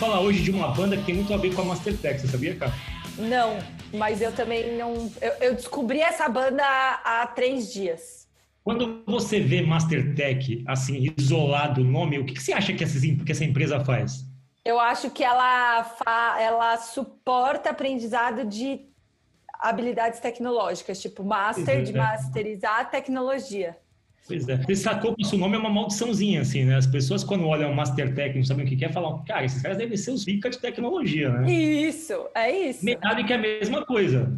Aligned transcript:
falar 0.00 0.20
hoje 0.20 0.42
de 0.42 0.50
uma 0.50 0.68
banda 0.68 0.96
que 0.96 1.04
tem 1.04 1.14
muito 1.14 1.32
a 1.34 1.36
ver 1.36 1.54
com 1.54 1.60
a 1.60 1.64
Mastertech, 1.66 2.18
você 2.20 2.26
sabia, 2.26 2.56
cara? 2.56 2.72
Não, 3.18 3.58
mas 3.92 4.22
eu 4.22 4.32
também 4.32 4.74
não. 4.78 5.12
Eu, 5.20 5.32
eu 5.42 5.54
descobri 5.54 6.00
essa 6.00 6.26
banda 6.26 6.64
há, 6.64 7.22
há 7.22 7.26
três 7.26 7.70
dias. 7.70 8.26
Quando 8.64 9.02
você 9.06 9.40
vê 9.40 9.60
Mastertech, 9.60 10.64
assim, 10.66 11.12
isolado 11.18 11.82
o 11.82 11.84
nome, 11.84 12.18
o 12.18 12.24
que, 12.24 12.32
que 12.32 12.42
você 12.42 12.52
acha 12.54 12.72
que 12.72 12.82
essa, 12.82 12.98
que 12.98 13.30
essa 13.30 13.44
empresa 13.44 13.84
faz? 13.84 14.24
Eu 14.64 14.80
acho 14.80 15.10
que 15.10 15.22
ela, 15.22 15.84
fa, 15.84 16.36
ela 16.40 16.78
suporta 16.78 17.70
aprendizado 17.70 18.44
de 18.46 18.80
habilidades 19.52 20.18
tecnológicas, 20.20 21.00
tipo 21.00 21.22
master, 21.22 21.78
Uhum, 21.78 21.84
de 21.84 21.92
é. 21.92 21.96
masterizar 21.96 22.90
tecnologia. 22.90 23.76
Pois 24.26 24.48
é. 24.48 24.56
Você 24.56 24.76
sacou 24.76 25.14
que 25.14 25.22
o 25.22 25.26
seu 25.26 25.38
nome 25.38 25.56
é 25.56 25.58
uma 25.58 25.70
maldiçãozinha, 25.70 26.42
assim, 26.42 26.64
né? 26.64 26.76
As 26.76 26.86
pessoas, 26.86 27.24
quando 27.24 27.46
olham 27.46 27.74
Mastertech 27.74 28.34
e 28.34 28.38
não 28.38 28.44
sabem 28.44 28.64
o 28.64 28.68
que 28.68 28.76
quer, 28.76 28.92
falam, 28.92 29.24
cara, 29.24 29.44
esses 29.44 29.60
caras 29.60 29.76
devem 29.76 29.96
ser 29.96 30.12
os 30.12 30.24
pica 30.24 30.48
de 30.48 30.58
tecnologia, 30.58 31.30
né? 31.30 31.50
Isso, 31.50 32.14
é 32.34 32.68
isso. 32.68 32.84
Metálica 32.84 33.34
é 33.34 33.36
a 33.36 33.40
mesma 33.40 33.84
coisa. 33.84 34.32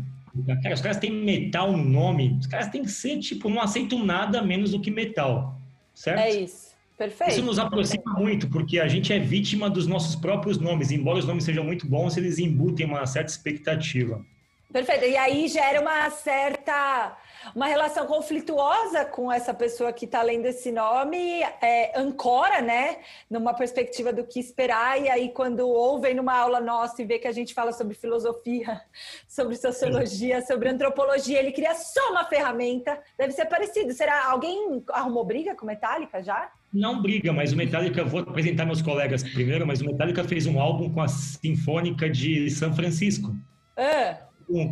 Cara, 0.62 0.74
os 0.74 0.80
caras 0.80 0.96
têm 0.96 1.12
metal 1.12 1.72
no 1.72 1.84
nome, 1.84 2.38
os 2.40 2.46
caras 2.46 2.68
têm 2.68 2.82
que 2.82 2.90
ser, 2.90 3.18
tipo, 3.18 3.50
não 3.50 3.60
aceitam 3.60 4.02
nada 4.02 4.40
menos 4.40 4.70
do 4.70 4.80
que 4.80 4.90
metal, 4.90 5.60
certo? 5.94 6.20
É 6.20 6.30
isso. 6.30 6.72
Perfeito. 6.96 7.32
Isso 7.32 7.42
nos 7.42 7.58
aproxima 7.58 8.14
muito, 8.14 8.48
porque 8.48 8.78
a 8.78 8.86
gente 8.86 9.12
é 9.12 9.18
vítima 9.18 9.68
dos 9.68 9.86
nossos 9.86 10.14
próprios 10.14 10.58
nomes. 10.58 10.90
Embora 10.90 11.18
os 11.18 11.26
nomes 11.26 11.44
sejam 11.44 11.64
muito 11.64 11.86
bons, 11.86 12.16
eles 12.16 12.38
embutem 12.38 12.86
uma 12.86 13.04
certa 13.06 13.30
expectativa. 13.30 14.24
Perfeito. 14.72 15.04
E 15.04 15.16
aí 15.16 15.48
gera 15.48 15.80
uma 15.80 16.08
certa 16.10 17.16
uma 17.54 17.66
relação 17.66 18.06
conflituosa 18.06 19.04
com 19.04 19.30
essa 19.30 19.52
pessoa 19.52 19.92
que 19.92 20.04
está 20.04 20.22
lendo 20.22 20.46
esse 20.46 20.70
nome, 20.70 21.42
é, 21.60 21.98
ancora, 21.98 22.60
né, 22.60 22.98
numa 23.30 23.54
perspectiva 23.54 24.12
do 24.12 24.24
que 24.24 24.40
esperar. 24.40 25.00
E 25.00 25.08
aí, 25.08 25.28
quando 25.30 25.68
ouvem 25.68 26.14
numa 26.14 26.36
aula 26.36 26.60
nossa 26.60 27.02
e 27.02 27.04
vê 27.04 27.18
que 27.18 27.28
a 27.28 27.32
gente 27.32 27.54
fala 27.54 27.72
sobre 27.72 27.94
filosofia, 27.94 28.80
sobre 29.26 29.56
sociologia, 29.56 30.42
sobre 30.42 30.68
antropologia, 30.68 31.38
ele 31.38 31.52
cria 31.52 31.74
só 31.74 32.10
uma 32.10 32.24
ferramenta. 32.24 32.98
Deve 33.18 33.32
ser 33.32 33.46
parecido. 33.46 33.92
Será 33.92 34.30
alguém 34.30 34.82
arrumou 34.90 35.24
briga 35.24 35.54
com 35.54 35.66
Metallica 35.66 36.22
já? 36.22 36.50
Não 36.72 37.02
briga, 37.02 37.32
mas 37.32 37.52
o 37.52 37.56
Metallica, 37.56 38.02
vou 38.02 38.20
apresentar 38.20 38.64
meus 38.64 38.80
colegas 38.80 39.22
primeiro, 39.22 39.66
mas 39.66 39.82
o 39.82 39.84
Metallica 39.84 40.24
fez 40.24 40.46
um 40.46 40.58
álbum 40.58 40.90
com 40.90 41.02
a 41.02 41.08
Sinfônica 41.08 42.08
de 42.08 42.48
São 42.48 42.72
Francisco. 42.72 43.34
Ah, 43.76 44.16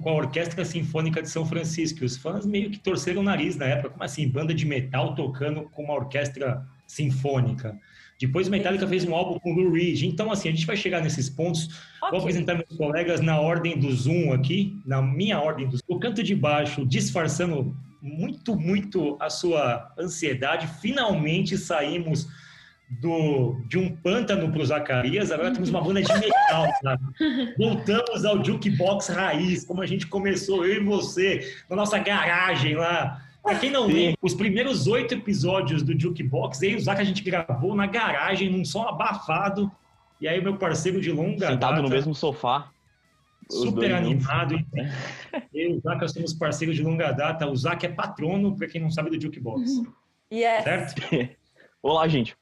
com 0.02 0.08
a 0.10 0.14
Orquestra 0.14 0.64
Sinfônica 0.64 1.22
de 1.22 1.30
São 1.30 1.46
Francisco. 1.46 2.02
E 2.02 2.04
os 2.04 2.16
fãs 2.16 2.44
meio 2.44 2.70
que 2.70 2.78
torceram 2.78 3.20
o 3.20 3.24
nariz 3.24 3.56
na 3.56 3.66
época. 3.66 3.90
Como 3.90 4.04
assim? 4.04 4.28
Banda 4.28 4.52
de 4.52 4.66
metal 4.66 5.14
tocando 5.14 5.62
com 5.70 5.84
uma 5.84 5.94
orquestra 5.94 6.66
sinfônica. 6.86 7.78
Depois 8.20 8.48
o 8.48 8.50
Metallica 8.50 8.86
fez 8.86 9.04
um 9.06 9.14
álbum 9.14 9.38
com 9.38 9.50
o 9.50 9.54
Lou 9.54 9.72
Reed. 9.72 10.02
Então, 10.02 10.30
assim, 10.30 10.48
a 10.48 10.52
gente 10.52 10.66
vai 10.66 10.76
chegar 10.76 11.00
nesses 11.00 11.30
pontos. 11.30 11.68
Ok. 12.02 12.10
Vou 12.10 12.20
apresentar 12.20 12.54
meus 12.54 12.76
colegas 12.76 13.22
na 13.22 13.40
ordem 13.40 13.78
do 13.78 13.90
Zoom 13.90 14.32
aqui, 14.32 14.78
na 14.84 15.00
minha 15.00 15.40
ordem 15.40 15.66
do 15.66 15.76
Zoom. 15.78 15.84
O 15.88 15.98
canto 15.98 16.22
de 16.22 16.34
baixo, 16.34 16.84
disfarçando 16.84 17.74
muito, 18.02 18.54
muito 18.54 19.16
a 19.18 19.30
sua 19.30 19.90
ansiedade. 19.98 20.68
Finalmente 20.80 21.56
saímos 21.56 22.28
do, 22.90 23.60
de 23.66 23.78
um 23.78 23.94
pântano 23.94 24.50
para 24.50 24.60
o 24.60 24.66
Zacarias, 24.66 25.30
agora 25.30 25.52
temos 25.52 25.68
uma 25.70 25.80
banda 25.80 26.02
de 26.02 26.12
metal, 26.12 26.66
sabe? 26.82 27.02
Voltamos 27.56 28.24
ao 28.24 28.44
jukebox 28.44 29.08
raiz, 29.08 29.64
como 29.64 29.80
a 29.80 29.86
gente 29.86 30.06
começou, 30.06 30.66
eu 30.66 30.82
e 30.82 30.84
você, 30.84 31.54
na 31.68 31.76
nossa 31.76 31.98
garagem 31.98 32.74
lá. 32.74 33.22
Pra 33.42 33.58
quem 33.58 33.70
não 33.70 33.86
lembra, 33.86 34.18
os 34.20 34.34
primeiros 34.34 34.86
oito 34.86 35.14
episódios 35.14 35.82
do 35.82 35.98
Jukebox, 35.98 36.62
eu 36.62 36.72
e 36.72 36.76
o 36.76 36.80
Zaca 36.80 37.00
a 37.00 37.04
gente 37.04 37.22
gravou 37.22 37.74
na 37.74 37.86
garagem, 37.86 38.50
num 38.50 38.64
som 38.66 38.82
abafado. 38.82 39.70
E 40.20 40.28
aí, 40.28 40.42
meu 40.42 40.58
parceiro 40.58 41.00
de 41.00 41.10
longa 41.10 41.46
Sentado 41.46 41.76
data, 41.76 41.82
no 41.82 41.88
mesmo 41.88 42.14
sofá. 42.14 42.70
Super 43.48 43.94
animado. 43.94 44.54
enfim. 44.54 44.92
Eu 45.54 45.70
e 45.70 45.74
o 45.74 45.80
Zaca 45.80 46.06
somos 46.06 46.34
parceiros 46.34 46.76
de 46.76 46.82
longa 46.82 47.10
data. 47.12 47.46
O 47.46 47.56
Zaca 47.56 47.86
é 47.86 47.90
patrono, 47.90 48.54
para 48.54 48.68
quem 48.68 48.80
não 48.80 48.90
sabe, 48.90 49.08
do 49.08 49.20
Jukebox. 49.20 49.82
yes. 50.30 50.62
Certo? 50.62 51.02
Olá, 51.82 52.06
gente. 52.06 52.36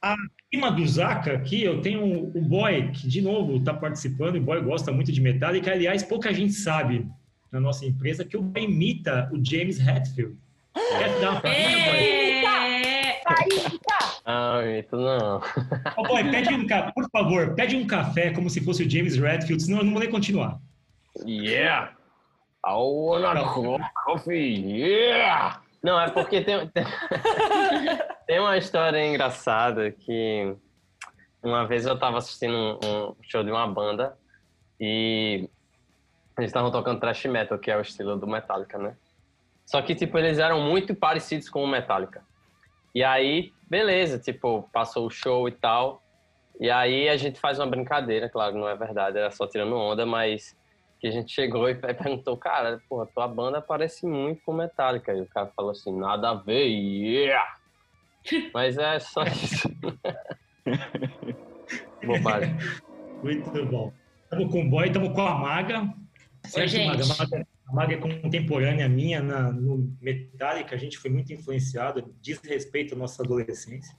Acima 0.50 0.70
do 0.70 0.86
Zaca 0.86 1.34
aqui, 1.34 1.62
eu 1.62 1.82
tenho 1.82 2.32
o 2.34 2.40
Boy, 2.40 2.90
que 2.92 3.06
de 3.06 3.20
novo 3.20 3.58
está 3.58 3.74
participando. 3.74 4.36
O 4.36 4.40
Boy 4.40 4.62
gosta 4.62 4.90
muito 4.90 5.12
de 5.12 5.20
Metallica. 5.20 5.70
Aliás, 5.70 6.02
pouca 6.02 6.32
gente 6.32 6.54
sabe 6.54 7.06
na 7.52 7.60
nossa 7.60 7.84
empresa 7.84 8.24
que 8.24 8.34
o 8.34 8.40
Boy 8.40 8.64
imita 8.64 9.28
o 9.30 9.44
James 9.44 9.78
Hetfield. 9.78 10.38
Quer 10.72 11.20
dar 11.20 11.32
uma 11.32 11.42
Ah, 14.24 14.62
Mito, 14.62 14.96
não. 14.96 15.42
Ô, 15.98 16.02
Boy, 16.04 16.30
pede 16.30 16.54
um 16.54 16.66
café, 16.66 16.92
por 16.92 17.10
favor, 17.10 17.54
pede 17.54 17.76
um 17.76 17.86
café 17.86 18.30
como 18.30 18.48
se 18.48 18.62
fosse 18.62 18.82
o 18.82 18.90
James 18.90 19.18
Hetfield, 19.18 19.62
senão 19.62 19.80
eu 19.80 19.84
não 19.84 19.92
vou 19.92 20.00
nem 20.00 20.10
continuar. 20.10 20.58
Yeah! 21.26 21.92
I 22.66 22.72
wanna 22.72 23.44
coffee, 24.06 24.64
yeah! 24.64 25.60
Não, 25.88 25.98
é 25.98 26.10
porque 26.10 26.42
tem, 26.42 26.68
tem, 26.68 26.84
tem 28.26 28.38
uma 28.38 28.58
história 28.58 29.02
engraçada 29.06 29.90
que 29.90 30.54
uma 31.42 31.66
vez 31.66 31.86
eu 31.86 31.98
tava 31.98 32.18
assistindo 32.18 32.52
um, 32.52 33.08
um 33.08 33.16
show 33.22 33.42
de 33.42 33.50
uma 33.50 33.66
banda 33.66 34.14
e 34.78 35.48
eles 36.36 36.50
estavam 36.50 36.70
tocando 36.70 37.00
thrash 37.00 37.24
metal, 37.24 37.58
que 37.58 37.70
é 37.70 37.76
o 37.78 37.80
estilo 37.80 38.18
do 38.18 38.26
Metallica, 38.26 38.76
né? 38.76 38.98
Só 39.64 39.80
que, 39.80 39.94
tipo, 39.94 40.18
eles 40.18 40.38
eram 40.38 40.60
muito 40.60 40.94
parecidos 40.94 41.48
com 41.48 41.64
o 41.64 41.66
Metallica. 41.66 42.22
E 42.94 43.02
aí, 43.02 43.50
beleza, 43.62 44.18
tipo, 44.18 44.68
passou 44.70 45.06
o 45.06 45.10
show 45.10 45.48
e 45.48 45.52
tal. 45.52 46.02
E 46.60 46.70
aí 46.70 47.08
a 47.08 47.16
gente 47.16 47.40
faz 47.40 47.58
uma 47.58 47.66
brincadeira, 47.66 48.28
claro, 48.28 48.58
não 48.58 48.68
é 48.68 48.76
verdade, 48.76 49.16
era 49.16 49.30
só 49.30 49.46
tirando 49.46 49.74
onda, 49.74 50.04
mas 50.04 50.54
que 51.00 51.06
a 51.06 51.10
gente 51.10 51.32
chegou 51.32 51.68
e 51.68 51.74
perguntou, 51.74 52.36
cara, 52.36 52.80
porra, 52.88 53.06
tua 53.06 53.28
banda 53.28 53.60
parece 53.62 54.04
muito 54.06 54.42
com 54.42 54.52
Metallica. 54.52 55.12
E 55.14 55.20
o 55.20 55.26
cara 55.26 55.46
falou 55.54 55.70
assim, 55.70 55.96
nada 55.96 56.30
a 56.30 56.34
ver, 56.34 56.66
yeah! 56.66 57.56
Mas 58.52 58.76
é 58.76 58.98
só 58.98 59.22
isso. 59.28 59.68
Bobagem. 62.04 62.56
Muito 63.22 63.66
bom. 63.66 63.92
Estamos 64.24 64.52
com 64.52 64.62
o 64.62 64.68
Boy, 64.70 64.86
estamos 64.88 65.10
com 65.14 65.22
a 65.22 65.34
Maga. 65.34 65.94
Certo, 66.44 66.68
gente. 66.68 66.88
Maga? 66.88 67.04
A 67.04 67.16
Maga- 67.18 67.46
A 67.68 67.72
Maga 67.72 67.94
é 67.94 67.96
contemporânea 68.22 68.88
minha 68.88 69.20
na, 69.22 69.52
no 69.52 69.94
Metallica, 70.00 70.74
a 70.74 70.78
gente 70.78 70.96
foi 70.98 71.10
muito 71.10 71.32
influenciado, 71.32 72.14
diz 72.20 72.38
respeito 72.42 72.94
à 72.94 72.98
nossa 72.98 73.22
adolescência. 73.22 73.94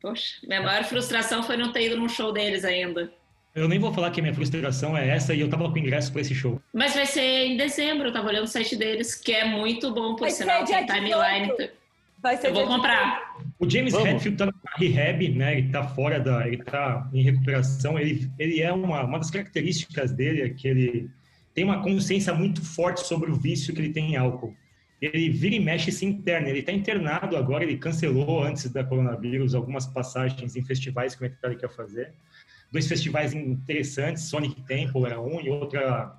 Poxa, 0.00 0.36
minha 0.46 0.60
maior 0.62 0.84
frustração 0.84 1.42
foi 1.42 1.56
não 1.56 1.72
ter 1.72 1.86
ido 1.86 1.96
num 1.96 2.08
show 2.08 2.32
deles 2.32 2.64
ainda. 2.64 3.12
Eu 3.54 3.68
nem 3.68 3.78
vou 3.78 3.92
falar 3.92 4.10
que 4.10 4.20
a 4.20 4.22
minha 4.22 4.34
frustração 4.34 4.96
é 4.96 5.08
essa 5.08 5.34
e 5.34 5.40
eu 5.40 5.48
tava 5.48 5.70
com 5.70 5.78
ingresso 5.78 6.10
para 6.10 6.22
esse 6.22 6.34
show. 6.34 6.60
Mas 6.72 6.94
vai 6.94 7.04
ser 7.04 7.46
em 7.46 7.56
dezembro, 7.56 8.08
eu 8.08 8.12
tava 8.12 8.28
olhando 8.28 8.44
o 8.44 8.48
site 8.48 8.76
deles, 8.76 9.14
que 9.14 9.32
é 9.32 9.44
muito 9.44 9.92
bom, 9.92 10.14
por 10.14 10.22
Vai 10.22 10.30
ser 10.30 10.44
sinal, 10.44 10.64
dia 10.64 10.78
tem 10.78 10.86
timeline. 10.86 11.48
18. 11.48 11.82
Vai 12.22 12.36
ser 12.36 12.48
Eu 12.48 12.54
vou 12.54 12.66
comprar. 12.66 13.36
O 13.58 13.68
James 13.68 13.92
Vamos. 13.92 14.08
Hetfield 14.08 14.38
tá 14.38 14.46
na 14.46 14.52
rehab, 14.76 15.28
né? 15.30 15.58
Ele 15.58 15.68
tá 15.70 15.82
fora 15.82 16.20
da, 16.20 16.46
ele 16.46 16.62
tá 16.62 17.10
em 17.12 17.22
recuperação. 17.22 17.98
Ele, 17.98 18.30
ele 18.38 18.62
é 18.62 18.72
uma, 18.72 19.02
uma 19.02 19.18
das 19.18 19.30
características 19.30 20.12
dele 20.12 20.40
é 20.42 20.48
que 20.48 20.68
ele 20.68 21.10
tem 21.52 21.64
uma 21.64 21.82
consciência 21.82 22.32
muito 22.32 22.64
forte 22.64 23.04
sobre 23.04 23.30
o 23.30 23.34
vício 23.34 23.74
que 23.74 23.80
ele 23.80 23.92
tem 23.92 24.12
em 24.12 24.16
álcool. 24.16 24.54
Ele 25.00 25.28
vira 25.30 25.56
e 25.56 25.60
mexe 25.60 25.90
e 25.90 25.92
se 25.92 26.06
interna. 26.06 26.48
Ele 26.48 26.60
está 26.60 26.70
internado 26.70 27.36
agora. 27.36 27.64
Ele 27.64 27.76
cancelou 27.76 28.42
antes 28.44 28.70
da 28.70 28.84
coronavírus 28.84 29.52
algumas 29.52 29.84
passagens 29.84 30.54
em 30.54 30.62
festivais 30.62 31.16
que 31.16 31.22
o 31.22 31.24
Metallica 31.24 31.66
ia 31.66 31.68
fazer. 31.68 32.14
Dois 32.72 32.88
festivais 32.88 33.34
interessantes, 33.34 34.24
Sonic 34.24 34.62
Temple 34.62 35.04
era 35.04 35.20
um 35.20 35.40
e 35.40 35.50
outra 35.50 36.16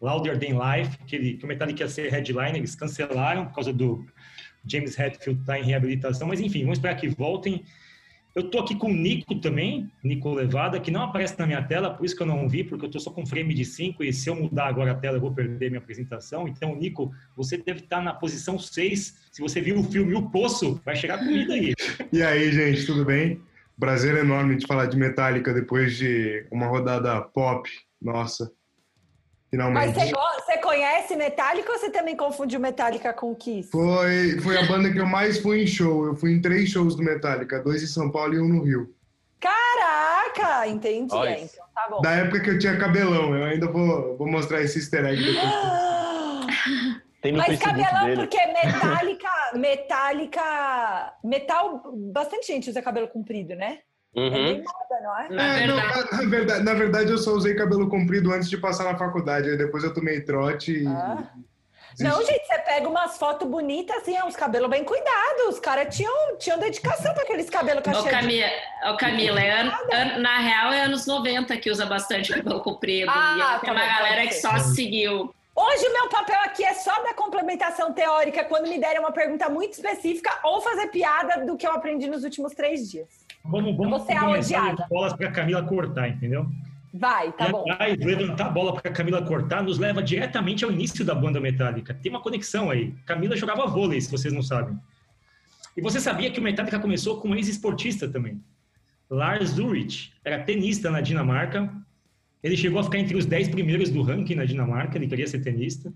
Louder 0.00 0.38
Than 0.38 0.56
Life, 0.58 0.96
que, 1.06 1.14
ele, 1.14 1.34
que 1.34 1.44
o 1.44 1.48
Metallica 1.48 1.82
ia 1.82 1.88
ser 1.88 2.10
headliner, 2.10 2.56
eles 2.56 2.74
cancelaram 2.74 3.44
por 3.46 3.54
causa 3.54 3.72
do 3.72 4.06
James 4.64 4.98
Hetfield 4.98 5.40
estar 5.40 5.54
tá 5.54 5.58
em 5.58 5.64
reabilitação, 5.64 6.26
mas 6.26 6.40
enfim, 6.40 6.60
vamos 6.62 6.78
esperar 6.78 6.96
que 6.96 7.08
voltem. 7.08 7.62
Eu 8.32 8.44
tô 8.44 8.60
aqui 8.60 8.76
com 8.76 8.86
o 8.86 8.94
Nico 8.94 9.34
também, 9.34 9.90
Nico 10.04 10.32
Levada, 10.32 10.78
que 10.78 10.90
não 10.90 11.02
aparece 11.02 11.36
na 11.36 11.46
minha 11.46 11.62
tela, 11.62 11.90
por 11.90 12.06
isso 12.06 12.14
que 12.14 12.22
eu 12.22 12.26
não 12.26 12.48
vi, 12.48 12.62
porque 12.62 12.86
eu 12.86 12.90
tô 12.90 13.00
só 13.00 13.10
com 13.10 13.26
frame 13.26 13.52
de 13.52 13.64
5 13.64 14.04
e 14.04 14.12
se 14.12 14.30
eu 14.30 14.36
mudar 14.36 14.68
agora 14.68 14.92
a 14.92 14.94
tela 14.94 15.16
eu 15.16 15.20
vou 15.20 15.32
perder 15.32 15.68
minha 15.68 15.80
apresentação. 15.80 16.46
Então, 16.46 16.76
Nico, 16.76 17.12
você 17.36 17.56
deve 17.56 17.80
estar 17.80 18.00
na 18.00 18.14
posição 18.14 18.56
6. 18.56 19.28
Se 19.32 19.42
você 19.42 19.60
viu 19.60 19.80
o 19.80 19.82
filme 19.82 20.14
O 20.14 20.30
Poço, 20.30 20.80
vai 20.84 20.94
chegar 20.94 21.18
comida 21.18 21.54
aí. 21.54 21.74
E 22.12 22.22
aí, 22.22 22.52
gente, 22.52 22.86
tudo 22.86 23.04
bem? 23.04 23.40
Prazer 23.80 24.14
enorme 24.18 24.56
de 24.56 24.66
falar 24.66 24.86
de 24.86 24.96
Metallica 24.96 25.54
depois 25.54 25.96
de 25.96 26.46
uma 26.50 26.66
rodada 26.66 27.18
pop. 27.22 27.68
Nossa, 28.00 28.52
finalmente. 29.50 29.96
Mas 29.96 30.10
você, 30.10 30.58
conhece 30.58 31.16
Metallica 31.16 31.72
ou 31.72 31.78
você 31.78 31.90
também 31.90 32.14
confundiu 32.14 32.60
Metallica 32.60 33.12
com 33.12 33.34
Kiss? 33.34 33.70
Foi, 33.70 34.38
foi 34.40 34.58
a 34.58 34.66
banda 34.66 34.92
que 34.92 34.98
eu 34.98 35.06
mais 35.06 35.38
fui 35.38 35.62
em 35.62 35.66
show. 35.66 36.04
Eu 36.04 36.14
fui 36.14 36.32
em 36.32 36.40
três 36.42 36.68
shows 36.68 36.94
do 36.94 37.02
Metallica, 37.02 37.60
dois 37.60 37.82
em 37.82 37.86
São 37.86 38.10
Paulo 38.10 38.34
e 38.34 38.40
um 38.40 38.48
no 38.48 38.62
Rio. 38.62 38.94
Caraca, 39.40 40.68
entendi. 40.68 41.16
É, 41.16 41.40
então 41.40 41.64
tá 41.74 41.88
bom. 41.90 42.02
Da 42.02 42.10
época 42.12 42.40
que 42.40 42.50
eu 42.50 42.58
tinha 42.58 42.76
cabelão, 42.76 43.34
eu 43.34 43.44
ainda 43.44 43.66
vou, 43.66 44.16
vou 44.18 44.30
mostrar 44.30 44.60
esse 44.60 44.78
easter 44.78 45.06
egg 45.06 45.24
depois. 45.24 47.00
Tem 47.22 47.32
no 47.32 47.38
Mas 47.38 47.58
cabelão, 47.58 48.06
dele. 48.06 48.16
porque 48.16 48.38
Metallica, 48.46 49.09
Metallica, 49.54 51.14
metal, 51.24 51.82
bastante 52.12 52.46
gente 52.46 52.70
usa 52.70 52.82
cabelo 52.82 53.08
comprido, 53.08 53.54
né? 53.54 53.78
Uhum. 54.14 54.26
É 54.26 54.30
bem 54.30 54.58
moda, 54.58 55.02
não 55.02 55.18
é? 55.18 55.62
é 55.62 55.66
não, 55.66 55.76
na, 55.76 56.28
verdade, 56.28 56.64
na 56.64 56.74
verdade, 56.74 57.10
eu 57.12 57.18
só 57.18 57.32
usei 57.32 57.54
cabelo 57.54 57.88
comprido 57.88 58.32
antes 58.32 58.50
de 58.50 58.56
passar 58.56 58.84
na 58.84 58.98
faculdade. 58.98 59.48
Aí 59.48 59.56
depois 59.56 59.84
eu 59.84 59.94
tomei 59.94 60.20
trote 60.20 60.84
ah. 60.86 61.22
e. 61.36 61.50
Não, 62.02 62.24
gente, 62.24 62.46
você 62.46 62.58
pega 62.60 62.88
umas 62.88 63.18
fotos 63.18 63.48
bonitas, 63.48 63.96
assim, 63.96 64.16
é 64.16 64.24
uns 64.24 64.36
cabelos 64.36 64.70
bem 64.70 64.84
cuidados. 64.84 65.48
Os 65.48 65.60
caras 65.60 65.94
tinham, 65.94 66.36
tinham 66.38 66.58
dedicação 66.58 67.12
para 67.12 67.24
aqueles 67.24 67.50
cabelos 67.50 67.82
que 67.82 67.90
Ô, 67.90 68.04
Camila, 68.04 68.46
de... 68.46 68.96
Camila 68.96 69.40
é 69.40 69.60
an, 69.60 70.18
na 70.18 70.38
real 70.38 70.72
é 70.72 70.84
anos 70.84 71.06
90 71.06 71.56
que 71.58 71.70
usa 71.70 71.86
bastante 71.86 72.32
cabelo 72.32 72.60
comprido. 72.60 73.10
Ah, 73.12 73.56
e 73.58 73.60
tem 73.60 73.70
uma 73.72 73.84
galera 73.86 74.26
que 74.26 74.34
só 74.34 74.56
seguiu. 74.58 75.34
Hoje 75.60 75.86
o 75.88 75.92
meu 75.92 76.08
papel 76.08 76.40
aqui 76.42 76.64
é 76.64 76.72
só 76.72 77.02
da 77.02 77.12
complementação 77.12 77.92
teórica 77.92 78.42
quando 78.44 78.66
me 78.66 78.80
derem 78.80 78.98
uma 78.98 79.12
pergunta 79.12 79.46
muito 79.50 79.74
específica 79.74 80.30
ou 80.42 80.62
fazer 80.62 80.86
piada 80.86 81.44
do 81.44 81.54
que 81.54 81.66
eu 81.66 81.72
aprendi 81.72 82.06
nos 82.06 82.24
últimos 82.24 82.54
três 82.54 82.90
dias. 82.90 83.08
Vamos, 83.44 83.76
vamos 83.76 84.02
Você 84.02 84.12
é 84.12 84.22
odiada. 84.22 84.86
bolas 84.88 85.12
para 85.12 85.30
Camila 85.30 85.62
cortar, 85.62 86.08
entendeu? 86.08 86.46
Vai, 86.94 87.30
tá 87.32 87.48
e 87.48 87.52
bom. 87.52 87.64
Levantar 88.00 88.46
a 88.46 88.50
bola 88.50 88.72
para 88.74 88.90
Camila 88.90 89.22
cortar 89.22 89.62
nos 89.62 89.78
leva 89.78 90.02
diretamente 90.02 90.64
ao 90.64 90.72
início 90.72 91.04
da 91.04 91.14
banda 91.14 91.38
metálica. 91.38 91.92
Tem 91.92 92.10
uma 92.10 92.22
conexão 92.22 92.70
aí. 92.70 92.94
Camila 93.04 93.36
jogava 93.36 93.66
vôlei, 93.66 94.00
se 94.00 94.10
vocês 94.10 94.32
não 94.32 94.42
sabem. 94.42 94.78
E 95.76 95.82
você 95.82 96.00
sabia 96.00 96.30
que 96.30 96.40
o 96.40 96.42
Metallica 96.42 96.80
começou 96.80 97.20
com 97.20 97.28
um 97.28 97.34
ex-esportista 97.34 98.08
também. 98.08 98.42
Lars 99.08 99.58
Ulrich 99.58 100.12
era 100.24 100.42
tenista 100.42 100.90
na 100.90 101.00
Dinamarca. 101.00 101.72
Ele 102.42 102.56
chegou 102.56 102.80
a 102.80 102.84
ficar 102.84 102.98
entre 102.98 103.16
os 103.16 103.26
10 103.26 103.48
primeiros 103.48 103.90
do 103.90 104.02
ranking 104.02 104.34
na 104.34 104.44
Dinamarca, 104.44 104.96
ele 104.96 105.06
queria 105.06 105.26
ser 105.26 105.40
tenista. 105.40 105.92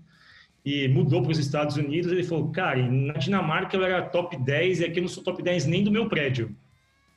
E 0.63 0.87
mudou 0.87 1.21
para 1.21 1.31
os 1.31 1.39
Estados 1.39 1.77
Unidos. 1.77 2.11
Ele 2.11 2.23
falou: 2.23 2.49
Cara, 2.49 2.81
na 2.89 3.13
Dinamarca 3.13 3.77
eu 3.77 3.83
era 3.83 4.01
top 4.01 4.35
10 4.35 4.79
e 4.79 4.85
aqui 4.85 4.99
eu 4.99 5.03
não 5.03 5.09
sou 5.09 5.23
top 5.23 5.41
10 5.43 5.65
nem 5.65 5.83
do 5.83 5.91
meu 5.91 6.09
prédio. 6.09 6.55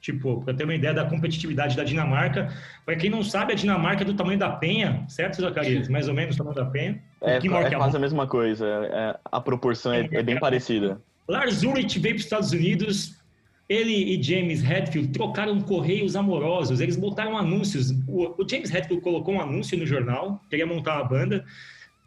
Tipo, 0.01 0.43
para 0.43 0.55
ter 0.55 0.65
uma 0.65 0.75
ideia 0.75 0.95
da 0.95 1.05
competitividade 1.05 1.77
da 1.77 1.83
Dinamarca. 1.83 2.53
Para 2.85 2.95
quem 2.95 3.11
não 3.11 3.23
sabe, 3.23 3.53
a 3.53 3.57
Dinamarca 3.57 4.03
é 4.03 4.05
do 4.05 4.15
tamanho 4.15 4.39
da 4.39 4.51
Penha, 4.51 5.05
certo, 5.09 5.41
Zacarias? 5.41 5.89
Mais 5.89 6.09
ou 6.09 6.15
menos 6.15 6.37
o 6.37 6.39
tamanho 6.39 6.57
da 6.57 6.67
Penha. 6.67 7.03
É, 7.21 7.37
é 7.37 7.71
quase 7.75 7.97
a 7.97 8.01
mesma 8.01 8.27
coisa. 8.27 8.67
É, 8.67 9.19
a 9.25 9.41
proporção 9.41 9.93
é, 9.93 10.09
é 10.13 10.23
bem 10.23 10.39
parecida. 10.39 11.01
Lars 11.27 11.63
Ulrich 11.63 11.99
veio 11.99 12.15
para 12.15 12.21
os 12.21 12.25
Estados 12.25 12.53
Unidos. 12.53 13.19
Ele 13.69 13.93
e 13.93 14.23
James 14.23 14.63
Hetfield 14.65 15.09
trocaram 15.13 15.61
correios 15.61 16.17
amorosos. 16.17 16.81
Eles 16.81 16.97
botaram 16.97 17.37
anúncios. 17.37 17.91
O, 18.09 18.35
James 18.49 18.73
Hetfield 18.73 19.03
colocou 19.03 19.35
um 19.35 19.41
anúncio 19.41 19.77
no 19.77 19.87
jornal, 19.87 20.43
queria 20.49 20.67
montar 20.67 20.97
uma 20.97 21.05
banda. 21.05 21.45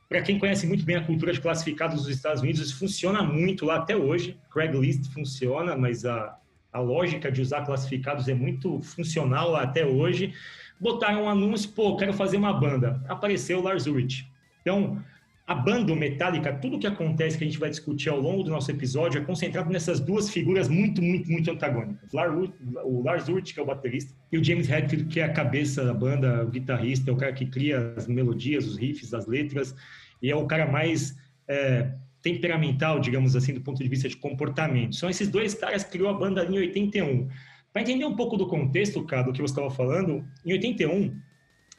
Para 0.10 0.22
quem 0.22 0.40
conhece 0.40 0.66
muito 0.66 0.84
bem 0.84 0.96
a 0.96 1.04
cultura 1.04 1.32
de 1.32 1.40
classificados 1.40 2.04
dos 2.04 2.08
Estados 2.10 2.42
Unidos, 2.42 2.62
isso 2.62 2.78
funciona 2.78 3.22
muito 3.22 3.66
lá 3.66 3.78
até 3.78 3.96
hoje. 3.96 4.38
Craigslist 4.52 5.14
funciona, 5.14 5.78
mas 5.78 6.04
a, 6.04 6.36
a 6.74 6.80
lógica 6.80 7.32
de 7.32 7.42
usar 7.42 7.62
classificados 7.62 8.28
é 8.28 8.34
muito 8.34 8.82
funcional 8.82 9.56
até 9.56 9.86
hoje. 9.86 10.34
Botaram 10.80 11.26
um 11.26 11.30
anúncio, 11.30 11.70
pô, 11.70 11.96
quero 11.96 12.12
fazer 12.12 12.38
uma 12.38 12.52
banda. 12.52 13.02
Apareceu 13.08 13.60
o 13.60 13.62
Lars 13.62 13.86
Ulrich. 13.86 14.28
Então, 14.62 15.02
a 15.46 15.56
banda 15.56 15.94
metálica, 15.96 16.54
tudo 16.54 16.80
que 16.80 16.88
acontece 16.88 17.38
que 17.38 17.44
a 17.44 17.48
gente 17.48 17.60
vai 17.60 17.70
discutir 17.70 18.10
ao 18.10 18.20
longo 18.20 18.44
do 18.44 18.52
nosso 18.52 18.70
episódio 18.72 19.22
é 19.22 19.26
concentrado 19.26 19.70
nessas 19.70 20.00
duas 20.00 20.30
figuras 20.30 20.70
muito, 20.70 21.02
muito, 21.02 21.30
muito 21.30 21.52
antagônicas. 21.52 22.10
O 22.14 23.02
Lars 23.04 23.28
Ulrich, 23.28 23.54
que 23.54 23.60
é 23.60 23.64
o 23.64 23.66
baterista, 23.66 24.14
e 24.32 24.38
o 24.38 24.44
James 24.44 24.70
Hetfield, 24.70 25.06
que 25.06 25.20
é 25.20 25.24
a 25.24 25.34
cabeça 25.34 25.84
da 25.84 25.94
banda, 25.94 26.46
o 26.46 26.50
guitarrista, 26.50 27.10
é 27.10 27.14
o 27.14 27.18
cara 27.18 27.34
que 27.34 27.46
cria 27.46 27.94
as 27.98 28.08
melodias, 28.08 28.66
os 28.66 28.78
riffs, 28.78 29.14
as 29.14 29.28
letras, 29.28 29.76
e 30.22 30.30
é 30.32 30.36
o 30.36 30.46
cara 30.46 30.66
mais 30.66 31.18
é, 31.48 31.92
temperamental, 32.22 33.00
digamos 33.00 33.36
assim, 33.36 33.54
do 33.54 33.62
ponto 33.62 33.82
de 33.82 33.90
vista 33.90 34.08
de 34.08 34.16
comportamento. 34.16 34.96
São 34.96 35.10
esses 35.10 35.28
dois 35.28 35.54
caras 35.54 35.84
que 35.84 35.92
criou 35.92 36.10
a 36.10 36.14
banda 36.14 36.46
em 36.46 36.58
81. 36.58 37.28
Para 37.74 37.82
entender 37.82 38.06
um 38.06 38.16
pouco 38.16 38.38
do 38.38 38.48
contexto, 38.48 39.04
cara, 39.06 39.24
do 39.24 39.34
que 39.34 39.42
você 39.42 39.52
estava 39.52 39.72
falando, 39.72 40.24
em 40.46 40.54
81, 40.54 41.18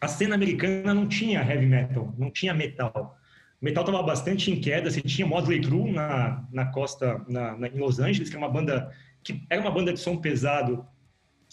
a 0.00 0.08
cena 0.08 0.34
americana 0.34 0.92
não 0.92 1.06
tinha 1.06 1.40
heavy 1.40 1.66
metal, 1.66 2.12
não 2.18 2.30
tinha 2.30 2.52
metal. 2.52 3.18
O 3.62 3.64
metal 3.64 3.84
estava 3.84 4.02
bastante 4.02 4.50
em 4.50 4.60
queda, 4.60 4.90
você 4.90 5.00
tinha 5.00 5.24
Motley 5.24 5.60
Crue 5.60 5.92
na, 5.92 6.44
na 6.50 6.66
costa, 6.66 7.24
na, 7.28 7.56
na, 7.56 7.68
em 7.68 7.78
Los 7.78 8.00
Angeles, 8.00 8.28
que 8.28 8.34
era 8.34 8.44
uma 8.44 8.52
banda 8.52 8.92
que 9.22 9.40
era 9.48 9.60
uma 9.60 9.70
banda 9.70 9.92
de 9.92 10.00
som 10.00 10.16
pesado, 10.16 10.84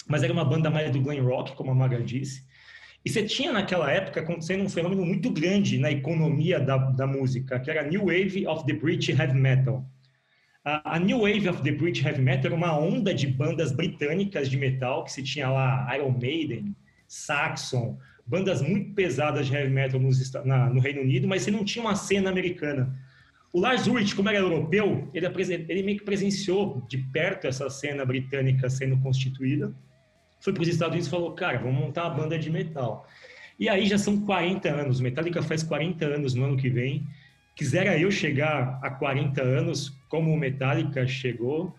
mas 0.08 0.24
era 0.24 0.34
uma 0.34 0.44
banda 0.44 0.72
mais 0.72 0.92
do 0.92 1.00
glam 1.00 1.24
rock, 1.24 1.56
como 1.56 1.70
a 1.70 1.76
Maga 1.76 2.02
disse. 2.02 2.44
E 3.06 3.10
você 3.12 3.24
tinha 3.24 3.54
naquela 3.54 3.92
época 3.92 4.22
acontecendo 4.22 4.64
um 4.64 4.70
fenômeno 4.70 5.06
muito 5.06 5.30
grande 5.30 5.78
na 5.78 5.92
economia 5.92 6.60
da, 6.60 6.78
da 6.78 7.06
música, 7.06 7.60
que 7.60 7.70
era 7.70 7.82
a 7.82 7.88
New 7.88 8.06
Wave 8.06 8.48
of 8.48 8.66
the 8.66 8.74
British 8.74 9.10
Heavy 9.10 9.40
Metal. 9.40 9.86
A, 10.66 10.96
a, 10.96 11.00
New 11.00 11.20
Wave 11.20 11.48
of 11.48 11.62
the 11.62 11.72
British 11.72 12.04
Heavy 12.04 12.22
Metal 12.24 12.48
era 12.48 12.56
uma 12.56 12.76
onda 12.76 13.14
de 13.14 13.28
bandas 13.28 13.72
britânicas 13.72 14.50
de 14.50 14.58
metal, 14.58 15.04
que 15.04 15.12
se 15.12 15.22
tinha 15.22 15.48
lá 15.48 15.96
Iron 15.96 16.18
Maiden, 16.20 16.76
Saxon, 17.08 18.00
bandas 18.30 18.62
muito 18.62 18.94
pesadas 18.94 19.48
de 19.48 19.56
heavy 19.56 19.72
metal 19.72 20.00
nos, 20.00 20.32
na, 20.46 20.70
no 20.70 20.80
Reino 20.80 21.02
Unido, 21.02 21.28
mas 21.28 21.42
você 21.42 21.50
não 21.50 21.66
tinha 21.66 21.84
uma 21.84 21.96
cena 21.96 22.30
americana. 22.30 22.96
O 23.52 23.60
Lars 23.60 23.88
Ulrich, 23.88 24.14
como 24.14 24.30
era 24.30 24.38
europeu, 24.38 25.10
ele, 25.12 25.26
ele 25.68 25.82
meio 25.82 25.98
que 25.98 26.06
presenciou 26.06 26.86
de 26.88 27.00
perto 27.00 27.48
essa 27.48 27.68
cena 27.72 28.06
britânica 28.06 28.70
sendo 28.70 28.96
constituída, 29.00 29.74
foi 30.40 30.54
para 30.54 30.62
os 30.62 30.68
Estados 30.68 30.94
Unidos 30.94 31.08
e 31.08 31.12
falou, 31.12 31.32
cara, 31.34 31.58
vamos 31.58 31.82
montar 31.82 32.04
uma 32.04 32.16
banda 32.16 32.38
de 32.38 32.52
metal. 32.52 33.08
E 33.60 33.68
aí 33.68 33.88
já 33.88 33.98
são 33.98 34.22
40 34.22 34.70
anos, 34.70 35.02
Metallica 35.02 35.42
faz 35.42 35.64
40 35.64 36.06
anos 36.06 36.36
no 36.36 36.46
ano 36.46 36.56
que 36.56 36.70
vem. 36.70 37.04
Quisera 37.56 37.98
eu 37.98 38.12
chegar 38.12 38.80
a 38.84 38.92
40 38.92 39.42
anos 39.42 39.90
como 40.08 40.32
o 40.32 40.38
Metallica 40.38 41.06
chegou. 41.08 41.76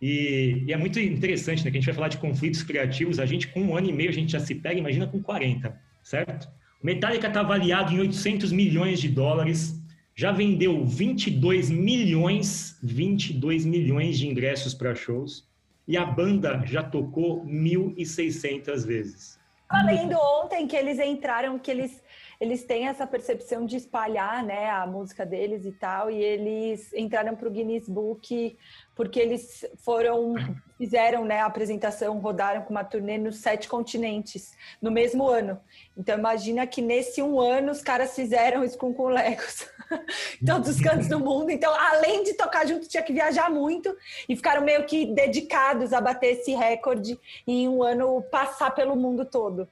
E, 0.00 0.64
e, 0.66 0.72
é 0.72 0.76
muito 0.76 1.00
interessante, 1.00 1.64
né? 1.64 1.70
Que 1.70 1.78
a 1.78 1.80
gente 1.80 1.86
vai 1.86 1.94
falar 1.94 2.08
de 2.08 2.18
conflitos 2.18 2.62
criativos. 2.62 3.18
A 3.18 3.26
gente, 3.26 3.48
com 3.48 3.62
um 3.62 3.76
ano 3.76 3.88
e 3.88 3.92
meio, 3.92 4.10
a 4.10 4.12
gente 4.12 4.32
já 4.32 4.38
se 4.38 4.54
pega, 4.54 4.78
imagina 4.78 5.06
com 5.06 5.20
40, 5.20 5.74
certo? 6.04 6.48
O 6.80 6.86
Metallica 6.86 7.26
está 7.26 7.40
avaliado 7.40 7.92
em 7.92 7.98
800 7.98 8.52
milhões 8.52 9.00
de 9.00 9.08
dólares. 9.08 9.82
Já 10.14 10.30
vendeu 10.30 10.84
22 10.84 11.70
milhões, 11.70 12.78
22 12.82 13.64
milhões 13.64 14.18
de 14.18 14.28
ingressos 14.28 14.74
para 14.74 14.94
shows 14.94 15.48
e 15.88 15.96
a 15.96 16.04
banda 16.04 16.62
já 16.64 16.82
tocou 16.82 17.44
1.600 17.44 18.86
vezes. 18.86 19.40
Falando 19.68 20.16
ontem 20.42 20.68
que 20.68 20.76
eles 20.76 20.98
entraram, 21.00 21.58
que 21.58 21.70
eles, 21.70 22.02
eles 22.40 22.64
têm 22.64 22.88
essa 22.88 23.06
percepção 23.06 23.66
de 23.66 23.76
espalhar 23.76 24.44
né, 24.44 24.70
a 24.70 24.86
música 24.86 25.24
deles 25.24 25.64
e 25.64 25.72
tal, 25.72 26.10
e 26.10 26.22
eles 26.22 26.92
entraram 26.92 27.34
para 27.34 27.48
o 27.48 27.50
Guinness 27.50 27.88
Book 27.88 28.56
porque 28.94 29.18
eles 29.18 29.64
foram, 29.78 30.34
fizeram 30.78 31.24
né, 31.24 31.40
a 31.40 31.46
apresentação, 31.46 32.18
rodaram 32.20 32.62
com 32.62 32.70
uma 32.70 32.84
turnê 32.84 33.18
nos 33.18 33.38
sete 33.38 33.68
continentes 33.68 34.52
no 34.80 34.90
mesmo 34.90 35.26
ano. 35.26 35.60
Então 35.96 36.16
imagina 36.16 36.66
que 36.66 36.80
nesse 36.80 37.20
um 37.20 37.40
ano 37.40 37.72
os 37.72 37.82
caras 37.82 38.14
fizeram 38.14 38.64
isso 38.64 38.78
com, 38.78 38.94
com 38.94 39.08
Legos. 39.08 39.66
todos 40.46 40.68
os 40.68 40.80
cantos 40.80 41.08
do 41.08 41.18
mundo. 41.20 41.50
Então, 41.50 41.72
além 41.74 42.22
de 42.22 42.34
tocar 42.34 42.66
junto, 42.66 42.88
tinha 42.88 43.02
que 43.02 43.12
viajar 43.12 43.50
muito 43.50 43.94
e 44.28 44.36
ficaram 44.36 44.62
meio 44.62 44.84
que 44.84 45.06
dedicados 45.06 45.92
a 45.92 46.00
bater 46.00 46.38
esse 46.38 46.52
recorde 46.52 47.18
e 47.46 47.62
em 47.62 47.68
um 47.68 47.82
ano 47.82 48.22
passar 48.30 48.70
pelo 48.70 48.96
mundo 48.96 49.24
todo. 49.24 49.68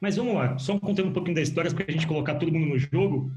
Mas 0.00 0.16
vamos 0.16 0.34
lá, 0.34 0.56
só 0.58 0.78
contando 0.78 1.08
um 1.08 1.12
pouquinho 1.12 1.34
da 1.34 1.42
história 1.42 1.70
para 1.72 1.84
a 1.88 1.90
gente 1.90 2.06
colocar 2.06 2.36
todo 2.36 2.52
mundo 2.52 2.66
no 2.66 2.78
jogo. 2.78 3.32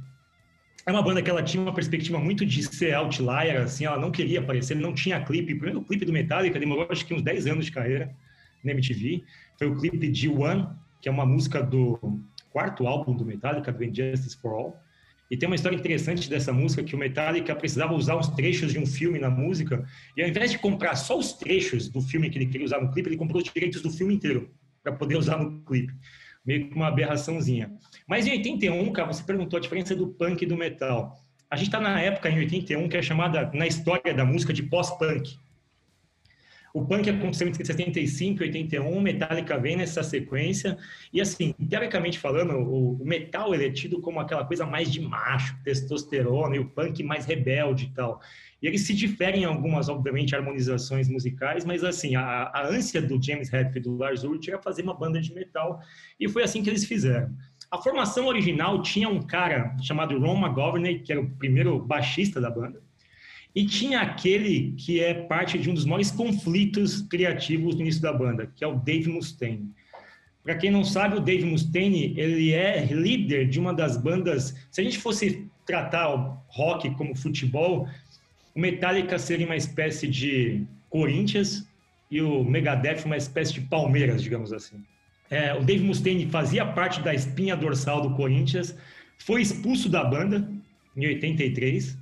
É 0.86 0.92
uma 0.92 1.02
banda 1.02 1.22
que 1.22 1.30
ela 1.30 1.44
tinha 1.44 1.62
uma 1.62 1.74
perspectiva 1.74 2.20
muito 2.20 2.46
de 2.46 2.64
ser 2.64 2.94
outlier, 2.94 3.62
assim, 3.62 3.86
ela 3.86 4.00
não 4.00 4.12
queria 4.12 4.40
aparecer, 4.40 4.76
não 4.76 4.94
tinha 4.94 5.24
clipe. 5.24 5.54
O 5.54 5.58
primeiro 5.58 5.82
clipe 5.84 6.06
do 6.06 6.14
Metallica 6.14 6.60
demorou 6.60 6.88
acho 6.90 7.06
que 7.06 7.14
uns 7.14 7.22
10 7.22 7.48
anos 7.48 7.66
de 7.66 7.72
carreira 7.72 8.16
na 8.64 8.72
MTV. 8.72 9.24
Foi 9.58 9.68
o 9.68 9.76
clipe 9.76 10.08
de 10.08 10.30
One, 10.30 10.68
que 11.02 11.10
é 11.10 11.12
uma 11.12 11.26
música 11.26 11.62
do 11.62 12.00
quarto 12.50 12.88
álbum 12.88 13.16
do 13.16 13.26
Metallica, 13.26 13.72
do 13.72 13.84
Injustice 13.84 14.38
for 14.38 14.54
All. 14.54 14.84
E 15.30 15.38
tem 15.38 15.48
uma 15.48 15.56
história 15.56 15.78
interessante 15.78 16.30
dessa 16.30 16.52
música 16.52 16.84
que 16.84 16.94
o 16.94 17.00
Metallica 17.00 17.56
precisava 17.56 17.94
usar 17.94 18.18
uns 18.18 18.28
trechos 18.28 18.74
de 18.74 18.80
um 18.80 18.86
filme 18.86 19.18
na 19.18 19.30
música 19.30 19.88
e 20.18 20.22
ao 20.22 20.28
invés 20.28 20.52
de 20.52 20.60
comprar 20.60 20.96
só 20.96 21.18
os 21.18 21.32
trechos 21.32 21.88
do 21.88 22.02
filme 22.02 22.30
que 22.30 22.38
ele 22.38 22.48
queria 22.48 22.66
usar 22.66 22.82
no 22.82 22.92
clipe, 22.92 23.08
ele 23.08 23.18
comprou 23.18 23.42
os 23.42 23.50
direitos 23.50 23.82
do 23.82 23.90
filme 23.90 24.14
inteiro 24.14 24.52
para 24.84 24.92
poder 24.92 25.16
usar 25.16 25.38
no 25.38 25.62
clipe. 25.62 25.94
Meio 26.46 26.70
que 26.70 26.76
uma 26.76 26.88
aberraçãozinha. 26.88 27.72
Mas 28.08 28.26
em 28.26 28.32
81, 28.32 28.92
cara, 28.92 29.12
você 29.12 29.24
perguntou 29.24 29.58
a 29.58 29.62
diferença 29.62 29.96
do 29.96 30.08
punk 30.08 30.42
e 30.42 30.46
do 30.46 30.58
metal. 30.58 31.18
A 31.50 31.56
gente 31.56 31.68
está 31.68 31.80
na 31.80 32.00
época, 32.00 32.30
em 32.30 32.38
81, 32.38 32.88
que 32.88 32.98
é 32.98 33.02
chamada, 33.02 33.52
na 33.54 33.68
história 33.68 34.14
da 34.14 34.26
música, 34.26 34.54
de 34.54 34.64
pós-punk. 34.64 35.38
O 36.74 36.86
punk 36.86 37.10
aconteceu 37.10 37.48
entre 37.48 37.66
75 37.66 38.44
e 38.44 38.48
81, 38.48 38.98
o 38.98 39.02
Metallica 39.02 39.58
vem 39.58 39.76
nessa 39.76 40.02
sequência. 40.04 40.78
E 41.12 41.20
assim, 41.20 41.54
teoricamente 41.70 42.18
falando, 42.18 42.56
o, 42.58 43.04
metal 43.04 43.54
ele 43.54 43.68
é 43.68 43.72
tido 43.72 44.00
como 44.00 44.20
aquela 44.20 44.46
coisa 44.46 44.66
mais 44.66 44.92
de 44.92 45.02
macho, 45.02 45.58
testosterona, 45.64 46.56
e 46.56 46.60
o 46.60 46.70
punk 46.70 47.04
mais 47.04 47.26
rebelde 47.26 47.86
e 47.86 47.90
tal. 47.90 48.22
E 48.62 48.68
eles 48.68 48.82
se 48.82 48.94
diferem 48.94 49.42
em 49.42 49.46
algumas, 49.46 49.90
obviamente, 49.90 50.36
harmonizações 50.36 51.10
musicais, 51.10 51.66
mas 51.66 51.84
assim, 51.84 52.16
a, 52.16 52.52
a 52.54 52.68
ânsia 52.68 53.02
do 53.02 53.22
James 53.22 53.52
Hetfield 53.52 53.80
e 53.80 53.82
do 53.82 53.98
Lars 53.98 54.24
Ulrich 54.24 54.50
era 54.50 54.62
fazer 54.62 54.84
uma 54.84 54.94
banda 54.94 55.20
de 55.20 55.34
metal, 55.34 55.82
e 56.20 56.30
foi 56.30 56.44
assim 56.44 56.62
que 56.62 56.70
eles 56.70 56.86
fizeram. 56.86 57.36
A 57.72 57.78
formação 57.78 58.28
original 58.28 58.82
tinha 58.82 59.10
um 59.10 59.22
cara 59.22 59.76
chamado 59.82 60.18
Ron 60.20 60.46
McGoverney, 60.46 61.00
que 61.00 61.12
era 61.12 61.22
o 61.22 61.30
primeiro 61.38 61.80
baixista 61.80 62.40
da 62.40 62.50
banda, 62.50 62.82
e 63.54 63.66
tinha 63.66 64.00
aquele 64.00 64.74
que 64.78 65.00
é 65.00 65.14
parte 65.14 65.58
de 65.58 65.70
um 65.70 65.74
dos 65.74 65.86
maiores 65.86 66.12
conflitos 66.12 67.02
criativos 67.02 67.76
no 67.76 67.82
início 67.82 68.02
da 68.02 68.14
banda, 68.14 68.52
que 68.56 68.64
é 68.64 68.68
o 68.68 68.76
Dave 68.76 69.10
Mustaine. 69.10 69.70
Para 70.44 70.56
quem 70.56 70.72
não 70.72 70.84
sabe, 70.84 71.18
o 71.18 71.20
Dave 71.20 71.46
Mustaine, 71.46 72.14
ele 72.18 72.52
é 72.52 72.86
líder 72.86 73.48
de 73.48 73.60
uma 73.60 73.74
das 73.74 73.98
bandas... 73.98 74.56
Se 74.72 74.82
a 74.82 74.84
gente 74.84 74.98
fosse 74.98 75.46
tratar 75.66 76.16
o 76.16 76.38
rock 76.48 76.90
como 76.96 77.16
futebol, 77.16 77.88
o 78.56 78.60
Metallica 78.60 79.20
seria 79.20 79.46
uma 79.46 79.56
espécie 79.56 80.08
de 80.08 80.66
Corinthians 80.90 81.68
e 82.10 82.22
o 82.22 82.44
Megadeth 82.44 83.06
uma 83.06 83.18
espécie 83.18 83.54
de 83.54 83.62
Palmeiras, 83.62 84.24
digamos 84.24 84.52
assim. 84.52 84.78
É, 85.30 85.54
o 85.54 85.64
Dave 85.64 85.84
Mustaine 85.84 86.26
fazia 86.28 86.66
parte 86.66 87.02
da 87.02 87.14
espinha 87.14 87.56
dorsal 87.56 88.02
do 88.02 88.16
Corinthians, 88.16 88.76
foi 89.18 89.42
expulso 89.42 89.88
da 89.88 90.04
banda 90.04 90.50
em 90.98 91.06
83 91.06 91.98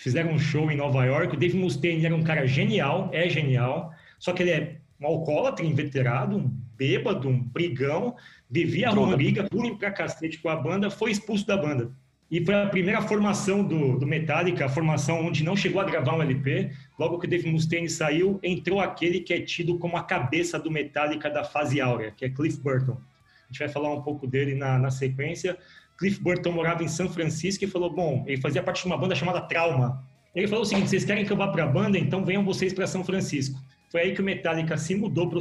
fizeram 0.00 0.32
um 0.32 0.38
show 0.38 0.70
em 0.70 0.76
Nova 0.76 1.04
York. 1.04 1.34
O 1.34 1.38
Dave 1.38 1.56
Mustaine 1.56 2.06
era 2.06 2.16
um 2.16 2.22
cara 2.22 2.46
genial, 2.46 3.10
é 3.12 3.28
genial, 3.28 3.92
só 4.18 4.32
que 4.32 4.42
ele 4.42 4.50
é 4.50 4.76
um 4.98 5.06
alcoólatra 5.06 5.64
inveterado, 5.64 6.36
um 6.36 6.50
bêbado, 6.76 7.28
um 7.28 7.38
brigão, 7.38 8.16
vivia 8.50 8.90
uma 8.90 9.14
briga, 9.14 9.44
pulem 9.44 9.76
pra 9.76 9.90
cacete 9.90 10.38
com 10.38 10.48
a 10.48 10.56
banda, 10.56 10.90
foi 10.90 11.10
expulso 11.10 11.46
da 11.46 11.56
banda. 11.56 11.90
E 12.30 12.42
foi 12.44 12.54
a 12.54 12.66
primeira 12.66 13.02
formação 13.02 13.62
do, 13.62 13.98
do 13.98 14.06
Metallica, 14.06 14.64
a 14.64 14.68
formação 14.68 15.26
onde 15.26 15.42
não 15.42 15.56
chegou 15.56 15.80
a 15.80 15.84
gravar 15.84 16.16
um 16.16 16.22
LP. 16.22 16.70
Logo 16.98 17.18
que 17.18 17.26
o 17.26 17.30
Dave 17.30 17.50
Mustaine 17.50 17.88
saiu, 17.88 18.38
entrou 18.42 18.80
aquele 18.80 19.20
que 19.20 19.34
é 19.34 19.40
tido 19.40 19.78
como 19.78 19.96
a 19.96 20.04
cabeça 20.04 20.58
do 20.58 20.70
Metallica 20.70 21.28
da 21.28 21.44
fase 21.44 21.80
áurea, 21.80 22.12
que 22.16 22.24
é 22.24 22.30
Cliff 22.30 22.58
Burton. 22.60 22.92
A 22.92 23.52
gente 23.52 23.58
vai 23.58 23.68
falar 23.68 23.92
um 23.92 24.00
pouco 24.00 24.28
dele 24.28 24.54
na, 24.54 24.78
na 24.78 24.90
sequência. 24.90 25.58
Cliff 26.00 26.18
Burton 26.18 26.52
morava 26.52 26.82
em 26.82 26.88
São 26.88 27.10
Francisco 27.10 27.62
e 27.62 27.68
falou: 27.68 27.94
Bom, 27.94 28.24
ele 28.26 28.40
fazia 28.40 28.62
parte 28.62 28.80
de 28.80 28.86
uma 28.86 28.96
banda 28.96 29.14
chamada 29.14 29.42
Trauma. 29.42 30.02
Ele 30.34 30.48
falou 30.48 30.62
o 30.62 30.66
seguinte: 30.66 30.88
vocês 30.88 31.04
querem 31.04 31.26
que 31.26 31.30
eu 31.30 31.36
vá 31.36 31.48
para 31.48 31.64
a 31.64 31.66
banda? 31.66 31.98
Então 31.98 32.24
venham 32.24 32.42
vocês 32.42 32.72
para 32.72 32.86
São 32.86 33.04
Francisco. 33.04 33.60
Foi 33.90 34.00
aí 34.00 34.14
que 34.14 34.20
o 34.22 34.24
Metallica 34.24 34.78
se 34.78 34.94
mudou 34.94 35.28
para 35.28 35.40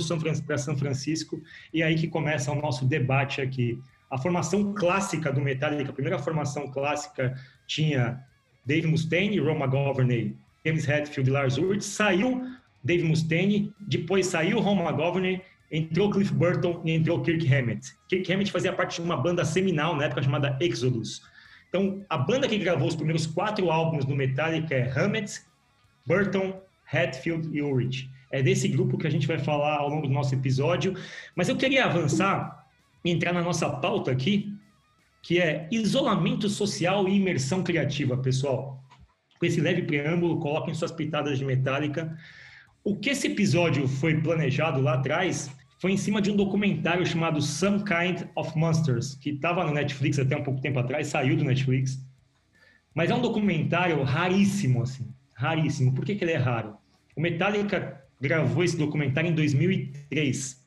São, 0.58 0.78
Francisco 0.78 1.42
e 1.74 1.82
aí 1.82 1.96
que 1.96 2.08
começa 2.08 2.51
o 2.51 2.62
nosso 2.62 2.86
debate 2.86 3.42
aqui. 3.42 3.80
A 4.12 4.18
formação 4.18 4.74
clássica 4.74 5.32
do 5.32 5.39
Metallica, 5.39 5.92
a 5.92 5.94
primeira 5.94 6.20
formação 6.20 6.70
clássica 6.70 7.36
tinha 7.66 8.20
Dave 8.66 8.88
Mustaine, 8.88 9.39
Ron 9.39 9.63
McGoverney, 9.63 10.36
James 10.66 10.89
Hetfield 10.89 11.30
e 11.30 11.34
Lars 11.34 11.58
Ulrich. 11.58 11.86
Saiu 11.86 12.44
Dave 12.84 13.04
Mustaine, 13.04 13.72
depois 13.80 14.25
saiu 14.25 14.60
Ron 14.60 14.84
McGoverney 14.84 15.42
entrou 15.71 16.09
Cliff 16.09 16.33
Burton 16.33 16.81
e 16.83 16.91
entrou 16.91 17.21
Kirk 17.21 17.45
Hammett. 17.47 17.93
Kirk 18.07 18.31
Hammett 18.31 18.51
fazia 18.51 18.73
parte 18.73 18.95
de 18.95 19.01
uma 19.01 19.17
banda 19.17 19.45
seminal 19.45 19.95
na 19.95 20.05
época 20.05 20.23
chamada 20.23 20.57
Exodus. 20.59 21.21
Então, 21.69 22.03
a 22.09 22.17
banda 22.17 22.47
que 22.47 22.57
gravou 22.57 22.88
os 22.88 22.95
primeiros 22.95 23.27
quatro 23.27 23.69
álbuns 23.69 24.03
do 24.03 24.15
Metallica 24.15 24.73
é 24.73 24.91
Hammett, 24.91 25.41
Burton, 26.05 26.59
Hatfield 26.91 27.49
e 27.55 27.61
Ulrich. 27.61 28.09
É 28.31 28.41
desse 28.41 28.67
grupo 28.67 28.97
que 28.97 29.07
a 29.07 29.09
gente 29.09 29.27
vai 29.27 29.38
falar 29.38 29.77
ao 29.77 29.89
longo 29.89 30.07
do 30.07 30.13
nosso 30.13 30.33
episódio. 30.33 30.95
Mas 31.35 31.47
eu 31.47 31.55
queria 31.55 31.85
avançar 31.85 32.65
e 33.05 33.11
entrar 33.11 33.33
na 33.33 33.41
nossa 33.41 33.69
pauta 33.69 34.11
aqui, 34.11 34.53
que 35.21 35.39
é 35.39 35.67
isolamento 35.71 36.49
social 36.49 37.07
e 37.07 37.15
imersão 37.15 37.63
criativa, 37.63 38.17
pessoal. 38.17 38.83
Com 39.39 39.45
esse 39.45 39.61
leve 39.61 39.83
preâmbulo, 39.83 40.39
coloquem 40.39 40.73
suas 40.73 40.91
pitadas 40.91 41.38
de 41.38 41.45
Metallica. 41.45 42.17
O 42.83 42.95
que 42.95 43.11
esse 43.11 43.27
episódio 43.27 43.88
foi 43.88 44.21
planejado 44.21 44.81
lá 44.81 44.95
atrás 44.95 45.49
foi 45.79 45.93
em 45.93 45.98
cima 45.98 46.21
de 46.21 46.29
um 46.29 46.36
documentário 46.36 47.05
chamado 47.05 47.41
Some 47.41 47.79
Kind 47.79 48.27
of 48.36 48.55
Monsters, 48.57 49.15
que 49.15 49.29
estava 49.29 49.63
no 49.63 49.74
Netflix 49.74 50.19
até 50.19 50.36
um 50.36 50.43
pouco 50.43 50.59
tempo 50.59 50.77
atrás, 50.77 51.07
saiu 51.07 51.38
do 51.38 51.45
Netflix. 51.45 52.05
Mas 52.93 53.09
é 53.09 53.15
um 53.15 53.21
documentário 53.21 54.03
raríssimo, 54.03 54.83
assim, 54.83 55.07
raríssimo. 55.33 55.95
Por 55.95 56.03
que, 56.03 56.15
que 56.15 56.24
ele 56.24 56.33
é 56.33 56.38
raro? 56.38 56.75
O 57.15 57.21
Metallica 57.21 58.03
gravou 58.19 58.62
esse 58.62 58.75
documentário 58.75 59.29
em 59.29 59.33
2003. 59.33 60.59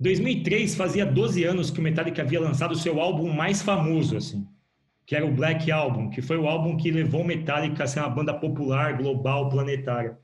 2003 0.00 0.74
fazia 0.74 1.04
12 1.04 1.44
anos 1.44 1.70
que 1.70 1.78
o 1.78 1.82
Metallica 1.82 2.22
havia 2.22 2.40
lançado 2.40 2.72
o 2.72 2.76
seu 2.76 3.00
álbum 3.00 3.30
mais 3.30 3.60
famoso, 3.60 4.16
assim, 4.16 4.48
que 5.04 5.14
era 5.14 5.26
o 5.26 5.34
Black 5.34 5.70
Album, 5.70 6.08
que 6.08 6.22
foi 6.22 6.38
o 6.38 6.48
álbum 6.48 6.78
que 6.78 6.90
levou 6.90 7.20
o 7.20 7.26
Metallica 7.26 7.84
a 7.84 7.86
ser 7.86 8.00
uma 8.00 8.08
banda 8.08 8.32
popular, 8.32 8.96
global, 8.96 9.50
planetária. 9.50 10.18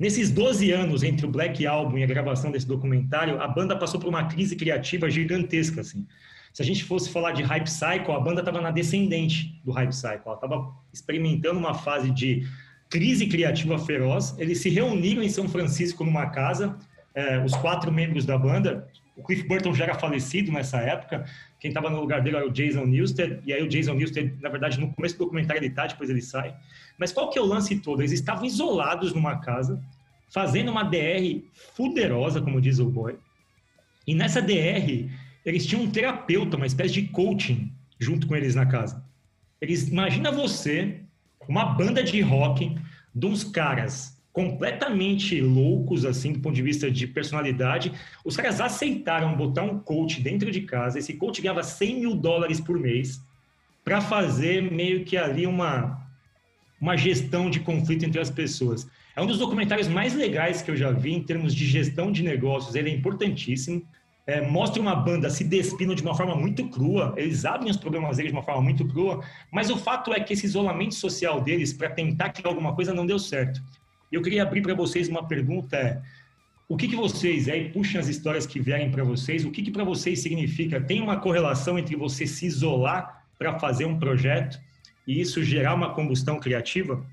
Nesses 0.00 0.30
12 0.30 0.72
anos 0.72 1.02
entre 1.02 1.26
o 1.26 1.28
Black 1.28 1.66
Album 1.66 1.98
e 1.98 2.02
a 2.02 2.06
gravação 2.06 2.50
desse 2.50 2.66
documentário, 2.66 3.38
a 3.38 3.46
banda 3.46 3.76
passou 3.76 4.00
por 4.00 4.08
uma 4.08 4.24
crise 4.24 4.56
criativa 4.56 5.10
gigantesca, 5.10 5.82
assim. 5.82 6.06
Se 6.54 6.62
a 6.62 6.64
gente 6.64 6.84
fosse 6.84 7.10
falar 7.10 7.32
de 7.32 7.42
Hype 7.42 7.68
Cycle, 7.68 8.14
a 8.14 8.18
banda 8.18 8.40
estava 8.40 8.62
na 8.62 8.70
descendente 8.70 9.60
do 9.62 9.72
Hype 9.72 9.92
Cycle. 9.92 10.22
Ela 10.24 10.34
estava 10.36 10.74
experimentando 10.90 11.58
uma 11.58 11.74
fase 11.74 12.10
de 12.10 12.48
crise 12.88 13.26
criativa 13.26 13.78
feroz. 13.78 14.34
Eles 14.38 14.58
se 14.62 14.70
reuniram 14.70 15.22
em 15.22 15.28
São 15.28 15.46
Francisco 15.46 16.02
numa 16.02 16.30
casa, 16.30 16.78
eh, 17.14 17.38
os 17.44 17.54
quatro 17.56 17.92
membros 17.92 18.24
da 18.24 18.38
banda. 18.38 18.88
O 19.14 19.22
Cliff 19.22 19.46
Burton 19.46 19.74
já 19.74 19.84
era 19.84 19.94
falecido 19.96 20.50
nessa 20.50 20.78
época. 20.78 21.26
Quem 21.60 21.68
estava 21.68 21.90
no 21.90 22.00
lugar 22.00 22.22
dele 22.22 22.36
era 22.36 22.46
o 22.46 22.50
Jason 22.50 22.86
Newsted. 22.86 23.40
E 23.44 23.52
aí 23.52 23.62
o 23.62 23.68
Jason 23.68 23.92
Newsted, 23.92 24.34
na 24.40 24.48
verdade, 24.48 24.80
no 24.80 24.90
começo 24.94 25.14
do 25.16 25.24
documentário 25.24 25.60
ele 25.60 25.66
está, 25.66 25.86
depois 25.86 26.08
ele 26.08 26.22
sai. 26.22 26.56
Mas 27.00 27.12
qual 27.12 27.30
que 27.30 27.38
é 27.38 27.42
o 27.42 27.46
lance 27.46 27.76
todo? 27.76 28.02
Eles 28.02 28.12
estavam 28.12 28.44
isolados 28.44 29.14
numa 29.14 29.36
casa, 29.36 29.82
fazendo 30.28 30.70
uma 30.70 30.82
DR 30.82 31.40
fuderosa, 31.74 32.42
como 32.42 32.60
diz 32.60 32.78
o 32.78 32.90
boy. 32.90 33.16
E 34.06 34.14
nessa 34.14 34.42
DR, 34.42 35.08
eles 35.42 35.66
tinham 35.66 35.84
um 35.84 35.90
terapeuta, 35.90 36.58
uma 36.58 36.66
espécie 36.66 36.92
de 36.92 37.08
coaching, 37.08 37.72
junto 37.98 38.26
com 38.26 38.36
eles 38.36 38.54
na 38.54 38.66
casa. 38.66 39.02
Eles, 39.62 39.88
imagina 39.88 40.30
você, 40.30 41.00
uma 41.48 41.64
banda 41.64 42.02
de 42.02 42.20
rock, 42.20 42.76
de 43.14 43.26
uns 43.26 43.44
caras 43.44 44.20
completamente 44.30 45.40
loucos, 45.40 46.04
assim, 46.04 46.34
do 46.34 46.40
ponto 46.40 46.54
de 46.54 46.62
vista 46.62 46.90
de 46.90 47.06
personalidade. 47.06 47.92
Os 48.24 48.36
caras 48.36 48.60
aceitaram 48.60 49.36
botar 49.36 49.62
um 49.62 49.78
coach 49.78 50.20
dentro 50.20 50.50
de 50.50 50.60
casa. 50.60 50.98
Esse 50.98 51.14
coach 51.14 51.40
ganhava 51.40 51.62
100 51.62 52.00
mil 52.00 52.14
dólares 52.14 52.60
por 52.60 52.78
mês 52.78 53.20
para 53.82 54.02
fazer 54.02 54.70
meio 54.70 55.02
que 55.04 55.16
ali 55.16 55.46
uma 55.46 56.09
uma 56.80 56.96
gestão 56.96 57.50
de 57.50 57.60
conflito 57.60 58.04
entre 58.04 58.20
as 58.20 58.30
pessoas. 58.30 58.88
É 59.14 59.20
um 59.20 59.26
dos 59.26 59.38
documentários 59.38 59.86
mais 59.86 60.14
legais 60.14 60.62
que 60.62 60.70
eu 60.70 60.76
já 60.76 60.90
vi 60.90 61.12
em 61.12 61.22
termos 61.22 61.54
de 61.54 61.66
gestão 61.66 62.10
de 62.10 62.22
negócios. 62.22 62.74
Ele 62.74 62.90
é 62.90 62.94
importantíssimo. 62.94 63.82
É, 64.26 64.40
mostra 64.40 64.80
uma 64.80 64.94
banda 64.94 65.28
se 65.28 65.42
despindo 65.42 65.94
de 65.94 66.02
uma 66.02 66.14
forma 66.14 66.36
muito 66.36 66.68
crua, 66.68 67.14
eles 67.16 67.44
abrem 67.44 67.70
os 67.70 67.76
problemas 67.76 68.16
deles 68.16 68.30
de 68.30 68.36
uma 68.36 68.44
forma 68.44 68.62
muito 68.62 68.86
crua, 68.86 69.24
mas 69.50 69.70
o 69.70 69.76
fato 69.76 70.12
é 70.12 70.20
que 70.20 70.34
esse 70.34 70.46
isolamento 70.46 70.94
social 70.94 71.40
deles 71.40 71.72
para 71.72 71.90
tentar 71.90 72.28
criar 72.28 72.50
alguma 72.50 72.74
coisa 72.74 72.94
não 72.94 73.04
deu 73.04 73.18
certo. 73.18 73.60
Eu 74.12 74.22
queria 74.22 74.42
abrir 74.42 74.62
para 74.62 74.74
vocês 74.74 75.08
uma 75.08 75.26
pergunta: 75.26 75.76
é, 75.76 76.00
o 76.68 76.76
que, 76.76 76.86
que 76.86 76.94
vocês 76.94 77.48
aí 77.48 77.70
puxem 77.70 77.98
as 77.98 78.06
histórias 78.06 78.46
que 78.46 78.60
vierem 78.60 78.90
para 78.90 79.02
vocês? 79.02 79.44
O 79.44 79.50
que, 79.50 79.62
que 79.62 79.70
para 79.70 79.82
vocês 79.82 80.20
significa? 80.20 80.80
Tem 80.80 81.00
uma 81.00 81.16
correlação 81.16 81.76
entre 81.76 81.96
você 81.96 82.24
se 82.24 82.46
isolar 82.46 83.24
para 83.36 83.58
fazer 83.58 83.86
um 83.86 83.98
projeto 83.98 84.60
e 85.06 85.20
isso 85.20 85.42
gerar 85.42 85.74
uma 85.74 85.94
combustão 85.94 86.38
criativa? 86.38 87.04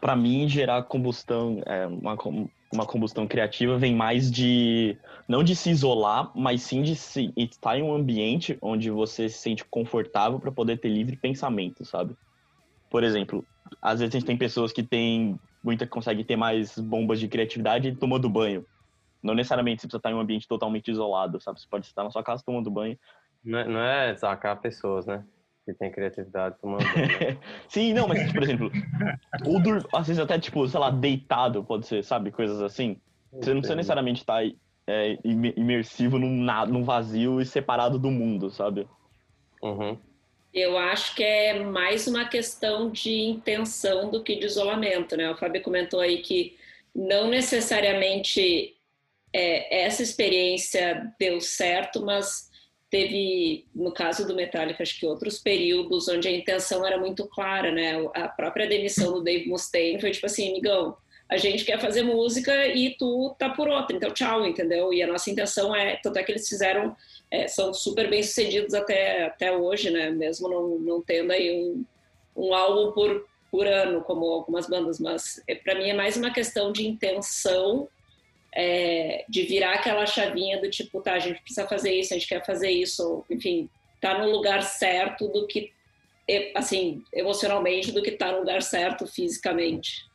Para 0.00 0.14
mim, 0.14 0.48
gerar 0.48 0.82
combustão, 0.84 1.62
é, 1.66 1.86
uma, 1.86 2.16
uma 2.72 2.86
combustão 2.86 3.26
criativa 3.26 3.78
vem 3.78 3.94
mais 3.94 4.30
de 4.30 4.96
não 5.28 5.42
de 5.42 5.56
se 5.56 5.70
isolar, 5.70 6.30
mas 6.34 6.62
sim 6.62 6.82
de 6.82 6.94
se, 6.94 7.32
estar 7.36 7.78
em 7.78 7.82
um 7.82 7.94
ambiente 7.94 8.58
onde 8.60 8.90
você 8.90 9.28
se 9.28 9.38
sente 9.38 9.64
confortável 9.64 10.38
para 10.38 10.52
poder 10.52 10.78
ter 10.78 10.88
livre 10.88 11.16
pensamento, 11.16 11.84
sabe? 11.84 12.14
Por 12.90 13.02
exemplo, 13.02 13.44
às 13.80 14.00
vezes 14.00 14.14
a 14.14 14.18
gente 14.18 14.26
tem 14.26 14.36
pessoas 14.36 14.72
que 14.72 14.82
têm 14.82 15.38
muita 15.62 15.86
conseguem 15.86 16.24
ter 16.24 16.36
mais 16.36 16.78
bombas 16.78 17.18
de 17.18 17.26
criatividade 17.26 17.96
tomando 17.96 18.30
banho. 18.30 18.64
Não 19.22 19.34
necessariamente 19.34 19.82
você 19.82 19.88
precisa 19.88 19.98
estar 19.98 20.10
em 20.12 20.14
um 20.14 20.20
ambiente 20.20 20.46
totalmente 20.46 20.90
isolado, 20.90 21.40
sabe? 21.40 21.60
Você 21.60 21.66
pode 21.68 21.86
estar 21.86 22.04
na 22.04 22.10
sua 22.10 22.22
casa 22.22 22.42
tomando 22.46 22.70
banho. 22.70 22.96
Não 23.44 23.58
é, 23.58 23.68
não 23.68 23.80
é 23.80 24.16
sacar 24.16 24.60
pessoas, 24.60 25.06
né? 25.06 25.24
Que 25.66 25.74
tem 25.74 25.90
criatividade 25.90 26.56
tomando 26.60 26.84
Sim, 27.68 27.92
não, 27.92 28.06
mas, 28.06 28.32
por 28.32 28.44
exemplo, 28.44 28.70
ou 29.44 29.60
dur... 29.60 29.86
às 29.92 30.06
vezes 30.06 30.22
até, 30.22 30.38
tipo, 30.38 30.66
sei 30.68 30.78
lá, 30.78 30.90
deitado, 30.90 31.64
pode 31.64 31.86
ser, 31.86 32.04
sabe? 32.04 32.30
Coisas 32.30 32.62
assim. 32.62 32.96
Você 33.32 33.52
não 33.52 33.60
precisa 33.60 33.74
necessariamente 33.74 34.20
estar 34.20 34.42
tá, 34.42 34.50
é, 34.86 35.18
imersivo 35.24 36.18
num, 36.18 36.46
num 36.68 36.84
vazio 36.84 37.40
e 37.40 37.44
separado 37.44 37.98
do 37.98 38.10
mundo, 38.10 38.48
sabe? 38.48 38.86
Uhum. 39.60 39.98
Eu 40.54 40.78
acho 40.78 41.14
que 41.16 41.22
é 41.22 41.62
mais 41.62 42.06
uma 42.06 42.24
questão 42.26 42.90
de 42.90 43.12
intenção 43.12 44.10
do 44.10 44.22
que 44.22 44.36
de 44.36 44.46
isolamento, 44.46 45.16
né? 45.16 45.30
O 45.30 45.36
Fábio 45.36 45.62
comentou 45.62 46.00
aí 46.00 46.22
que 46.22 46.56
não 46.94 47.28
necessariamente 47.28 48.74
é, 49.34 49.84
essa 49.84 50.02
experiência 50.02 51.12
deu 51.18 51.40
certo, 51.40 52.02
mas 52.02 52.48
teve, 52.96 53.66
no 53.74 53.92
caso 53.92 54.26
do 54.26 54.34
Metallica, 54.34 54.82
acho 54.82 54.98
que 54.98 55.06
outros 55.06 55.38
períodos 55.38 56.08
onde 56.08 56.28
a 56.28 56.32
intenção 56.32 56.86
era 56.86 56.96
muito 56.96 57.26
clara, 57.26 57.70
né? 57.70 57.92
A 58.14 58.26
própria 58.26 58.66
demissão 58.66 59.12
do 59.12 59.22
Dave 59.22 59.46
Mustaine 59.46 60.00
foi 60.00 60.10
tipo 60.10 60.24
assim, 60.24 60.48
amigão, 60.48 60.96
a 61.28 61.36
gente 61.36 61.64
quer 61.64 61.78
fazer 61.78 62.02
música 62.02 62.66
e 62.68 62.96
tu 62.96 63.36
tá 63.38 63.50
por 63.50 63.68
outra, 63.68 63.94
então 63.94 64.10
tchau, 64.10 64.46
entendeu? 64.46 64.94
E 64.94 65.02
a 65.02 65.06
nossa 65.06 65.30
intenção 65.30 65.76
é, 65.76 65.96
tanto 66.02 66.18
é 66.18 66.22
que 66.22 66.32
eles 66.32 66.48
fizeram, 66.48 66.96
é, 67.30 67.46
são 67.48 67.74
super 67.74 68.08
bem 68.08 68.22
sucedidos 68.22 68.72
até, 68.72 69.24
até 69.24 69.54
hoje, 69.54 69.90
né? 69.90 70.10
Mesmo 70.10 70.48
não, 70.48 70.78
não 70.78 71.02
tendo 71.02 71.32
aí 71.32 71.52
um, 71.52 71.84
um 72.34 72.54
álbum 72.54 72.92
por, 72.92 73.26
por 73.50 73.66
ano, 73.66 74.00
como 74.00 74.24
algumas 74.24 74.66
bandas, 74.66 74.98
mas 74.98 75.42
é, 75.46 75.54
para 75.54 75.74
mim 75.74 75.90
é 75.90 75.94
mais 75.94 76.16
uma 76.16 76.32
questão 76.32 76.72
de 76.72 76.86
intenção, 76.86 77.88
é, 78.56 79.26
de 79.28 79.42
virar 79.42 79.74
aquela 79.74 80.06
chavinha 80.06 80.58
do 80.58 80.70
tipo, 80.70 81.02
tá, 81.02 81.12
a 81.12 81.18
gente 81.18 81.42
precisa 81.42 81.68
fazer 81.68 81.92
isso, 81.92 82.14
a 82.14 82.16
gente 82.16 82.26
quer 82.26 82.44
fazer 82.44 82.70
isso, 82.70 83.06
ou, 83.06 83.24
enfim, 83.28 83.68
tá 84.00 84.18
no 84.18 84.30
lugar 84.30 84.62
certo 84.62 85.28
do 85.28 85.46
que, 85.46 85.70
assim, 86.54 87.04
emocionalmente, 87.12 87.92
do 87.92 88.02
que 88.02 88.12
tá 88.12 88.32
no 88.32 88.38
lugar 88.38 88.62
certo 88.62 89.06
fisicamente. 89.06 90.06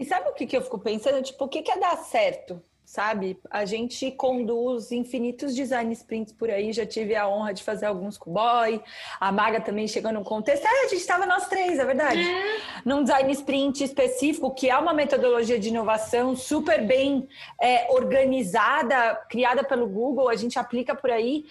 E 0.00 0.04
sabe 0.04 0.28
o 0.28 0.34
que, 0.34 0.46
que 0.46 0.56
eu 0.56 0.62
fico 0.62 0.80
pensando? 0.80 1.22
Tipo, 1.22 1.44
o 1.44 1.48
que, 1.48 1.62
que 1.62 1.70
é 1.70 1.78
dar 1.78 1.96
certo? 1.98 2.60
Sabe? 2.86 3.36
A 3.50 3.64
gente 3.64 4.12
conduz 4.12 4.92
infinitos 4.92 5.56
design 5.56 5.92
sprints 5.92 6.32
por 6.32 6.48
aí. 6.48 6.72
Já 6.72 6.86
tive 6.86 7.16
a 7.16 7.28
honra 7.28 7.52
de 7.52 7.64
fazer 7.64 7.86
alguns 7.86 8.16
com 8.16 8.30
o 8.30 8.32
boy. 8.32 8.80
A 9.18 9.32
Maga 9.32 9.60
também 9.60 9.88
chegou 9.88 10.12
num 10.12 10.22
contexto. 10.22 10.64
É, 10.64 10.84
a 10.84 10.88
gente 10.88 11.00
estava 11.00 11.26
nós 11.26 11.48
três, 11.48 11.80
é 11.80 11.84
verdade. 11.84 12.20
É. 12.20 12.60
Num 12.84 13.02
design 13.02 13.32
sprint 13.32 13.82
específico, 13.82 14.54
que 14.54 14.70
é 14.70 14.78
uma 14.78 14.94
metodologia 14.94 15.58
de 15.58 15.68
inovação 15.68 16.36
super 16.36 16.86
bem 16.86 17.28
é, 17.60 17.92
organizada, 17.92 19.16
criada 19.28 19.64
pelo 19.64 19.88
Google, 19.88 20.28
a 20.28 20.36
gente 20.36 20.56
aplica 20.56 20.94
por 20.94 21.10
aí. 21.10 21.44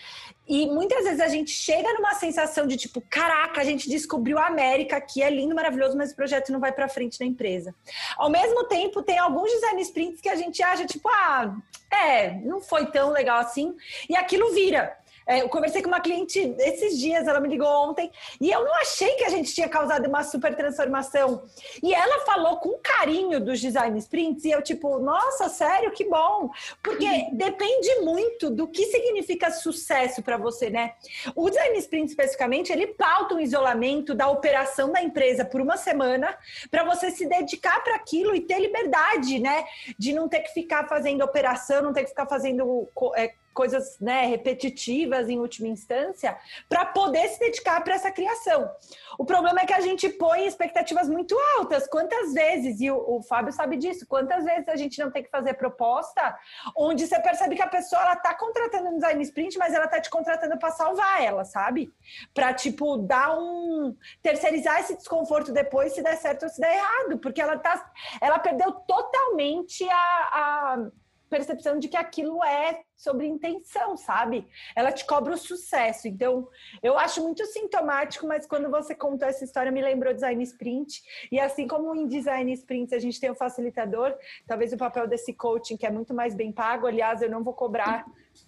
E 0.48 0.68
muitas 0.68 1.04
vezes 1.04 1.20
a 1.20 1.28
gente 1.28 1.52
chega 1.52 1.94
numa 1.94 2.14
sensação 2.14 2.68
de 2.68 2.78
tipo, 2.78 3.02
caraca, 3.10 3.62
a 3.62 3.64
gente 3.64 3.90
descobriu 3.90 4.38
a 4.38 4.48
América, 4.48 5.02
que 5.02 5.22
é 5.22 5.30
lindo, 5.30 5.56
maravilhoso, 5.56 5.98
mas 5.98 6.12
o 6.12 6.16
projeto 6.16 6.52
não 6.52 6.60
vai 6.60 6.72
para 6.72 6.88
frente 6.88 7.20
na 7.20 7.26
empresa. 7.26 7.74
Ao 8.18 8.30
mesmo 8.30 8.66
tempo, 8.66 9.02
tem 9.02 9.18
alguns 9.18 9.52
design 9.52 9.82
sprints 9.82 10.22
que 10.22 10.30
a 10.30 10.36
gente 10.36 10.62
acha 10.62 10.86
tipo, 10.86 11.10
ah, 11.10 11.56
é, 11.92 12.32
não 12.42 12.62
foi 12.62 12.86
tão 12.88 13.12
legal 13.12 13.40
assim, 13.40 13.76
e 14.10 14.16
aquilo 14.16 14.54
vira. 14.54 14.98
É, 15.28 15.42
eu 15.42 15.50
conversei 15.50 15.82
com 15.82 15.88
uma 15.88 16.00
cliente 16.00 16.56
esses 16.60 17.00
dias, 17.00 17.28
ela 17.28 17.40
me 17.40 17.50
ligou 17.50 17.68
ontem, 17.68 18.12
e 18.40 18.52
eu 18.52 18.64
não 18.64 18.76
achei 18.76 19.16
que 19.16 19.24
a 19.24 19.30
gente 19.30 19.54
tinha 19.54 19.68
causado 19.68 20.08
uma 20.08 20.24
super 20.24 20.56
transformação. 20.56 21.44
E 21.82 21.94
ela 21.94 22.26
falou 22.26 22.58
com 22.58 22.78
carinho 22.78 23.40
dos 23.40 23.60
design 23.60 23.98
sprints, 23.98 24.46
e 24.46 24.52
eu, 24.52 24.62
tipo, 24.62 25.00
nossa, 25.00 25.50
sério, 25.50 25.92
que 25.92 26.06
bom. 26.06 26.50
Porque 26.84 27.06
uhum. 27.06 27.36
depende 27.36 27.96
muito 28.02 28.50
do 28.50 28.68
que 28.68 28.86
significa 28.86 29.50
sucesso 29.52 30.22
para 30.22 30.38
você, 30.38 30.70
né? 30.70 30.94
O 31.36 31.50
design 31.50 31.78
sprint, 31.80 32.10
especificamente, 32.10 32.72
ele 32.72 32.88
pauta 32.88 33.36
um 33.36 33.40
isolamento 33.40 34.14
da 34.14 34.30
operação 34.30 34.92
da 34.92 35.02
empresa 35.02 35.44
por 35.44 35.60
uma 35.60 35.78
semana, 35.78 36.38
para 36.70 36.84
você 36.84 37.10
se 37.10 37.26
dedicar 37.26 37.84
para 37.84 37.96
aquilo 37.96 38.36
e 38.36 38.42
ter 38.42 38.60
liberdade, 38.60 39.40
né? 39.40 39.66
De 39.98 40.14
não 40.14 40.30
ter 40.30 40.42
que 40.42 40.54
ficar 40.54 40.88
fazendo 40.88 41.24
operação, 41.24 41.82
não 41.82 41.94
ter 41.94 42.04
que 42.04 42.10
ficar 42.10 42.28
fazendo. 42.28 42.88
É, 43.16 43.34
coisas 43.56 43.98
né, 44.00 44.26
repetitivas 44.26 45.30
em 45.30 45.40
última 45.40 45.70
instância, 45.70 46.38
para 46.68 46.86
poder 46.86 47.28
se 47.30 47.40
dedicar 47.40 47.82
para 47.84 47.96
essa 47.96 48.12
criação. 48.12 48.70
O 49.18 49.26
problema 49.26 49.62
é 49.62 49.66
que 49.66 49.74
a 49.74 49.80
gente 49.80 50.10
põe 50.10 50.46
expectativas 50.46 51.08
muito 51.08 51.36
altas. 51.58 51.88
Quantas 51.88 52.34
vezes, 52.34 52.82
e 52.82 52.92
o, 52.92 52.98
o 52.98 53.24
Fábio 53.24 53.54
sabe 53.54 53.78
disso, 53.78 54.06
quantas 54.06 54.44
vezes 54.44 54.68
a 54.68 54.76
gente 54.76 55.00
não 55.00 55.10
tem 55.10 55.24
que 55.24 55.30
fazer 55.30 55.54
proposta 55.54 56.38
onde 56.76 57.08
você 57.08 57.18
percebe 57.20 57.56
que 57.56 57.62
a 57.62 57.68
pessoa 57.68 58.14
está 58.14 58.34
contratando 58.36 58.90
um 58.90 58.96
design 58.96 59.24
sprint, 59.24 59.58
mas 59.58 59.74
ela 59.74 59.86
está 59.86 60.02
te 60.02 60.10
contratando 60.10 60.60
para 60.60 60.72
salvar 60.72 61.24
ela, 61.24 61.46
sabe? 61.46 61.94
Para, 62.34 62.54
tipo, 62.54 62.98
dar 62.98 63.38
um. 63.40 63.96
terceirizar 64.22 64.82
esse 64.82 64.98
desconforto 64.98 65.54
depois 65.54 65.94
se 65.94 66.02
der 66.04 66.18
certo 66.18 66.44
ou 66.44 66.50
se 66.50 66.60
der 66.60 66.76
errado, 66.76 67.18
porque 67.20 67.42
ela, 67.42 67.58
tá, 67.58 67.90
ela 68.20 68.38
perdeu 68.38 68.74
totalmente 68.74 69.88
a, 69.90 69.96
a 69.96 70.88
percepção 71.30 71.80
de 71.80 71.88
que 71.88 71.98
aquilo 71.98 72.44
é 72.44 72.82
sobre 72.96 73.28
intenção, 73.28 73.98
sabe? 73.98 74.48
Ela 74.76 74.92
te 74.92 75.06
cobra 75.06 75.34
o 75.34 75.38
sucesso. 75.38 76.08
Então, 76.08 76.48
eu 76.82 76.98
acho 76.98 77.22
muito 77.22 77.46
sintomático, 77.46 78.26
mas 78.28 78.46
quando 78.46 78.70
você 78.70 78.96
contou 78.96 79.28
essa 79.28 79.44
história, 79.44 79.72
me 79.72 79.82
lembrou 79.82 80.14
design 80.14 80.42
sprint. 80.44 81.02
E 81.32 81.40
assim 81.40 81.68
como 81.68 81.94
em 81.96 82.08
design 82.08 82.52
sprint 82.54 82.94
a 82.96 83.00
gente 83.00 83.20
tem 83.20 83.30
o 83.30 83.36
facilitador, 83.36 84.16
talvez 84.48 84.72
o 84.72 84.78
papel 84.78 85.08
desse 85.08 85.34
coaching, 85.34 85.78
que 85.78 85.86
é 85.86 85.92
muito 85.92 86.14
mais 86.14 86.34
bem 86.34 86.52
pago. 86.52 86.88
Aliás, 86.88 87.22
eu 87.22 87.30
não 87.30 87.44
vou 87.44 87.54
cobrar 87.54 88.06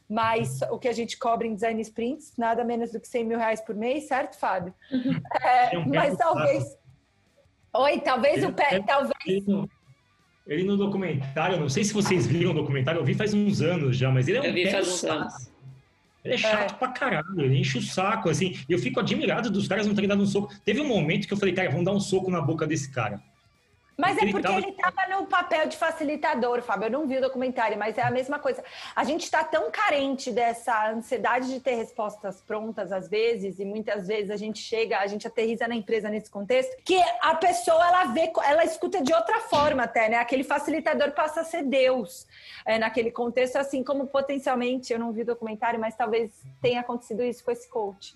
mais 0.09 0.61
o 0.63 0.77
que 0.77 0.87
a 0.87 0.93
gente 0.93 1.17
cobra 1.17 1.47
em 1.47 1.55
design 1.55 1.81
sprints, 1.81 2.33
nada 2.37 2.63
menos 2.63 2.91
do 2.91 2.99
que 2.99 3.07
100 3.07 3.25
mil 3.25 3.37
reais 3.37 3.61
por 3.61 3.75
mês, 3.75 4.07
certo, 4.07 4.37
Fábio? 4.37 4.73
Uhum. 4.91 5.21
É, 5.41 5.77
mas 5.85 6.17
talvez. 6.17 6.77
Oi, 7.73 7.99
talvez 7.99 8.43
o 8.43 8.53
pé. 8.53 8.81
Talvez. 8.81 9.45
Ele 10.47 10.63
no 10.63 10.77
documentário, 10.77 11.59
não 11.59 11.67
sei 11.67 11.83
se 11.83 11.93
vocês 11.93 12.25
viram 12.25 12.51
o 12.51 12.53
documentário, 12.53 12.99
eu 12.99 13.05
vi 13.05 13.13
faz 13.13 13.33
uns 13.33 13.61
anos 13.61 13.97
já, 13.97 14.09
mas 14.09 14.27
ele 14.27 14.37
é 14.37 14.41
um 14.41 14.45
Eu 14.45 14.53
vi 14.53 14.71
faz 14.71 14.87
uns 14.87 15.03
anos. 15.03 15.51
Ele 16.23 16.33
é 16.33 16.37
chato 16.37 16.73
é. 16.73 16.77
pra 16.77 16.87
caralho, 16.89 17.41
ele 17.41 17.57
enche 17.57 17.77
o 17.77 17.81
saco, 17.81 18.29
assim. 18.29 18.57
E 18.67 18.73
eu 18.73 18.79
fico 18.79 18.99
admirado 18.99 19.49
dos 19.49 19.67
caras 19.67 19.85
não 19.85 19.93
terem 19.93 20.07
dado 20.07 20.21
um 20.21 20.25
soco. 20.25 20.53
Teve 20.63 20.81
um 20.81 20.87
momento 20.87 21.27
que 21.27 21.33
eu 21.33 21.37
falei, 21.37 21.53
cara, 21.53 21.69
vamos 21.69 21.85
dar 21.85 21.91
um 21.91 21.99
soco 21.99 22.31
na 22.31 22.41
boca 22.41 22.65
desse 22.65 22.91
cara. 22.91 23.21
Mas 23.97 24.15
é 24.17 24.31
porque 24.31 24.51
ele 24.51 24.69
estava 24.69 25.07
no 25.09 25.25
papel 25.25 25.67
de 25.67 25.75
facilitador, 25.75 26.61
Fábio. 26.61 26.85
Eu 26.85 26.91
não 26.91 27.07
vi 27.07 27.17
o 27.17 27.21
documentário, 27.21 27.77
mas 27.79 27.97
é 27.97 28.03
a 28.03 28.11
mesma 28.11 28.37
coisa. 28.37 28.63
A 28.95 29.03
gente 29.03 29.23
está 29.23 29.43
tão 29.43 29.71
carente 29.71 30.31
dessa 30.31 30.91
ansiedade 30.91 31.51
de 31.51 31.59
ter 31.59 31.73
respostas 31.73 32.39
prontas 32.39 32.91
às 32.91 33.09
vezes, 33.09 33.59
e 33.59 33.65
muitas 33.65 34.07
vezes 34.07 34.29
a 34.29 34.37
gente 34.37 34.59
chega, 34.59 34.99
a 34.99 35.07
gente 35.07 35.25
aterriza 35.25 35.67
na 35.67 35.75
empresa 35.75 36.09
nesse 36.09 36.29
contexto, 36.29 36.77
que 36.83 37.01
a 37.21 37.33
pessoa 37.33 37.87
ela 37.87 38.05
vê, 38.05 38.31
ela 38.45 38.63
escuta 38.63 39.01
de 39.01 39.11
outra 39.11 39.39
forma 39.41 39.83
até, 39.83 40.07
né? 40.09 40.17
Aquele 40.17 40.43
facilitador 40.43 41.11
passa 41.13 41.41
a 41.41 41.43
ser 41.43 41.63
Deus 41.63 42.27
é, 42.65 42.77
naquele 42.77 43.09
contexto, 43.09 43.55
assim 43.55 43.83
como 43.83 44.05
potencialmente, 44.05 44.93
eu 44.93 44.99
não 44.99 45.11
vi 45.11 45.23
o 45.23 45.25
documentário, 45.25 45.79
mas 45.79 45.95
talvez 45.95 46.31
tenha 46.61 46.81
acontecido 46.81 47.23
isso 47.23 47.43
com 47.43 47.49
esse 47.49 47.67
coach. 47.67 48.15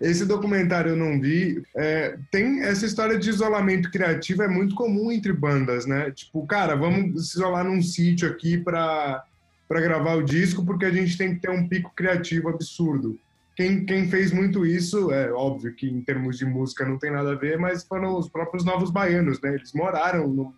Esse 0.00 0.24
documentário 0.24 0.90
eu 0.90 0.96
não 0.96 1.20
vi. 1.20 1.62
É, 1.76 2.16
tem 2.30 2.62
essa 2.62 2.86
história 2.86 3.18
de 3.18 3.28
isolamento 3.28 3.90
criativo, 3.90 4.42
é 4.42 4.48
muito 4.48 4.74
comum 4.74 5.10
entre 5.10 5.32
bandas, 5.32 5.86
né? 5.86 6.10
Tipo, 6.12 6.46
cara, 6.46 6.76
vamos 6.76 7.30
se 7.30 7.38
isolar 7.38 7.64
num 7.64 7.82
sítio 7.82 8.28
aqui 8.28 8.58
para 8.58 9.24
para 9.68 9.82
gravar 9.82 10.14
o 10.14 10.22
disco, 10.22 10.64
porque 10.64 10.86
a 10.86 10.90
gente 10.90 11.18
tem 11.18 11.34
que 11.34 11.42
ter 11.42 11.50
um 11.50 11.68
pico 11.68 11.92
criativo 11.94 12.48
absurdo. 12.48 13.18
Quem, 13.54 13.84
quem 13.84 14.08
fez 14.08 14.32
muito 14.32 14.64
isso, 14.64 15.12
é 15.12 15.30
óbvio 15.30 15.74
que 15.74 15.86
em 15.86 16.00
termos 16.00 16.38
de 16.38 16.46
música 16.46 16.86
não 16.86 16.96
tem 16.96 17.10
nada 17.10 17.32
a 17.32 17.34
ver, 17.34 17.58
mas 17.58 17.84
foram 17.84 18.16
os 18.16 18.28
próprios 18.28 18.64
Novos 18.64 18.90
Baianos, 18.90 19.40
né? 19.42 19.54
Eles 19.54 19.74
moraram 19.74 20.26
numa, 20.26 20.52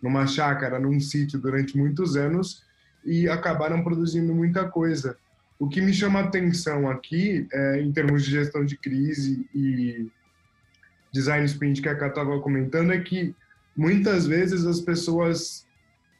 numa 0.00 0.26
chácara, 0.26 0.78
num 0.78 1.00
sítio 1.00 1.40
durante 1.40 1.76
muitos 1.76 2.16
anos 2.16 2.62
e 3.04 3.28
acabaram 3.28 3.82
produzindo 3.82 4.34
muita 4.34 4.68
coisa. 4.68 5.16
O 5.60 5.68
que 5.68 5.82
me 5.82 5.92
chama 5.92 6.20
a 6.20 6.24
atenção 6.24 6.88
aqui, 6.88 7.46
é, 7.52 7.82
em 7.82 7.92
termos 7.92 8.24
de 8.24 8.30
gestão 8.30 8.64
de 8.64 8.78
crise 8.78 9.46
e 9.54 10.10
design 11.12 11.44
sprint 11.44 11.82
que 11.82 11.88
a 11.88 11.94
Ká 11.94 12.06
estava 12.06 12.40
comentando, 12.40 12.94
é 12.94 12.98
que 12.98 13.34
muitas 13.76 14.26
vezes 14.26 14.64
as 14.64 14.80
pessoas 14.80 15.66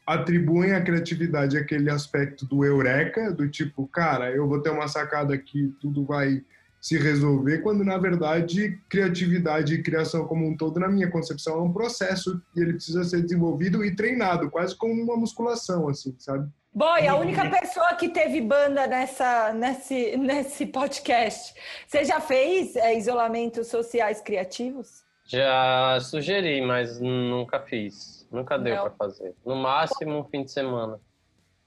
atribuem 0.07 0.75
a 0.75 0.83
criatividade 0.83 1.57
aquele 1.57 1.89
aspecto 1.89 2.45
do 2.45 2.67
eureka, 2.67 3.33
do 3.33 3.49
tipo, 3.49 3.89
cara, 3.89 4.31
eu 4.31 4.47
vou 4.47 4.61
ter 4.61 4.69
uma 4.69 4.87
sacada 4.89 5.33
aqui, 5.33 5.75
tudo 5.81 6.05
vai 6.05 6.45
se 6.79 6.99
resolver, 6.99 7.59
quando 7.59 7.83
na 7.83 7.97
verdade 7.97 8.79
criatividade 8.91 9.73
e 9.73 9.83
criação 9.83 10.27
como 10.27 10.47
um 10.47 10.55
todo, 10.55 10.79
na 10.79 10.89
minha 10.89 11.11
concepção, 11.11 11.55
é 11.55 11.63
um 11.63 11.73
processo 11.73 12.43
e 12.55 12.61
ele 12.61 12.75
precisa 12.75 13.05
ser 13.05 13.23
desenvolvido 13.23 13.83
e 13.83 13.97
treinado, 13.97 14.51
quase 14.51 14.77
como 14.77 14.93
uma 14.93 15.17
musculação, 15.17 15.89
assim, 15.89 16.15
sabe? 16.19 16.47
Boy, 16.73 17.07
a 17.09 17.17
única 17.17 17.51
pessoa 17.51 17.95
que 17.95 18.09
teve 18.09 18.41
banda 18.41 18.87
nessa, 18.87 19.53
nesse, 19.53 20.15
nesse 20.19 20.67
podcast. 20.67 21.53
Você 21.87 22.05
já 22.05 22.21
fez 22.21 22.77
é, 22.77 22.97
isolamentos 22.97 23.67
sociais 23.67 24.21
criativos? 24.21 25.05
Já 25.27 25.99
sugeri, 26.01 26.61
mas 26.61 27.01
nunca 27.01 27.61
fiz. 27.61 28.27
Nunca 28.31 28.57
deu 28.57 28.83
para 28.83 28.91
fazer. 28.91 29.35
No 29.45 29.57
máximo 29.57 30.19
um 30.19 30.25
fim 30.25 30.45
de 30.45 30.53
semana. 30.53 31.01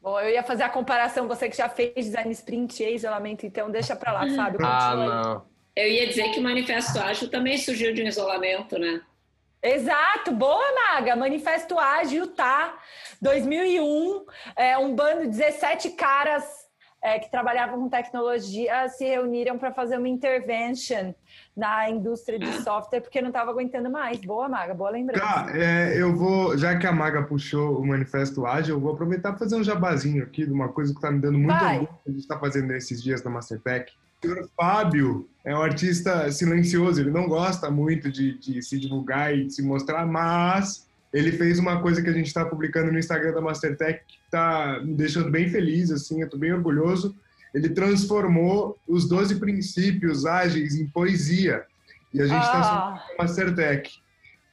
Bom, 0.01 0.19
eu 0.19 0.29
ia 0.29 0.43
fazer 0.43 0.63
a 0.63 0.69
comparação, 0.69 1.27
você 1.27 1.49
que 1.49 1.55
já 1.55 1.69
fez 1.69 1.93
design 1.95 2.31
sprint 2.31 2.83
e 2.83 2.95
isolamento, 2.95 3.45
então 3.45 3.71
deixa 3.71 3.95
para 3.95 4.11
lá, 4.11 4.27
Fábio. 4.35 4.59
Ah, 4.65 4.95
não. 4.95 5.45
Eu 5.75 5.89
ia 5.89 6.07
dizer 6.07 6.29
que 6.31 6.39
o 6.39 6.43
Manifesto 6.43 6.99
Ágil 6.99 7.29
também 7.29 7.57
surgiu 7.57 7.93
de 7.93 8.03
um 8.03 8.07
isolamento, 8.07 8.77
né? 8.77 9.01
Exato, 9.63 10.33
boa 10.33 10.61
Maga, 10.75 11.15
Manifesto 11.15 11.79
Ágil, 11.79 12.27
tá? 12.27 12.77
2001, 13.21 14.25
é, 14.57 14.77
um 14.77 14.93
bando 14.93 15.21
de 15.21 15.29
17 15.29 15.91
caras 15.91 16.43
é, 17.01 17.17
que 17.17 17.31
trabalhavam 17.31 17.79
com 17.79 17.87
tecnologia 17.87 18.89
se 18.89 19.05
reuniram 19.05 19.57
para 19.57 19.71
fazer 19.71 19.97
uma 19.97 20.09
intervention 20.09 21.13
na 21.55 21.89
indústria 21.89 22.37
de 22.37 22.51
software 22.61 22.99
porque 22.99 23.21
não 23.21 23.29
estava 23.29 23.51
aguentando 23.51 23.89
mais. 23.89 24.19
Boa, 24.19 24.49
Maga, 24.49 24.73
boa 24.73 24.89
lembrança. 24.89 25.23
Tá, 25.23 25.47
é, 25.53 26.01
eu 26.01 26.13
vou, 26.13 26.57
já 26.57 26.77
que 26.77 26.85
a 26.85 26.91
Maga 26.91 27.23
puxou 27.23 27.79
o 27.79 27.87
Manifesto 27.87 28.45
Ágil, 28.45 28.75
eu 28.75 28.81
vou 28.81 28.91
aproveitar 28.91 29.29
para 29.31 29.39
fazer 29.39 29.55
um 29.55 29.63
jabazinho 29.63 30.23
aqui 30.23 30.45
de 30.45 30.51
uma 30.51 30.67
coisa 30.67 30.91
que 30.91 30.97
está 30.97 31.09
me 31.09 31.21
dando 31.21 31.39
muito 31.39 31.53
orgulho 31.53 31.87
que 32.03 32.09
a 32.09 32.11
gente 32.11 32.21
está 32.21 32.37
fazendo 32.37 32.67
nesses 32.67 33.01
dias 33.01 33.23
na 33.23 33.31
Mastertech. 33.31 33.93
Senhor 34.23 34.49
Fábio 34.55 35.27
é 35.43 35.53
um 35.53 35.61
artista 35.61 36.31
silencioso, 36.31 37.01
ele 37.01 37.11
não 37.11 37.27
gosta 37.27 37.69
muito 37.69 38.09
de, 38.09 38.39
de 38.39 38.61
se 38.61 38.79
divulgar 38.79 39.35
e 39.35 39.47
de 39.47 39.53
se 39.53 39.61
mostrar, 39.61 40.05
mas 40.05 40.87
ele 41.11 41.33
fez 41.33 41.59
uma 41.59 41.81
coisa 41.81 42.01
que 42.01 42.09
a 42.09 42.13
gente 42.13 42.27
está 42.27 42.45
publicando 42.45 42.89
no 42.89 42.97
Instagram 42.97 43.33
da 43.33 43.41
Mastertech 43.41 43.99
que 44.07 44.17
está 44.23 44.79
me 44.81 44.95
deixando 44.95 45.29
bem 45.29 45.49
feliz, 45.49 45.91
assim, 45.91 46.21
eu 46.21 46.25
estou 46.25 46.39
bem 46.39 46.53
orgulhoso. 46.53 47.13
Ele 47.53 47.69
transformou 47.69 48.79
os 48.87 49.07
12 49.09 49.35
princípios 49.39 50.25
ágeis 50.25 50.73
em 50.75 50.87
poesia. 50.87 51.65
E 52.13 52.21
a 52.21 52.25
gente 52.25 52.41
está 52.41 52.61
Ah, 52.61 53.05
Mastertech. 53.19 53.91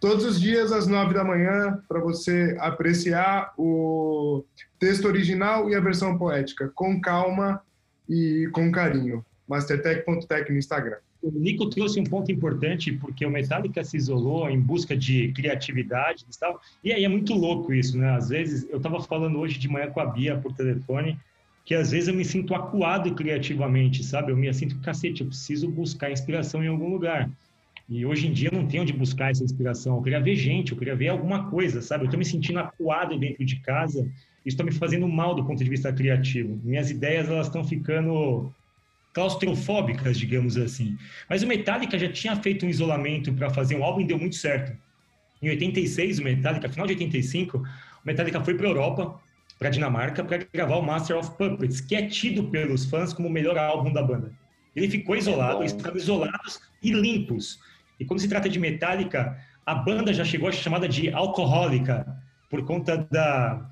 Todos 0.00 0.24
os 0.24 0.40
dias 0.40 0.72
às 0.72 0.87
nove 0.87 1.14
da 1.14 1.22
manhã, 1.22 1.78
para 1.88 2.00
você 2.00 2.56
apreciar 2.59 3.54
o 3.56 4.44
texto 4.78 5.06
original 5.06 5.70
e 5.70 5.76
a 5.76 5.80
versão 5.80 6.18
poética, 6.18 6.70
com 6.74 7.00
calma 7.00 7.62
e 8.09 8.48
com 8.52 8.72
carinho. 8.72 9.24
Mastertech.tech 9.50 10.52
no 10.52 10.58
Instagram. 10.58 10.98
O 11.20 11.32
Nico 11.32 11.68
trouxe 11.68 11.98
um 12.00 12.04
ponto 12.04 12.30
importante, 12.30 12.92
porque 12.92 13.26
o 13.26 13.30
Metallica 13.30 13.82
se 13.82 13.96
isolou 13.96 14.48
em 14.48 14.60
busca 14.60 14.96
de 14.96 15.32
criatividade 15.32 16.24
e 16.24 16.38
tal. 16.38 16.60
E 16.84 16.92
aí 16.92 17.04
é 17.04 17.08
muito 17.08 17.34
louco 17.34 17.74
isso, 17.74 17.98
né? 17.98 18.10
Às 18.10 18.28
vezes, 18.28 18.68
eu 18.70 18.76
estava 18.76 19.00
falando 19.02 19.40
hoje 19.40 19.58
de 19.58 19.68
manhã 19.68 19.90
com 19.90 19.98
a 19.98 20.06
Bia 20.06 20.36
por 20.36 20.52
telefone, 20.52 21.18
que 21.64 21.74
às 21.74 21.90
vezes 21.90 22.08
eu 22.08 22.14
me 22.14 22.24
sinto 22.24 22.54
acuado 22.54 23.12
criativamente, 23.12 24.04
sabe? 24.04 24.30
Eu 24.30 24.36
me 24.36 24.52
sinto, 24.54 24.78
cacete, 24.78 25.22
eu 25.22 25.26
preciso 25.26 25.68
buscar 25.68 26.12
inspiração 26.12 26.62
em 26.62 26.68
algum 26.68 26.88
lugar. 26.88 27.28
E 27.88 28.06
hoje 28.06 28.28
em 28.28 28.32
dia 28.32 28.50
eu 28.52 28.56
não 28.56 28.68
tenho 28.68 28.84
onde 28.84 28.92
buscar 28.92 29.32
essa 29.32 29.42
inspiração. 29.42 29.96
Eu 29.96 30.02
queria 30.02 30.20
ver 30.20 30.36
gente, 30.36 30.70
eu 30.70 30.78
queria 30.78 30.94
ver 30.94 31.08
alguma 31.08 31.50
coisa, 31.50 31.82
sabe? 31.82 32.04
Eu 32.04 32.06
estou 32.06 32.18
me 32.18 32.24
sentindo 32.24 32.60
acuado 32.60 33.18
dentro 33.18 33.44
de 33.44 33.56
casa. 33.56 34.02
Isso 34.46 34.54
está 34.54 34.62
me 34.62 34.70
fazendo 34.70 35.08
mal 35.08 35.34
do 35.34 35.44
ponto 35.44 35.62
de 35.62 35.68
vista 35.68 35.92
criativo. 35.92 36.56
Minhas 36.62 36.88
ideias, 36.88 37.28
elas 37.28 37.48
estão 37.48 37.64
ficando 37.64 38.54
claustrofóbicas, 39.12 40.18
digamos 40.18 40.57
assim. 40.57 40.96
Mas 41.29 41.42
o 41.42 41.46
Metallica 41.46 41.99
já 41.99 42.11
tinha 42.11 42.37
feito 42.37 42.64
um 42.64 42.68
isolamento 42.68 43.33
para 43.33 43.51
fazer 43.51 43.77
um 43.77 43.85
álbum 43.85 44.01
e 44.01 44.07
deu 44.07 44.18
muito 44.18 44.37
certo. 44.37 44.77
Em 45.42 45.49
86, 45.49 46.18
o 46.18 46.25
Metallica, 46.25 46.68
final 46.68 46.87
de 46.87 46.92
85, 46.94 47.59
o 47.59 47.62
Metallica 48.05 48.42
foi 48.44 48.55
para 48.55 48.66
a 48.66 48.70
Europa, 48.70 49.20
para 49.59 49.68
a 49.68 49.70
Dinamarca, 49.70 50.25
para 50.25 50.46
gravar 50.53 50.77
o 50.77 50.83
Master 50.83 51.16
of 51.16 51.31
Puppets, 51.37 51.81
que 51.81 51.94
é 51.94 52.07
tido 52.07 52.44
pelos 52.44 52.85
fãs 52.85 53.12
como 53.12 53.29
o 53.29 53.31
melhor 53.31 53.59
álbum 53.59 53.92
da 53.92 54.03
banda. 54.03 54.33
Ele 54.77 54.88
ficou 54.88 55.16
isolado, 55.16 55.64
estavam 55.64 55.96
isolados 55.96 56.61
e 56.83 56.92
limpos. 56.92 57.59
E 57.99 58.05
quando 58.05 58.20
se 58.20 58.29
trata 58.29 58.49
de 58.49 58.59
Metallica, 58.59 59.38
a 59.66 59.75
banda 59.75 60.12
já 60.12 60.25
chegou 60.25 60.49
a 60.49 60.53
ser 60.53 60.62
chamada 60.62 60.88
de 60.88 61.11
alcoólica, 61.11 62.07
por 62.49 62.64
conta 62.64 62.96
da 63.11 63.70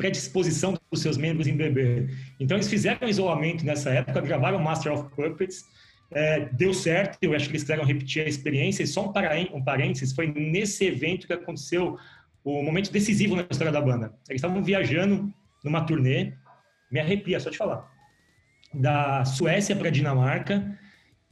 predisposição 0.00 0.74
dos 0.90 1.02
seus 1.02 1.18
membros 1.18 1.46
em 1.46 1.54
beber. 1.54 2.10
Então 2.40 2.56
eles 2.56 2.68
fizeram 2.68 3.06
isolamento 3.06 3.66
nessa 3.66 3.90
época, 3.90 4.18
gravaram 4.22 4.58
Master 4.58 4.94
of 4.94 5.14
Puppets, 5.14 5.62
é, 6.10 6.48
deu 6.54 6.72
certo, 6.72 7.18
eu 7.20 7.34
acho 7.34 7.44
que 7.44 7.52
eles 7.52 7.62
quiseram 7.62 7.84
repetir 7.84 8.24
a 8.24 8.28
experiência, 8.28 8.82
e 8.82 8.86
só 8.86 9.04
um, 9.04 9.56
um 9.56 9.62
parênteses, 9.62 10.14
foi 10.14 10.26
nesse 10.26 10.86
evento 10.86 11.26
que 11.26 11.34
aconteceu 11.34 11.98
o 12.42 12.62
momento 12.62 12.90
decisivo 12.90 13.36
na 13.36 13.46
história 13.50 13.70
da 13.70 13.80
banda. 13.82 14.06
Eles 14.30 14.40
estavam 14.40 14.64
viajando 14.64 15.30
numa 15.62 15.82
turnê, 15.82 16.32
me 16.90 16.98
arrepia 16.98 17.38
só 17.38 17.50
de 17.50 17.58
falar, 17.58 17.86
da 18.72 19.22
Suécia 19.26 19.76
para 19.76 19.90
Dinamarca, 19.90 20.78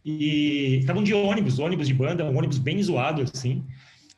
e 0.05 0.77
estavam 0.81 1.03
de 1.03 1.15
ônibus, 1.15 1.59
ônibus 1.59 1.89
de 1.89 1.95
banda, 1.95 2.23
um 2.23 2.37
ônibus 2.37 2.59
bem 2.59 2.83
zoado, 2.83 3.23
assim, 3.23 3.65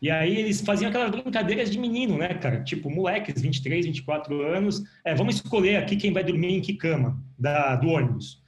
e 0.03 0.11
aí 0.11 0.37
eles 0.37 0.63
faziam 0.63 0.89
aquelas 0.89 1.11
brincadeiras 1.11 1.71
de 1.71 1.79
menino, 1.79 2.17
né, 2.17 2.29
cara? 2.35 2.63
Tipo, 2.63 2.89
moleques, 2.89 3.43
23, 3.43 3.85
24 3.87 4.43
anos. 4.43 4.83
É, 5.05 5.15
vamos 5.15 5.35
escolher 5.35 5.77
aqui 5.77 5.97
quem 5.97 6.13
vai 6.13 6.25
dormir 6.25 6.55
em 6.55 6.61
que 6.61 6.75
cama 6.75 7.23
da, 7.39 7.77
do 7.77 7.89
ônibus. 7.89 8.43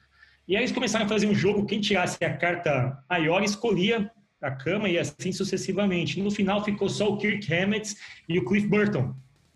E 0.49 0.57
aí 0.57 0.63
eles 0.63 0.73
começaram 0.73 1.05
a 1.05 1.09
fazer 1.09 1.27
um 1.27 1.35
jogo, 1.35 1.67
quem 1.67 1.81
tirasse 1.81 2.25
a 2.25 2.37
carta 2.37 2.99
maior 3.09 3.43
escolhia 3.43 4.11
a 4.41 4.51
cama 4.51 4.89
e 4.89 4.99
assim 4.99 5.31
sucessivamente. 5.31 6.21
No 6.21 6.31
final 6.31 6.65
ficou 6.65 6.89
só 6.89 7.11
o 7.11 7.19
Kirk 7.19 7.53
Hammett 7.53 7.95
e 8.29 8.39
o 8.39 8.45
Cliff 8.45 8.67
Burton. 8.67 9.15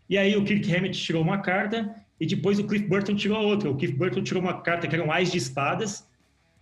E 0.09 0.17
aí 0.17 0.37
o 0.37 0.45
Kirk 0.45 0.73
Hammett 0.73 1.03
tirou 1.03 1.23
uma 1.23 1.39
carta 1.39 1.95
e 2.21 2.27
depois 2.27 2.59
o 2.59 2.67
Cliff 2.67 2.87
Burton 2.87 3.17
tirou 3.17 3.43
outra. 3.43 3.71
O 3.71 3.77
Cliff 3.77 3.95
Burton 3.95 4.23
tirou 4.23 4.43
uma 4.43 4.61
carta 4.61 4.87
que 4.87 4.95
era 4.95 5.05
um 5.05 5.11
Ás 5.11 5.33
de 5.33 5.39
espadas, 5.39 6.07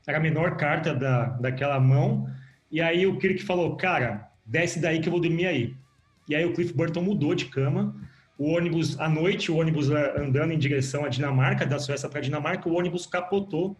era 0.06 0.18
a 0.18 0.20
menor 0.20 0.56
carta 0.56 0.94
da, 0.94 1.26
daquela 1.26 1.78
mão. 1.78 2.28
E 2.70 2.80
aí 2.80 3.06
o 3.06 3.18
Kirk 3.18 3.42
falou, 3.42 3.76
cara, 3.76 4.30
desce 4.44 4.78
daí 4.78 5.00
que 5.00 5.08
eu 5.08 5.12
vou 5.12 5.20
dormir 5.20 5.46
aí. 5.46 5.74
E 6.28 6.34
aí 6.34 6.44
o 6.44 6.52
Cliff 6.52 6.72
Burton 6.72 7.02
mudou 7.02 7.34
de 7.34 7.46
cama. 7.46 7.94
O 8.38 8.50
ônibus, 8.50 8.98
à 8.98 9.08
noite, 9.08 9.50
o 9.50 9.56
ônibus 9.56 9.90
eh, 9.90 10.14
andando 10.18 10.52
em 10.52 10.58
direção 10.58 11.04
à 11.04 11.08
Dinamarca, 11.08 11.64
da 11.64 11.78
Suécia 11.78 12.08
para 12.08 12.18
a 12.18 12.22
Dinamarca, 12.22 12.68
o 12.68 12.74
ônibus 12.74 13.06
capotou, 13.06 13.76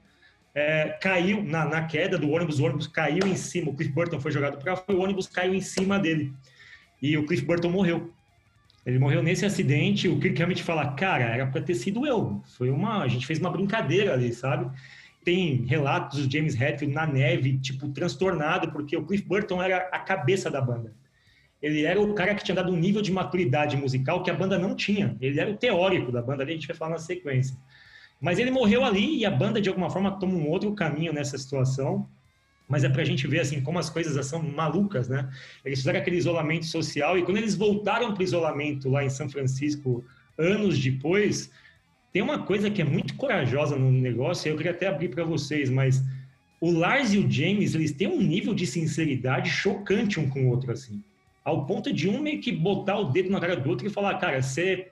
eh, 0.55 0.97
caiu 1.01 1.43
na, 1.43 1.65
na 1.65 1.85
queda 1.85 2.17
do 2.17 2.31
ônibus, 2.31 2.61
o 2.61 2.65
ônibus 2.65 2.87
caiu 2.87 3.27
em 3.27 3.37
cima. 3.37 3.71
O 3.71 3.75
Cliff 3.75 3.93
Burton 3.93 4.21
foi 4.21 4.31
jogado 4.31 4.59
para 4.59 4.77
fora, 4.77 4.97
o 4.99 5.03
ônibus 5.03 5.27
caiu 5.27 5.55
em 5.55 5.61
cima 5.61 5.99
dele. 5.99 6.33
E 7.03 7.17
o 7.17 7.27
Cliff 7.27 7.45
Burton 7.45 7.71
morreu. 7.71 8.13
Ele 8.87 8.99
morreu 8.99 9.23
nesse 9.23 9.47
acidente. 9.47 10.09
O 10.09 10.21
Kirk 10.21 10.37
realmente 10.37 10.63
fala, 10.63 10.93
cara, 10.93 11.25
era 11.25 11.47
para 11.47 11.63
ter 11.63 11.75
sido 11.75 12.07
eu. 12.07 12.43
Foi 12.57 12.71
uma, 12.71 13.03
a 13.03 13.09
gente 13.09 13.27
fez 13.27 13.39
uma 13.39 13.51
brincadeira 13.51 14.13
ali, 14.13 14.33
sabe? 14.33 14.71
Tem 15.25 15.65
relatos 15.65 16.27
do 16.27 16.31
James 16.31 16.55
Hetfield 16.55 16.95
na 16.95 17.07
neve, 17.07 17.59
tipo, 17.59 17.89
transtornado, 17.89 18.71
porque 18.71 18.97
o 18.97 19.07
Cliff 19.07 19.25
Burton 19.27 19.63
era 19.63 19.89
a 19.91 19.99
cabeça 19.99 20.51
da 20.51 20.61
banda. 20.61 20.93
Ele 21.63 21.83
era 21.85 21.99
o 21.99 22.13
cara 22.13 22.35
que 22.35 22.45
tinha 22.45 22.55
dado 22.55 22.71
um 22.71 22.77
nível 22.77 23.01
de 23.01 23.11
maturidade 23.11 23.75
musical 23.75 24.23
que 24.23 24.31
a 24.31 24.35
banda 24.35 24.59
não 24.59 24.77
tinha. 24.77 25.17
Ele 25.19 25.41
era 25.41 25.51
o 25.51 25.57
teórico 25.57 26.13
da 26.13 26.21
banda, 26.21 26.43
ali 26.43 26.53
a 26.53 26.55
gente 26.55 26.67
vai 26.67 26.77
falar 26.77 26.91
na 26.91 26.99
sequência. 26.99 27.57
Mas 28.21 28.39
ele 28.39 28.51
morreu 28.51 28.85
ali 28.85 29.19
e 29.19 29.25
a 29.25 29.31
banda, 29.31 29.61
de 29.61 29.69
alguma 29.71 29.89
forma, 29.89 30.19
toma 30.19 30.35
um 30.35 30.49
outro 30.49 30.73
caminho 30.75 31.13
nessa 31.13 31.39
situação. 31.39 32.07
Mas 32.69 32.85
é 32.85 32.89
pra 32.89 33.05
gente 33.05 33.27
ver, 33.27 33.41
assim, 33.41 33.63
como 33.63 33.79
as 33.79 33.89
coisas 33.89 34.27
são 34.27 34.43
malucas, 34.43 35.09
né? 35.09 35.31
Eles 35.65 35.79
fizeram 35.79 36.01
aquele 36.01 36.17
isolamento 36.17 36.67
social 36.67 37.19
e 37.19 37.23
quando 37.23 37.39
eles 37.39 37.55
voltaram 37.55 38.13
para 38.13 38.21
o 38.21 38.25
isolamento 38.25 38.91
lá 38.91 39.05
em 39.05 39.11
São 39.11 39.29
Francisco, 39.29 40.05
anos 40.39 40.79
depois, 40.79 41.51
tem 42.15 42.23
uma 42.23 42.39
coisa 42.39 42.71
que 42.71 42.81
é 42.81 42.85
muito 42.85 43.17
corajosa 43.17 43.75
no 43.75 43.91
negócio, 43.91 44.49
eu 44.49 44.57
queria 44.57 44.71
até 44.71 44.87
abrir 44.87 45.09
para 45.09 45.25
vocês, 45.25 45.69
mas 45.69 46.01
o 46.61 46.71
Lars 46.71 47.13
e 47.13 47.19
o 47.19 47.29
James, 47.29 47.75
eles 47.75 47.91
têm 47.91 48.07
um 48.07 48.23
nível 48.23 48.55
de 48.55 48.69
sinceridade 48.69 49.51
chocante 49.51 50.21
um 50.21 50.31
com 50.31 50.45
o 50.45 50.49
outro, 50.49 50.71
assim. 50.71 51.03
Ao 51.45 51.67
ponto 51.67 51.93
de 51.93 52.09
um 52.09 52.21
meio 52.21 52.41
que 52.41 52.53
botar 52.53 53.01
o 53.01 53.11
dedo 53.11 53.31
na 53.31 53.41
cara 53.41 53.57
do 53.57 53.69
outro 53.69 53.85
e 53.85 53.91
falar, 53.91 54.17
cara, 54.19 54.41
você, 54.41 54.87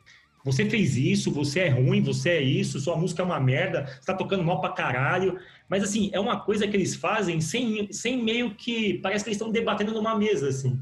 você 0.45 0.69
fez 0.69 0.97
isso, 0.97 1.31
você 1.31 1.61
é 1.61 1.69
ruim, 1.69 2.03
você 2.03 2.31
é 2.31 2.43
isso, 2.43 2.81
sua 2.81 2.97
música 2.97 3.23
é 3.23 3.25
uma 3.25 3.39
merda, 3.39 3.87
você 3.87 4.05
tá 4.05 4.15
tocando 4.15 4.43
mal 4.43 4.61
pra 4.61 4.71
caralho. 4.71 5.39
Mas, 5.69 5.85
assim, 5.85 6.11
é 6.13 6.19
uma 6.19 6.41
coisa 6.41 6.67
que 6.67 6.77
eles 6.77 6.97
fazem 6.97 7.41
sem, 7.41 7.87
sem 7.93 8.21
meio 8.21 8.53
que... 8.57 8.95
Parece 8.95 9.23
que 9.23 9.31
eles 9.31 9.37
estão 9.37 9.53
debatendo 9.53 9.93
numa 9.93 10.19
mesa, 10.19 10.49
assim. 10.49 10.77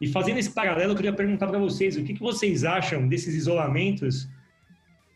E 0.00 0.06
fazendo 0.06 0.38
esse 0.38 0.50
paralelo, 0.50 0.92
eu 0.92 0.96
queria 0.96 1.12
perguntar 1.12 1.48
para 1.48 1.58
vocês, 1.58 1.96
o 1.96 2.04
que, 2.04 2.14
que 2.14 2.20
vocês 2.20 2.62
acham 2.62 3.08
desses 3.08 3.34
isolamentos 3.34 4.28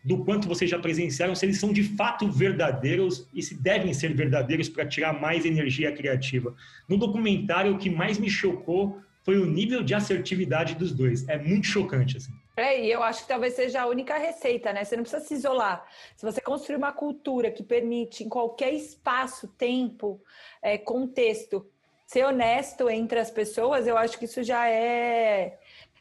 do 0.05 0.25
quanto 0.25 0.49
vocês 0.49 0.71
já 0.71 0.79
presenciaram, 0.79 1.35
se 1.35 1.45
eles 1.45 1.59
são 1.59 1.73
de 1.73 1.83
fato 1.83 2.31
verdadeiros 2.31 3.29
e 3.35 3.43
se 3.43 3.55
devem 3.55 3.93
ser 3.93 4.15
verdadeiros 4.15 4.69
para 4.69 4.87
tirar 4.87 5.21
mais 5.21 5.45
energia 5.45 5.93
criativa. 5.93 6.55
No 6.89 6.97
documentário, 6.97 7.75
o 7.75 7.79
que 7.79 7.91
mais 7.91 8.19
me 8.19 8.31
chocou 8.31 9.01
foi 9.23 9.39
o 9.39 9.45
nível 9.45 9.83
de 9.83 9.95
assertividade 9.95 10.75
dos 10.75 10.93
dois. 10.93 11.29
É 11.29 11.37
muito 11.37 11.67
chocante, 11.67 12.17
assim. 12.17 12.33
É, 12.57 12.85
e 12.85 12.91
eu 12.91 13.03
acho 13.03 13.23
que 13.23 13.29
talvez 13.29 13.55
seja 13.55 13.83
a 13.83 13.87
única 13.87 14.17
receita, 14.19 14.73
né? 14.73 14.85
Você 14.85 14.97
não 14.97 15.03
precisa 15.03 15.25
se 15.25 15.35
isolar. 15.35 15.85
Se 16.17 16.25
você 16.25 16.41
construir 16.41 16.77
uma 16.77 16.93
cultura 16.93 17.51
que 17.51 17.63
permite, 17.63 18.25
em 18.25 18.29
qualquer 18.29 18.73
espaço, 18.73 19.47
tempo, 19.57 20.21
é, 20.61 20.77
contexto, 20.77 21.65
ser 22.07 22.25
honesto 22.25 22.89
entre 22.89 23.19
as 23.21 23.31
pessoas, 23.31 23.87
eu 23.87 23.97
acho 23.97 24.19
que 24.19 24.25
isso 24.25 24.43
já 24.43 24.67
é 24.67 25.59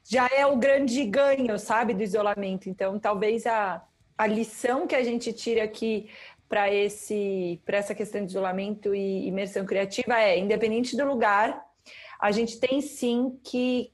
já 0.09 0.29
é 0.33 0.45
o 0.45 0.55
grande 0.55 1.03
ganho, 1.03 1.59
sabe, 1.59 1.93
do 1.93 2.01
isolamento. 2.01 2.69
Então, 2.69 2.97
talvez 2.97 3.45
a, 3.45 3.83
a 4.17 4.25
lição 4.25 4.87
que 4.87 4.95
a 4.95 5.03
gente 5.03 5.33
tira 5.33 5.63
aqui 5.63 6.09
para 6.47 6.73
esse 6.73 7.61
para 7.65 7.77
essa 7.77 7.93
questão 7.93 8.21
de 8.21 8.31
isolamento 8.31 8.95
e 8.95 9.27
imersão 9.27 9.65
criativa 9.65 10.17
é, 10.17 10.39
independente 10.39 10.95
do 10.95 11.05
lugar, 11.05 11.61
a 12.19 12.31
gente 12.31 12.57
tem 12.57 12.79
sim 12.79 13.37
que 13.43 13.91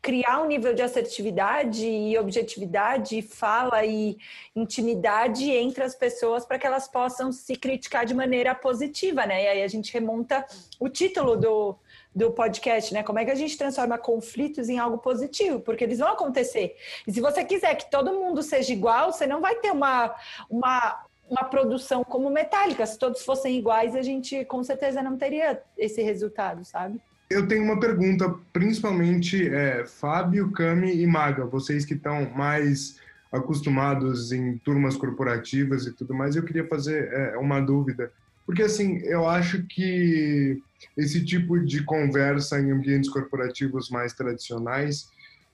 criar 0.00 0.40
um 0.40 0.46
nível 0.46 0.72
de 0.72 0.80
assertividade 0.80 1.84
e 1.84 2.16
objetividade, 2.16 3.20
fala 3.20 3.84
e 3.84 4.16
intimidade 4.54 5.50
entre 5.50 5.82
as 5.82 5.96
pessoas 5.96 6.46
para 6.46 6.56
que 6.56 6.66
elas 6.66 6.86
possam 6.86 7.32
se 7.32 7.56
criticar 7.56 8.06
de 8.06 8.14
maneira 8.14 8.54
positiva, 8.54 9.26
né? 9.26 9.42
E 9.42 9.48
aí 9.48 9.62
a 9.62 9.68
gente 9.68 9.92
remonta 9.92 10.46
o 10.78 10.88
título 10.88 11.36
do, 11.36 11.76
do 12.18 12.32
podcast, 12.32 12.92
né? 12.92 13.04
Como 13.04 13.20
é 13.20 13.24
que 13.24 13.30
a 13.30 13.34
gente 13.36 13.56
transforma 13.56 13.96
conflitos 13.96 14.68
em 14.68 14.78
algo 14.78 14.98
positivo? 14.98 15.60
Porque 15.60 15.84
eles 15.84 16.00
vão 16.00 16.08
acontecer. 16.08 16.74
E 17.06 17.12
se 17.12 17.20
você 17.20 17.44
quiser 17.44 17.76
que 17.76 17.88
todo 17.88 18.12
mundo 18.12 18.42
seja 18.42 18.72
igual, 18.72 19.12
você 19.12 19.24
não 19.24 19.40
vai 19.40 19.54
ter 19.54 19.70
uma, 19.70 20.12
uma, 20.50 21.04
uma 21.30 21.44
produção 21.44 22.02
como 22.02 22.28
Metallica. 22.28 22.84
Se 22.84 22.98
todos 22.98 23.24
fossem 23.24 23.56
iguais, 23.56 23.94
a 23.94 24.02
gente 24.02 24.44
com 24.46 24.64
certeza 24.64 25.00
não 25.00 25.16
teria 25.16 25.62
esse 25.76 26.02
resultado, 26.02 26.64
sabe? 26.64 27.00
Eu 27.30 27.46
tenho 27.46 27.62
uma 27.62 27.78
pergunta, 27.78 28.34
principalmente 28.52 29.48
é, 29.48 29.84
Fábio, 29.86 30.50
Cami 30.50 31.00
e 31.00 31.06
Maga, 31.06 31.44
vocês 31.44 31.84
que 31.84 31.94
estão 31.94 32.28
mais 32.30 32.98
acostumados 33.30 34.32
em 34.32 34.56
turmas 34.58 34.96
corporativas 34.96 35.86
e 35.86 35.92
tudo 35.92 36.14
mais, 36.14 36.34
eu 36.34 36.42
queria 36.42 36.66
fazer 36.66 37.12
é, 37.12 37.36
uma 37.36 37.60
dúvida. 37.60 38.10
Porque, 38.46 38.62
assim, 38.62 38.96
eu 39.04 39.28
acho 39.28 39.62
que 39.64 40.60
esse 40.96 41.24
tipo 41.24 41.58
de 41.58 41.82
conversa 41.84 42.60
em 42.60 42.70
ambientes 42.70 43.10
corporativos 43.10 43.90
mais 43.90 44.12
tradicionais, 44.12 45.08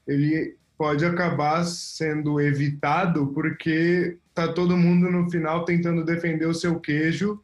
ele 0.07 0.57
pode 0.77 1.05
acabar 1.05 1.65
sendo 1.65 2.41
evitado 2.41 3.29
porque 3.29 4.19
tá 4.35 4.49
todo 4.49 4.77
mundo 4.77 5.11
no 5.11 5.31
final 5.31 5.65
tentando 5.65 6.05
defender 6.05 6.47
o 6.47 6.55
seu 6.55 6.81
queijo 6.81 7.41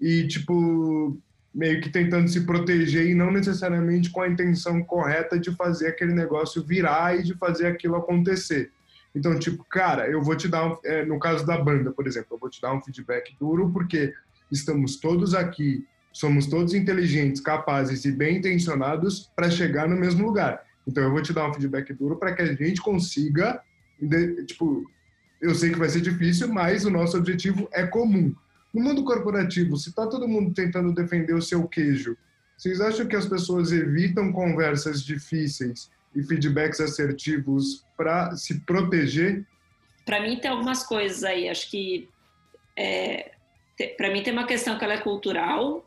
e, 0.00 0.26
tipo, 0.26 1.18
meio 1.54 1.80
que 1.80 1.88
tentando 1.88 2.28
se 2.28 2.42
proteger 2.42 3.06
e 3.06 3.14
não 3.14 3.30
necessariamente 3.30 4.10
com 4.10 4.20
a 4.20 4.28
intenção 4.28 4.82
correta 4.82 5.38
de 5.38 5.54
fazer 5.54 5.88
aquele 5.88 6.12
negócio 6.12 6.64
virar 6.64 7.18
e 7.18 7.22
de 7.22 7.34
fazer 7.34 7.66
aquilo 7.66 7.96
acontecer. 7.96 8.70
Então, 9.14 9.38
tipo, 9.38 9.64
cara, 9.64 10.08
eu 10.08 10.20
vou 10.20 10.36
te 10.36 10.48
dar, 10.48 10.66
um, 10.66 10.76
é, 10.84 11.04
no 11.04 11.18
caso 11.20 11.46
da 11.46 11.56
banda, 11.56 11.92
por 11.92 12.06
exemplo, 12.06 12.28
eu 12.32 12.38
vou 12.38 12.50
te 12.50 12.60
dar 12.60 12.74
um 12.74 12.82
feedback 12.82 13.34
duro 13.38 13.70
porque 13.70 14.12
estamos 14.50 14.96
todos 14.96 15.34
aqui, 15.34 15.86
somos 16.14 16.46
todos 16.46 16.74
inteligentes, 16.74 17.40
capazes 17.40 18.04
e 18.04 18.12
bem 18.12 18.36
intencionados 18.36 19.32
para 19.34 19.50
chegar 19.50 19.88
no 19.88 19.96
mesmo 19.96 20.24
lugar. 20.24 20.64
Então, 20.86 21.02
eu 21.02 21.10
vou 21.10 21.20
te 21.20 21.32
dar 21.32 21.50
um 21.50 21.52
feedback 21.52 21.92
duro 21.92 22.16
para 22.16 22.32
que 22.32 22.40
a 22.40 22.46
gente 22.46 22.80
consiga, 22.80 23.60
tipo, 24.46 24.88
eu 25.42 25.52
sei 25.56 25.70
que 25.70 25.78
vai 25.78 25.88
ser 25.88 26.00
difícil, 26.00 26.46
mas 26.48 26.84
o 26.84 26.90
nosso 26.90 27.18
objetivo 27.18 27.68
é 27.72 27.84
comum. 27.84 28.32
No 28.72 28.80
mundo 28.80 29.02
corporativo, 29.02 29.76
se 29.76 29.88
está 29.88 30.06
todo 30.06 30.28
mundo 30.28 30.54
tentando 30.54 30.94
defender 30.94 31.34
o 31.34 31.42
seu 31.42 31.66
queijo, 31.66 32.16
vocês 32.56 32.80
acham 32.80 33.06
que 33.06 33.16
as 33.16 33.26
pessoas 33.26 33.72
evitam 33.72 34.32
conversas 34.32 35.02
difíceis 35.02 35.90
e 36.14 36.22
feedbacks 36.22 36.80
assertivos 36.80 37.84
para 37.96 38.36
se 38.36 38.60
proteger? 38.60 39.44
Para 40.06 40.22
mim 40.22 40.38
tem 40.38 40.48
algumas 40.48 40.84
coisas 40.84 41.24
aí. 41.24 41.48
Acho 41.48 41.68
que 41.68 42.08
é, 42.76 43.32
para 43.96 44.12
mim 44.12 44.22
tem 44.22 44.32
uma 44.32 44.46
questão 44.46 44.78
que 44.78 44.84
ela 44.84 44.94
é 44.94 44.98
cultural 44.98 45.84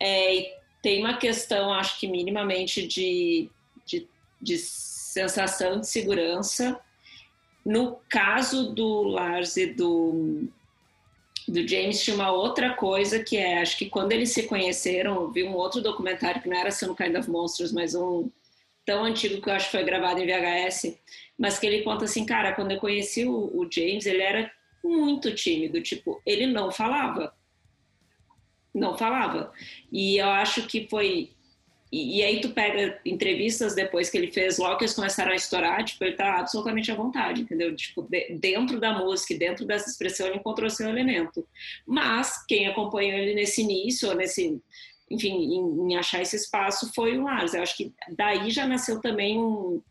é, 0.00 0.56
tem 0.82 1.00
uma 1.00 1.16
questão, 1.18 1.72
acho 1.72 2.00
que 2.00 2.08
minimamente 2.08 2.86
de, 2.86 3.50
de, 3.84 4.08
de 4.40 4.58
sensação 4.58 5.80
de 5.80 5.86
segurança. 5.86 6.80
No 7.64 7.96
caso 8.08 8.72
do 8.72 9.02
Lars 9.02 9.56
e 9.56 9.66
do 9.66 10.48
do 11.48 11.66
James 11.66 12.02
tinha 12.02 12.14
uma 12.14 12.30
outra 12.30 12.74
coisa 12.74 13.22
que 13.22 13.36
é, 13.36 13.60
acho 13.60 13.76
que 13.76 13.90
quando 13.90 14.12
eles 14.12 14.30
se 14.30 14.44
conheceram, 14.44 15.14
eu 15.14 15.30
vi 15.30 15.42
um 15.42 15.54
outro 15.54 15.80
documentário 15.80 16.40
que 16.40 16.48
não 16.48 16.56
era 16.56 16.70
Some 16.70 16.94
Kind 16.94 17.16
of 17.16 17.28
Monsters, 17.28 17.72
mas 17.72 17.94
um 17.94 18.30
tão 18.86 19.04
antigo 19.04 19.40
que 19.42 19.48
eu 19.48 19.54
acho 19.54 19.66
que 19.66 19.72
foi 19.72 19.84
gravado 19.84 20.20
em 20.20 20.26
VHS, 20.26 20.96
mas 21.36 21.58
que 21.58 21.66
ele 21.66 21.82
conta 21.82 22.04
assim, 22.04 22.24
cara, 22.24 22.52
quando 22.52 22.70
eu 22.70 22.78
conheci 22.78 23.24
o, 23.24 23.32
o 23.32 23.68
James, 23.70 24.06
ele 24.06 24.22
era 24.22 24.50
muito 24.82 25.34
tímido, 25.34 25.80
tipo, 25.80 26.22
ele 26.24 26.46
não 26.46 26.70
falava. 26.70 27.34
Não 28.74 28.96
falava. 28.96 29.52
E 29.90 30.18
eu 30.18 30.28
acho 30.28 30.66
que 30.66 30.86
foi 30.88 31.30
e, 31.92 32.18
e, 32.18 32.22
aí 32.22 32.40
tu 32.40 32.50
pega 32.50 33.00
entrevistas 33.04 33.74
depois 33.74 34.08
que 34.08 34.16
ele 34.16 34.30
fez, 34.30 34.58
logo 34.58 34.76
que 34.76 34.84
eles 34.84 34.94
começaram 34.94 35.32
a 35.32 35.34
estourar, 35.34 35.84
tipo, 35.84 36.04
ele 36.04 36.14
tá 36.14 36.38
absolutamente 36.38 36.90
à 36.92 36.94
vontade, 36.94 37.40
entendeu? 37.40 37.74
Tipo, 37.74 38.02
de, 38.02 38.36
dentro 38.38 38.78
da 38.78 38.96
música, 38.96 39.36
dentro 39.36 39.66
dessa 39.66 39.90
expressão, 39.90 40.28
ele 40.28 40.36
encontrou 40.36 40.70
seu 40.70 40.88
elemento. 40.88 41.44
Mas 41.84 42.46
quem 42.46 42.68
acompanhou 42.68 43.18
ele 43.18 43.34
nesse 43.34 43.62
início, 43.62 44.14
nesse, 44.14 44.60
enfim, 45.10 45.32
em, 45.32 45.92
em 45.92 45.96
achar 45.96 46.22
esse 46.22 46.36
espaço 46.36 46.92
foi 46.94 47.18
o 47.18 47.24
Lars. 47.24 47.54
Eu 47.54 47.62
acho 47.62 47.76
que 47.76 47.92
daí 48.16 48.50
já 48.50 48.68
nasceu 48.68 49.00
também 49.00 49.36
um, 49.36 49.82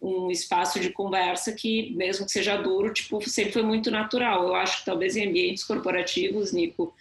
um 0.00 0.30
espaço 0.30 0.78
de 0.78 0.90
conversa 0.90 1.52
que, 1.52 1.92
mesmo 1.96 2.24
que 2.24 2.30
seja 2.30 2.56
duro, 2.56 2.92
tipo, 2.92 3.20
sempre 3.28 3.52
foi 3.52 3.62
muito 3.62 3.90
natural. 3.90 4.46
Eu 4.46 4.54
acho 4.54 4.78
que 4.78 4.84
talvez 4.84 5.16
em 5.16 5.28
ambientes 5.28 5.64
corporativos, 5.64 6.52
Nico, 6.52 6.94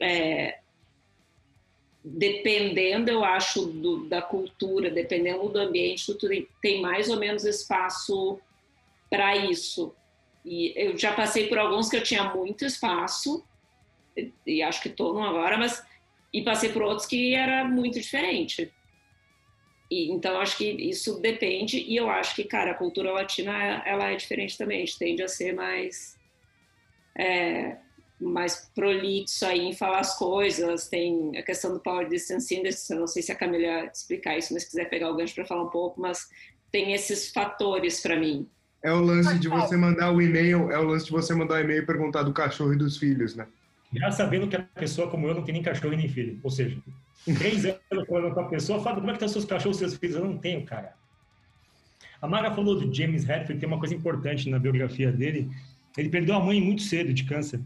é, 0.00 0.60
dependendo, 2.16 3.10
eu 3.10 3.24
acho, 3.24 3.66
do, 3.66 4.04
da 4.04 4.22
cultura, 4.22 4.90
dependendo 4.90 5.48
do 5.48 5.58
ambiente, 5.58 6.14
tu 6.14 6.28
tem 6.62 6.80
mais 6.80 7.08
ou 7.08 7.18
menos 7.18 7.44
espaço 7.44 8.40
para 9.10 9.36
isso. 9.36 9.94
E 10.44 10.72
eu 10.76 10.96
já 10.96 11.12
passei 11.12 11.48
por 11.48 11.58
alguns 11.58 11.88
que 11.88 11.96
eu 11.96 12.02
tinha 12.02 12.24
muito 12.34 12.64
espaço, 12.64 13.44
e, 14.16 14.32
e 14.46 14.62
acho 14.62 14.80
que 14.80 14.88
estou 14.88 15.20
agora, 15.22 15.58
mas 15.58 15.84
e 16.32 16.42
passei 16.42 16.70
por 16.70 16.82
outros 16.82 17.06
que 17.06 17.34
era 17.34 17.64
muito 17.64 17.98
diferente. 17.98 18.72
E, 19.90 20.10
então 20.10 20.40
acho 20.40 20.56
que 20.56 20.70
isso 20.70 21.18
depende 21.20 21.78
e 21.78 21.96
eu 21.96 22.10
acho 22.10 22.34
que 22.34 22.44
cara 22.44 22.72
a 22.72 22.74
cultura 22.74 23.10
latina 23.10 23.82
ela 23.86 24.10
é 24.10 24.16
diferente 24.16 24.56
também, 24.56 24.82
a 24.82 24.84
gente 24.84 24.98
tende 24.98 25.22
a 25.22 25.28
ser 25.28 25.54
mais 25.54 26.18
é, 27.16 27.78
mais 28.20 28.70
prolixo 28.74 29.46
aí 29.46 29.60
em 29.60 29.72
falar 29.72 30.00
as 30.00 30.18
coisas, 30.18 30.88
tem 30.88 31.36
a 31.36 31.42
questão 31.42 31.72
do 31.72 31.80
power 31.80 32.08
distance 32.08 32.52
index, 32.54 32.88
eu 32.90 32.98
não 32.98 33.06
sei 33.06 33.22
se 33.22 33.30
a 33.30 33.34
Camila 33.34 33.86
explicar 33.92 34.36
isso, 34.36 34.52
mas 34.52 34.64
se 34.64 34.70
quiser 34.70 34.90
pegar 34.90 35.10
o 35.10 35.16
gancho 35.16 35.34
para 35.34 35.46
falar 35.46 35.64
um 35.64 35.70
pouco, 35.70 36.00
mas 36.00 36.28
tem 36.72 36.92
esses 36.92 37.30
fatores 37.30 38.00
para 38.00 38.18
mim. 38.18 38.46
É 38.82 38.92
o 38.92 39.00
lance 39.00 39.38
de 39.38 39.48
você 39.48 39.76
mandar 39.76 40.12
o 40.12 40.20
e-mail, 40.20 40.70
é 40.70 40.78
o 40.78 40.84
lance 40.84 41.06
de 41.06 41.12
você 41.12 41.34
mandar 41.34 41.56
o 41.56 41.60
e-mail 41.60 41.82
e 41.82 41.86
perguntar 41.86 42.22
do 42.22 42.32
cachorro 42.32 42.72
e 42.72 42.76
dos 42.76 42.96
filhos, 42.96 43.34
né? 43.34 43.46
Já 43.92 44.10
sabendo 44.10 44.48
que 44.48 44.56
a 44.56 44.62
pessoa 44.62 45.10
como 45.10 45.26
eu 45.26 45.34
não 45.34 45.42
tem 45.42 45.54
nem 45.54 45.62
cachorro 45.62 45.94
e 45.94 45.96
nem 45.96 46.08
filho. 46.08 46.38
Ou 46.42 46.50
seja, 46.50 46.76
três 47.38 47.64
anos 47.64 48.06
falando 48.06 48.34
com 48.34 48.40
a 48.40 48.48
pessoa, 48.48 48.80
fala, 48.80 48.96
como 48.96 49.08
é 49.08 49.12
que 49.12 49.16
estão 49.16 49.28
seus 49.28 49.44
cachorros 49.44 49.78
e 49.78 49.80
seus 49.80 49.96
filhos? 49.96 50.16
Eu 50.16 50.24
não 50.24 50.38
tenho, 50.38 50.64
cara. 50.64 50.94
A 52.20 52.28
Mara 52.28 52.54
falou 52.54 52.78
do 52.78 52.92
James 52.92 53.28
Hetfield, 53.28 53.58
tem 53.58 53.68
uma 53.68 53.78
coisa 53.78 53.94
importante 53.94 54.50
na 54.50 54.58
biografia 54.58 55.10
dele. 55.10 55.50
Ele 55.96 56.08
perdeu 56.08 56.34
a 56.34 56.40
mãe 56.40 56.60
muito 56.60 56.82
cedo 56.82 57.12
de 57.12 57.24
câncer 57.24 57.60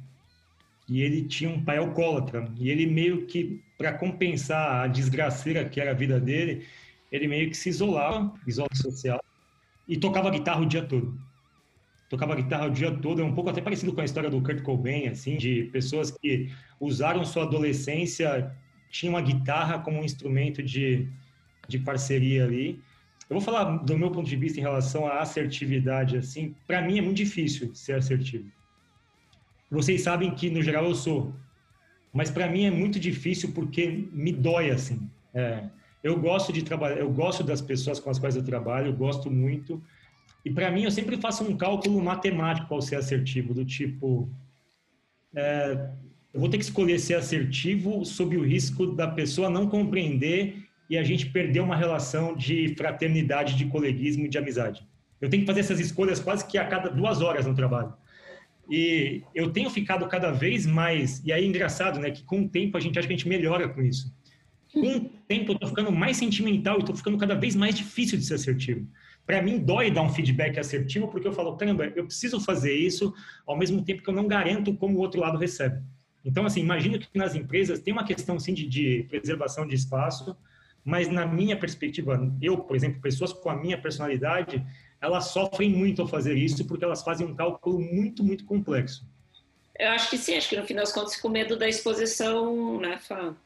e 0.89 1.01
ele 1.01 1.25
tinha 1.25 1.51
um 1.51 1.63
pai 1.63 1.79
alcoólatra. 1.79 2.51
E 2.59 2.71
ele 2.71 2.87
meio 2.87 3.27
que, 3.27 3.63
para 3.79 3.93
compensar 3.93 4.85
a 4.85 4.87
desgraceira 4.87 5.69
que 5.69 5.81
era 5.81 5.93
a 5.93 5.95
vida 5.95 6.21
dele, 6.21 6.67
ele 7.11 7.29
meio 7.29 7.51
que 7.51 7.57
se 7.57 7.69
isolava, 7.69 8.33
isolamento 8.47 8.83
social, 8.83 9.23
e 9.87 9.97
tocava 9.97 10.31
guitarra 10.31 10.61
o 10.61 10.67
dia 10.67 10.83
todo. 10.83 11.19
Tocava 12.09 12.35
guitarra 12.35 12.67
o 12.67 12.71
dia 12.71 12.91
todo, 12.91 13.23
é 13.23 13.25
um 13.25 13.35
pouco 13.35 13.51
até 13.51 13.61
parecido 13.61 13.93
com 13.93 14.01
a 14.01 14.05
história 14.05 14.29
do 14.29 14.43
Kurt 14.43 14.63
Cobain, 14.63 15.09
assim, 15.09 15.37
de 15.37 15.65
pessoas 15.73 16.11
que 16.11 16.51
usaram 16.79 17.25
sua 17.25 17.45
adolescência, 17.45 18.55
tinham 18.91 19.17
a 19.17 19.23
guitarra 19.23 19.79
como 19.79 19.99
um 19.99 20.05
instrumento 20.05 20.63
de, 20.63 21.09
de 21.67 21.79
parceria 21.79 22.45
ali. 22.45 22.81
Eu 23.31 23.37
vou 23.37 23.41
falar 23.41 23.79
do 23.79 23.97
meu 23.97 24.11
ponto 24.11 24.29
de 24.29 24.37
vista 24.37 24.59
em 24.59 24.63
relação 24.63 25.07
à 25.07 25.21
assertividade, 25.21 26.19
assim, 26.19 26.55
para 26.67 26.83
mim 26.83 26.99
é 26.99 27.01
muito 27.01 27.17
difícil 27.17 27.75
ser 27.75 27.95
assertivo 27.95 28.51
vocês 29.73 30.03
sabem 30.03 30.31
que, 30.35 30.51
no 30.51 30.63
geral, 30.63 30.85
eu 30.85 30.95
sou. 30.95 31.35
Mas 32.13 32.31
para 32.31 32.47
mim 32.47 32.67
é 32.67 32.71
muito 32.71 33.01
difícil 33.01 33.53
porque 33.53 34.07
me 34.13 34.31
dói, 34.31 34.71
assim. 34.71 35.09
É, 35.33 35.65
eu 36.05 36.21
gosto 36.21 36.53
de 36.53 36.63
trabalhar, 36.63 36.99
eu 36.99 37.11
gosto 37.11 37.43
das 37.43 37.63
pessoas 37.63 37.99
com 37.99 38.11
as 38.11 38.19
quais 38.19 38.37
eu 38.37 38.43
trabalho, 38.43 38.89
eu 38.89 38.93
gosto 38.93 39.31
muito. 39.31 39.83
E 40.45 40.51
para 40.51 40.71
mim, 40.71 40.83
eu 40.83 40.91
sempre 40.91 41.17
faço 41.17 41.43
um 41.43 41.57
cálculo 41.57 42.03
matemático 42.03 42.75
ao 42.75 42.83
ser 42.83 42.97
assertivo, 42.97 43.55
do 43.55 43.65
tipo. 43.65 44.29
É, 45.35 45.89
eu 46.35 46.41
vou 46.41 46.51
ter 46.51 46.59
que 46.59 46.65
escolher 46.65 46.99
ser 46.99 47.15
assertivo 47.15 48.05
sob 48.05 48.37
o 48.37 48.45
risco 48.45 48.87
da 48.87 49.09
pessoa 49.09 49.49
não 49.49 49.69
compreender 49.69 50.67
e 50.91 50.99
a 50.99 51.03
gente 51.03 51.31
perder 51.31 51.61
uma 51.61 51.77
relação 51.77 52.37
de 52.37 52.75
fraternidade, 52.77 53.57
de 53.57 53.65
coleguismo, 53.67 54.29
de 54.29 54.37
amizade. 54.37 54.87
Eu 55.19 55.31
tenho 55.31 55.43
que 55.43 55.47
fazer 55.47 55.61
essas 55.61 55.81
escolhas 55.81 56.21
quase 56.21 56.47
que 56.47 56.59
a 56.59 56.67
cada 56.67 56.91
duas 56.91 57.23
horas 57.23 57.47
no 57.47 57.55
trabalho. 57.55 57.95
E 58.71 59.23
eu 59.35 59.51
tenho 59.53 59.69
ficado 59.71 60.07
cada 60.09 60.31
vez 60.31 60.67
mais, 60.67 61.23
e 61.25 61.33
aí 61.33 61.45
é 61.45 61.47
engraçado, 61.47 61.99
né, 61.99 62.11
que 62.11 62.23
com 62.25 62.43
o 62.43 62.49
tempo 62.49 62.77
a 62.77 62.81
gente 62.81 62.99
acha 62.99 63.07
que 63.07 63.15
a 63.15 63.17
gente 63.17 63.29
melhora 63.29 63.69
com 63.69 63.83
isso. 63.83 64.15
Com 64.73 64.97
o 64.97 65.01
tempo 65.29 65.53
eu 65.53 65.59
tô 65.59 65.67
ficando 65.67 65.93
mais 65.93 66.17
sentimental 66.17 66.81
e 66.81 66.85
tô 66.85 66.95
ficando 66.95 67.19
cada 67.19 67.35
vez 67.35 67.55
mais 67.55 67.75
difícil 67.75 68.17
de 68.17 68.25
ser 68.25 68.35
assertivo. 68.35 68.89
Para 69.27 69.43
mim 69.43 69.59
dói 69.59 69.91
dar 69.91 70.03
um 70.03 70.09
feedback 70.09 70.59
assertivo 70.59 71.09
porque 71.09 71.29
eu 71.29 71.33
falo, 71.33 71.57
caramba, 71.57 71.93
eu 71.95 72.07
preciso 72.07 72.41
fazer 72.41 72.75
isso 72.75 73.13
ao 73.47 73.57
mesmo 73.57 73.85
tempo 73.85 74.03
que 74.03 74.09
eu 74.09 74.15
não 74.15 74.27
garanto 74.27 74.75
como 74.75 74.97
o 74.97 75.01
outro 75.01 75.21
lado 75.21 75.39
recebe. 75.39 75.83
Então, 76.25 76.47
assim, 76.47 76.61
imagino 76.61 76.99
que 76.99 77.09
nas 77.15 77.35
empresas 77.35 77.81
tem 77.81 77.93
uma 77.93 78.05
questão, 78.05 78.39
sim, 78.39 78.55
de, 78.55 78.67
de 78.67 79.07
preservação 79.09 79.67
de 79.67 79.75
espaço, 79.75 80.37
mas 80.85 81.09
na 81.09 81.27
minha 81.27 81.57
perspectiva, 81.57 82.33
eu, 82.41 82.59
por 82.59 82.77
exemplo, 82.77 83.01
pessoas 83.01 83.33
com 83.33 83.51
a 83.51 83.57
minha 83.57 83.81
personalidade, 83.81 84.65
elas 85.03 85.27
sofrem 85.27 85.69
muito 85.69 86.01
ao 86.01 86.09
fazer 86.09 86.37
isso 86.37 86.65
porque 86.65 86.85
elas 86.85 87.03
fazem 87.03 87.27
um 87.27 87.35
cálculo 87.35 87.81
muito, 87.81 88.23
muito 88.23 88.45
complexo. 88.45 89.05
Eu 89.79 89.91
acho 89.91 90.09
que 90.09 90.17
sim, 90.17 90.37
acho 90.37 90.49
que 90.49 90.57
no 90.57 90.65
fim 90.65 90.75
das 90.75 90.93
contas 90.93 91.17
com 91.17 91.29
medo 91.29 91.57
da 91.57 91.69
exposição, 91.69 92.79
né, 92.79 92.99
Fã? 92.99 93.37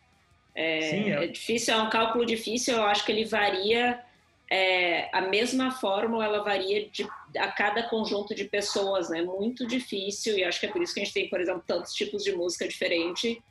É, 0.54 0.80
sim, 0.82 1.10
é... 1.10 1.24
é 1.24 1.26
difícil, 1.26 1.74
é 1.74 1.78
um 1.78 1.88
cálculo 1.88 2.26
difícil, 2.26 2.76
eu 2.76 2.82
acho 2.82 3.04
que 3.06 3.12
ele 3.12 3.24
varia, 3.24 4.02
é, 4.50 5.08
a 5.16 5.22
mesma 5.22 5.70
fórmula 5.70 6.24
ela 6.24 6.42
varia 6.42 6.88
de, 6.90 7.08
a 7.38 7.48
cada 7.48 7.84
conjunto 7.84 8.34
de 8.34 8.44
pessoas, 8.44 9.08
né? 9.08 9.22
Muito 9.22 9.66
difícil, 9.66 10.36
e 10.36 10.44
acho 10.44 10.60
que 10.60 10.66
é 10.66 10.70
por 10.70 10.82
isso 10.82 10.92
que 10.92 11.00
a 11.00 11.04
gente 11.04 11.14
tem, 11.14 11.28
por 11.28 11.40
exemplo, 11.40 11.64
tantos 11.66 11.94
tipos 11.94 12.22
de 12.22 12.32
música 12.32 12.68
diferente, 12.68 13.42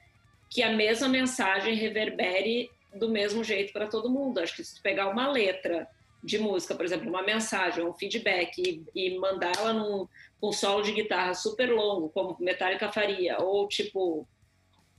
que 0.49 0.61
a 0.61 0.71
mesma 0.71 1.07
mensagem 1.07 1.73
reverbere 1.73 2.69
do 2.93 3.09
mesmo 3.09 3.43
jeito 3.43 3.73
para 3.73 3.87
todo 3.87 4.09
mundo. 4.09 4.39
Acho 4.39 4.55
que 4.55 4.63
se 4.63 4.75
tu 4.75 4.81
pegar 4.81 5.09
uma 5.09 5.27
letra 5.27 5.87
de 6.25 6.39
música, 6.39 6.73
por 6.73 6.83
exemplo, 6.83 7.07
uma 7.07 7.21
mensagem, 7.21 7.85
um 7.85 7.93
feedback 7.93 8.57
e, 8.57 8.83
e 8.95 9.17
mandar 9.19 9.55
ela 9.57 9.71
num 9.71 10.07
um 10.41 10.51
solo 10.51 10.81
de 10.81 10.91
guitarra 10.91 11.33
super 11.33 11.71
longo, 11.71 12.09
como 12.09 12.35
Metallica 12.39 12.91
faria, 12.91 13.37
ou 13.39 13.67
tipo 13.67 14.27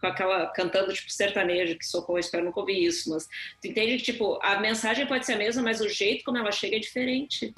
com 0.00 0.06
aquela 0.06 0.46
cantando 0.48 0.92
tipo 0.92 1.10
sertanejo, 1.10 1.78
que 1.78 1.86
socorro, 1.86 2.18
espero 2.18 2.44
nunca 2.44 2.60
ouvir 2.60 2.84
isso, 2.84 3.10
mas 3.10 3.26
tu 3.60 3.68
entende 3.68 3.96
que 3.96 4.04
tipo 4.04 4.38
a 4.42 4.60
mensagem 4.60 5.06
pode 5.06 5.26
ser 5.26 5.32
a 5.32 5.38
mesma, 5.38 5.62
mas 5.62 5.80
o 5.80 5.88
jeito 5.88 6.24
como 6.24 6.38
ela 6.38 6.52
chega 6.52 6.76
é 6.76 6.80
diferente. 6.80 7.52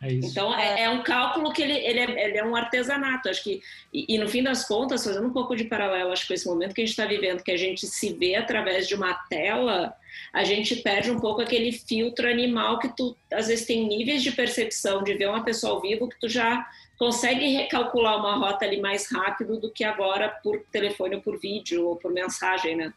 É 0.00 0.12
então 0.12 0.56
é, 0.56 0.82
é, 0.82 0.90
um 0.90 1.02
cálculo 1.02 1.52
que 1.52 1.60
ele, 1.60 1.74
ele, 1.74 1.98
é, 1.98 2.28
ele 2.28 2.38
é 2.38 2.44
um 2.44 2.54
artesanato, 2.54 3.28
acho 3.28 3.42
que 3.42 3.60
e, 3.92 4.14
e, 4.14 4.18
no 4.18 4.28
fim 4.28 4.42
das 4.42 4.66
contas, 4.66 5.04
fazendo 5.04 5.26
um 5.26 5.32
pouco 5.32 5.56
de 5.56 5.64
paralelo, 5.64 6.12
acho 6.12 6.22
que 6.22 6.28
com 6.28 6.34
esse 6.34 6.46
momento 6.46 6.74
que 6.74 6.80
a 6.80 6.84
gente 6.84 6.92
está 6.92 7.04
vivendo, 7.04 7.42
que 7.42 7.50
a 7.50 7.56
gente 7.56 7.86
se 7.86 8.12
vê 8.12 8.36
através 8.36 8.86
de 8.86 8.94
uma 8.94 9.12
tela, 9.28 9.92
a 10.32 10.44
gente 10.44 10.76
perde 10.76 11.10
um 11.10 11.18
pouco 11.18 11.40
aquele 11.40 11.72
filtro 11.72 12.28
animal 12.28 12.78
que 12.78 12.88
tu 12.88 13.16
às 13.32 13.48
vezes 13.48 13.66
tem 13.66 13.86
níveis 13.86 14.22
de 14.22 14.32
percepção 14.32 15.02
de 15.02 15.14
ver 15.14 15.28
uma 15.28 15.44
pessoa 15.44 15.74
ao 15.74 15.80
vivo 15.80 16.08
que 16.08 16.18
tu 16.20 16.28
já 16.28 16.66
consegue 16.98 17.46
recalcular 17.48 18.18
uma 18.18 18.36
rota 18.36 18.64
ali 18.64 18.80
mais 18.80 19.10
rápido 19.10 19.58
do 19.58 19.70
que 19.70 19.84
agora 19.84 20.28
por 20.42 20.60
telefone 20.72 21.16
ou 21.16 21.22
por 21.22 21.38
vídeo 21.38 21.86
ou 21.86 21.96
por 21.96 22.12
mensagem, 22.12 22.76
né? 22.76 22.92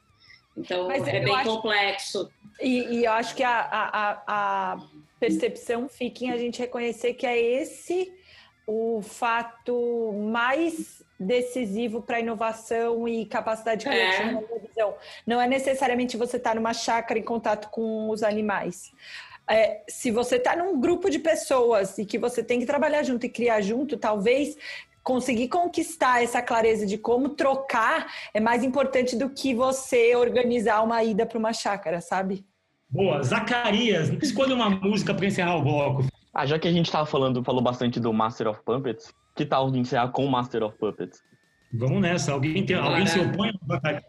Então 0.57 0.87
Mas 0.87 1.07
é 1.07 1.19
bem 1.19 1.35
acho... 1.35 1.49
complexo. 1.49 2.29
E, 2.59 2.95
e, 2.95 3.05
eu 3.05 3.11
acho 3.13 3.35
que 3.35 3.43
a, 3.43 3.59
a, 3.61 4.23
a 4.27 4.77
percepção 5.19 5.87
fica 5.87 6.25
em 6.25 6.31
a 6.31 6.37
gente 6.37 6.59
reconhecer 6.59 7.13
que 7.13 7.25
é 7.25 7.39
esse 7.39 8.11
o 8.73 9.01
fato 9.01 10.13
mais 10.31 11.03
decisivo 11.19 12.01
para 12.01 12.21
inovação 12.21 13.05
e 13.05 13.25
capacidade 13.25 13.85
criativa 13.85 14.29
é. 14.29 14.31
na 14.31 14.41
minha 14.41 14.59
visão. 14.59 14.95
Não 15.27 15.41
é 15.41 15.47
necessariamente 15.47 16.15
você 16.15 16.37
estar 16.37 16.51
tá 16.51 16.55
numa 16.55 16.73
chácara 16.73 17.19
em 17.19 17.23
contato 17.23 17.69
com 17.69 18.09
os 18.09 18.23
animais. 18.23 18.93
É, 19.49 19.81
se 19.89 20.09
você 20.09 20.37
está 20.37 20.55
num 20.55 20.79
grupo 20.79 21.09
de 21.09 21.19
pessoas 21.19 21.97
e 21.97 22.05
que 22.05 22.17
você 22.17 22.41
tem 22.41 22.61
que 22.61 22.65
trabalhar 22.65 23.03
junto 23.03 23.25
e 23.25 23.29
criar 23.29 23.59
junto, 23.59 23.97
talvez 23.97 24.55
conseguir 25.03 25.49
conquistar 25.49 26.23
essa 26.23 26.41
clareza 26.41 26.85
de 26.85 26.97
como 26.97 27.29
trocar 27.29 28.09
é 28.33 28.39
mais 28.39 28.63
importante 28.63 29.17
do 29.17 29.29
que 29.29 29.53
você 29.53 30.15
organizar 30.15 30.81
uma 30.81 31.03
ida 31.03 31.25
para 31.25 31.37
uma 31.37 31.51
chácara, 31.51 31.99
sabe? 31.99 32.45
Boa. 32.89 33.21
Zacarias, 33.21 34.09
escolha 34.21 34.55
uma 34.55 34.69
música 34.69 35.13
para 35.13 35.25
encerrar 35.25 35.57
o 35.57 35.61
bloco. 35.61 36.05
Ah, 36.33 36.45
já 36.45 36.57
que 36.57 36.67
a 36.67 36.71
gente 36.71 36.85
estava 36.85 37.05
falando, 37.05 37.43
falou 37.43 37.61
bastante 37.61 37.99
do 37.99 38.13
Master 38.13 38.47
of 38.47 38.61
Puppets, 38.63 39.13
que 39.35 39.45
tal 39.45 39.69
encerrar 39.75 40.09
com 40.09 40.25
Master 40.27 40.63
of 40.63 40.77
Puppets? 40.77 41.21
Vamos 41.73 42.01
nessa. 42.01 42.31
Alguém, 42.31 42.65
tem, 42.65 42.75
alguém 42.75 43.05
se 43.05 43.19
opõe? 43.19 43.51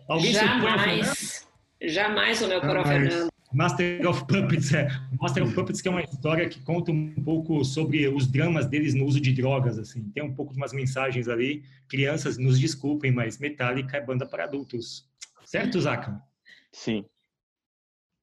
Alguém 0.09 0.33
jamais, 0.33 1.19
se 1.19 1.45
opõe 1.45 1.53
jamais 1.89 2.43
o 2.43 2.49
meu 2.49 2.61
coro 2.61 2.85
Fernando. 2.85 3.33
Master 3.53 4.09
of 4.09 4.25
Puppets, 4.27 4.73
é. 4.73 4.89
Master 5.21 5.43
of 5.45 5.55
Puppets 5.55 5.83
que 5.83 5.89
é 5.89 5.91
uma 5.91 6.03
história 6.03 6.49
que 6.49 6.61
conta 6.61 6.91
um 6.91 7.15
pouco 7.23 7.65
sobre 7.65 8.09
os 8.09 8.27
dramas 8.27 8.67
deles 8.67 8.95
no 8.95 9.05
uso 9.05 9.21
de 9.21 9.33
drogas, 9.33 9.79
assim. 9.79 10.11
Tem 10.11 10.23
um 10.23 10.35
pouco 10.35 10.53
de 10.53 10.59
umas 10.59 10.73
mensagens 10.73 11.29
ali. 11.29 11.63
Crianças, 11.89 12.39
nos 12.39 12.59
desculpem, 12.59 13.13
mas 13.13 13.39
Metallica 13.39 13.97
é 13.97 14.01
banda 14.01 14.25
para 14.25 14.45
adultos. 14.45 15.07
Certo, 15.45 15.81
Zaka? 15.81 16.21
Sim. 16.73 17.05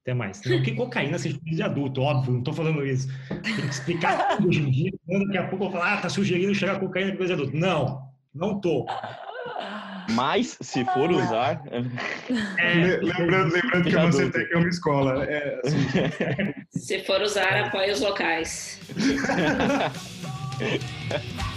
Até 0.09 0.13
mais. 0.15 0.41
Não 0.43 0.63
que 0.63 0.73
cocaína 0.73 1.19
seja 1.19 1.37
de 1.43 1.61
adulto, 1.61 2.01
óbvio, 2.01 2.31
não 2.31 2.39
estou 2.39 2.53
falando 2.53 2.83
isso. 2.83 3.07
Tem 3.29 3.41
que 3.41 3.61
explicar 3.61 4.37
tudo 4.37 4.49
hoje 4.49 4.61
em 4.61 4.71
dia. 4.71 4.91
Daqui 5.07 5.37
a 5.37 5.47
pouco 5.47 5.65
eu 5.65 5.69
vou 5.69 5.79
falar, 5.79 5.93
ah, 5.93 6.01
tá 6.01 6.09
sugerindo 6.09 6.55
chegar 6.55 6.79
cocaína 6.79 7.15
coisa 7.15 7.35
de 7.35 7.41
adulto. 7.41 7.55
Não, 7.55 8.01
não 8.33 8.59
tô. 8.59 8.87
Mas, 10.09 10.57
se 10.61 10.83
for 10.85 11.11
usar. 11.11 11.61
É, 12.59 12.99
lembrando, 13.01 13.53
lembrando 13.53 13.83
que 13.83 13.95
você 13.95 14.29
tem 14.29 14.47
que 14.47 14.53
é 14.53 14.57
uma 14.57 14.69
escola. 14.69 15.25
É, 15.25 15.59
assim. 15.63 15.77
Se 16.69 17.03
for 17.05 17.21
usar, 17.21 17.65
apoie 17.65 17.91
os 17.91 18.01
locais. 18.01 18.79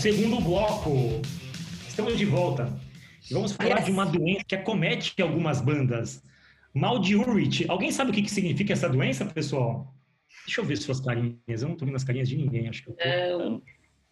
segundo 0.00 0.40
bloco, 0.40 1.20
estamos 1.86 2.16
de 2.16 2.24
volta. 2.24 2.72
E 3.30 3.34
vamos 3.34 3.52
falar 3.52 3.76
yes. 3.76 3.84
de 3.84 3.90
uma 3.90 4.06
doença 4.06 4.44
que 4.48 4.54
acomete 4.54 5.20
algumas 5.20 5.60
bandas. 5.60 6.24
Mal 6.72 6.98
de 6.98 7.16
Urich. 7.16 7.66
Alguém 7.68 7.92
sabe 7.92 8.10
o 8.10 8.14
que, 8.14 8.22
que 8.22 8.30
significa 8.30 8.72
essa 8.72 8.88
doença, 8.88 9.26
pessoal? 9.26 9.94
Deixa 10.46 10.62
eu 10.62 10.64
ver 10.64 10.78
suas 10.78 11.00
carinhas. 11.00 11.60
Eu 11.60 11.68
não 11.68 11.76
tô 11.76 11.84
vendo 11.84 11.96
as 11.96 12.04
carinhas 12.04 12.30
de 12.30 12.36
ninguém, 12.38 12.66
acho 12.66 12.82
que 12.82 12.90
eu 12.90 12.94
tô... 12.94 13.04
Não. 13.04 13.62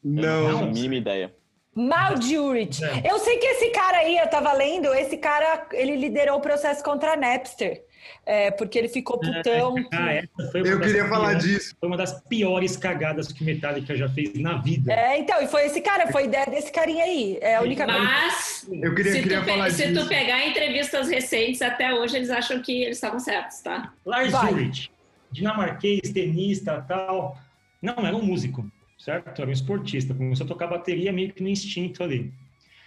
Não. 0.05 0.61
Não. 0.61 0.73
Mínima 0.73 0.97
ideia. 0.97 1.35
Mal 1.79 2.17
de 2.17 2.37
Urich. 2.37 2.81
Eu 3.09 3.21
sei 3.21 3.39
que 3.39 3.47
esse 3.47 3.71
cara 3.71 3.99
aí, 3.99 4.19
eu 4.19 4.29
tava 4.29 4.53
lendo, 4.53 4.93
esse 4.95 5.17
cara, 5.17 5.69
ele 5.73 5.95
liderou 5.95 6.39
o 6.39 6.41
processo 6.41 6.83
contra 6.83 7.13
a 7.13 7.17
Napster. 7.17 7.85
É, 8.27 8.51
porque 8.51 8.79
ele 8.79 8.89
ficou 8.89 9.19
putão. 9.19 9.77
Ah, 9.93 10.23
eu 10.55 10.81
queria 10.81 11.07
falar 11.09 11.29
piores, 11.29 11.45
disso. 11.45 11.77
Foi 11.79 11.89
uma 11.89 11.97
das 11.97 12.21
piores 12.23 12.77
cagadas 12.77 13.31
que 13.31 13.45
Metallica 13.45 13.95
já 13.95 14.09
fez 14.09 14.35
na 14.41 14.59
vida. 14.59 14.93
É, 14.93 15.19
então, 15.19 15.41
e 15.41 15.47
foi 15.47 15.67
esse 15.67 15.81
cara, 15.81 16.11
foi 16.11 16.25
ideia 16.25 16.47
desse 16.47 16.73
carinha 16.73 17.05
aí. 17.05 17.39
É 17.41 17.57
a 17.57 17.63
única 17.63 17.87
Mas, 17.87 18.67
eu 18.71 18.95
queria, 18.95 19.13
se, 19.13 19.23
queria 19.23 19.41
tu, 19.41 19.47
falar 19.47 19.71
se 19.71 19.87
disso. 19.87 20.03
tu 20.03 20.09
pegar 20.09 20.47
entrevistas 20.47 21.09
recentes, 21.09 21.63
até 21.63 21.95
hoje 21.95 22.17
eles 22.17 22.31
acham 22.31 22.61
que 22.61 22.83
eles 22.83 22.97
estavam 22.97 23.21
certos, 23.21 23.61
tá? 23.61 23.93
Lars 24.05 24.35
Ulrich, 24.35 24.91
dinamarquês, 25.31 26.11
tenista 26.13 26.85
tal. 26.89 27.37
Não, 27.81 27.95
era 28.05 28.17
um 28.17 28.23
músico, 28.23 28.67
certo? 29.09 29.41
Era 29.41 29.49
um 29.49 29.53
esportista. 29.53 30.15
Começou 30.15 30.45
a 30.45 30.49
tocar 30.49 30.67
bateria 30.67 31.13
meio 31.13 31.33
que 31.33 31.43
no 31.43 31.49
instinto 31.49 32.03
ali. 32.03 32.33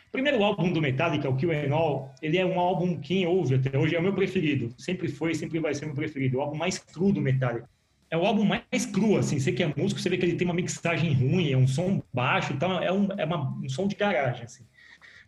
O 0.08 0.12
primeiro 0.12 0.44
álbum 0.44 0.72
do 0.72 0.82
Metallica, 0.82 1.30
o 1.30 1.36
Kill 1.36 1.52
and 1.52 1.74
All, 1.74 2.14
ele 2.22 2.38
é 2.38 2.46
um 2.46 2.60
álbum, 2.60 3.00
quem 3.00 3.26
ouve 3.26 3.56
até 3.56 3.78
hoje, 3.78 3.96
é 3.96 4.00
o 4.00 4.04
meu 4.04 4.14
preferido. 4.14 4.74
Sempre 4.78 5.08
foi, 5.08 5.34
sempre 5.34 5.60
vai 5.60 5.74
ser 5.74 5.86
meu 5.86 5.96
preferido. 5.96 6.38
O 6.38 6.42
álbum 6.42 6.58
mais 6.58 6.78
cru 6.78 7.12
do 7.12 7.22
Metallica. 7.22 7.68
É 8.10 8.18
o 8.18 8.26
álbum 8.26 8.44
mais 8.44 8.86
cru, 8.86 9.18
assim. 9.18 9.40
Você 9.40 9.52
que 9.54 9.64
é 9.64 9.74
músico, 9.76 10.00
você 10.00 10.10
vê 10.10 10.18
que 10.18 10.26
ele 10.26 10.36
tem 10.36 10.46
uma 10.46 10.54
mixagem 10.54 11.14
ruim, 11.14 11.52
é 11.52 11.58
um 11.58 11.66
som 11.66 12.04
baixo, 12.14 12.52
então 12.54 12.78
é 12.80 12.92
um, 12.92 13.08
é 13.18 13.26
uma, 13.26 13.58
um 13.64 13.70
som 13.70 13.88
de 13.88 13.96
garagem, 13.96 14.44
assim. 14.44 14.66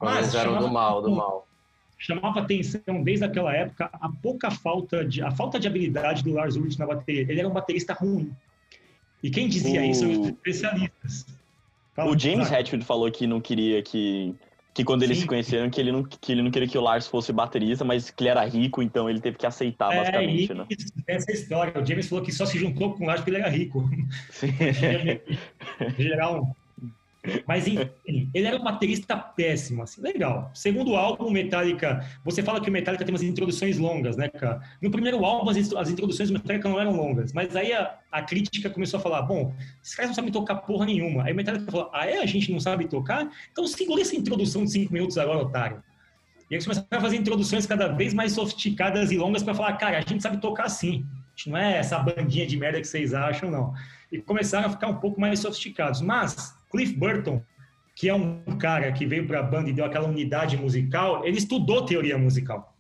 Mas 0.02 0.36
eram 0.36 0.60
do 0.60 0.70
mal, 0.70 1.02
do 1.02 1.16
mal. 1.16 1.48
Chamava 1.98 2.42
atenção 2.42 3.02
desde 3.02 3.24
aquela 3.24 3.56
época 3.56 3.90
a 3.94 4.10
pouca 4.10 4.52
falta 4.52 5.06
de 5.06 5.22
a 5.22 5.32
falta 5.32 5.58
de 5.58 5.66
habilidade 5.66 6.22
do 6.22 6.34
Lars 6.34 6.58
Ulrich 6.58 6.78
na 6.78 6.86
bateria. 6.86 7.22
Ele 7.22 7.40
era 7.40 7.48
um 7.48 7.54
baterista 7.54 7.94
ruim. 7.94 8.36
E 9.24 9.32
quem 9.32 9.48
dizia 9.48 9.82
o... 9.82 9.86
isso 9.86 10.02
são 10.02 10.26
especialistas. 10.26 11.26
Fala, 11.96 12.12
o 12.12 12.20
James 12.20 12.52
Hetfield 12.52 12.86
falou 12.86 13.10
que 13.10 13.26
não 13.26 13.40
queria 13.40 13.82
que 13.82 14.36
que 14.74 14.84
quando 14.84 15.04
eles 15.04 15.18
Sim. 15.18 15.22
se 15.22 15.28
conheceram, 15.28 15.70
que 15.70 15.80
ele, 15.80 15.92
não, 15.92 16.04
que 16.04 16.32
ele 16.32 16.42
não 16.42 16.50
queria 16.50 16.68
que 16.68 16.78
o 16.78 16.82
Lars 16.82 17.06
fosse 17.06 17.32
baterista, 17.32 17.86
mas 17.86 18.10
que 18.10 18.24
ele 18.24 18.32
era 18.32 18.44
rico, 18.44 18.82
então 18.82 19.08
ele 19.08 19.22
teve 19.22 19.38
que 19.38 19.46
aceitar, 19.46 19.94
é, 19.94 19.98
basicamente, 19.98 20.54
né? 20.54 20.66
Essa 21.06 21.32
história. 21.32 21.80
O 21.80 21.86
James 21.86 22.10
falou 22.10 22.26
que 22.26 22.32
só 22.32 22.44
se 22.44 22.58
juntou 22.58 22.96
com 22.96 23.04
o 23.04 23.08
Lars 23.08 23.22
porque 23.22 23.30
ele 23.30 23.38
era 23.38 23.50
rico. 23.50 23.88
Sim. 24.32 24.48
Geral. 26.00 26.56
Mas 27.48 27.68
enfim, 27.68 28.30
ele 28.34 28.46
era 28.46 28.58
um 28.58 28.64
baterista 28.64 29.16
péssimo, 29.16 29.84
assim, 29.84 30.02
legal. 30.02 30.52
Segundo 30.54 30.96
álbum, 30.96 31.32
Metallica, 31.32 32.06
você 32.24 32.44
fala 32.44 32.60
que 32.60 32.70
o 32.70 32.74
Metallica 32.74 33.06
tem 33.06 33.14
umas 33.14 33.24
introduções 33.24 33.78
longas, 33.78 34.18
né, 34.18 34.28
cara? 34.28 34.62
No 34.82 34.92
primeiro 34.92 35.24
álbum, 35.24 35.50
as, 35.50 35.74
as 35.74 35.90
introduções 35.90 36.30
do 36.30 36.34
Metallica 36.34 36.68
não 36.68 36.80
eram 36.80 36.96
longas, 36.96 37.32
mas 37.32 37.56
aí 37.56 37.72
a, 37.72 37.98
a, 38.12 38.22
crítica 38.22 38.70
começou 38.70 39.00
a 39.00 39.04
falar, 39.04 39.22
bom, 39.22 39.56
esses 39.82 39.96
caras 39.96 40.10
não 40.10 40.16
sabem 40.16 40.32
tocar 40.32 40.56
porra 40.56 40.86
nenhuma. 40.86 41.24
Aí 41.24 41.32
o 41.32 41.36
Metallica 41.36 41.72
falou, 41.72 41.90
ah, 41.94 42.06
é? 42.06 42.18
A 42.18 42.26
gente 42.26 42.52
não 42.52 42.60
sabe 42.60 42.88
tocar? 42.88 43.32
Então 43.52 43.66
segura 43.68 44.02
essa 44.02 44.16
introdução 44.16 44.66
de 44.66 44.72
cinco 44.72 44.92
minutos 44.92 45.18
agora, 45.18 45.40
otário. 45.40 45.82
E 46.52 46.56
eles 46.56 46.66
começaram 46.66 46.88
a 46.92 47.02
fazer 47.02 47.16
introduções 47.16 47.66
cada 47.66 47.88
vez 47.88 48.14
mais 48.14 48.34
sofisticadas 48.34 49.12
e 49.12 49.18
longas 49.18 49.44
para 49.44 49.54
falar, 49.54 49.74
cara, 49.78 49.98
a 49.98 50.02
gente 50.02 50.22
sabe 50.22 50.38
tocar 50.42 50.68
sim. 50.68 51.06
A 51.08 51.38
gente 51.38 51.50
não 51.50 51.58
é 51.58 51.78
essa 51.78 51.98
bandinha 52.00 52.46
de 52.46 52.58
merda 52.58 52.82
que 52.82 52.88
vocês 52.88 53.14
acham, 53.14 53.50
não. 53.50 53.74
E 54.12 54.20
começaram 54.20 54.68
a 54.68 54.70
ficar 54.70 54.88
um 54.88 54.98
pouco 54.98 55.20
mais 55.20 55.40
sofisticados. 55.40 56.02
Mas 56.02 56.54
Cliff 56.74 56.92
Burton, 56.94 57.40
que 57.96 58.10
é 58.10 58.14
um 58.16 58.42
cara 58.58 58.92
que 58.92 59.06
veio 59.06 59.28
para 59.28 59.40
a 59.40 59.44
banda 59.44 59.70
e 59.70 59.74
deu 59.74 59.86
aquela 59.86 60.08
unidade 60.08 60.58
musical, 60.58 61.24
ele 61.24 61.38
estudou 61.38 61.86
teoria 61.86 62.18
musical. 62.18 62.76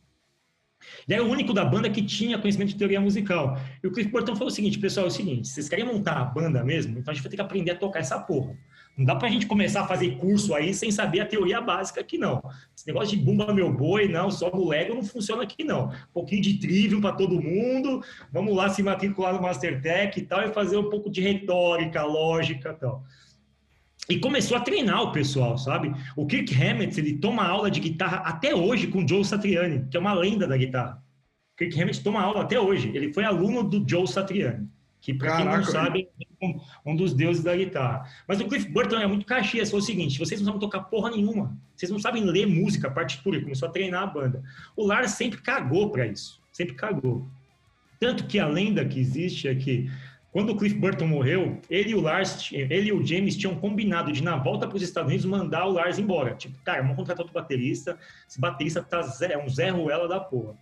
Ele 1.08 1.16
era 1.16 1.24
o 1.24 1.30
único 1.30 1.54
da 1.54 1.64
banda 1.64 1.90
que 1.90 2.02
tinha 2.02 2.40
conhecimento 2.40 2.70
de 2.70 2.76
teoria 2.76 3.00
musical. 3.00 3.58
E 3.82 3.88
o 3.88 3.92
Cliff 3.92 4.10
Burton 4.10 4.36
falou 4.36 4.50
o 4.50 4.52
seguinte, 4.52 4.80
pessoal, 4.80 5.06
é 5.06 5.10
o 5.10 5.12
seguinte, 5.12 5.48
vocês 5.48 5.70
querem 5.70 5.86
montar 5.86 6.18
a 6.18 6.26
banda 6.26 6.64
mesmo? 6.64 6.98
Então 6.98 7.12
a 7.12 7.14
gente 7.14 7.24
vai 7.24 7.30
ter 7.30 7.38
que 7.38 7.42
aprender 7.42 7.72
a 7.72 7.76
tocar 7.76 8.00
essa 8.00 8.20
porra. 8.20 8.58
Não 8.98 9.06
dá 9.06 9.16
para 9.16 9.28
a 9.28 9.32
gente 9.32 9.46
começar 9.46 9.82
a 9.82 9.88
fazer 9.88 10.18
curso 10.18 10.54
aí 10.54 10.74
sem 10.74 10.92
saber 10.92 11.20
a 11.20 11.26
teoria 11.26 11.62
básica 11.62 12.02
aqui, 12.02 12.18
não. 12.18 12.44
Esse 12.76 12.86
negócio 12.88 13.16
de 13.16 13.24
bumba 13.24 13.54
meu 13.54 13.72
boi, 13.72 14.08
não, 14.08 14.30
só 14.30 14.52
no 14.52 14.68
Lego 14.68 14.96
não 14.96 15.04
funciona 15.04 15.44
aqui, 15.44 15.64
não. 15.64 15.90
Um 15.90 16.14
pouquinho 16.14 16.42
de 16.42 16.60
trivium 16.60 17.00
para 17.00 17.16
todo 17.16 17.42
mundo, 17.42 18.04
vamos 18.32 18.56
lá 18.56 18.70
se 18.70 18.84
matricular 18.84 19.34
no 19.34 19.42
Mastertech 19.42 20.20
e 20.20 20.24
tal, 20.24 20.42
e 20.42 20.54
fazer 20.54 20.78
um 20.78 20.90
pouco 20.90 21.10
de 21.10 21.22
retórica, 21.22 22.04
lógica 22.04 22.70
e 22.70 22.80
tal. 22.80 23.04
E 24.10 24.20
começou 24.20 24.58
a 24.58 24.60
treinar 24.60 25.02
o 25.02 25.12
pessoal, 25.12 25.58
sabe? 25.58 25.94
O 26.16 26.26
Kirk 26.26 26.54
Hammett, 26.54 27.00
ele 27.00 27.18
toma 27.18 27.44
aula 27.44 27.72
de 27.72 27.80
guitarra 27.80 28.18
até 28.18 28.54
hoje 28.54 28.88
com 28.88 29.04
o 29.04 29.08
Joe 29.08 29.24
Satriani, 29.24 29.88
que 29.90 29.96
é 29.96 30.00
uma 30.00 30.14
lenda 30.14 30.46
da 30.46 30.58
guitarra. 30.58 31.02
O 31.54 31.58
Kirk 31.58 31.82
Hammett 31.82 32.04
toma 32.04 32.22
aula 32.22 32.42
até 32.42 32.60
hoje. 32.60 32.92
Ele 32.94 33.14
foi 33.14 33.24
aluno 33.24 33.64
do 33.64 33.88
Joe 33.88 34.06
Satriani, 34.06 34.68
que, 35.00 35.14
para 35.14 35.38
quem 35.38 35.46
não 35.46 35.64
sabe, 35.64 36.10
é 36.20 36.60
um 36.86 36.96
dos 36.96 37.14
deuses 37.14 37.44
da 37.44 37.56
guitarra. 37.56 38.06
Mas 38.28 38.42
o 38.42 38.48
Cliff 38.48 38.68
Burton 38.70 38.98
é 38.98 39.08
muito 39.08 39.26
caxias. 39.26 39.72
Foi 39.72 39.80
o 39.80 39.84
seguinte: 39.84 40.20
vocês 40.20 40.42
não 40.42 40.48
sabem 40.48 40.60
tocar 40.60 40.82
porra 40.82 41.12
nenhuma. 41.12 41.58
Vocês 41.76 41.92
não 41.92 42.00
sabem 42.00 42.26
ler 42.26 42.46
música, 42.46 42.92
partitura. 42.92 43.38
Ele 43.38 43.46
começou 43.46 43.70
a 43.70 43.72
treinar 43.72 44.04
a 44.04 44.08
banda. 44.08 44.44
O 44.76 44.86
Lars 44.86 45.12
sempre 45.12 45.42
cagou 45.42 45.90
para 45.92 46.08
isso. 46.08 46.42
Sempre 46.52 46.76
cagou. 46.76 47.26
Tanto 48.00 48.26
que 48.26 48.38
a 48.38 48.48
lenda 48.48 48.84
que 48.84 49.00
existe 49.00 49.48
é 49.48 49.56
que 49.56 49.90
quando 50.34 50.50
o 50.50 50.58
Cliff 50.58 50.76
Burton 50.76 51.06
morreu, 51.06 51.62
ele 51.70 51.92
e 51.92 51.96
o 51.96 52.02
Lars, 52.02 52.50
ele 52.52 52.90
e 52.90 52.92
o 52.92 53.06
James 53.06 53.38
tinham 53.38 53.54
combinado 53.56 54.12
de, 54.12 54.24
na 54.24 54.36
volta 54.36 54.68
para 54.68 54.76
os 54.76 54.82
Estados 54.82 55.08
Unidos, 55.10 55.28
mandar 55.28 55.68
o 55.68 55.74
Lars 55.74 56.00
embora. 56.00 56.34
Tipo, 56.34 56.58
cara, 56.64 56.82
vamos 56.82 56.96
contratar 56.96 57.22
outro 57.22 57.40
baterista. 57.40 58.00
Esse 58.28 58.42
baterista 58.42 58.82
tá 58.82 59.08
é 59.30 59.38
um 59.38 59.48
Zé 59.48 59.70
Ruela 59.70 60.08
da 60.08 60.20
porra. 60.20 60.56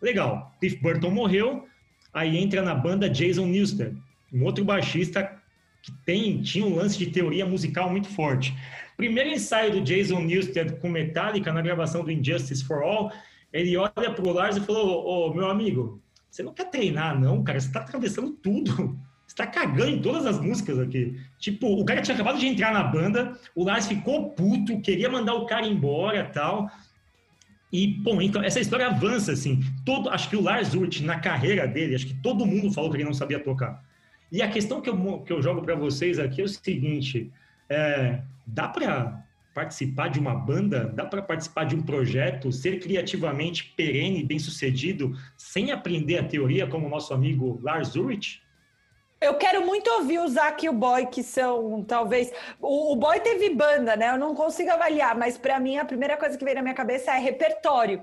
Legal. 0.00 0.50
Cliff 0.58 0.76
Burton 0.78 1.10
morreu, 1.10 1.68
aí 2.14 2.38
entra 2.38 2.62
na 2.62 2.74
banda 2.74 3.10
Jason 3.10 3.44
Newsted, 3.44 3.94
um 4.32 4.42
outro 4.42 4.64
baixista 4.64 5.38
que 5.82 5.92
tem, 6.06 6.40
tinha 6.40 6.64
um 6.64 6.74
lance 6.74 6.96
de 6.96 7.10
teoria 7.10 7.44
musical 7.44 7.90
muito 7.90 8.08
forte. 8.08 8.56
Primeiro 8.96 9.28
ensaio 9.28 9.70
do 9.70 9.82
Jason 9.82 10.20
Newsted 10.20 10.76
com 10.76 10.88
Metallica 10.88 11.52
na 11.52 11.60
gravação 11.60 12.02
do 12.02 12.10
Injustice 12.10 12.64
for 12.64 12.82
All, 12.82 13.12
ele 13.52 13.76
olha 13.76 13.90
para 14.14 14.26
o 14.26 14.32
Lars 14.32 14.56
e 14.56 14.60
falou: 14.60 15.04
Ô, 15.04 15.28
oh, 15.28 15.34
meu 15.34 15.50
amigo, 15.50 16.00
você 16.30 16.42
não 16.42 16.54
quer 16.54 16.70
treinar, 16.70 17.20
não, 17.20 17.44
cara, 17.44 17.60
você 17.60 17.66
está 17.66 17.80
atravessando 17.80 18.30
tudo. 18.30 18.98
Você 19.30 19.36
tá 19.36 19.46
cagando 19.46 19.90
em 19.90 20.02
todas 20.02 20.26
as 20.26 20.40
músicas 20.40 20.76
aqui. 20.80 21.16
Tipo, 21.38 21.80
o 21.80 21.84
cara 21.84 22.02
tinha 22.02 22.16
acabado 22.16 22.36
de 22.36 22.48
entrar 22.48 22.74
na 22.74 22.82
banda, 22.82 23.38
o 23.54 23.62
Lars 23.62 23.86
ficou 23.86 24.30
puto, 24.30 24.80
queria 24.80 25.08
mandar 25.08 25.34
o 25.34 25.46
cara 25.46 25.64
embora 25.64 26.24
tal. 26.24 26.68
E, 27.72 27.86
bom, 27.86 28.20
então, 28.20 28.42
essa 28.42 28.58
história 28.58 28.88
avança, 28.88 29.30
assim. 29.30 29.60
Todo, 29.86 30.10
acho 30.10 30.28
que 30.28 30.34
o 30.34 30.40
Lars 30.40 30.74
Ulrich, 30.74 31.04
na 31.04 31.20
carreira 31.20 31.64
dele, 31.68 31.94
acho 31.94 32.08
que 32.08 32.14
todo 32.14 32.44
mundo 32.44 32.72
falou 32.72 32.90
que 32.90 32.96
ele 32.96 33.04
não 33.04 33.14
sabia 33.14 33.38
tocar. 33.38 33.80
E 34.32 34.42
a 34.42 34.48
questão 34.48 34.80
que 34.80 34.90
eu, 34.90 35.20
que 35.20 35.32
eu 35.32 35.40
jogo 35.40 35.62
para 35.62 35.76
vocês 35.76 36.18
aqui 36.18 36.40
é 36.40 36.44
o 36.44 36.48
seguinte: 36.48 37.30
é, 37.68 38.22
dá 38.44 38.66
para 38.66 39.24
participar 39.54 40.08
de 40.08 40.18
uma 40.18 40.34
banda, 40.34 40.86
dá 40.92 41.04
para 41.04 41.22
participar 41.22 41.66
de 41.66 41.76
um 41.76 41.82
projeto, 41.82 42.50
ser 42.50 42.80
criativamente 42.80 43.72
perene, 43.76 44.24
bem 44.24 44.40
sucedido, 44.40 45.16
sem 45.36 45.70
aprender 45.70 46.18
a 46.18 46.24
teoria, 46.24 46.66
como 46.66 46.88
o 46.88 46.90
nosso 46.90 47.14
amigo 47.14 47.60
Lars 47.62 47.94
Ulrich? 47.94 48.42
Eu 49.20 49.34
quero 49.34 49.66
muito 49.66 49.90
ouvir 49.90 50.18
o 50.18 50.26
Zac 50.28 50.64
e 50.64 50.68
o 50.70 50.72
Boy, 50.72 51.04
que 51.04 51.22
são 51.22 51.84
talvez. 51.84 52.32
O, 52.58 52.94
o 52.94 52.96
Boy 52.96 53.20
teve 53.20 53.50
banda, 53.54 53.94
né? 53.94 54.08
Eu 54.08 54.16
não 54.16 54.34
consigo 54.34 54.70
avaliar, 54.70 55.14
mas 55.14 55.36
para 55.36 55.60
mim 55.60 55.76
a 55.76 55.84
primeira 55.84 56.16
coisa 56.16 56.38
que 56.38 56.44
vem 56.44 56.54
na 56.54 56.62
minha 56.62 56.74
cabeça 56.74 57.10
é 57.10 57.18
repertório. 57.18 58.02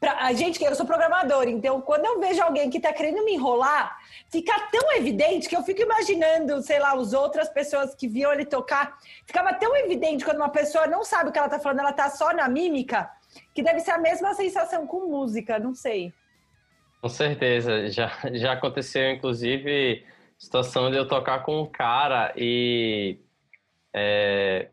Pra, 0.00 0.24
a 0.24 0.32
gente, 0.32 0.62
eu 0.64 0.74
sou 0.74 0.84
programador, 0.84 1.44
então 1.44 1.80
quando 1.80 2.06
eu 2.06 2.18
vejo 2.18 2.42
alguém 2.42 2.68
que 2.68 2.80
tá 2.80 2.92
querendo 2.92 3.24
me 3.24 3.34
enrolar, 3.34 3.96
fica 4.28 4.52
tão 4.72 4.92
evidente 4.96 5.48
que 5.48 5.56
eu 5.56 5.62
fico 5.62 5.82
imaginando, 5.82 6.60
sei 6.60 6.80
lá, 6.80 6.94
as 6.94 7.12
outras 7.12 7.48
pessoas 7.48 7.94
que 7.94 8.08
viam 8.08 8.32
ele 8.32 8.44
tocar. 8.44 8.98
Ficava 9.24 9.54
tão 9.54 9.76
evidente 9.76 10.24
quando 10.24 10.38
uma 10.38 10.50
pessoa 10.50 10.88
não 10.88 11.04
sabe 11.04 11.30
o 11.30 11.32
que 11.32 11.38
ela 11.38 11.48
tá 11.48 11.60
falando, 11.60 11.78
ela 11.78 11.92
tá 11.92 12.10
só 12.10 12.32
na 12.34 12.48
mímica, 12.48 13.08
que 13.54 13.62
deve 13.62 13.78
ser 13.78 13.92
a 13.92 13.98
mesma 13.98 14.34
sensação 14.34 14.84
com 14.84 15.06
música, 15.06 15.60
não 15.60 15.76
sei. 15.76 16.12
Com 17.00 17.08
certeza, 17.08 17.88
já, 17.88 18.10
já 18.32 18.54
aconteceu, 18.54 19.12
inclusive 19.12 20.04
situação 20.38 20.90
de 20.90 20.96
eu 20.96 21.08
tocar 21.08 21.42
com 21.42 21.62
um 21.62 21.66
cara 21.66 22.32
e 22.36 23.18
é, 23.94 24.70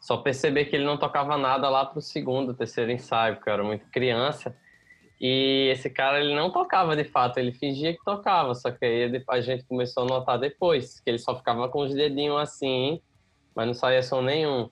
só 0.00 0.18
perceber 0.18 0.66
que 0.66 0.76
ele 0.76 0.84
não 0.84 0.98
tocava 0.98 1.36
nada 1.38 1.68
lá 1.70 1.86
pro 1.86 2.00
segundo, 2.00 2.54
terceiro 2.54 2.90
ensaio, 2.90 3.36
porque 3.36 3.48
eu 3.48 3.54
era 3.54 3.64
muito 3.64 3.86
criança. 3.90 4.54
E 5.20 5.70
esse 5.72 5.88
cara, 5.88 6.20
ele 6.20 6.34
não 6.34 6.50
tocava 6.50 6.94
de 6.94 7.04
fato, 7.04 7.38
ele 7.38 7.52
fingia 7.52 7.94
que 7.94 8.04
tocava, 8.04 8.54
só 8.54 8.70
que 8.70 8.84
aí 8.84 9.24
a 9.26 9.40
gente 9.40 9.64
começou 9.64 10.02
a 10.02 10.06
notar 10.06 10.38
depois, 10.38 11.00
que 11.00 11.08
ele 11.08 11.18
só 11.18 11.34
ficava 11.34 11.68
com 11.68 11.80
os 11.80 11.94
dedinhos 11.94 12.40
assim, 12.40 13.00
mas 13.54 13.66
não 13.66 13.74
saía 13.74 14.02
som 14.02 14.20
nenhum. 14.20 14.68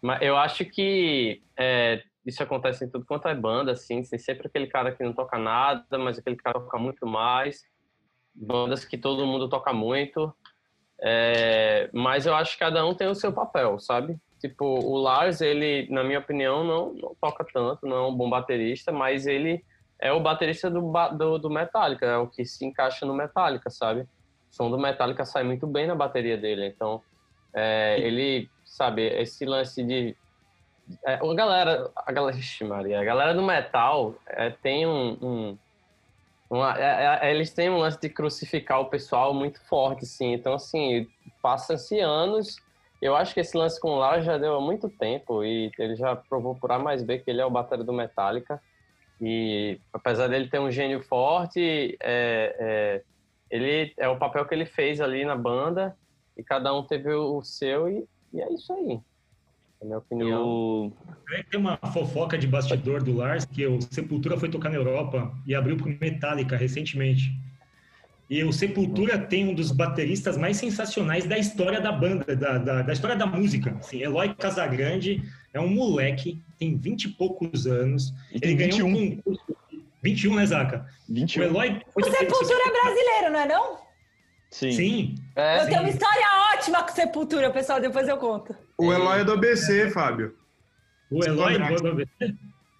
Mas 0.00 0.22
eu 0.22 0.36
acho 0.36 0.64
que 0.64 1.42
é, 1.58 2.02
isso 2.24 2.42
acontece 2.42 2.84
em 2.84 2.88
tudo 2.88 3.04
quanto 3.04 3.28
é 3.28 3.34
banda, 3.34 3.72
assim, 3.72 4.02
tem 4.02 4.18
sempre 4.18 4.46
aquele 4.46 4.68
cara 4.68 4.92
que 4.92 5.04
não 5.04 5.12
toca 5.12 5.36
nada, 5.36 5.98
mas 5.98 6.18
aquele 6.18 6.36
cara 6.36 6.60
toca 6.60 6.78
muito 6.78 7.06
mais 7.06 7.62
bandas 8.38 8.84
que 8.84 8.96
todo 8.96 9.26
mundo 9.26 9.48
toca 9.48 9.72
muito, 9.72 10.32
é, 11.00 11.88
mas 11.92 12.26
eu 12.26 12.34
acho 12.34 12.52
que 12.52 12.58
cada 12.58 12.84
um 12.86 12.94
tem 12.94 13.08
o 13.08 13.14
seu 13.14 13.32
papel, 13.32 13.78
sabe? 13.78 14.16
Tipo, 14.40 14.64
o 14.64 14.96
Lars, 14.96 15.40
ele, 15.40 15.88
na 15.90 16.04
minha 16.04 16.18
opinião, 16.18 16.62
não, 16.62 16.94
não 16.94 17.16
toca 17.20 17.44
tanto, 17.44 17.86
não 17.86 17.96
é 17.96 18.06
um 18.08 18.14
bom 18.14 18.30
baterista, 18.30 18.92
mas 18.92 19.26
ele 19.26 19.64
é 20.00 20.12
o 20.12 20.20
baterista 20.20 20.70
do, 20.70 20.92
do, 21.16 21.38
do 21.38 21.50
Metallica, 21.50 22.06
é 22.06 22.16
o 22.16 22.28
que 22.28 22.44
se 22.44 22.64
encaixa 22.64 23.04
no 23.04 23.14
Metallica, 23.14 23.68
sabe? 23.68 24.02
O 24.02 24.06
som 24.50 24.70
do 24.70 24.78
Metallica 24.78 25.24
sai 25.24 25.42
muito 25.42 25.66
bem 25.66 25.86
na 25.86 25.94
bateria 25.94 26.36
dele, 26.36 26.66
então 26.66 27.02
é, 27.52 27.98
ele, 28.00 28.48
sabe, 28.64 29.02
esse 29.02 29.44
lance 29.44 29.82
de 29.82 30.16
é, 31.04 31.14
a 31.14 31.34
galera, 31.34 31.90
a 31.94 32.12
galera, 32.12 32.38
Maria, 32.66 33.00
a 33.00 33.04
galera 33.04 33.34
do 33.34 33.42
metal 33.42 34.14
é, 34.26 34.50
tem 34.50 34.86
um, 34.86 35.18
um 35.20 35.58
uma, 36.50 36.78
é, 36.78 37.28
é, 37.28 37.30
eles 37.30 37.52
têm 37.52 37.68
um 37.68 37.78
lance 37.78 38.00
de 38.00 38.08
crucificar 38.08 38.80
o 38.80 38.86
pessoal 38.86 39.34
muito 39.34 39.60
forte, 39.66 40.04
assim. 40.04 40.32
Então, 40.32 40.54
assim, 40.54 41.06
passam-se 41.42 41.98
anos. 42.00 42.56
Eu 43.00 43.14
acho 43.14 43.34
que 43.34 43.40
esse 43.40 43.56
lance 43.56 43.78
com 43.80 43.90
o 43.90 43.98
Lara 43.98 44.22
já 44.22 44.38
deu 44.38 44.56
há 44.56 44.60
muito 44.60 44.88
tempo 44.88 45.44
e 45.44 45.70
ele 45.78 45.94
já 45.94 46.16
provou 46.16 46.54
por 46.54 46.72
A 46.72 46.78
mais 46.78 47.02
B 47.02 47.18
que 47.18 47.30
ele 47.30 47.40
é 47.40 47.46
o 47.46 47.50
bateria 47.50 47.84
do 47.84 47.92
Metallica. 47.92 48.60
E 49.20 49.78
apesar 49.92 50.28
dele 50.28 50.48
ter 50.48 50.58
um 50.58 50.70
gênio 50.70 51.02
forte, 51.02 51.96
é, 52.00 52.56
é, 52.58 53.02
ele 53.50 53.92
é 53.96 54.08
o 54.08 54.18
papel 54.18 54.44
que 54.46 54.54
ele 54.54 54.66
fez 54.66 55.00
ali 55.00 55.24
na 55.24 55.36
banda 55.36 55.96
e 56.36 56.42
cada 56.42 56.74
um 56.74 56.82
teve 56.82 57.12
o 57.12 57.42
seu 57.42 57.88
e, 57.88 58.08
e 58.32 58.40
é 58.40 58.52
isso 58.52 58.72
aí. 58.72 59.00
É 59.80 59.84
minha 59.84 59.98
opinião. 59.98 60.92
Eu... 61.30 61.44
Tem 61.50 61.60
uma 61.60 61.76
fofoca 61.76 62.36
de 62.36 62.46
bastidor 62.46 63.02
do 63.02 63.14
Lars 63.14 63.44
que 63.44 63.66
o 63.66 63.80
Sepultura 63.80 64.36
foi 64.36 64.48
tocar 64.48 64.70
na 64.70 64.76
Europa 64.76 65.32
e 65.46 65.54
abriu 65.54 65.76
para 65.76 65.86
Metallica 65.86 66.56
recentemente. 66.56 67.32
E 68.30 68.44
o 68.44 68.52
Sepultura 68.52 69.18
tem 69.18 69.48
um 69.48 69.54
dos 69.54 69.72
bateristas 69.72 70.36
mais 70.36 70.58
sensacionais 70.58 71.24
da 71.24 71.38
história 71.38 71.80
da 71.80 71.90
banda, 71.90 72.36
da, 72.36 72.58
da, 72.58 72.82
da 72.82 72.92
história 72.92 73.16
da 73.16 73.24
música. 73.24 73.74
Assim, 73.78 74.02
Eloy 74.02 74.34
Casagrande 74.34 75.22
é 75.54 75.60
um 75.60 75.68
moleque, 75.68 76.42
tem 76.58 76.76
20 76.76 77.04
e 77.04 77.08
poucos 77.08 77.66
anos. 77.66 78.12
E 78.32 78.38
ele 78.42 78.54
ganhou 78.54 78.88
21. 78.88 78.88
um 78.88 79.16
concurso. 79.16 79.56
21, 80.02 80.34
né, 80.36 80.46
Zaca? 80.46 80.86
21. 81.08 81.42
O 81.42 81.44
Eloy. 81.46 81.82
O 81.94 82.04
Sepultura 82.04 82.62
é 82.66 82.82
brasileiro, 82.82 83.32
não 83.32 83.40
é 83.40 83.46
não? 83.46 83.87
Sim. 84.50 84.72
Sim. 84.72 85.14
É, 85.36 85.58
eu 85.58 85.64
sim. 85.64 85.68
tenho 85.68 85.80
uma 85.80 85.90
história 85.90 86.26
ótima 86.54 86.82
com 86.82 86.94
Sepultura, 86.94 87.50
pessoal, 87.50 87.80
depois 87.80 88.08
eu 88.08 88.16
conto. 88.16 88.54
O 88.76 88.92
Eloy 88.92 89.20
é 89.20 89.24
do 89.24 89.32
ABC, 89.32 89.90
Fábio. 89.90 90.34
O 91.10 91.24
Eloy 91.24 91.54
é 91.54 91.58
do 91.58 91.88
ABC? 91.88 92.34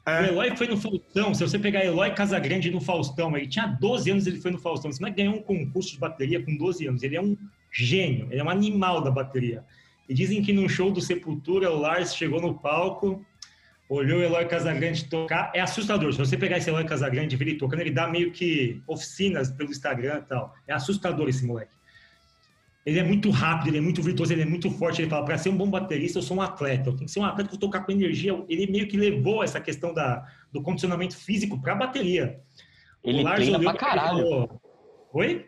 É. 0.06 0.22
O 0.22 0.24
Eloy 0.26 0.56
foi 0.56 0.66
no 0.66 0.76
Faustão. 0.78 1.34
Se 1.34 1.46
você 1.46 1.58
pegar 1.58 1.84
Eloy 1.84 2.10
Casagrande 2.12 2.70
no 2.70 2.80
Faustão, 2.80 3.36
ele 3.36 3.46
tinha 3.46 3.66
12 3.66 4.10
anos 4.10 4.26
ele 4.26 4.40
foi 4.40 4.50
no 4.50 4.58
Faustão. 4.58 4.90
Você 4.90 5.02
não 5.02 5.08
é 5.08 5.12
ganhou 5.12 5.34
um 5.34 5.42
concurso 5.42 5.92
de 5.92 5.98
bateria 5.98 6.42
com 6.42 6.56
12 6.56 6.86
anos. 6.86 7.02
Ele 7.02 7.16
é 7.16 7.20
um 7.20 7.36
gênio, 7.70 8.26
ele 8.30 8.40
é 8.40 8.44
um 8.44 8.48
animal 8.48 9.02
da 9.02 9.10
bateria. 9.10 9.62
E 10.08 10.14
dizem 10.14 10.42
que 10.42 10.52
num 10.52 10.68
show 10.68 10.90
do 10.90 11.02
Sepultura, 11.02 11.70
o 11.70 11.78
Lars 11.78 12.14
chegou 12.14 12.40
no 12.40 12.54
palco, 12.54 13.22
olhou 13.88 14.20
o 14.20 14.22
Eloy 14.22 14.44
Casagrande 14.46 15.04
tocar. 15.06 15.50
É 15.54 15.60
assustador. 15.60 16.12
Se 16.12 16.18
você 16.18 16.36
pegar 16.36 16.58
esse 16.58 16.68
Eloy 16.68 16.84
Casagrande 16.84 17.34
e 17.34 17.38
ver 17.38 17.48
ele 17.48 17.58
tocando, 17.58 17.80
ele 17.80 17.90
dá 17.90 18.06
meio 18.06 18.30
que 18.30 18.82
oficinas 18.86 19.50
pelo 19.50 19.70
Instagram 19.70 20.18
e 20.18 20.22
tal. 20.22 20.54
É 20.66 20.72
assustador 20.72 21.28
esse 21.28 21.44
moleque. 21.46 21.72
Ele 22.84 22.98
é 22.98 23.02
muito 23.02 23.30
rápido, 23.30 23.68
ele 23.68 23.78
é 23.78 23.80
muito 23.82 24.02
virtuoso, 24.02 24.32
ele 24.32 24.42
é 24.42 24.46
muito 24.46 24.70
forte. 24.70 25.02
Ele 25.02 25.10
fala: 25.10 25.24
para 25.24 25.36
ser 25.36 25.50
um 25.50 25.56
bom 25.56 25.68
baterista, 25.68 26.18
eu 26.18 26.22
sou 26.22 26.36
um 26.36 26.42
atleta. 26.42 26.88
Eu 26.88 26.94
tenho 26.94 27.06
que 27.06 27.10
ser 27.10 27.20
um 27.20 27.24
atleta, 27.24 27.50
vou 27.50 27.58
tocar 27.58 27.80
com 27.80 27.92
energia. 27.92 28.32
Ele 28.48 28.66
meio 28.70 28.88
que 28.88 28.96
levou 28.96 29.42
essa 29.42 29.60
questão 29.60 29.92
da, 29.92 30.26
do 30.52 30.62
condicionamento 30.62 31.16
físico 31.16 31.60
para 31.60 31.72
a 31.72 31.76
bateria. 31.76 32.40
Ele 33.04 33.24
treina 33.24 33.60
pra 33.60 33.74
caralho. 33.74 34.18
Falou, 34.18 34.60
Oi? 35.12 35.46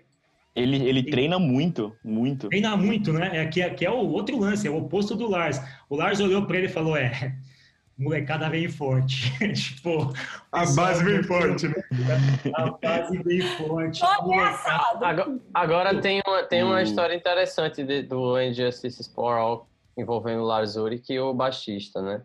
Ele, 0.55 0.77
ele 0.85 1.03
treina 1.05 1.39
muito, 1.39 1.97
muito. 2.05 2.49
Treina 2.49 2.77
muito, 2.77 3.13
né? 3.13 3.31
É, 3.33 3.47
que, 3.47 3.63
é, 3.63 3.71
que 3.71 3.87
é 3.87 3.91
o 3.91 4.09
outro 4.09 4.39
lance, 4.39 4.67
é 4.67 4.71
o 4.71 4.77
oposto 4.77 5.15
do 5.15 5.29
Lars. 5.29 5.61
O 5.89 5.97
Lars 5.97 6.21
olhou 6.21 6.45
para 6.45 6.59
ele 6.59 6.67
e 6.67 6.71
falou: 6.71 6.97
é, 6.97 7.37
molecada 8.01 8.49
vem 8.49 8.69
forte. 8.69 9.31
tipo, 9.53 10.13
a 10.51 10.65
base 10.73 11.05
vem 11.05 11.23
forte, 11.23 11.69
né? 11.69 11.75
A 12.55 12.71
base 12.71 13.23
vem 13.23 13.41
forte. 13.41 14.03
Agora, 14.03 15.39
agora, 15.53 16.01
tem 16.01 16.23
uma, 16.27 16.43
tem 16.45 16.63
uma 16.63 16.83
história 16.83 17.15
interessante 17.15 17.85
de, 17.85 18.03
do 18.03 18.41
Injustice 18.41 19.13
for 19.15 19.37
All 19.37 19.69
envolvendo 19.97 20.41
o 20.43 20.47
Lars 20.47 20.77
Ulrich 20.77 21.13
e 21.13 21.21
o 21.21 21.35
baixista, 21.35 22.01
né? 22.01 22.23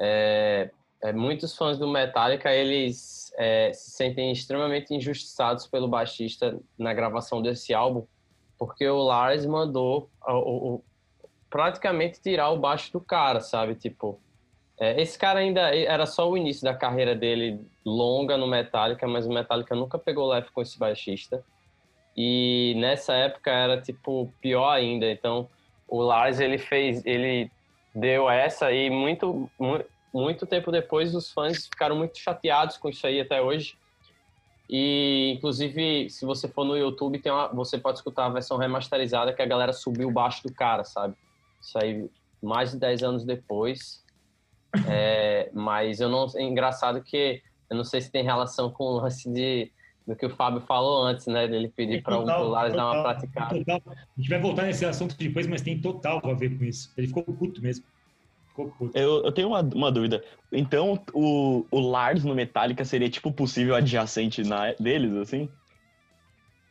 É, 0.00 0.70
é, 1.02 1.12
muitos 1.12 1.54
fãs 1.56 1.78
do 1.78 1.86
Metallica, 1.86 2.50
eles 2.50 3.30
é, 3.36 3.72
se 3.74 3.90
sentem 3.90 4.32
extremamente 4.32 4.94
injustiçados 4.94 5.66
pelo 5.66 5.88
baixista 5.88 6.58
na 6.78 6.94
gravação 6.94 7.42
desse 7.42 7.74
álbum, 7.74 8.06
porque 8.58 8.88
o 8.88 9.02
Lars 9.02 9.44
mandou 9.44 10.10
o, 10.26 10.74
o, 10.74 10.84
praticamente 11.50 12.20
tirar 12.20 12.50
o 12.50 12.58
baixo 12.58 12.90
do 12.92 13.00
cara, 13.00 13.40
sabe? 13.40 13.74
Tipo, 13.74 14.18
é, 14.82 15.00
esse 15.00 15.16
cara 15.16 15.38
ainda 15.38 15.72
era 15.72 16.04
só 16.06 16.28
o 16.28 16.36
início 16.36 16.64
da 16.64 16.74
carreira 16.74 17.14
dele 17.14 17.64
longa 17.86 18.36
no 18.36 18.48
Metallica, 18.48 19.06
mas 19.06 19.24
o 19.24 19.32
Metallica 19.32 19.76
nunca 19.76 19.96
pegou 19.96 20.26
leve 20.26 20.50
com 20.50 20.60
esse 20.60 20.76
baixista. 20.76 21.44
E 22.16 22.74
nessa 22.78 23.14
época 23.14 23.52
era 23.52 23.80
tipo 23.80 24.34
pior 24.40 24.72
ainda. 24.72 25.08
Então 25.08 25.48
o 25.86 26.02
Lars 26.02 26.40
ele 26.40 26.58
fez, 26.58 27.06
ele 27.06 27.48
deu 27.94 28.28
essa 28.28 28.72
e 28.72 28.90
muito, 28.90 29.48
muito 30.12 30.46
tempo 30.46 30.72
depois 30.72 31.14
os 31.14 31.30
fãs 31.30 31.66
ficaram 31.68 31.94
muito 31.94 32.18
chateados 32.18 32.76
com 32.76 32.88
isso 32.88 33.06
aí 33.06 33.20
até 33.20 33.40
hoje. 33.40 33.76
E 34.68 35.34
inclusive 35.36 36.10
se 36.10 36.26
você 36.26 36.48
for 36.48 36.64
no 36.64 36.76
YouTube 36.76 37.20
tem 37.20 37.30
uma, 37.30 37.46
você 37.46 37.78
pode 37.78 37.98
escutar 37.98 38.26
a 38.26 38.30
versão 38.30 38.56
remasterizada 38.56 39.32
que 39.32 39.42
a 39.42 39.46
galera 39.46 39.72
subiu 39.72 40.10
baixo 40.10 40.42
do 40.42 40.52
cara, 40.52 40.82
sabe? 40.82 41.14
Isso 41.60 41.78
aí 41.78 42.10
mais 42.42 42.72
de 42.72 42.78
10 42.78 43.04
anos 43.04 43.24
depois. 43.24 44.01
É, 44.88 45.50
mas 45.52 46.00
eu 46.00 46.08
não. 46.08 46.26
É 46.34 46.42
engraçado 46.42 47.02
que 47.02 47.42
eu 47.68 47.76
não 47.76 47.84
sei 47.84 48.00
se 48.00 48.10
tem 48.10 48.22
relação 48.22 48.70
com 48.70 48.84
o 48.84 48.96
lance 48.98 49.28
de, 49.30 49.70
do 50.06 50.16
que 50.16 50.26
o 50.26 50.30
Fábio 50.30 50.60
falou 50.60 51.04
antes, 51.04 51.26
né? 51.26 51.46
Dele 51.46 51.68
pedir 51.68 52.02
para 52.02 52.18
o 52.18 52.48
Lares 52.48 52.74
dar 52.74 52.92
uma 52.92 53.02
praticada. 53.02 53.58
Total. 53.58 53.82
A 53.86 54.20
gente 54.20 54.28
vai 54.28 54.40
voltar 54.40 54.62
nesse 54.64 54.84
assunto 54.84 55.16
depois, 55.16 55.46
mas 55.46 55.62
tem 55.62 55.80
total 55.80 56.20
a 56.24 56.34
ver 56.34 56.56
com 56.56 56.64
isso. 56.64 56.92
Ele 56.96 57.06
ficou 57.08 57.22
puto 57.22 57.62
mesmo. 57.62 57.84
Ficou 58.48 58.70
puto. 58.70 58.96
Eu, 58.96 59.24
eu 59.24 59.32
tenho 59.32 59.48
uma, 59.48 59.60
uma 59.60 59.90
dúvida. 59.90 60.22
Então, 60.50 61.02
o, 61.14 61.64
o 61.70 61.80
Lars 61.80 62.24
no 62.24 62.34
Metallica 62.34 62.84
seria, 62.84 63.08
tipo, 63.08 63.32
possível 63.32 63.74
adjacente 63.74 64.42
na, 64.42 64.72
deles, 64.72 65.14
assim? 65.14 65.48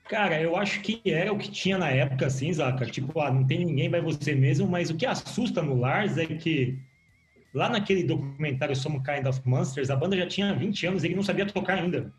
Cara, 0.07 0.41
eu 0.41 0.55
acho 0.55 0.81
que 0.81 1.01
era 1.05 1.31
o 1.31 1.37
que 1.37 1.49
tinha 1.49 1.77
na 1.77 1.89
época, 1.89 2.27
assim, 2.27 2.51
Zaca. 2.51 2.85
Tipo, 2.85 3.19
ah, 3.21 3.31
não 3.31 3.45
tem 3.47 3.65
ninguém, 3.65 3.89
vai 3.89 4.01
você 4.01 4.35
mesmo, 4.35 4.67
mas 4.67 4.89
o 4.89 4.95
que 4.95 5.05
assusta 5.05 5.61
no 5.61 5.79
Lars 5.79 6.17
é 6.17 6.25
que 6.25 6.77
Lá 7.53 7.69
naquele 7.69 8.03
documentário 8.03 8.75
Some 8.75 9.01
Kind 9.03 9.27
of 9.27 9.41
Monsters, 9.45 9.89
a 9.89 9.95
banda 9.95 10.15
já 10.17 10.25
tinha 10.25 10.53
20 10.53 10.87
anos 10.87 11.03
e 11.03 11.07
ele 11.07 11.15
não 11.15 11.23
sabia 11.23 11.45
tocar 11.45 11.77
ainda. 11.77 12.11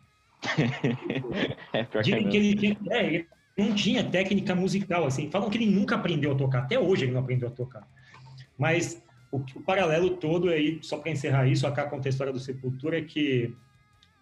é, 1.73 1.83
que, 1.85 2.13
é 2.13 2.23
que 2.23 2.37
ele, 2.37 2.55
tinha, 2.55 2.77
é, 2.89 3.05
ele 3.05 3.27
não 3.57 3.73
tinha 3.73 4.03
técnica 4.03 4.53
musical, 4.53 5.05
assim. 5.05 5.31
Falam 5.31 5.49
que 5.49 5.57
ele 5.57 5.71
nunca 5.71 5.95
aprendeu 5.95 6.33
a 6.33 6.35
tocar. 6.35 6.59
Até 6.59 6.77
hoje 6.77 7.05
ele 7.05 7.13
não 7.13 7.21
aprendeu 7.21 7.47
a 7.47 7.51
tocar. 7.51 7.87
Mas 8.57 9.01
o, 9.31 9.37
o 9.37 9.61
paralelo 9.61 10.11
todo 10.11 10.49
aí, 10.49 10.79
só 10.81 10.97
para 10.97 11.11
encerrar 11.11 11.47
isso, 11.47 11.65
acá 11.65 11.85
conta 11.85 12.07
a 12.07 12.11
história 12.11 12.31
do 12.31 12.39
Sepultura, 12.39 12.99
é 12.99 13.01
que 13.01 13.55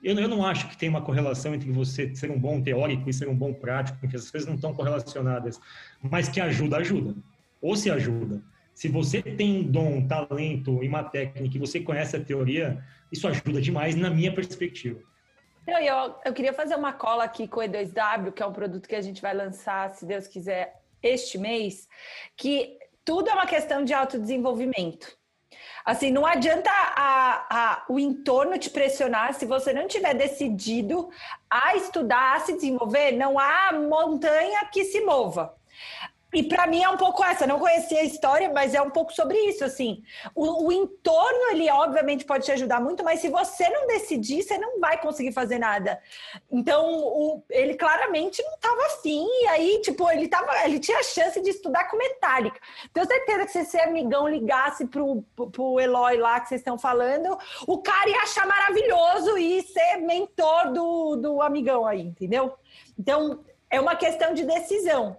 eu, 0.04 0.18
eu 0.18 0.28
não 0.28 0.46
acho 0.46 0.68
que 0.68 0.78
tem 0.78 0.90
uma 0.90 1.02
correlação 1.02 1.54
entre 1.54 1.72
você 1.72 2.14
ser 2.16 2.32
um 2.32 2.40
bom 2.40 2.62
teórico 2.62 3.10
e 3.10 3.14
ser 3.14 3.28
um 3.28 3.36
bom 3.36 3.54
prático, 3.54 4.00
porque 4.00 4.16
essas 4.16 4.32
coisas 4.32 4.48
não 4.48 4.56
estão 4.56 4.74
correlacionadas. 4.74 5.60
Mas 6.02 6.28
que 6.28 6.42
ajuda, 6.42 6.78
ajuda. 6.78 7.16
Ou 7.62 7.76
se 7.76 7.92
ajuda. 7.92 8.42
Se 8.74 8.88
você 8.88 9.22
tem 9.22 9.60
um 9.60 9.64
dom, 9.64 9.98
um 9.98 10.08
talento 10.08 10.84
e 10.84 10.88
uma 10.88 11.04
técnica 11.04 11.56
e 11.56 11.60
você 11.60 11.80
conhece 11.80 12.16
a 12.16 12.24
teoria, 12.24 12.84
isso 13.12 13.28
ajuda 13.28 13.62
demais 13.62 13.96
na 13.96 14.10
minha 14.10 14.34
perspectiva. 14.34 15.00
Eu, 15.68 15.78
eu, 16.26 16.34
queria 16.34 16.54
fazer 16.54 16.76
uma 16.76 16.92
cola 16.92 17.24
aqui 17.24 17.48
com 17.48 17.60
o 17.60 17.64
E2W, 17.64 18.32
que 18.32 18.42
é 18.42 18.46
um 18.46 18.54
produto 18.54 18.90
que 18.90 18.96
a 18.96 19.02
gente 19.02 19.22
vai 19.22 19.34
lançar, 19.34 19.94
se 19.94 20.06
Deus 20.06 20.28
quiser, 20.28 20.82
este 21.04 21.38
mês, 21.38 21.88
que 22.36 22.78
tudo 23.06 23.30
é 23.30 23.34
uma 23.34 23.46
questão 23.46 23.84
de 23.84 23.94
autodesenvolvimento. 23.94 25.18
Assim, 25.84 26.12
não 26.12 26.26
adianta 26.26 26.70
a, 26.70 27.46
a, 27.50 27.86
o 27.90 28.00
entorno 28.00 28.58
te 28.58 28.70
pressionar 28.70 29.34
se 29.34 29.46
você 29.46 29.74
não 29.74 29.88
tiver 29.88 30.14
decidido 30.14 31.10
a 31.50 31.76
estudar, 31.76 32.36
a 32.36 32.40
se 32.40 32.54
desenvolver, 32.54 33.12
não 33.12 33.38
há 33.40 33.72
montanha 33.74 34.66
que 34.66 34.86
se 34.86 35.02
mova. 35.02 35.56
E 36.34 36.44
para 36.44 36.66
mim 36.66 36.82
é 36.82 36.90
um 36.90 36.98
pouco 36.98 37.24
essa, 37.24 37.46
não 37.46 37.60
conhecia 37.60 38.00
a 38.00 38.04
história, 38.04 38.52
mas 38.54 38.74
é 38.74 38.82
um 38.82 38.90
pouco 38.90 39.14
sobre 39.14 39.38
isso, 39.38 39.66
assim. 39.66 40.02
O, 40.34 40.68
o, 40.68 40.72
entorno, 40.72 41.52
ele 41.52 41.70
obviamente 41.70 42.24
pode 42.24 42.46
te 42.46 42.52
ajudar 42.52 42.80
muito, 42.80 43.04
mas 43.04 43.20
se 43.20 43.30
você 43.30 43.70
não 43.70 43.88
decidir, 43.88 44.42
você 44.42 44.58
não 44.58 44.80
vai 44.80 45.00
conseguir 45.02 45.34
fazer 45.34 45.60
nada. 45.60 46.02
Então, 46.50 46.86
o, 46.90 47.44
ele 47.50 47.74
claramente 47.74 48.42
não 48.44 48.54
estava 48.54 48.82
afim, 48.86 49.26
e 49.26 49.48
aí, 49.48 49.82
tipo, 49.82 50.10
ele, 50.10 50.28
tava, 50.28 50.52
ele 50.64 50.80
tinha 50.80 51.00
a 51.00 51.04
chance 51.04 51.42
de 51.42 51.50
estudar 51.50 51.90
com 51.90 51.98
Metallica. 51.98 52.60
Tenho 52.94 53.06
certeza 53.06 53.46
que 53.46 53.52
se 53.52 53.60
esse 53.60 53.80
amigão 53.80 54.28
ligasse 54.28 54.86
pro, 54.88 55.24
pro 55.52 55.80
Eloy 55.80 56.18
lá 56.18 56.40
que 56.40 56.48
vocês 56.48 56.62
estão 56.62 56.78
falando, 56.78 57.38
o 57.68 57.80
cara 57.80 58.10
ia 58.10 58.22
achar 58.22 58.48
maravilhoso 58.48 59.38
e 59.38 59.62
ser 59.64 59.98
mentor 59.98 60.72
do, 60.72 61.16
do 61.18 61.42
amigão 61.42 61.86
aí, 61.86 62.02
entendeu? 62.02 62.54
Então, 62.98 63.44
é 63.70 63.80
uma 63.80 63.96
questão 63.96 64.34
de 64.34 64.46
decisão. 64.46 65.18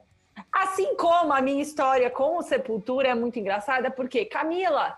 Assim 0.53 0.97
como 0.97 1.33
a 1.33 1.41
minha 1.41 1.62
história 1.62 2.11
com 2.11 2.37
o 2.37 2.43
Sepultura 2.43 3.09
é 3.09 3.14
muito 3.14 3.39
engraçada, 3.39 3.91
porque 3.91 4.24
Camila, 4.24 4.97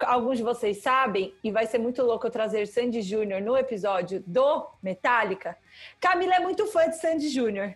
alguns 0.00 0.38
de 0.38 0.42
vocês 0.42 0.82
sabem, 0.82 1.34
e 1.42 1.50
vai 1.50 1.66
ser 1.66 1.78
muito 1.78 2.02
louco 2.02 2.26
eu 2.26 2.30
trazer 2.30 2.66
Sandy 2.66 3.02
Júnior 3.02 3.40
no 3.40 3.56
episódio 3.56 4.22
do 4.26 4.68
Metallica. 4.82 5.56
Camila 6.00 6.34
é 6.34 6.40
muito 6.40 6.66
fã 6.66 6.88
de 6.88 6.98
Sandy 6.98 7.28
Júnior. 7.28 7.74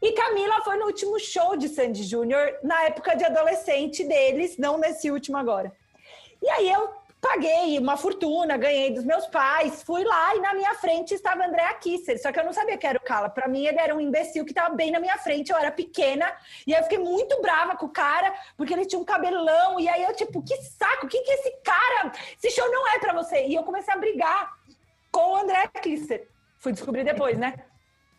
E 0.00 0.12
Camila 0.12 0.62
foi 0.62 0.76
no 0.76 0.86
último 0.86 1.18
show 1.18 1.56
de 1.56 1.68
Sandy 1.68 2.02
Júnior, 2.02 2.58
na 2.62 2.84
época 2.84 3.14
de 3.14 3.24
adolescente 3.24 4.04
deles, 4.04 4.56
não 4.56 4.78
nesse 4.78 5.10
último 5.10 5.36
agora. 5.36 5.72
E 6.42 6.48
aí 6.48 6.70
eu 6.70 7.05
paguei 7.20 7.78
uma 7.78 7.96
fortuna, 7.96 8.56
ganhei 8.56 8.90
dos 8.90 9.04
meus 9.04 9.26
pais, 9.26 9.82
fui 9.82 10.04
lá 10.04 10.36
e 10.36 10.40
na 10.40 10.54
minha 10.54 10.74
frente 10.74 11.14
estava 11.14 11.44
André 11.44 11.74
Kisser, 11.74 12.20
só 12.20 12.30
que 12.30 12.38
eu 12.38 12.44
não 12.44 12.52
sabia 12.52 12.76
que 12.76 12.86
era 12.86 12.98
o 12.98 13.02
Cala. 13.02 13.28
Para 13.28 13.48
mim 13.48 13.66
ele 13.66 13.78
era 13.78 13.94
um 13.94 14.00
imbecil 14.00 14.44
que 14.44 14.52
estava 14.52 14.74
bem 14.74 14.90
na 14.90 15.00
minha 15.00 15.18
frente, 15.18 15.50
eu 15.50 15.58
era 15.58 15.72
pequena, 15.72 16.30
e 16.66 16.74
aí 16.74 16.80
eu 16.80 16.84
fiquei 16.84 16.98
muito 16.98 17.40
brava 17.40 17.76
com 17.76 17.86
o 17.86 17.90
cara, 17.90 18.32
porque 18.56 18.72
ele 18.72 18.86
tinha 18.86 19.00
um 19.00 19.04
cabelão, 19.04 19.80
e 19.80 19.88
aí 19.88 20.02
eu 20.02 20.14
tipo, 20.14 20.42
que 20.42 20.56
saco, 20.56 21.08
que 21.08 21.20
que 21.20 21.32
esse 21.32 21.50
cara, 21.62 22.12
esse 22.42 22.54
show 22.54 22.70
não 22.70 22.86
é 22.88 22.98
para 22.98 23.12
você. 23.12 23.46
E 23.46 23.54
eu 23.54 23.64
comecei 23.64 23.92
a 23.92 23.96
brigar 23.96 24.52
com 25.10 25.32
o 25.32 25.36
André 25.36 25.68
Kisser. 25.82 26.28
Fui 26.58 26.72
descobrir 26.72 27.04
depois, 27.04 27.38
né? 27.38 27.54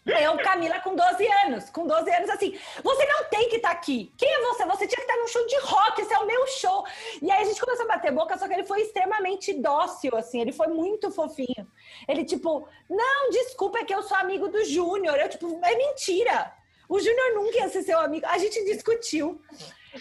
Eu, 0.08 0.38
Camila, 0.38 0.80
com 0.80 0.95
12 0.95 1.28
anos. 1.45 1.70
Com 1.70 1.86
12 1.86 2.10
anos, 2.10 2.30
assim, 2.30 2.58
você 2.82 3.05
não 3.05 3.26
tem 3.26 3.49
que 3.49 3.58
estar 3.58 3.70
tá 3.70 3.74
aqui. 3.76 4.14
Quem 4.18 4.30
é 4.30 4.39
você? 4.41 4.66
Você 4.66 4.88
tinha 4.88 4.97
que 4.97 5.01
estar 5.01 5.14
tá 5.14 5.20
num 5.20 5.28
show 5.28 5.45
de 5.45 5.60
rock, 5.60 6.01
esse 6.01 6.14
é 6.14 6.20
o 6.20 6.26
meu 6.26 6.47
show. 6.47 6.86
E 7.22 7.30
aí 7.30 7.43
a 7.43 7.45
gente 7.45 7.60
começou 7.60 7.86
a 7.86 7.89
bater 7.89 8.12
boca, 8.12 8.38
só 8.38 8.47
que 8.47 8.53
ele 8.53 8.64
foi 8.64 8.82
extremamente 8.82 9.53
dócil, 9.53 10.16
assim, 10.16 10.41
ele 10.41 10.53
foi 10.53 10.68
muito 10.68 11.12
fofinho. 11.12 11.68
Ele, 12.08 12.24
tipo, 12.24 12.68
não, 12.89 13.30
desculpa, 13.30 13.80
é 13.80 13.84
que 13.84 13.93
eu 13.93 14.01
sou 14.03 14.18
amigo 14.18 14.47
do 14.47 14.64
Júnior. 14.64 15.18
Eu, 15.18 15.30
tipo, 15.30 15.60
é 15.64 15.76
mentira. 15.76 16.53
O 16.88 16.99
Júnior 16.99 17.34
nunca 17.34 17.58
ia 17.58 17.70
ser 17.70 17.84
seu 17.84 17.99
amigo. 17.99 18.26
A 18.28 18.38
gente 18.38 18.64
discutiu. 18.64 19.41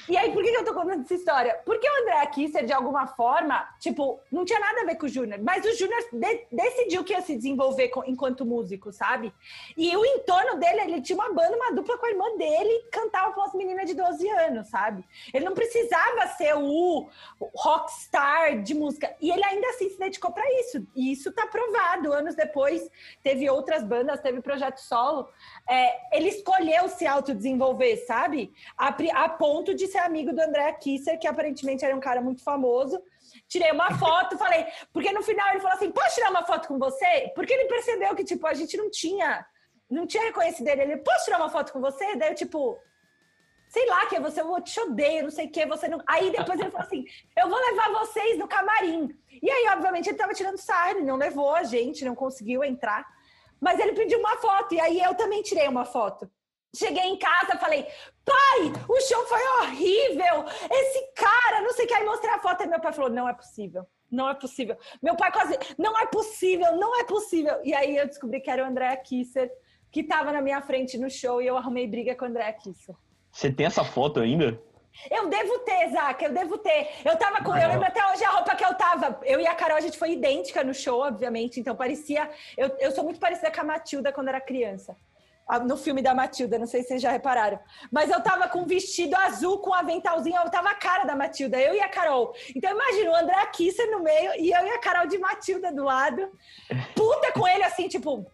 E 0.09 0.17
aí, 0.17 0.33
por 0.33 0.43
que 0.43 0.51
eu 0.51 0.65
tô 0.65 0.75
contando 0.75 1.03
essa 1.03 1.15
história? 1.15 1.61
Porque 1.65 1.89
o 1.89 2.03
André 2.03 2.27
Kisser, 2.27 2.65
de 2.65 2.73
alguma 2.73 3.07
forma, 3.07 3.67
tipo, 3.81 4.21
não 4.31 4.45
tinha 4.45 4.59
nada 4.59 4.83
a 4.83 4.85
ver 4.85 4.97
com 4.97 5.07
o 5.07 5.09
Júnior, 5.09 5.41
mas 5.43 5.65
o 5.65 5.77
Júnior 5.77 6.01
de 6.13 6.47
decidiu 6.51 7.05
que 7.05 7.13
ia 7.13 7.21
se 7.21 7.37
desenvolver 7.37 7.89
com, 7.89 8.05
enquanto 8.05 8.45
músico, 8.45 8.93
sabe? 8.93 9.33
E 9.77 9.97
o 9.97 10.05
entorno 10.05 10.59
dele, 10.59 10.81
ele 10.81 11.01
tinha 11.01 11.19
uma 11.19 11.33
banda, 11.33 11.57
uma 11.57 11.73
dupla 11.73 11.99
com 11.99 12.07
a 12.07 12.11
irmã 12.11 12.37
dele 12.37 12.85
cantava 12.91 13.33
com 13.33 13.43
as 13.43 13.55
meninas 13.55 13.87
de 13.87 13.95
12 13.95 14.29
anos, 14.29 14.69
sabe? 14.69 15.05
Ele 15.33 15.45
não 15.45 15.55
precisava 15.55 16.27
ser 16.37 16.55
o 16.57 17.09
rockstar 17.55 18.63
de 18.63 18.75
música. 18.75 19.15
E 19.21 19.31
ele 19.31 19.45
ainda 19.45 19.69
assim 19.69 19.89
se 19.91 19.99
dedicou 19.99 20.33
para 20.33 20.45
isso. 20.61 20.87
E 20.95 21.13
isso 21.13 21.33
tá 21.33 21.47
provado. 21.47 22.13
Anos 22.13 22.35
depois, 22.35 22.89
teve 23.23 23.49
outras 23.49 23.83
bandas, 23.83 24.21
teve 24.21 24.41
projeto 24.41 24.79
solo. 24.79 25.29
É, 25.69 26.17
ele 26.17 26.29
escolheu 26.29 26.89
se 26.89 27.07
autodesenvolver, 27.07 28.07
sabe? 28.07 28.53
A, 28.77 28.89
a 28.89 29.29
ponto 29.29 29.75
de 29.75 29.86
de 29.87 29.93
ser 29.93 29.99
amigo 29.99 30.33
do 30.33 30.41
André 30.41 30.73
Kisser, 30.75 31.19
que 31.19 31.27
aparentemente 31.27 31.85
era 31.85 31.97
um 31.97 32.01
cara 32.01 32.21
muito 32.21 32.43
famoso. 32.43 33.01
Tirei 33.49 33.71
uma 33.73 33.91
foto, 33.99 34.37
falei, 34.39 34.67
porque 34.93 35.13
no 35.13 35.23
final 35.23 35.49
ele 35.51 35.61
falou 35.61 35.77
assim: 35.77 35.91
posso 35.91 36.15
tirar 36.15 36.31
uma 36.31 36.45
foto 36.45 36.69
com 36.69 36.79
você? 36.79 37.33
Porque 37.35 37.53
ele 37.53 37.67
percebeu 37.67 38.15
que, 38.15 38.25
tipo, 38.25 38.47
a 38.47 38.55
gente 38.55 38.77
não 38.77 38.91
tinha, 38.91 39.47
não 39.91 40.07
tinha 40.07 40.25
reconhecido 40.25 40.69
ele. 40.69 40.83
Ele, 40.83 40.97
posso 40.99 41.25
tirar 41.25 41.39
uma 41.39 41.51
foto 41.51 41.73
com 41.73 41.81
você? 41.81 42.17
Daí 42.17 42.31
eu, 42.31 42.35
tipo, 42.35 42.79
sei 43.69 43.87
lá, 43.87 44.07
que 44.07 44.19
você, 44.21 44.41
eu 44.41 44.61
te 44.63 44.81
odeio, 44.81 45.25
não 45.25 45.31
sei 45.31 45.47
o 45.47 45.51
que, 45.51 45.67
você 45.67 45.89
não. 45.89 46.03
Aí 46.07 46.31
depois 46.31 46.59
ele 46.59 46.71
falou 46.71 46.87
assim: 46.87 47.05
eu 47.37 47.49
vou 47.49 47.59
levar 47.59 47.91
vocês 47.91 48.39
no 48.39 48.49
camarim. 48.49 49.09
E 49.43 49.51
aí, 49.51 49.69
obviamente, 49.73 50.09
ele 50.09 50.19
tava 50.19 50.33
tirando 50.33 50.59
sarro, 50.59 51.05
não 51.05 51.17
levou 51.17 51.55
a 51.55 51.63
gente, 51.63 52.05
não 52.05 52.15
conseguiu 52.15 52.65
entrar. 52.65 53.07
Mas 53.61 53.79
ele 53.81 53.95
pediu 53.95 54.19
uma 54.19 54.37
foto, 54.37 54.75
e 54.75 54.81
aí 54.81 55.01
eu 55.01 55.15
também 55.15 55.43
tirei 55.43 55.67
uma 55.67 55.85
foto. 55.85 56.31
Cheguei 56.77 57.05
em 57.05 57.19
casa, 57.19 57.59
falei, 57.59 57.87
pai, 58.25 58.73
o 58.89 59.01
show 59.01 59.27
foi 59.27 59.41
horrível, 59.61 60.45
esse 60.71 61.13
cara, 61.15 61.63
não 61.63 61.73
sei 61.73 61.87
o 61.87 61.89
que, 61.89 61.95
aí 61.95 62.05
mostrei 62.05 62.35
a 62.35 62.39
foto, 62.39 62.63
e 62.63 62.67
meu 62.67 62.81
pai 62.81 62.93
falou, 62.93 63.11
não 63.11 63.27
é 63.29 63.33
possível, 63.33 63.87
não 64.11 64.29
é 64.29 64.35
possível. 64.35 64.77
Meu 65.03 65.17
pai 65.17 65.33
quase, 65.33 65.59
não 65.79 65.99
é 65.99 66.07
possível, 66.07 66.77
não 66.77 67.01
é 67.01 67.05
possível. 67.05 67.61
E 67.65 67.75
aí 67.75 67.97
eu 67.97 68.07
descobri 68.07 68.41
que 68.41 68.51
era 68.51 68.63
o 68.63 68.67
André 68.67 68.95
Kisser, 68.97 69.51
que 69.91 70.01
estava 70.01 70.33
na 70.33 70.43
minha 70.43 70.61
frente 70.61 70.99
no 70.99 71.09
show, 71.09 71.41
e 71.41 71.47
eu 71.47 71.57
arrumei 71.57 71.87
briga 71.87 72.15
com 72.15 72.27
o 72.27 72.29
André 72.29 72.53
Kisser. 72.53 72.95
Você 73.33 73.51
tem 73.51 73.67
essa 73.67 73.85
foto 73.85 74.21
ainda? 74.21 74.61
Eu 75.11 75.29
devo 75.29 75.59
ter, 75.61 75.91
Zaca, 75.91 76.25
eu 76.25 76.33
devo 76.33 76.59
ter. 76.59 76.89
Eu 77.05 77.17
tava 77.17 77.43
com. 77.45 77.55
Eu 77.55 77.69
lembro 77.69 77.87
até 77.87 78.01
hoje 78.11 78.25
a 78.25 78.31
roupa 78.31 78.55
que 78.55 78.65
eu 78.65 78.75
tava. 78.75 79.21
Eu 79.25 79.41
e 79.41 79.47
a 79.47 79.55
Carol, 79.55 79.77
a 79.77 79.81
gente 79.81 79.99
foi 79.99 80.13
idêntica 80.13 80.65
no 80.65 80.73
show, 80.73 81.01
obviamente. 81.01 81.61
Então 81.61 81.77
parecia. 81.77 82.31
Eu, 82.57 82.75
eu 82.79 82.91
sou 82.93 83.05
muito 83.05 83.21
parecida 83.21 83.51
com 83.51 83.61
a 83.61 83.65
Matilda 83.65 84.13
quando 84.13 84.29
era 84.29 84.41
criança. 84.41 84.97
No 85.67 85.77
filme 85.77 86.03
da 86.03 86.13
Matilda, 86.13 86.59
não 86.59 86.67
sei 86.67 86.83
se 86.83 86.89
vocês 86.89 87.03
já 87.03 87.11
repararam. 87.11 87.59
Mas 87.91 88.11
eu 88.11 88.21
tava 88.21 88.49
com 88.49 88.63
um 88.63 88.67
vestido 88.67 89.15
azul 89.17 89.59
com 89.59 89.71
um 89.71 89.75
aventalzinho, 89.75 90.37
eu 90.37 90.51
tava 90.51 90.71
a 90.71 90.75
cara 90.75 91.05
da 91.05 91.15
Matilda, 91.15 91.57
eu 91.57 91.73
e 91.73 91.81
a 91.81 91.89
Carol. 91.89 92.35
Então 92.55 92.71
imagina 92.71 93.11
o 93.13 93.15
André 93.15 93.47
Kisser 93.53 93.89
no 93.93 94.03
meio 94.03 94.33
e 94.41 94.51
eu 94.51 94.67
e 94.67 94.71
a 94.71 94.81
Carol 94.81 95.07
de 95.07 95.19
Matilda 95.19 95.73
do 95.73 95.85
lado. 95.85 96.29
Puta 96.97 97.31
com 97.33 97.47
ele 97.47 97.63
assim, 97.63 97.87
tipo. 97.87 98.27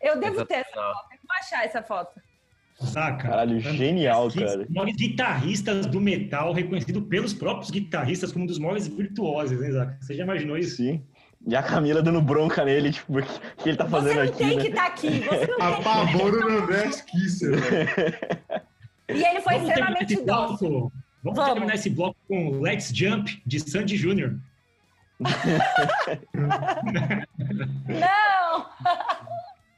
Eu 0.00 0.20
devo 0.20 0.44
ter 0.44 0.56
essa 0.56 0.74
foto. 0.74 1.12
Eu 1.12 1.18
vou 1.26 1.36
achar 1.38 1.64
essa 1.64 1.82
foto. 1.82 2.20
Saca? 2.78 3.28
Caralho, 3.28 3.58
genial, 3.58 4.28
cara. 4.30 4.66
Maiores 4.68 4.96
guitarristas 4.96 5.86
do 5.86 5.98
metal, 5.98 6.52
reconhecido 6.52 7.00
pelos 7.02 7.32
próprios 7.32 7.70
guitarristas 7.70 8.32
como 8.32 8.44
um 8.44 8.46
dos 8.46 8.58
maiores 8.58 8.86
virtuosos, 8.86 9.62
hein, 9.62 9.72
Zaca? 9.72 9.98
Você 10.00 10.14
já 10.14 10.24
imaginou 10.24 10.58
isso? 10.58 10.76
Sim. 10.76 11.02
E 11.46 11.54
a 11.54 11.62
Camila 11.62 12.02
dando 12.02 12.20
bronca 12.20 12.64
nele, 12.64 12.92
tipo, 12.92 13.20
o 13.20 13.22
que 13.22 13.68
ele 13.68 13.76
tá 13.76 13.88
fazendo 13.88 14.20
aqui? 14.20 14.32
Você 14.32 14.42
não 14.42 14.48
tem 14.48 14.56
né? 14.56 14.62
que 14.62 14.68
estar 14.68 14.82
tá 14.82 14.88
aqui. 14.88 15.20
Você 15.20 15.46
não 15.46 15.62
Apavoro 15.62 16.40
no 16.40 16.58
André 16.58 16.90
Kisser. 17.06 17.54
E 19.08 19.24
ele 19.24 19.40
foi 19.40 19.54
Vamos 19.54 19.68
extremamente 19.68 20.22
dócil. 20.22 20.92
Vamos, 21.22 21.38
Vamos, 21.38 21.52
terminar 21.52 21.74
esse 21.76 21.90
bloco 21.90 22.16
com 22.26 22.60
Let's 22.60 22.90
Jump, 22.92 23.40
de 23.46 23.60
Sandy 23.60 23.96
Júnior. 23.96 24.36
não! 27.86 28.66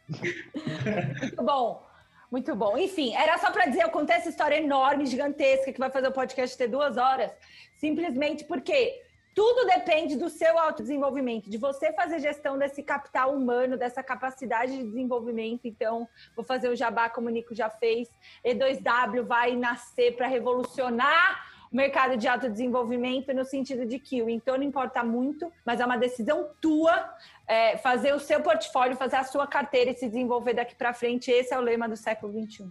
Muito 0.09 1.37
bom. 1.45 1.87
Muito 2.31 2.55
bom. 2.55 2.79
Enfim, 2.79 3.14
era 3.14 3.39
só 3.39 3.51
para 3.51 3.66
dizer, 3.66 3.83
eu 3.83 3.91
contei 3.91 4.16
essa 4.16 4.29
história 4.29 4.57
enorme, 4.57 5.07
gigantesca, 5.07 5.73
que 5.73 5.79
vai 5.79 5.91
fazer 5.91 6.09
o 6.09 6.12
podcast 6.12 6.57
ter 6.57 6.69
duas 6.69 6.97
horas, 6.97 7.31
simplesmente 7.79 8.45
porque 8.45 9.03
tudo 9.39 9.68
depende 9.68 10.16
do 10.16 10.28
seu 10.28 10.59
autodesenvolvimento, 10.59 11.49
de 11.49 11.57
você 11.57 11.93
fazer 11.93 12.18
gestão 12.18 12.59
desse 12.59 12.82
capital 12.82 13.32
humano, 13.32 13.76
dessa 13.76 14.03
capacidade 14.03 14.76
de 14.76 14.82
desenvolvimento. 14.82 15.61
Então, 15.64 16.09
vou 16.34 16.45
fazer 16.45 16.68
o 16.68 16.74
jabá, 16.74 17.09
como 17.09 17.28
o 17.28 17.30
Nico 17.30 17.55
já 17.55 17.70
fez. 17.70 18.11
E2W 18.45 19.22
vai 19.22 19.55
nascer 19.55 20.16
para 20.16 20.26
revolucionar 20.26 21.47
o 21.70 21.76
mercado 21.76 22.16
de 22.16 22.26
autodesenvolvimento 22.26 23.32
no 23.32 23.45
sentido 23.45 23.86
de 23.86 24.01
que 24.01 24.20
o 24.20 24.28
entorno 24.28 24.64
importa 24.64 25.05
muito, 25.05 25.53
mas 25.64 25.78
é 25.78 25.86
uma 25.86 25.97
decisão 25.97 26.51
tua 26.61 27.09
é, 27.47 27.76
fazer 27.76 28.12
o 28.14 28.18
seu 28.18 28.43
portfólio, 28.43 28.97
fazer 28.97 29.18
a 29.18 29.24
sua 29.24 29.47
carteira 29.47 29.93
e 29.93 29.95
se 29.95 30.09
desenvolver 30.09 30.55
daqui 30.55 30.74
para 30.74 30.93
frente. 30.93 31.30
Esse 31.30 31.55
é 31.55 31.59
o 31.59 31.62
lema 31.62 31.89
do 31.89 31.97
século 31.97 32.32
XXI. 32.32 32.68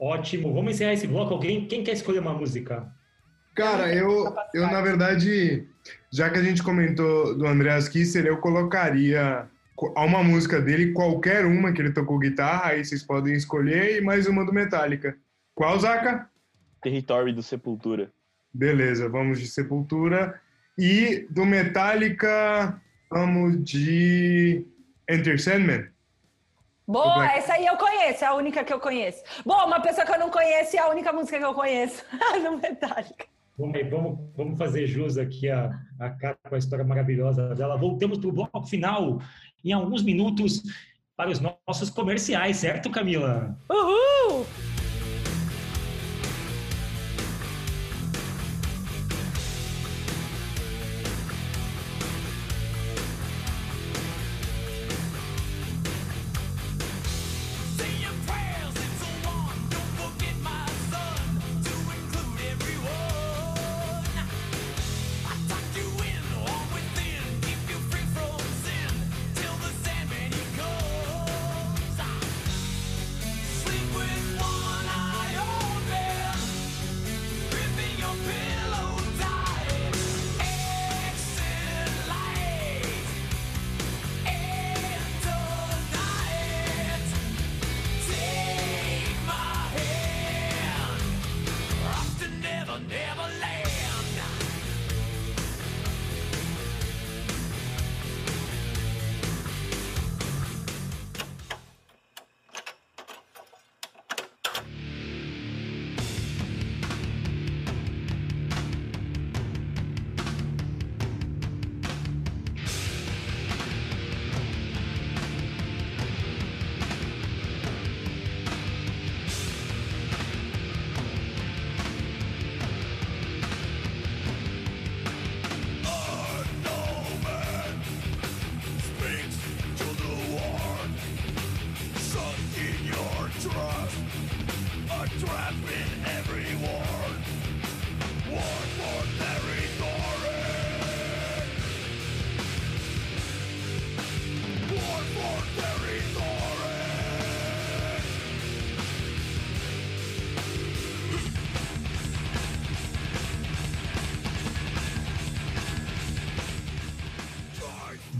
Ótimo. 0.00 0.54
Vamos 0.54 0.72
encerrar 0.72 0.94
esse 0.94 1.06
bloco. 1.06 1.34
Alguém, 1.34 1.68
quem 1.68 1.84
quer 1.84 1.92
escolher 1.92 2.20
uma 2.20 2.32
música? 2.32 2.90
Cara, 3.54 3.94
eu, 3.94 4.34
eu 4.52 4.62
na 4.66 4.80
verdade, 4.80 5.68
já 6.12 6.28
que 6.28 6.38
a 6.38 6.42
gente 6.42 6.62
comentou 6.62 7.36
do 7.36 7.46
Andreas 7.46 7.88
Kisser, 7.88 8.26
eu 8.26 8.38
colocaria 8.38 9.48
a 9.94 10.04
uma 10.04 10.22
música 10.22 10.60
dele, 10.60 10.92
qualquer 10.92 11.44
uma 11.44 11.72
que 11.72 11.80
ele 11.80 11.92
tocou 11.92 12.18
guitarra, 12.18 12.70
aí 12.70 12.84
vocês 12.84 13.02
podem 13.02 13.34
escolher, 13.34 13.98
e 13.98 14.00
mais 14.00 14.26
uma 14.26 14.44
do 14.44 14.52
Metallica. 14.52 15.16
Qual, 15.54 15.78
Zaca? 15.78 16.28
Território 16.82 17.32
do 17.32 17.42
Sepultura. 17.42 18.10
Beleza, 18.52 19.08
vamos 19.08 19.38
de 19.38 19.46
Sepultura. 19.46 20.40
E 20.76 21.26
do 21.30 21.44
Metallica, 21.44 22.80
vamos 23.08 23.62
de 23.62 24.66
Enter 25.08 25.40
Sandman. 25.40 25.88
Boa, 26.86 27.32
essa 27.32 27.54
aí 27.54 27.64
eu 27.64 27.76
conheço, 27.76 28.24
é 28.24 28.26
a 28.26 28.34
única 28.34 28.62
que 28.62 28.72
eu 28.72 28.80
conheço. 28.80 29.22
Bom, 29.46 29.64
uma 29.64 29.80
pessoa 29.80 30.04
que 30.04 30.12
eu 30.12 30.18
não 30.18 30.28
conheço 30.28 30.76
é 30.76 30.80
a 30.80 30.88
única 30.88 31.12
música 31.12 31.38
que 31.38 31.44
eu 31.44 31.54
conheço, 31.54 32.04
do 32.42 32.58
Metallica. 32.58 33.33
Vamos, 33.56 33.90
vamos, 33.90 34.18
vamos 34.36 34.58
fazer 34.58 34.86
jus 34.86 35.16
aqui 35.16 35.48
a, 35.48 35.70
a 36.00 36.10
com 36.10 36.54
a 36.54 36.58
história 36.58 36.84
maravilhosa 36.84 37.54
dela. 37.54 37.76
Voltamos 37.76 38.18
para 38.18 38.28
o 38.28 38.32
bloco 38.32 38.66
final 38.66 39.20
em 39.64 39.72
alguns 39.72 40.02
minutos 40.02 40.62
para 41.16 41.30
os 41.30 41.40
nossos 41.40 41.88
comerciais, 41.90 42.56
certo, 42.56 42.90
Camila? 42.90 43.56
Uhul! 43.70 44.44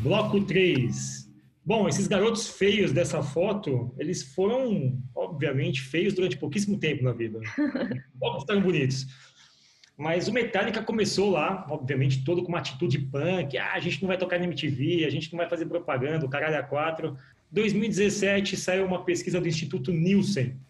Bloco 0.04 0.38
3. 0.38 1.32
Bom, 1.64 1.88
esses 1.88 2.06
garotos 2.06 2.46
feios 2.46 2.92
dessa 2.92 3.22
foto, 3.22 3.90
eles 3.96 4.22
foram, 4.22 5.02
obviamente, 5.14 5.80
feios 5.80 6.12
durante 6.12 6.36
pouquíssimo 6.36 6.78
tempo 6.78 7.02
na 7.02 7.12
vida. 7.12 7.40
Poucos 8.20 8.42
estavam 8.42 8.62
bonitos. 8.62 9.06
Mas 9.96 10.28
o 10.28 10.32
Metallica 10.32 10.82
começou 10.82 11.30
lá, 11.30 11.66
obviamente, 11.70 12.22
todo 12.22 12.42
com 12.42 12.50
uma 12.50 12.58
atitude 12.58 12.98
punk. 12.98 13.56
Ah, 13.56 13.72
a 13.72 13.80
gente 13.80 14.02
não 14.02 14.08
vai 14.08 14.18
tocar 14.18 14.38
na 14.38 14.44
MTV, 14.44 15.06
a 15.06 15.10
gente 15.10 15.32
não 15.32 15.38
vai 15.38 15.48
fazer 15.48 15.64
propaganda, 15.64 16.26
o 16.26 16.28
caralho 16.28 16.58
a 16.58 16.62
quatro. 16.62 17.16
2017 17.50 18.58
saiu 18.58 18.84
uma 18.84 19.06
pesquisa 19.06 19.40
do 19.40 19.48
Instituto 19.48 19.90
Nielsen. 19.90 20.60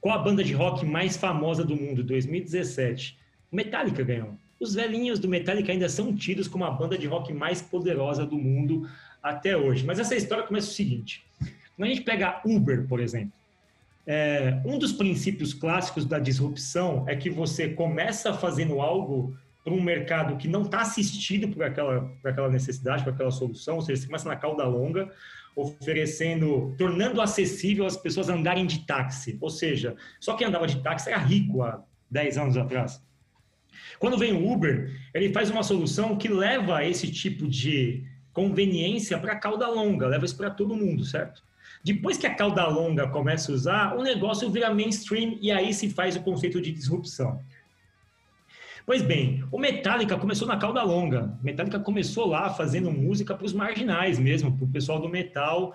Qual 0.00 0.16
a 0.16 0.22
banda 0.22 0.44
de 0.44 0.52
rock 0.52 0.86
mais 0.86 1.16
famosa 1.16 1.64
do 1.64 1.74
mundo? 1.74 2.04
2017. 2.04 3.18
O 3.50 3.56
Metallica 3.56 4.04
ganhou. 4.04 4.38
Os 4.58 4.74
velhinhos 4.74 5.18
do 5.18 5.28
Metallica 5.28 5.70
ainda 5.70 5.88
são 5.88 6.14
tidos 6.14 6.48
como 6.48 6.64
a 6.64 6.70
banda 6.70 6.96
de 6.96 7.06
rock 7.06 7.32
mais 7.32 7.60
poderosa 7.60 8.24
do 8.24 8.38
mundo 8.38 8.88
até 9.22 9.56
hoje. 9.56 9.84
Mas 9.84 9.98
essa 9.98 10.16
história 10.16 10.44
começa 10.44 10.68
o 10.68 10.74
seguinte: 10.74 11.24
quando 11.76 11.90
a 11.90 11.94
gente 11.94 12.04
pega 12.04 12.40
Uber, 12.44 12.86
por 12.86 13.00
exemplo, 13.00 13.32
é, 14.06 14.60
um 14.64 14.78
dos 14.78 14.92
princípios 14.92 15.52
clássicos 15.52 16.06
da 16.06 16.18
disrupção 16.18 17.04
é 17.08 17.16
que 17.16 17.28
você 17.28 17.70
começa 17.70 18.32
fazendo 18.32 18.80
algo 18.80 19.36
para 19.64 19.74
um 19.74 19.82
mercado 19.82 20.36
que 20.36 20.46
não 20.46 20.62
está 20.62 20.80
assistido 20.80 21.48
por 21.48 21.64
aquela, 21.64 22.02
por 22.22 22.30
aquela 22.30 22.48
necessidade, 22.48 23.02
por 23.02 23.12
aquela 23.12 23.32
solução, 23.32 23.74
ou 23.74 23.82
seja, 23.82 24.00
você 24.00 24.06
começa 24.06 24.28
na 24.28 24.36
cauda 24.36 24.64
longa, 24.64 25.10
oferecendo, 25.56 26.72
tornando 26.78 27.20
acessível 27.20 27.84
as 27.84 27.96
pessoas 27.96 28.28
andarem 28.28 28.64
de 28.64 28.86
táxi. 28.86 29.36
Ou 29.40 29.50
seja, 29.50 29.96
só 30.20 30.34
quem 30.36 30.46
andava 30.46 30.68
de 30.68 30.80
táxi 30.80 31.08
era 31.08 31.18
rico 31.18 31.62
há 31.62 31.82
10 32.08 32.38
anos 32.38 32.56
atrás. 32.56 33.02
Quando 33.98 34.18
vem 34.18 34.32
o 34.32 34.50
Uber, 34.50 34.90
ele 35.14 35.32
faz 35.32 35.50
uma 35.50 35.62
solução 35.62 36.16
que 36.16 36.28
leva 36.28 36.84
esse 36.84 37.10
tipo 37.10 37.46
de 37.46 38.04
conveniência 38.32 39.18
para 39.18 39.32
a 39.32 39.36
cauda 39.36 39.66
longa, 39.68 40.06
leva 40.06 40.24
isso 40.24 40.36
para 40.36 40.50
todo 40.50 40.76
mundo, 40.76 41.04
certo? 41.04 41.42
Depois 41.82 42.18
que 42.18 42.26
a 42.26 42.34
cauda 42.34 42.66
longa 42.66 43.08
começa 43.08 43.50
a 43.50 43.54
usar, 43.54 43.96
o 43.96 44.02
negócio 44.02 44.50
vira 44.50 44.74
mainstream 44.74 45.38
e 45.40 45.50
aí 45.50 45.72
se 45.72 45.88
faz 45.88 46.16
o 46.16 46.20
conceito 46.20 46.60
de 46.60 46.72
disrupção. 46.72 47.40
Pois 48.84 49.02
bem, 49.02 49.44
o 49.50 49.58
Metallica 49.58 50.16
começou 50.16 50.46
na 50.46 50.56
cauda 50.56 50.82
longa. 50.82 51.36
O 51.40 51.44
Metallica 51.44 51.80
começou 51.80 52.26
lá 52.26 52.50
fazendo 52.50 52.90
música 52.90 53.34
para 53.34 53.44
os 53.44 53.52
marginais 53.52 54.18
mesmo, 54.18 54.56
para 54.56 54.64
o 54.64 54.68
pessoal 54.68 55.00
do 55.00 55.08
metal. 55.08 55.74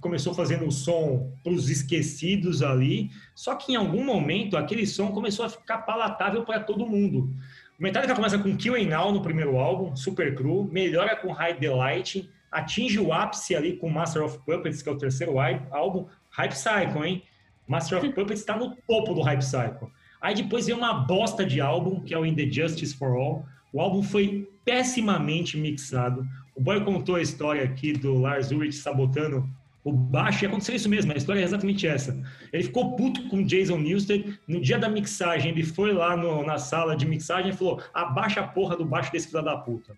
Começou 0.00 0.34
fazendo 0.34 0.66
o 0.66 0.72
som 0.72 1.32
para 1.42 1.52
os 1.52 1.68
esquecidos 1.68 2.62
ali. 2.62 3.10
Só 3.34 3.54
que 3.54 3.72
em 3.72 3.76
algum 3.76 4.04
momento 4.04 4.56
aquele 4.56 4.86
som 4.86 5.12
começou 5.12 5.44
a 5.44 5.48
ficar 5.48 5.78
palatável 5.78 6.44
para 6.44 6.60
todo 6.60 6.86
mundo. 6.86 7.30
O 7.78 7.82
Metallica 7.82 8.14
começa 8.14 8.38
com 8.38 8.56
Kill 8.56 8.76
and 8.76 8.88
Now 8.88 9.12
no 9.12 9.20
primeiro 9.20 9.58
álbum, 9.58 9.96
super 9.96 10.34
cru, 10.34 10.64
melhora 10.70 11.16
com 11.16 11.32
High 11.32 11.58
Delight, 11.58 12.30
atinge 12.50 13.00
o 13.00 13.12
ápice 13.12 13.56
ali 13.56 13.76
com 13.76 13.90
Master 13.90 14.22
of 14.22 14.38
Puppets, 14.46 14.80
que 14.80 14.88
é 14.88 14.92
o 14.92 14.96
terceiro 14.98 15.34
álbum, 15.72 16.06
Hype 16.30 16.54
Cycle, 16.54 17.04
hein? 17.04 17.22
Master 17.66 17.98
of 17.98 18.08
Puppets 18.10 18.40
está 18.40 18.56
no 18.56 18.76
topo 18.86 19.12
do 19.12 19.22
Hype 19.22 19.42
Cycle. 19.42 19.88
Aí 20.20 20.34
depois 20.34 20.66
vem 20.66 20.74
uma 20.74 20.94
bosta 20.94 21.44
de 21.44 21.60
álbum, 21.60 22.00
que 22.00 22.14
é 22.14 22.18
o 22.18 22.24
In 22.24 22.34
The 22.34 22.50
Justice 22.50 22.96
For 22.96 23.16
All. 23.16 23.44
O 23.72 23.80
álbum 23.80 24.02
foi 24.02 24.48
pessimamente 24.64 25.56
mixado. 25.56 26.26
O 26.54 26.60
Boy 26.62 26.82
contou 26.84 27.16
a 27.16 27.22
história 27.22 27.64
aqui 27.64 27.92
do 27.92 28.18
Lars 28.18 28.50
Ulrich 28.50 28.76
sabotando 28.76 29.48
o 29.84 29.92
baixo 29.92 30.44
e 30.44 30.46
aconteceu 30.46 30.74
isso 30.74 30.88
mesmo, 30.88 31.12
a 31.12 31.16
história 31.16 31.40
é 31.40 31.44
exatamente 31.44 31.86
essa. 31.86 32.18
Ele 32.50 32.62
ficou 32.62 32.96
puto 32.96 33.28
com 33.28 33.36
o 33.36 33.44
Jason 33.44 33.76
Newsted, 33.76 34.40
no 34.48 34.60
dia 34.60 34.78
da 34.78 34.88
mixagem, 34.88 35.52
ele 35.52 35.62
foi 35.62 35.92
lá 35.92 36.16
no, 36.16 36.44
na 36.44 36.56
sala 36.56 36.96
de 36.96 37.06
mixagem 37.06 37.50
e 37.50 37.54
falou, 37.54 37.82
abaixa 37.92 38.40
a 38.40 38.48
porra 38.48 38.76
do 38.76 38.84
baixo 38.86 39.12
desse 39.12 39.28
filho 39.28 39.42
da 39.42 39.58
puta. 39.58 39.94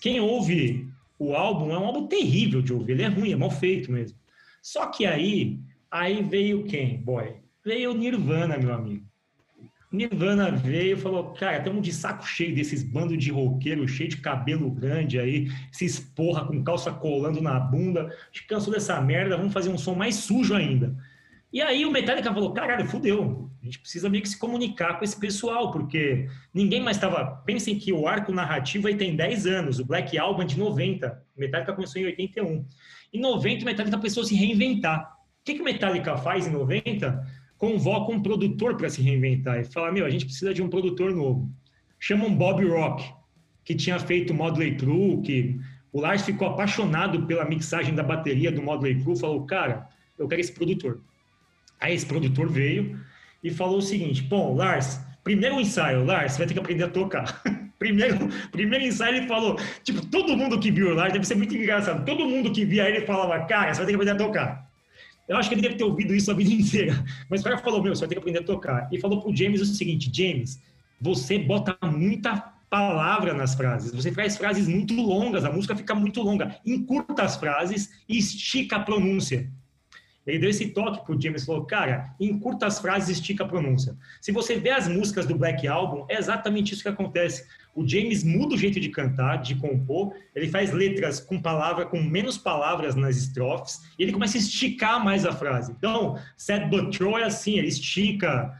Quem 0.00 0.20
ouve 0.20 0.86
o 1.18 1.34
álbum, 1.34 1.72
é 1.72 1.78
um 1.78 1.86
álbum 1.86 2.06
terrível 2.06 2.60
de 2.60 2.72
ouvir, 2.72 2.92
ele 2.92 3.02
é 3.02 3.08
ruim, 3.08 3.32
é 3.32 3.36
mal 3.36 3.50
feito 3.50 3.90
mesmo. 3.90 4.18
Só 4.62 4.86
que 4.86 5.06
aí, 5.06 5.58
aí 5.90 6.22
veio 6.22 6.64
quem, 6.64 6.98
boy? 6.98 7.36
Veio 7.64 7.92
o 7.92 7.96
Nirvana, 7.96 8.58
meu 8.58 8.74
amigo. 8.74 9.09
Nirvana 9.92 10.52
veio 10.52 10.96
e 10.96 11.00
falou, 11.00 11.32
cara, 11.32 11.58
estamos 11.58 11.82
de 11.82 11.92
saco 11.92 12.24
cheio 12.24 12.54
desses 12.54 12.82
bandos 12.82 13.18
de 13.18 13.30
roqueiro, 13.30 13.88
cheio 13.88 14.08
de 14.08 14.18
cabelo 14.18 14.70
grande 14.70 15.18
aí, 15.18 15.50
esses 15.72 15.98
porra 15.98 16.46
com 16.46 16.62
calça 16.62 16.92
colando 16.92 17.40
na 17.40 17.58
bunda, 17.58 18.14
cansou 18.48 18.72
dessa 18.72 19.00
merda, 19.00 19.36
vamos 19.36 19.52
fazer 19.52 19.68
um 19.68 19.78
som 19.78 19.94
mais 19.94 20.14
sujo 20.14 20.54
ainda. 20.54 20.96
E 21.52 21.60
aí 21.60 21.84
o 21.84 21.90
Metallica 21.90 22.32
falou, 22.32 22.52
caralho, 22.52 22.86
fudeu, 22.86 23.50
a 23.60 23.64
gente 23.64 23.80
precisa 23.80 24.08
meio 24.08 24.22
que 24.22 24.28
se 24.28 24.38
comunicar 24.38 24.96
com 24.96 25.04
esse 25.04 25.18
pessoal, 25.18 25.72
porque 25.72 26.28
ninguém 26.54 26.80
mais 26.80 26.96
estava... 26.96 27.42
Pensem 27.44 27.76
que 27.76 27.92
o 27.92 28.06
arco 28.06 28.32
narrativo 28.32 28.86
aí 28.86 28.96
tem 28.96 29.16
10 29.16 29.46
anos, 29.46 29.80
o 29.80 29.84
Black 29.84 30.16
Album 30.16 30.42
é 30.42 30.44
de 30.44 30.56
90, 30.56 31.24
o 31.36 31.40
Metallica 31.40 31.72
começou 31.72 32.00
em 32.00 32.04
81. 32.06 32.64
Em 33.12 33.20
90 33.20 33.62
o 33.62 33.66
Metallica 33.66 33.96
a 33.96 34.24
se 34.24 34.34
reinventar. 34.36 35.16
O 35.40 35.44
que, 35.44 35.54
que 35.54 35.60
o 35.60 35.64
Metallica 35.64 36.16
faz 36.16 36.46
em 36.46 36.52
90? 36.52 37.39
Convoca 37.60 38.10
um 38.10 38.22
produtor 38.22 38.74
para 38.74 38.88
se 38.88 39.02
reinventar 39.02 39.60
e 39.60 39.64
fala: 39.64 39.92
Meu, 39.92 40.06
a 40.06 40.10
gente 40.10 40.24
precisa 40.24 40.52
de 40.52 40.62
um 40.62 40.68
produtor 40.68 41.14
novo. 41.14 41.48
Chama 41.98 42.24
um 42.24 42.34
Bob 42.34 42.66
Rock, 42.66 43.04
que 43.62 43.74
tinha 43.74 43.98
feito 43.98 44.32
Modley 44.32 44.76
Crew, 44.76 45.20
que 45.20 45.60
o 45.92 46.00
Lars 46.00 46.22
ficou 46.22 46.48
apaixonado 46.48 47.26
pela 47.26 47.44
mixagem 47.44 47.94
da 47.94 48.02
bateria 48.02 48.50
do 48.50 48.62
Modley 48.62 48.98
Crew, 49.02 49.14
falou: 49.14 49.44
Cara, 49.44 49.86
eu 50.18 50.26
quero 50.26 50.40
esse 50.40 50.52
produtor. 50.52 51.02
Aí 51.78 51.94
esse 51.94 52.06
produtor 52.06 52.48
veio 52.48 52.98
e 53.44 53.50
falou 53.50 53.76
o 53.76 53.82
seguinte: 53.82 54.22
Bom, 54.22 54.54
Lars, 54.54 54.98
primeiro 55.22 55.60
ensaio, 55.60 56.02
Lars, 56.02 56.32
você 56.32 56.38
vai 56.38 56.46
ter 56.46 56.54
que 56.54 56.60
aprender 56.60 56.84
a 56.84 56.88
tocar. 56.88 57.42
primeiro, 57.78 58.26
primeiro 58.50 58.86
ensaio 58.86 59.16
ele 59.16 59.26
falou, 59.26 59.56
tipo, 59.84 60.04
todo 60.06 60.34
mundo 60.34 60.58
que 60.58 60.70
viu 60.70 60.88
o 60.88 60.94
Lars 60.94 61.12
deve 61.12 61.26
ser 61.26 61.34
muito 61.34 61.54
engraçado. 61.54 62.06
Todo 62.06 62.26
mundo 62.26 62.50
que 62.52 62.64
via 62.64 62.88
ele 62.88 63.04
falava, 63.04 63.44
cara, 63.44 63.74
você 63.74 63.80
vai 63.80 63.86
ter 63.86 63.92
que 63.92 63.96
aprender 63.96 64.12
a 64.12 64.26
tocar. 64.26 64.69
Eu 65.30 65.36
acho 65.36 65.48
que 65.48 65.54
ele 65.54 65.62
deve 65.62 65.76
ter 65.76 65.84
ouvido 65.84 66.12
isso 66.12 66.28
a 66.28 66.34
vida 66.34 66.50
inteira. 66.52 67.04
Mas 67.30 67.40
o 67.40 67.44
cara 67.44 67.56
falou, 67.58 67.80
meu, 67.80 67.94
você 67.94 68.00
vai 68.00 68.08
ter 68.08 68.14
que 68.16 68.18
aprender 68.18 68.40
a 68.40 68.42
tocar. 68.42 68.88
E 68.90 68.98
falou 68.98 69.22
pro 69.22 69.34
James 69.34 69.60
o 69.60 69.64
seguinte, 69.64 70.10
James, 70.12 70.60
você 71.00 71.38
bota 71.38 71.78
muita 71.86 72.52
palavra 72.68 73.32
nas 73.32 73.54
frases. 73.54 73.94
Você 73.94 74.10
faz 74.10 74.36
frases 74.36 74.66
muito 74.66 74.92
longas, 74.92 75.44
a 75.44 75.52
música 75.52 75.76
fica 75.76 75.94
muito 75.94 76.20
longa. 76.20 76.56
Encurta 76.66 77.22
as 77.22 77.36
frases 77.36 77.90
e 78.08 78.18
estica 78.18 78.76
a 78.76 78.80
pronúncia. 78.80 79.48
Ele 80.26 80.40
deu 80.40 80.50
esse 80.50 80.68
toque 80.68 81.04
pro 81.06 81.20
James 81.20 81.42
e 81.42 81.46
falou, 81.46 81.64
cara, 81.64 82.12
encurta 82.18 82.66
as 82.66 82.80
frases 82.80 83.08
estica 83.10 83.44
a 83.44 83.48
pronúncia. 83.48 83.96
Se 84.20 84.32
você 84.32 84.56
vê 84.56 84.70
as 84.70 84.88
músicas 84.88 85.26
do 85.26 85.38
Black 85.38 85.66
Album, 85.66 86.06
é 86.08 86.18
exatamente 86.18 86.74
isso 86.74 86.82
que 86.82 86.88
acontece. 86.88 87.46
O 87.74 87.86
James 87.86 88.24
muda 88.24 88.54
o 88.54 88.58
jeito 88.58 88.80
de 88.80 88.88
cantar, 88.88 89.36
de 89.36 89.54
compor, 89.54 90.12
ele 90.34 90.48
faz 90.48 90.72
letras 90.72 91.20
com 91.20 91.40
palavra, 91.40 91.86
com 91.86 92.02
menos 92.02 92.36
palavras 92.36 92.94
nas 92.94 93.16
estrofes, 93.16 93.80
e 93.98 94.02
ele 94.02 94.12
começa 94.12 94.36
a 94.36 94.40
esticar 94.40 95.02
mais 95.04 95.24
a 95.24 95.32
frase. 95.32 95.72
Então, 95.72 96.18
Sad 96.36 96.68
But 96.68 97.00
é 97.00 97.24
assim, 97.24 97.58
ele 97.58 97.68
estica, 97.68 98.52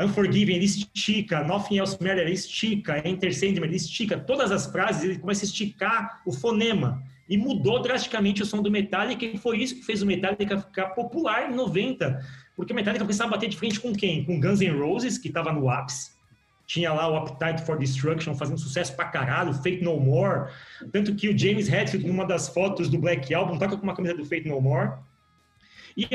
Unforgiven, 0.00 0.56
ele 0.56 0.64
estica, 0.64 1.44
Nothing 1.44 1.78
Else 1.78 1.98
Matters, 2.00 2.22
ele 2.22 2.32
estica, 2.32 3.06
Enter 3.06 3.34
Sandman, 3.34 3.68
ele 3.68 3.76
estica, 3.76 4.18
todas 4.18 4.50
as 4.50 4.66
frases, 4.66 5.04
ele 5.04 5.18
começa 5.18 5.44
a 5.44 5.46
esticar 5.46 6.22
o 6.26 6.32
fonema. 6.32 7.02
E 7.28 7.36
mudou 7.36 7.80
drasticamente 7.80 8.42
o 8.42 8.46
som 8.46 8.60
do 8.60 8.70
Metallica, 8.70 9.24
e 9.24 9.38
foi 9.38 9.58
isso 9.58 9.76
que 9.76 9.84
fez 9.84 10.02
o 10.02 10.06
Metallica 10.06 10.58
ficar 10.58 10.86
popular 10.90 11.50
em 11.50 11.54
90. 11.54 12.18
Porque 12.56 12.72
o 12.72 12.76
Metallica 12.76 13.04
começava 13.04 13.30
a 13.30 13.32
bater 13.34 13.48
de 13.48 13.56
frente 13.56 13.78
com 13.78 13.92
quem? 13.92 14.24
Com 14.24 14.40
Guns 14.40 14.60
N' 14.60 14.76
Roses, 14.76 15.16
que 15.16 15.28
estava 15.28 15.52
no 15.52 15.68
ápice, 15.68 16.10
tinha 16.70 16.92
lá 16.92 17.08
o 17.08 17.16
Appetite 17.16 17.66
for 17.66 17.76
Destruction 17.76 18.32
fazendo 18.32 18.56
sucesso 18.56 18.94
pra 18.94 19.06
caralho, 19.06 19.52
Fate 19.52 19.82
No 19.82 19.98
More. 19.98 20.52
Tanto 20.92 21.16
que 21.16 21.28
o 21.28 21.36
James 21.36 21.68
Hetfield, 21.68 22.06
numa 22.06 22.24
das 22.24 22.48
fotos 22.48 22.88
do 22.88 22.96
Black 22.96 23.34
Album, 23.34 23.58
tá 23.58 23.66
com 23.66 23.74
uma 23.74 23.92
camisa 23.92 24.14
do 24.14 24.24
Fate 24.24 24.48
No 24.48 24.60
More. 24.60 24.92
E, 25.96 26.06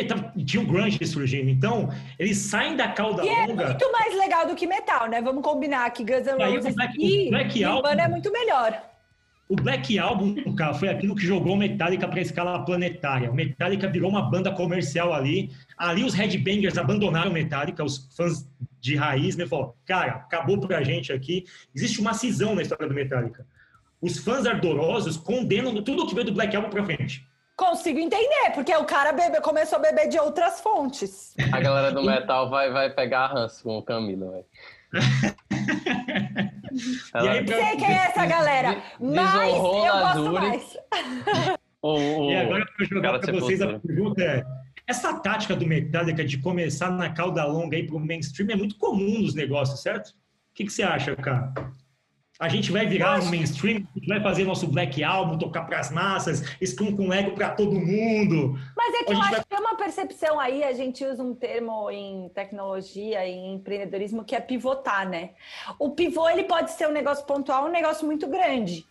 tinha 0.46 0.64
o 0.64 0.66
grunge 0.66 1.06
surgindo. 1.06 1.50
Então, 1.50 1.90
eles 2.18 2.38
saem 2.38 2.78
da 2.78 2.88
cauda 2.88 3.26
e 3.26 3.28
é 3.28 3.48
longa. 3.48 3.64
é 3.64 3.68
muito 3.68 3.92
mais 3.92 4.18
legal 4.18 4.48
do 4.48 4.56
que 4.56 4.66
metal, 4.66 5.10
né? 5.10 5.22
Vamos 5.22 5.44
combinar 5.44 5.90
que 5.90 6.06
Guns 6.06 6.26
N' 6.26 6.42
Roses 6.42 6.72
o 6.72 6.76
Black, 6.76 6.98
e 6.98 7.28
o 7.28 7.30
Black 7.32 7.64
Album, 7.66 7.90
é 7.90 8.08
muito 8.08 8.32
melhor. 8.32 8.82
O 9.50 9.58
Black 9.58 10.00
Album, 10.00 10.56
cara, 10.56 10.74
foi 10.74 10.88
aquilo 10.88 11.16
que 11.16 11.22
jogou 11.22 11.54
o 11.54 11.58
Metallica 11.58 12.08
para 12.08 12.18
a 12.18 12.22
escala 12.22 12.64
planetária. 12.64 13.30
O 13.30 13.36
Metallica 13.36 13.90
virou 13.90 14.10
uma 14.10 14.22
banda 14.22 14.52
comercial 14.54 15.14
ali. 15.14 15.52
Ali 15.78 16.06
os 16.06 16.14
headbangers 16.14 16.78
abandonaram 16.78 17.30
o 17.30 17.34
Metallica, 17.34 17.84
os 17.84 18.10
fãs 18.16 18.48
de 18.86 18.96
raiz, 18.96 19.36
né? 19.36 19.48
Falou, 19.48 19.76
cara, 19.86 20.12
acabou 20.12 20.60
pra 20.60 20.84
gente 20.84 21.12
aqui. 21.12 21.46
Existe 21.74 22.00
uma 22.00 22.14
cisão 22.14 22.54
na 22.54 22.62
história 22.62 22.88
do 22.88 22.94
Metallica. 22.94 23.46
Os 24.00 24.20
fãs 24.20 24.46
ardorosos 24.46 25.18
condenam 25.18 25.82
tudo 25.82 26.06
que 26.06 26.14
veio 26.14 26.28
do 26.28 26.34
Black 26.34 26.56
Album 26.56 26.70
pra 26.70 26.86
frente. 26.86 27.28
Consigo 27.58 27.98
entender, 27.98 28.52
porque 28.54 28.76
o 28.76 28.86
cara 28.86 29.12
bebe, 29.12 29.42
começou 29.42 29.80
a 29.80 29.82
beber 29.82 30.08
de 30.10 30.20
outras 30.20 30.60
fontes. 30.60 31.34
A 31.52 31.60
galera 31.60 31.92
do 31.92 32.04
metal 32.06 32.50
vai, 32.50 32.70
vai 32.70 32.94
pegar 32.94 33.28
ranço 33.28 33.64
com 33.64 33.78
o 33.78 33.84
Camilo, 33.84 34.32
velho. 34.32 34.46
Ela... 37.14 37.34
Sei 37.34 37.78
quem 37.78 37.88
é 37.88 38.06
essa 38.08 38.26
galera, 38.26 38.84
mas 39.00 39.56
eu 39.56 39.62
gosto 39.62 40.34
mais. 40.34 40.78
O, 41.86 41.94
o, 42.00 42.32
e 42.32 42.36
agora 42.36 42.66
para 42.66 42.86
jogar 42.88 43.20
para 43.20 43.32
vocês 43.32 43.62
a 43.62 43.78
pergunta 43.78 44.20
é: 44.24 44.44
essa 44.88 45.14
tática 45.20 45.56
do 45.56 45.66
Metallica 45.66 46.24
de 46.24 46.38
começar 46.38 46.92
na 46.92 47.10
cauda 47.10 47.46
longa 47.46 47.76
aí 47.76 47.86
para 47.86 47.96
o 47.96 48.00
mainstream 48.00 48.50
é 48.52 48.56
muito 48.56 48.78
comum 48.78 49.20
nos 49.20 49.34
negócios, 49.34 49.82
certo? 49.82 50.10
O 50.10 50.14
que, 50.54 50.66
que 50.66 50.72
você 50.72 50.84
acha, 50.84 51.16
cara? 51.16 51.54
A 52.40 52.50
gente 52.50 52.70
vai 52.70 52.86
virar 52.86 53.22
um 53.22 53.30
mainstream, 53.30 53.78
a 53.78 54.00
gente 54.00 54.08
vai 54.08 54.22
fazer 54.22 54.44
nosso 54.44 54.68
Black 54.68 55.02
Album, 55.02 55.38
tocar 55.38 55.64
para 55.64 55.80
as 55.80 55.90
massas, 55.90 56.44
Scrum 56.64 56.96
com 56.96 57.08
Lego 57.08 57.32
para 57.32 57.52
todo 57.52 57.80
mundo. 57.80 58.60
Mas 58.76 58.94
é 58.94 59.04
que 59.06 59.14
eu 59.14 59.22
acho 59.22 59.45
tem 59.56 59.62
uma 59.62 59.76
percepção 59.78 60.38
aí, 60.38 60.66
a 60.66 60.74
gente 60.74 61.06
usa 61.06 61.24
um 61.24 61.34
termo 61.34 61.90
em 61.90 62.28
tecnologia 62.36 63.26
e 63.26 63.32
em 63.32 63.54
empreendedorismo 63.54 64.26
que 64.26 64.36
é 64.36 64.42
pivotar, 64.42 65.08
né? 65.08 65.30
O 65.80 65.92
pivô, 65.92 66.28
ele 66.30 66.44
pode 66.44 66.72
ser 66.72 66.90
um 66.90 66.92
negócio 66.92 67.26
pontual, 67.26 67.66
um 67.66 67.72
negócio 67.72 68.06
muito 68.06 68.28
grande. 68.28 68.86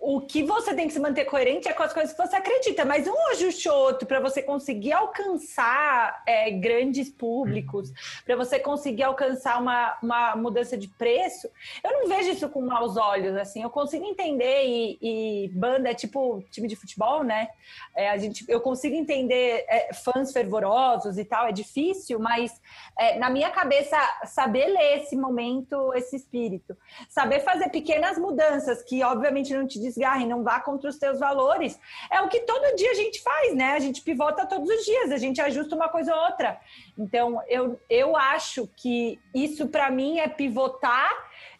O 0.00 0.20
que 0.20 0.42
você 0.42 0.74
tem 0.74 0.86
que 0.86 0.92
se 0.92 1.00
manter 1.00 1.24
coerente 1.24 1.68
é 1.68 1.72
com 1.72 1.82
as 1.82 1.92
coisas 1.92 2.12
que 2.12 2.26
você 2.26 2.34
acredita, 2.34 2.84
mas 2.84 3.06
um 3.06 3.28
ajuste 3.32 3.68
ou 3.68 3.76
outro 3.76 4.06
para 4.06 4.18
você 4.18 4.42
conseguir 4.42 4.92
alcançar 4.92 6.22
é, 6.26 6.50
grandes 6.50 7.10
públicos, 7.10 7.92
para 8.24 8.34
você 8.34 8.58
conseguir 8.58 9.02
alcançar 9.02 9.60
uma, 9.60 9.98
uma 10.02 10.36
mudança 10.36 10.76
de 10.76 10.88
preço, 10.88 11.48
eu 11.84 11.92
não 11.92 12.08
vejo 12.08 12.30
isso 12.30 12.48
com 12.48 12.60
maus 12.62 12.96
olhos, 12.96 13.36
assim, 13.36 13.62
eu 13.62 13.70
consigo 13.70 14.04
entender 14.04 14.64
e, 14.64 14.98
e 15.00 15.48
banda 15.48 15.90
é 15.90 15.94
tipo 15.94 16.42
time 16.50 16.66
de 16.66 16.76
futebol, 16.76 17.22
né? 17.22 17.48
É, 17.94 18.10
a 18.10 18.16
gente, 18.16 18.44
eu 18.48 18.60
consigo 18.60 18.96
entender 18.96 19.64
é, 19.68 19.92
fãs 20.12 20.32
fervorosos 20.32 21.18
e 21.18 21.24
tal, 21.24 21.46
é 21.46 21.52
difícil, 21.52 22.18
mas 22.18 22.60
é, 22.98 23.18
na 23.18 23.30
minha 23.30 23.50
cabeça, 23.50 23.96
saber 24.24 24.66
ler 24.66 24.98
esse 24.98 25.16
momento, 25.16 25.92
esse 25.94 26.16
espírito, 26.16 26.76
saber 27.08 27.40
fazer 27.40 27.68
pequenas 27.70 28.18
mudanças 28.18 28.82
que, 28.82 29.02
obviamente, 29.02 29.54
não 29.54 29.66
te 29.66 29.78
desgarrem, 29.78 30.26
não 30.26 30.42
vá 30.42 30.60
contra 30.60 30.88
os 30.88 30.98
teus 30.98 31.18
valores, 31.18 31.78
é 32.10 32.20
o 32.20 32.28
que 32.28 32.40
todo 32.40 32.76
dia 32.76 32.90
a 32.90 32.94
gente 32.94 33.22
faz, 33.22 33.54
né? 33.54 33.72
A 33.72 33.80
gente 33.80 34.02
pivota 34.02 34.46
todos 34.46 34.68
os 34.68 34.84
dias, 34.84 35.12
a 35.12 35.18
gente 35.18 35.40
ajusta 35.40 35.74
uma 35.74 35.88
coisa 35.88 36.14
ou 36.14 36.22
outra. 36.22 36.58
Então, 36.96 37.40
eu, 37.48 37.78
eu 37.88 38.16
acho 38.16 38.68
que 38.76 39.18
isso, 39.34 39.68
para 39.68 39.90
mim, 39.90 40.18
é 40.18 40.28
pivotar 40.28 41.10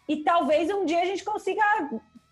e 0.07 0.23
talvez 0.23 0.69
um 0.69 0.85
dia 0.85 1.01
a 1.01 1.05
gente 1.05 1.23
consiga 1.23 1.63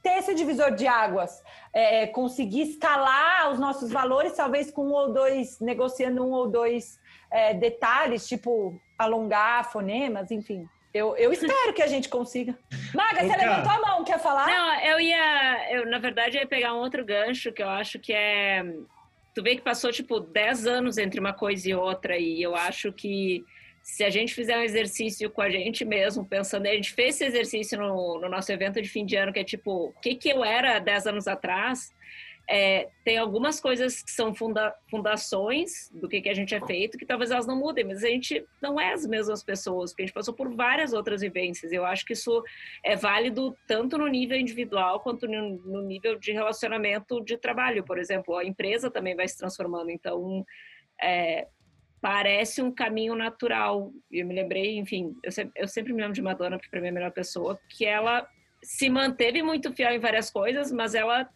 ter 0.08 0.20
esse 0.20 0.34
divisor 0.34 0.74
de 0.74 0.88
águas, 0.88 1.44
é, 1.74 2.08
conseguir 2.08 2.62
escalar 2.62 3.52
os 3.52 3.60
nossos 3.60 3.92
valores, 3.92 4.34
talvez 4.34 4.72
com 4.72 4.86
um 4.88 4.94
ou 4.94 5.12
dois, 5.12 5.60
negociando 5.60 6.24
um 6.24 6.32
ou 6.32 6.50
dois 6.50 6.98
é, 7.30 7.54
detalhes, 7.54 8.26
tipo 8.26 8.80
alongar 8.98 9.70
fonemas, 9.70 10.32
enfim. 10.32 10.66
Eu, 10.94 11.16
eu 11.18 11.32
espero 11.34 11.74
que 11.74 11.84
a 11.84 11.88
gente 11.88 12.08
consiga. 12.08 12.58
Maga, 12.96 13.22
você 13.22 13.38
levantou 13.38 13.72
a 13.72 13.82
mão, 13.82 14.04
quer 14.06 14.20
falar? 14.20 14.48
Não, 14.48 14.80
eu 14.80 15.00
ia. 15.00 15.72
Eu, 15.72 15.86
na 15.86 16.00
verdade, 16.00 16.38
ia 16.38 16.48
pegar 16.48 16.74
um 16.74 16.78
outro 16.78 17.04
gancho 17.04 17.52
que 17.52 17.62
eu 17.62 17.70
acho 17.70 18.00
que 18.00 18.14
é. 18.14 18.64
Tu 19.36 19.44
vê 19.44 19.56
que 19.56 19.62
passou, 19.62 19.92
tipo, 19.92 20.20
10 20.20 20.66
anos 20.66 20.98
entre 20.98 21.20
uma 21.20 21.34
coisa 21.34 21.70
e 21.70 21.76
outra, 21.76 22.18
e 22.18 22.42
eu 22.42 22.56
acho 22.56 22.92
que 22.92 23.46
se 23.88 24.04
a 24.04 24.10
gente 24.10 24.36
fizer 24.36 24.58
um 24.58 24.62
exercício 24.62 25.32
com 25.32 25.42
a 25.42 25.50
gente 25.50 25.86
mesmo, 25.86 26.26
pensando, 26.26 26.68
a 26.68 26.74
gente 26.74 26.92
fez 26.92 27.16
esse 27.16 27.24
exercício 27.24 27.80
no, 27.80 28.20
no 28.20 28.28
nosso 28.28 28.52
evento 28.52 28.82
de 28.82 28.90
fim 28.90 29.06
de 29.06 29.16
ano, 29.16 29.32
que 29.32 29.40
é 29.40 29.46
tipo, 29.46 29.88
o 29.88 29.94
que, 30.02 30.14
que 30.14 30.28
eu 30.28 30.44
era 30.44 30.78
10 30.78 31.08
anos 31.08 31.26
atrás? 31.26 31.96
É, 32.50 32.90
tem 33.06 33.18
algumas 33.18 33.62
coisas 33.62 34.04
que 34.04 34.12
são 34.12 34.36
funda 34.36 34.76
fundações 34.92 35.90
do 35.94 36.08
que, 36.10 36.22
que 36.22 36.28
a 36.28 36.34
gente 36.34 36.54
é 36.54 36.60
feito, 36.66 36.98
que 36.98 37.06
talvez 37.06 37.32
elas 37.32 37.48
não 37.48 37.58
mudem, 37.58 37.86
mas 37.86 38.04
a 38.04 38.10
gente 38.10 38.46
não 38.62 38.80
é 38.80 38.92
as 38.92 39.08
mesmas 39.08 39.42
pessoas, 39.42 39.92
porque 39.92 40.04
a 40.04 40.06
gente 40.06 40.14
passou 40.14 40.34
por 40.34 40.54
várias 40.54 40.92
outras 40.92 41.22
vivências. 41.22 41.72
Eu 41.72 41.86
acho 41.86 42.06
que 42.06 42.14
isso 42.14 42.44
é 42.84 42.96
válido 42.96 43.58
tanto 43.66 43.98
no 43.98 44.08
nível 44.08 44.38
individual 44.38 45.00
quanto 45.00 45.28
no, 45.28 45.58
no 45.60 45.82
nível 45.82 46.20
de 46.20 46.34
relacionamento 46.34 47.24
de 47.24 47.38
trabalho, 47.38 47.86
por 47.86 47.98
exemplo. 47.98 48.36
A 48.36 48.44
empresa 48.44 48.92
também 48.92 49.16
vai 49.16 49.28
se 49.30 49.38
transformando, 49.38 49.90
então 49.90 50.46
é, 51.02 51.48
parece 52.08 52.62
um 52.62 52.72
caminho 52.72 53.14
natural. 53.16 53.92
E 54.10 54.20
eu 54.20 54.26
me 54.26 54.34
lembrei, 54.34 54.78
enfim, 54.78 55.14
eu, 55.22 55.30
se- 55.30 55.52
eu 55.54 55.68
sempre 55.68 55.92
me 55.92 56.00
lembro 56.00 56.14
de 56.14 56.22
Madonna, 56.22 56.58
que 56.58 56.70
para 56.70 56.80
mim 56.80 56.88
é 56.88 56.90
a 56.90 56.94
melhor 56.94 57.12
pessoa, 57.12 57.60
que 57.68 57.86
ela 57.86 58.26
se 58.64 58.90
manteve 58.90 59.44
muito 59.44 59.74
fiel 59.74 59.92
em 59.92 60.00
várias 60.00 60.30
coisas, 60.30 60.72
mas 60.72 60.96
ela 60.96 61.30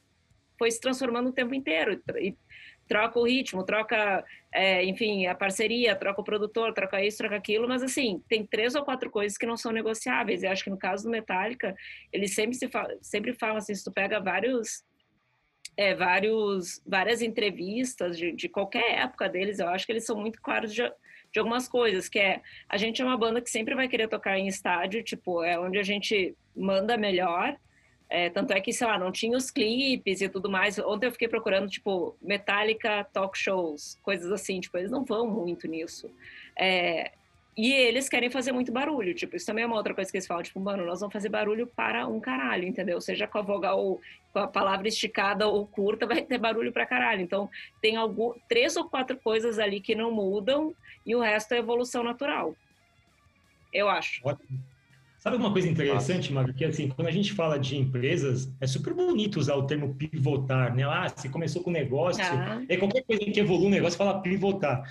foi 0.57 0.72
se 0.72 0.80
transformando 0.80 1.28
o 1.28 1.34
tempo 1.34 1.53
inteiro. 1.53 2.01
E 2.17 2.38
troca 2.88 3.19
o 3.19 3.26
ritmo, 3.26 3.65
troca, 3.65 4.24
é, 4.53 4.86
enfim, 4.86 5.26
a 5.26 5.36
parceria, 5.36 5.93
troca 5.93 6.22
o 6.22 6.24
produtor, 6.24 6.74
troca 6.74 7.03
isso, 7.03 7.17
troca 7.17 7.36
aquilo, 7.36 7.67
mas 7.67 7.84
assim, 7.84 8.24
tem 8.30 8.45
três 8.45 8.74
ou 8.74 8.86
quatro 8.86 9.11
coisas 9.11 9.38
que 9.38 9.45
não 9.45 9.57
são 9.57 9.74
negociáveis. 9.74 10.41
E 10.41 10.47
acho 10.47 10.63
que 10.63 10.69
no 10.69 10.80
caso 10.80 11.03
do 11.03 11.09
Metallica, 11.09 11.76
eles 12.13 12.34
sempre, 12.34 12.55
se 12.55 12.69
fala, 12.69 12.95
sempre 13.01 13.34
falam 13.34 13.57
assim, 13.57 13.76
se 13.76 13.84
tu 13.84 13.91
pega 13.91 14.22
vários... 14.22 14.86
É, 15.78 15.95
vários, 15.95 16.82
várias 16.86 17.22
entrevistas 17.22 18.17
de, 18.17 18.32
de 18.32 18.49
qualquer 18.49 18.99
época 18.99 19.30
deles, 19.30 19.59
eu 19.59 19.69
acho 19.69 19.86
que 19.86 19.91
eles 19.91 20.05
são 20.05 20.19
muito 20.19 20.41
claros 20.41 20.74
de, 20.74 20.84
de 21.32 21.39
algumas 21.39 21.67
coisas, 21.67 22.09
que 22.09 22.19
é, 22.19 22.41
a 22.67 22.78
gente 22.78 23.01
é 23.01 23.05
uma 23.05 23.17
banda 23.17 23.41
que 23.41 23.49
sempre 23.49 23.74
vai 23.74 23.88
querer 23.88 24.07
tocar 24.07 24.38
em 24.38 24.47
estádio, 24.47 25.03
tipo, 25.03 25.43
é 25.43 25.57
onde 25.59 25.80
a 25.80 25.84
gente 25.84 26.36
manda 26.55 26.97
melhor, 26.97 27.57
é, 28.11 28.30
tanto 28.30 28.51
é 28.51 28.59
que, 28.59 28.74
sei 28.74 28.86
lá, 28.86 28.99
não 28.99 29.09
tinha 29.09 29.38
os 29.38 29.49
clipes 29.49 30.19
e 30.19 30.28
tudo 30.28 30.49
mais. 30.49 30.78
Ontem 30.78 31.05
eu 31.05 31.13
fiquei 31.13 31.30
procurando, 31.30 31.69
tipo, 31.69 32.17
Metallica 32.22 33.05
talk 33.05 33.38
shows, 33.39 33.97
coisas 34.03 34.30
assim. 34.34 34.59
Tipo, 34.59 34.78
eles 34.78 34.91
não 34.91 35.05
vão 35.05 35.26
muito 35.26 35.65
nisso. 35.65 36.11
É, 36.53 37.13
e 37.58 37.74
eles 37.74 38.08
querem 38.08 38.30
fazer 38.30 38.52
muito 38.52 38.72
barulho. 38.72 39.14
Tipo, 39.14 39.36
isso 39.36 39.45
também 39.45 39.64
é 39.64 39.68
uma 39.68 39.76
outra 39.76 39.93
coisa 39.93 40.10
que 40.10 40.18
eles 40.18 40.28
falam. 40.28 40.43
Tipo, 40.43 40.60
mano, 40.60 40.86
nós 40.86 40.99
vamos 41.02 41.14
fazer 41.14 41.30
barulho 41.30 41.68
para 41.68 42.08
um 42.08 42.20
caralho, 42.20 42.66
entendeu? 42.66 43.02
Seja 43.02 43.28
com 43.28 43.38
a 43.38 43.41
vogal, 43.41 43.99
com 44.32 44.39
a 44.39 44.47
palavra 44.47 44.88
esticada 44.88 45.47
ou 45.47 45.68
curta, 45.68 46.06
vai 46.08 46.22
ter 46.22 46.38
barulho 46.38 46.72
pra 46.72 46.86
caralho. 46.86 47.22
Então, 47.22 47.49
tem 47.82 47.95
algum, 47.97 48.34
três 48.47 48.76
ou 48.78 48.89
quatro 48.89 49.18
coisas 49.18 49.60
ali 49.60 49.82
que 49.82 49.93
não 49.95 50.12
mudam 50.12 50.74
e 51.06 51.16
o 51.16 51.20
resto 51.20 51.54
é 51.54 51.58
evolução 51.58 52.04
natural. 52.04 52.56
Eu 53.74 53.89
acho. 53.89 54.22
Sabe 55.20 55.36
uma 55.36 55.52
coisa 55.52 55.70
interessante, 55.70 56.34
Maga? 56.34 56.52
Que 56.52 56.66
assim, 56.66 56.89
quando 56.89 57.08
a 57.08 57.12
gente 57.12 57.32
fala 57.34 57.60
de 57.60 57.78
empresas, 57.78 58.52
é 58.60 58.66
super 58.66 58.91
bonito 58.91 59.39
usar 59.39 59.56
o 59.56 59.68
termo 59.68 59.93
pivotar, 59.93 60.74
né? 60.76 60.84
Ah, 60.84 61.08
você 61.08 61.30
começou 61.30 61.62
com 61.62 61.70
negócio, 61.70 62.24
Tá. 62.24 62.60
é 62.68 62.76
qualquer 62.76 63.04
coisa 63.04 63.24
que 63.24 63.39
evolui 63.39 63.68
um 63.68 63.70
negócio, 63.70 63.99
fala 63.99 64.20
pivotar. 64.20 64.84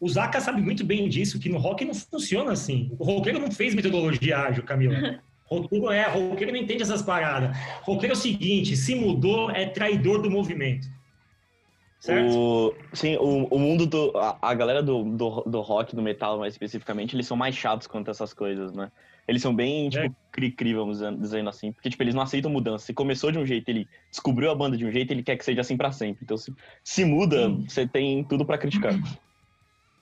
O 0.00 0.08
Zaka 0.08 0.40
sabe 0.40 0.60
muito 0.60 0.84
bem 0.84 1.08
disso, 1.08 1.38
que 1.38 1.48
no 1.48 1.58
rock 1.58 1.84
não 1.84 1.94
funciona 1.94 2.52
assim. 2.52 2.90
O 2.98 3.04
roqueiro 3.04 3.38
não 3.38 3.50
fez 3.50 3.74
metodologia 3.74 4.38
ágil, 4.38 4.62
Camila. 4.62 5.20
Roqueiro 5.48 5.92
é, 5.92 6.02
roqueiro 6.08 6.52
não 6.52 6.58
entende 6.58 6.82
essas 6.82 7.02
paradas. 7.02 7.56
Roqueiro 7.82 8.14
é 8.14 8.16
o 8.16 8.20
seguinte, 8.20 8.76
se 8.76 8.96
mudou, 8.96 9.48
é 9.48 9.64
traidor 9.64 10.20
do 10.20 10.28
movimento. 10.28 10.88
Certo? 12.00 12.36
O, 12.36 12.74
sim, 12.92 13.16
o, 13.16 13.44
o 13.44 13.56
mundo 13.58 13.86
do. 13.86 14.12
A, 14.18 14.36
a 14.42 14.54
galera 14.54 14.82
do, 14.82 15.04
do, 15.04 15.42
do 15.42 15.60
rock, 15.60 15.94
do 15.94 16.02
metal 16.02 16.38
mais 16.40 16.54
especificamente, 16.54 17.14
eles 17.14 17.28
são 17.28 17.36
mais 17.36 17.54
chatos 17.54 17.86
quanto 17.86 18.08
a 18.08 18.10
essas 18.10 18.34
coisas, 18.34 18.72
né? 18.72 18.90
Eles 19.28 19.40
são 19.40 19.54
bem, 19.54 19.88
tipo, 19.88 20.04
É. 20.04 20.10
cri-cri, 20.32 20.74
vamos 20.74 20.98
dizer- 20.98 21.16
dizendo 21.16 21.48
assim. 21.48 21.70
Porque, 21.72 21.90
tipo, 21.90 22.02
eles 22.02 22.14
não 22.14 22.22
aceitam 22.22 22.50
mudança. 22.50 22.84
Se 22.86 22.92
começou 22.92 23.30
de 23.30 23.38
um 23.38 23.46
jeito, 23.46 23.68
ele 23.68 23.88
descobriu 24.10 24.50
a 24.50 24.54
banda 24.54 24.76
de 24.76 24.84
um 24.84 24.90
jeito, 24.90 25.12
ele 25.12 25.22
quer 25.22 25.36
que 25.36 25.44
seja 25.44 25.60
assim 25.60 25.76
pra 25.76 25.92
sempre. 25.92 26.24
Então, 26.24 26.36
se, 26.36 26.52
se 26.82 27.04
muda, 27.04 27.46
Sim. 27.48 27.64
você 27.68 27.86
tem 27.86 28.22
tudo 28.24 28.44
pra 28.44 28.58
criticar. 28.58 28.94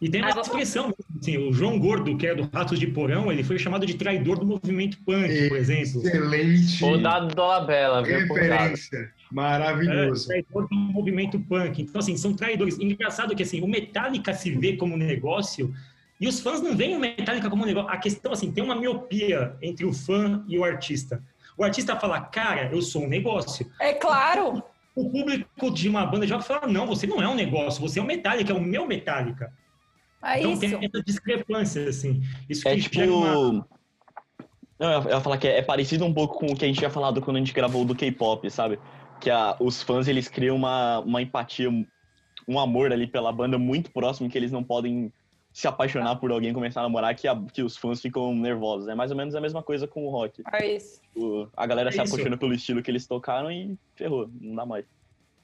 E 0.04 0.10
tem 0.10 0.20
uma 0.20 0.30
Ah, 0.30 0.34
vou- 0.34 0.42
expressão, 0.42 0.94
assim, 1.18 1.38
o 1.38 1.50
João 1.50 1.78
Gordo, 1.78 2.14
que 2.14 2.26
é 2.26 2.34
do 2.34 2.46
Ratos 2.52 2.78
de 2.78 2.86
Porão, 2.86 3.32
ele 3.32 3.42
foi 3.42 3.58
chamado 3.58 3.86
de 3.86 3.94
traidor 3.94 4.38
do 4.38 4.44
movimento 4.44 4.98
punk, 5.02 5.48
por 5.48 5.56
exemplo. 5.56 6.06
Excelente 6.06 6.84
O 6.84 6.98
dado 6.98 7.34
Dolabella, 7.34 8.02
viu? 8.02 8.18
Referência. 8.18 9.10
Maravilhoso. 9.32 10.24
É, 10.30 10.42
traidor 10.42 10.68
do 10.68 10.74
movimento 10.76 11.40
punk. 11.40 11.80
Então, 11.80 11.98
assim, 12.00 12.18
são 12.18 12.34
traidores. 12.34 12.78
Engraçado 12.78 13.34
que, 13.34 13.42
assim, 13.42 13.62
o 13.62 13.66
Metallica 13.66 14.34
se 14.34 14.50
vê 14.50 14.76
como 14.76 14.94
negócio 14.94 15.72
e 16.20 16.28
os 16.28 16.38
fãs 16.40 16.60
não 16.60 16.76
veem 16.76 16.96
o 16.96 17.00
Metallica 17.00 17.48
como 17.48 17.64
negócio. 17.64 17.90
A 17.90 17.96
questão, 17.96 18.30
assim, 18.32 18.52
tem 18.52 18.62
uma 18.62 18.76
miopia 18.76 19.56
entre 19.62 19.86
o 19.86 19.92
fã 19.94 20.44
e 20.46 20.58
o 20.58 20.64
artista. 20.64 21.22
O 21.56 21.64
artista 21.64 21.96
fala, 21.96 22.20
cara, 22.20 22.68
eu 22.70 22.82
sou 22.82 23.04
um 23.04 23.08
negócio. 23.08 23.66
É 23.80 23.94
claro. 23.94 24.62
O 24.94 25.10
público 25.10 25.70
de 25.72 25.88
uma 25.88 26.04
banda 26.04 26.26
de 26.26 26.32
rock 26.34 26.46
fala, 26.46 26.66
não, 26.68 26.86
você 26.86 27.06
não 27.06 27.22
é 27.22 27.26
um 27.28 27.34
negócio, 27.34 27.80
você 27.80 27.98
é 27.98 28.02
um 28.02 28.06
Metallica, 28.06 28.52
é 28.52 28.54
o 28.54 28.60
meu 28.60 28.86
Metallica. 28.86 29.50
É 30.24 30.38
então 30.38 30.52
isso. 30.52 30.60
tem 30.60 30.74
essa 30.74 31.02
discrepância, 31.02 31.88
assim. 31.88 32.22
Isso 32.48 32.66
É 32.68 32.74
que 32.74 32.82
tipo. 32.82 33.00
uma... 33.04 33.66
Não, 34.78 34.92
eu 35.02 35.10
ia 35.10 35.20
falar 35.20 35.38
que 35.38 35.46
é, 35.46 35.58
é 35.58 35.62
parecido 35.62 36.04
um 36.04 36.12
pouco 36.12 36.38
com 36.38 36.46
o 36.52 36.56
que 36.56 36.64
a 36.64 36.68
gente 36.68 36.78
tinha 36.78 36.90
falado 36.90 37.20
quando 37.22 37.36
a 37.36 37.38
gente 37.40 37.52
gravou 37.52 37.82
o 37.82 37.84
do 37.84 37.94
K-pop, 37.94 38.50
sabe? 38.50 38.78
Que 39.20 39.30
a, 39.30 39.56
os 39.60 39.82
fãs 39.82 40.08
eles 40.08 40.26
criam 40.28 40.56
uma, 40.56 40.98
uma 41.00 41.22
empatia, 41.22 41.68
um 42.48 42.58
amor 42.58 42.92
ali 42.92 43.06
pela 43.06 43.32
banda 43.32 43.56
muito 43.58 43.90
próximo 43.92 44.28
que 44.28 44.36
eles 44.36 44.50
não 44.50 44.64
podem 44.64 45.12
se 45.52 45.68
apaixonar 45.68 46.16
por 46.16 46.32
alguém, 46.32 46.52
começar 46.52 46.80
a 46.80 46.82
namorar, 46.82 47.14
que, 47.14 47.28
a- 47.28 47.40
que 47.52 47.62
os 47.62 47.76
fãs 47.76 48.00
ficam 48.00 48.34
nervosos. 48.34 48.88
É 48.88 48.94
mais 48.96 49.12
ou 49.12 49.16
menos 49.16 49.36
a 49.36 49.40
mesma 49.40 49.62
coisa 49.62 49.86
com 49.86 50.04
o 50.04 50.10
rock. 50.10 50.42
É 50.52 50.74
isso. 50.74 51.00
O- 51.14 51.46
a 51.56 51.64
galera 51.66 51.90
É 51.90 51.92
se 51.92 52.00
apaixona 52.00 52.36
pelo 52.36 52.52
estilo 52.52 52.82
que 52.82 52.90
eles 52.90 53.06
tocaram 53.06 53.52
e 53.52 53.78
ferrou, 53.94 54.28
não 54.40 54.56
dá 54.56 54.66
mais. 54.66 54.84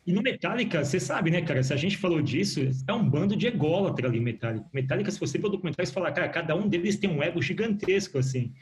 E 0.07 0.13
no 0.13 0.23
Metallica, 0.23 0.83
você 0.85 0.99
sabe, 0.99 1.31
né, 1.31 1.43
cara? 1.43 1.63
Se 1.63 1.73
a 1.73 1.77
gente 1.77 1.97
falou 1.97 2.23
disso, 2.23 2.61
é 2.87 2.93
um 2.93 3.09
bando 3.09 3.37
de 3.37 3.47
ególatra 3.47 4.09
ali, 4.09 4.19
Metallica. 4.19 4.67
Metallica, 4.73 5.11
se 5.11 5.21
você 5.21 5.39
ver 5.39 5.47
o 5.47 5.51
documentário, 5.51 5.87
você 5.87 5.93
fala, 5.93 6.11
cara, 6.11 6.29
cada 6.29 6.55
um 6.57 6.69
deles 6.69 6.97
tem 6.97 7.11
um 7.11 7.23
ego 7.23 7.41
gigantesco, 7.43 8.19
assim. 8.19 8.53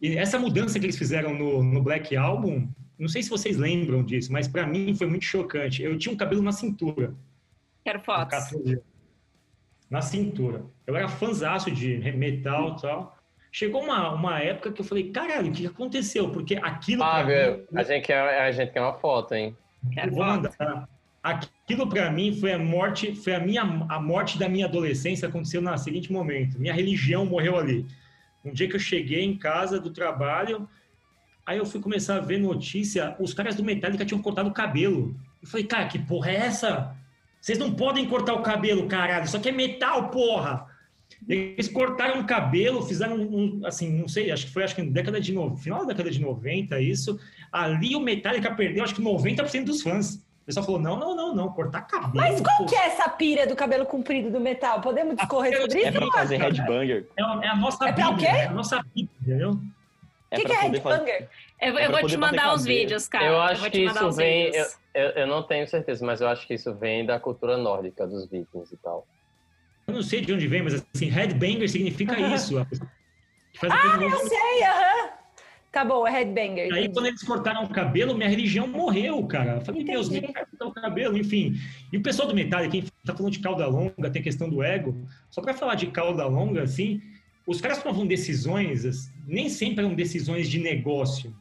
E 0.00 0.16
essa 0.16 0.38
mudança 0.38 0.78
que 0.78 0.86
eles 0.86 0.96
fizeram 0.96 1.34
no, 1.34 1.62
no 1.62 1.82
Black 1.82 2.16
Album, 2.16 2.68
não 2.98 3.08
sei 3.08 3.22
se 3.22 3.28
vocês 3.28 3.56
lembram 3.56 4.02
disso, 4.04 4.32
mas 4.32 4.46
pra 4.48 4.66
mim 4.66 4.94
foi 4.94 5.06
muito 5.06 5.24
chocante. 5.24 5.82
Eu 5.82 5.98
tinha 5.98 6.12
um 6.12 6.16
cabelo 6.16 6.40
na 6.42 6.52
cintura. 6.52 7.14
Quero 7.84 8.00
fotos. 8.00 8.38
14 8.38 8.72
anos. 8.72 8.84
Na 9.90 10.00
cintura. 10.00 10.64
Eu 10.86 10.96
era 10.96 11.08
fãzaço 11.08 11.70
de 11.70 11.98
metal 12.12 12.76
e 12.78 12.80
tal. 12.80 13.18
Chegou 13.52 13.82
uma, 13.82 14.14
uma 14.14 14.38
época 14.38 14.70
que 14.70 14.80
eu 14.80 14.84
falei, 14.84 15.10
caralho, 15.10 15.48
o 15.48 15.52
que 15.52 15.66
aconteceu? 15.66 16.30
Porque 16.30 16.54
aquilo. 16.54 17.00
Fábio, 17.02 17.66
mim- 17.72 17.78
a 17.78 17.82
gente 17.82 18.06
quer, 18.06 18.20
a 18.20 18.52
gente 18.52 18.72
quer 18.72 18.80
uma 18.80 18.94
foto, 18.94 19.34
hein? 19.34 19.56
Eu 19.96 20.10
vou 20.10 20.24
mandar. 20.24 20.88
Aquilo 21.22 21.86
para 21.86 22.10
mim 22.10 22.34
foi 22.34 22.52
a 22.52 22.58
morte, 22.58 23.14
foi 23.14 23.34
a 23.34 23.40
minha 23.40 23.62
a 23.62 24.00
morte 24.00 24.38
da 24.38 24.48
minha 24.48 24.64
adolescência 24.66 25.28
aconteceu 25.28 25.60
no 25.60 25.76
seguinte 25.76 26.10
momento. 26.10 26.58
Minha 26.58 26.72
religião 26.72 27.26
morreu 27.26 27.58
ali. 27.58 27.86
Um 28.44 28.52
dia 28.52 28.68
que 28.68 28.76
eu 28.76 28.80
cheguei 28.80 29.22
em 29.22 29.36
casa 29.36 29.78
do 29.78 29.90
trabalho, 29.90 30.66
aí 31.44 31.58
eu 31.58 31.66
fui 31.66 31.80
começar 31.80 32.16
a 32.16 32.20
ver 32.20 32.38
notícia, 32.38 33.14
os 33.18 33.34
caras 33.34 33.54
do 33.54 33.62
Metallica 33.62 34.04
tinham 34.04 34.22
cortado 34.22 34.48
o 34.48 34.52
cabelo. 34.52 35.14
Eu 35.42 35.48
falei, 35.48 35.66
cara, 35.66 35.86
que 35.88 35.98
porra 35.98 36.30
é 36.30 36.36
essa? 36.36 36.96
Vocês 37.40 37.58
não 37.58 37.72
podem 37.72 38.08
cortar 38.08 38.34
o 38.34 38.42
cabelo, 38.42 38.86
caralho. 38.86 39.24
Isso 39.24 39.36
aqui 39.36 39.48
é 39.48 39.52
metal, 39.52 40.10
porra. 40.10 40.66
Eles 41.28 41.68
cortaram 41.68 42.20
o 42.20 42.26
cabelo, 42.26 42.82
fizeram 42.82 43.16
um, 43.16 43.60
assim, 43.64 43.90
não 43.90 44.08
sei, 44.08 44.30
acho 44.30 44.46
que 44.46 44.52
foi 44.52 44.64
acho 44.64 44.74
que 44.74 44.82
na 44.82 44.90
década 44.90 45.20
de 45.20 45.32
no... 45.32 45.56
final 45.56 45.80
da 45.80 45.92
década 45.92 46.10
de 46.10 46.20
90 46.20 46.80
isso. 46.80 47.18
Ali 47.52 47.96
o 47.96 48.00
Metallica 48.00 48.54
perdeu 48.54 48.84
acho 48.84 48.94
que 48.94 49.02
90% 49.02 49.64
dos 49.64 49.82
fãs. 49.82 50.14
O 50.42 50.46
pessoal 50.46 50.64
falou: 50.66 50.80
"Não, 50.80 50.96
não, 50.98 51.14
não, 51.14 51.34
não, 51.34 51.48
cortar 51.52 51.82
cabelo". 51.82 52.14
Mas 52.14 52.40
qual 52.40 52.56
pô, 52.58 52.66
que 52.66 52.74
é 52.76 52.86
essa 52.86 53.08
pira 53.08 53.46
do 53.46 53.54
cabelo 53.56 53.84
comprido 53.86 54.30
do 54.30 54.40
metal? 54.40 54.80
Podemos 54.80 55.16
discorrer 55.16 55.60
sobre 55.60 55.78
É 55.82 55.88
isso? 55.88 55.98
pra 55.98 56.12
fazer 56.12 56.36
headbanger. 56.38 57.06
É 57.16 57.22
a, 57.22 57.40
é 57.44 57.48
a 57.48 57.56
nossa 57.56 57.88
É 57.88 57.92
pra 57.92 58.08
o 58.08 58.12
Bíblia, 58.14 58.30
quê? 58.32 58.36
é 58.38 58.46
a 58.46 58.52
nossa 58.52 58.82
Bíblia, 58.94 59.08
entendeu? 59.20 59.50
O 59.52 59.60
É 60.30 60.36
que, 60.36 60.44
que 60.44 60.52
é 60.52 60.60
headbanger? 60.60 61.28
Eu, 61.60 61.78
É 61.78 61.86
eu 61.86 61.90
vou 61.90 62.06
te 62.06 62.16
mandar 62.16 62.54
os 62.54 62.64
vídeos, 62.64 63.06
cara. 63.08 63.24
eu 63.26 63.32
vou 63.32 63.40
acho 63.42 63.62
te 63.64 63.70
que 63.70 63.84
mandar 63.84 64.00
isso 64.00 64.08
os 64.08 64.16
vem. 64.16 64.44
Eu, 64.46 64.52
vídeos. 64.52 64.78
eu, 64.94 65.08
eu 65.10 65.26
não 65.26 65.42
tenho 65.42 65.66
certeza, 65.68 66.04
mas 66.06 66.20
eu 66.20 66.28
acho 66.28 66.46
que 66.46 66.54
isso 66.54 66.74
vem 66.74 67.04
da 67.04 67.20
cultura 67.20 67.56
nórdica 67.56 68.06
dos 68.06 68.28
vikings 68.28 68.72
e 68.74 68.76
tal. 68.78 69.06
Eu 69.86 69.94
não 69.94 70.02
sei 70.02 70.20
de 70.20 70.32
onde 70.32 70.46
vem, 70.48 70.62
mas 70.62 70.74
assim, 70.94 71.06
headbanger 71.06 71.68
significa 71.68 72.18
isso. 72.18 72.58
Ah, 72.58 73.98
eu 74.00 74.16
sei, 74.28 74.62
aham. 74.64 75.10
Tá 75.72 75.84
bom, 75.84 76.06
é 76.06 76.10
headbanger. 76.10 76.72
Aí, 76.74 76.92
quando 76.92 77.06
eles 77.06 77.22
cortaram 77.22 77.62
o 77.62 77.68
cabelo, 77.68 78.16
minha 78.16 78.28
religião 78.28 78.66
morreu, 78.66 79.24
cara. 79.26 79.56
Eu 79.56 79.60
falei, 79.60 79.84
Deus, 79.84 80.08
Entendi. 80.08 80.26
me 80.26 80.34
cortar 80.34 80.66
o 80.66 80.72
cabelo, 80.72 81.16
enfim. 81.16 81.54
E 81.92 81.96
o 81.96 82.02
pessoal 82.02 82.26
do 82.26 82.34
Metallica, 82.34 82.72
quem 82.72 82.84
tá 83.04 83.14
falando 83.14 83.32
de 83.32 83.38
cauda 83.38 83.66
longa, 83.68 84.10
tem 84.10 84.20
questão 84.20 84.48
do 84.48 84.62
ego. 84.62 84.96
Só 85.30 85.40
para 85.40 85.54
falar 85.54 85.76
de 85.76 85.86
cauda 85.86 86.26
longa, 86.26 86.64
assim, 86.64 87.00
os 87.46 87.60
caras 87.60 87.80
tomavam 87.80 88.04
decisões, 88.04 89.12
nem 89.26 89.48
sempre 89.48 89.84
eram 89.84 89.94
decisões 89.94 90.48
de 90.48 90.58
negócio. 90.58 91.32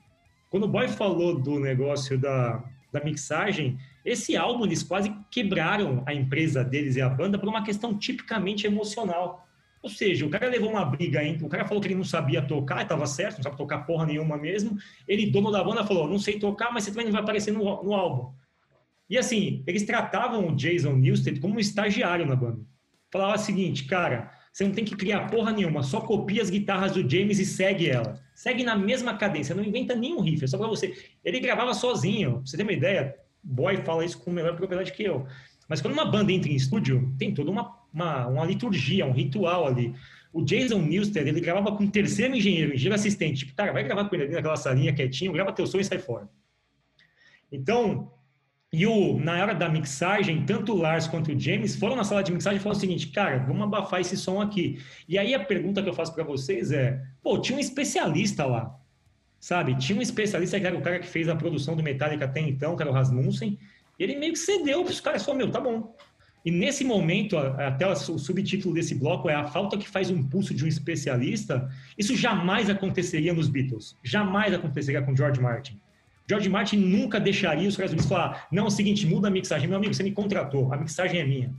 Quando 0.49 0.63
o 0.63 0.67
Boy 0.67 0.87
falou 0.87 1.39
do 1.39 1.59
negócio 1.59 2.15
da, 2.15 2.63
da 2.91 3.03
mixagem, 3.03 3.79
esse 4.05 4.37
álbum 4.37 4.65
eles 4.65 4.83
quase 4.83 5.11
quebraram 5.31 6.03
a 6.05 6.13
empresa 6.13 6.63
deles 6.63 6.95
e 6.95 7.01
a 7.01 7.09
banda 7.09 7.37
por 7.37 7.49
uma 7.49 7.63
questão 7.63 7.97
tipicamente 7.97 8.67
emocional. 8.67 9.48
Ou 9.81 9.89
seja, 9.89 10.25
o 10.25 10.29
cara 10.29 10.49
levou 10.49 10.69
uma 10.69 10.83
briga, 10.83 11.23
hein? 11.23 11.37
o 11.41 11.47
cara 11.47 11.65
falou 11.65 11.81
que 11.81 11.87
ele 11.87 11.95
não 11.95 12.03
sabia 12.03 12.41
tocar, 12.41 12.81
estava 12.81 13.05
certo, 13.05 13.37
não 13.37 13.43
sabe 13.43 13.57
tocar 13.57 13.79
porra 13.79 14.05
nenhuma 14.05 14.37
mesmo. 14.37 14.77
Ele, 15.07 15.31
dono 15.31 15.51
da 15.51 15.63
banda, 15.63 15.85
falou: 15.85 16.07
não 16.07 16.19
sei 16.19 16.37
tocar, 16.37 16.73
mas 16.73 16.83
você 16.83 16.91
também 16.91 17.05
não 17.05 17.13
vai 17.13 17.21
aparecer 17.21 17.51
no, 17.51 17.63
no 17.83 17.93
álbum. 17.93 18.33
E 19.09 19.17
assim, 19.17 19.63
eles 19.65 19.83
tratavam 19.83 20.47
o 20.47 20.55
Jason 20.55 20.93
Newsted 20.93 21.39
como 21.39 21.55
um 21.55 21.59
estagiário 21.59 22.25
na 22.25 22.35
banda. 22.35 22.59
Falava 23.11 23.35
o 23.35 23.39
seguinte, 23.39 23.85
cara, 23.85 24.31
você 24.53 24.63
não 24.65 24.71
tem 24.71 24.85
que 24.85 24.95
criar 24.95 25.27
porra 25.31 25.51
nenhuma, 25.51 25.81
só 25.81 26.01
copia 26.01 26.41
as 26.41 26.49
guitarras 26.49 26.91
do 26.91 27.09
James 27.09 27.39
e 27.39 27.45
segue 27.45 27.89
ela. 27.89 28.21
Segue 28.35 28.63
na 28.63 28.75
mesma 28.75 29.15
cadência, 29.15 29.55
não 29.55 29.63
inventa 29.63 29.95
nenhum 29.95 30.21
riff, 30.21 30.43
é 30.43 30.47
só 30.47 30.57
pra 30.57 30.67
você. 30.67 30.93
Ele 31.23 31.39
gravava 31.39 31.73
sozinho, 31.73 32.33
pra 32.33 32.41
você 32.45 32.57
ter 32.57 32.63
uma 32.63 32.71
ideia, 32.71 33.15
Boy 33.41 33.77
fala 33.77 34.05
isso 34.05 34.19
com 34.19 34.31
melhor 34.31 34.55
propriedade 34.55 34.91
que 34.91 35.03
eu. 35.03 35.25
Mas 35.67 35.81
quando 35.81 35.93
uma 35.93 36.05
banda 36.05 36.31
entra 36.31 36.51
em 36.51 36.55
estúdio, 36.55 37.13
tem 37.17 37.33
toda 37.33 37.49
uma, 37.49 37.78
uma, 37.93 38.27
uma 38.27 38.45
liturgia, 38.45 39.05
um 39.05 39.11
ritual 39.11 39.67
ali. 39.67 39.93
O 40.31 40.43
Jason 40.43 40.79
Newsted, 40.79 41.27
ele 41.27 41.41
gravava 41.41 41.75
com 41.75 41.83
o 41.83 41.89
terceiro 41.89 42.35
engenheiro, 42.35 42.73
engenheiro 42.73 42.95
assistente. 42.95 43.39
Tipo, 43.39 43.55
cara, 43.55 43.73
vai 43.73 43.83
gravar 43.83 44.05
com 44.05 44.15
ele 44.15 44.25
ali 44.25 44.33
naquela 44.33 44.55
salinha 44.55 44.93
quietinho, 44.93 45.33
grava 45.33 45.51
teu 45.51 45.65
som 45.65 45.79
e 45.79 45.83
sai 45.83 45.97
fora. 45.97 46.29
Então, 47.51 48.11
e 48.71 48.85
o, 48.85 49.19
na 49.19 49.41
hora 49.41 49.55
da 49.55 49.67
mixagem, 49.67 50.45
tanto 50.45 50.73
o 50.73 50.77
Lars 50.77 51.07
quanto 51.07 51.31
o 51.31 51.39
James 51.39 51.75
foram 51.75 51.95
na 51.95 52.03
sala 52.03 52.21
de 52.21 52.31
mixagem 52.31 52.59
e 52.59 52.61
falaram 52.61 52.77
o 52.77 52.81
seguinte, 52.81 53.07
cara, 53.07 53.39
vamos 53.39 53.63
abafar 53.63 53.99
esse 53.99 54.15
som 54.15 54.39
aqui. 54.39 54.79
E 55.07 55.17
aí 55.17 55.33
a 55.33 55.43
pergunta 55.43 55.81
que 55.81 55.89
eu 55.89 55.93
faço 55.93 56.13
para 56.13 56.23
vocês 56.23 56.71
é, 56.71 57.01
pô, 57.23 57.39
tinha 57.39 57.57
um 57.57 57.59
especialista 57.59 58.45
lá, 58.45 58.79
sabe? 59.39 59.75
Tinha 59.75 59.97
um 59.97 60.01
especialista 60.03 60.59
que 60.59 60.67
era 60.67 60.77
o 60.77 60.81
cara 60.81 60.99
que 60.99 61.07
fez 61.07 61.27
a 61.27 61.35
produção 61.35 61.75
do 61.75 61.81
Metallica 61.81 62.25
até 62.25 62.41
então, 62.41 62.75
que 62.75 62.83
era 62.83 62.91
o 62.91 62.93
Rasmussen, 62.93 63.57
e 63.97 64.03
ele 64.03 64.15
meio 64.17 64.33
que 64.33 64.39
cedeu 64.39 64.83
para 64.83 64.91
os 64.91 65.01
caras, 65.01 65.25
falou, 65.25 65.39
meu, 65.39 65.49
tá 65.49 65.59
bom. 65.59 65.95
E 66.45 66.51
nesse 66.51 66.83
momento, 66.85 67.37
até 67.37 67.85
o 67.85 67.95
subtítulo 67.95 68.73
desse 68.73 68.95
bloco 68.95 69.29
é 69.29 69.35
a 69.35 69.45
falta 69.45 69.77
que 69.77 69.87
faz 69.87 70.09
um 70.09 70.23
pulso 70.23 70.53
de 70.53 70.63
um 70.63 70.67
especialista. 70.67 71.69
Isso 71.97 72.15
jamais 72.15 72.69
aconteceria 72.69 73.33
nos 73.33 73.49
Beatles. 73.49 73.97
Jamais 74.03 74.53
aconteceria 74.53 75.01
com 75.01 75.15
George 75.15 75.41
Martin. 75.41 75.79
George 76.29 76.47
Martin 76.47 76.77
nunca 76.77 77.19
deixaria 77.19 77.67
os 77.67 77.75
caras 77.75 77.93
falar: 78.05 78.47
não, 78.51 78.65
é 78.65 78.67
o 78.67 78.71
seguinte, 78.71 79.05
muda 79.05 79.27
a 79.27 79.31
mixagem. 79.31 79.67
Meu 79.67 79.77
amigo, 79.77 79.93
você 79.93 80.03
me 80.03 80.11
contratou, 80.11 80.71
a 80.71 80.77
mixagem 80.77 81.19
é 81.19 81.25
minha. 81.25 81.53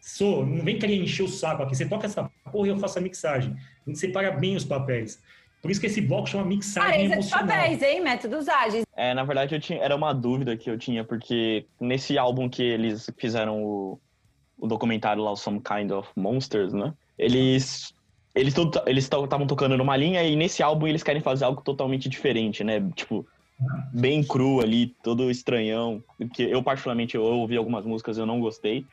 Sou, 0.00 0.44
não 0.44 0.64
vem 0.64 0.78
querer 0.78 0.96
encher 0.96 1.22
o 1.22 1.28
saco 1.28 1.62
aqui. 1.62 1.76
Você 1.76 1.86
toca 1.86 2.06
essa 2.06 2.30
porra 2.50 2.68
e 2.68 2.70
eu 2.70 2.78
faço 2.78 2.98
a 2.98 3.02
mixagem. 3.02 3.54
A 3.86 3.90
gente 3.90 3.98
separa 3.98 4.30
bem 4.30 4.56
os 4.56 4.64
papéis. 4.64 5.20
Por 5.60 5.70
isso 5.70 5.80
que 5.80 5.86
esse 5.86 6.00
bloco 6.00 6.28
chama 6.28 6.44
mixagem 6.44 7.08
de 7.08 7.12
emocional. 7.12 7.46
papéis, 7.46 7.82
hein? 7.82 8.00
Métodos 8.00 8.48
ágeis. 8.48 8.84
É, 8.96 9.12
na 9.12 9.24
verdade, 9.24 9.54
eu 9.54 9.60
tinha, 9.60 9.80
era 9.80 9.96
uma 9.96 10.12
dúvida 10.12 10.56
que 10.56 10.70
eu 10.70 10.78
tinha, 10.78 11.02
porque 11.02 11.66
nesse 11.80 12.16
álbum 12.16 12.48
que 12.48 12.62
eles 12.62 13.10
fizeram 13.18 13.62
o, 13.64 13.98
o 14.58 14.66
documentário 14.66 15.22
lá, 15.22 15.34
Some 15.36 15.60
Kind 15.60 15.90
of 15.90 16.08
Monsters, 16.16 16.72
né? 16.72 16.94
Eles 17.18 17.92
eles 18.34 18.54
estavam 19.04 19.46
tocando 19.46 19.78
numa 19.78 19.96
linha 19.96 20.22
e 20.22 20.36
nesse 20.36 20.62
álbum 20.62 20.86
eles 20.86 21.02
querem 21.02 21.22
fazer 21.22 21.46
algo 21.46 21.62
totalmente 21.62 22.06
diferente, 22.06 22.62
né? 22.62 22.80
Tipo, 22.94 23.26
bem 23.94 24.22
cru 24.22 24.60
ali, 24.60 24.94
todo 25.02 25.30
estranhão. 25.30 26.02
Que 26.34 26.42
eu, 26.42 26.62
particularmente, 26.62 27.16
eu 27.16 27.22
ouvi 27.22 27.56
algumas 27.56 27.86
músicas 27.86 28.18
eu 28.18 28.26
não 28.26 28.38
gostei. 28.38 28.84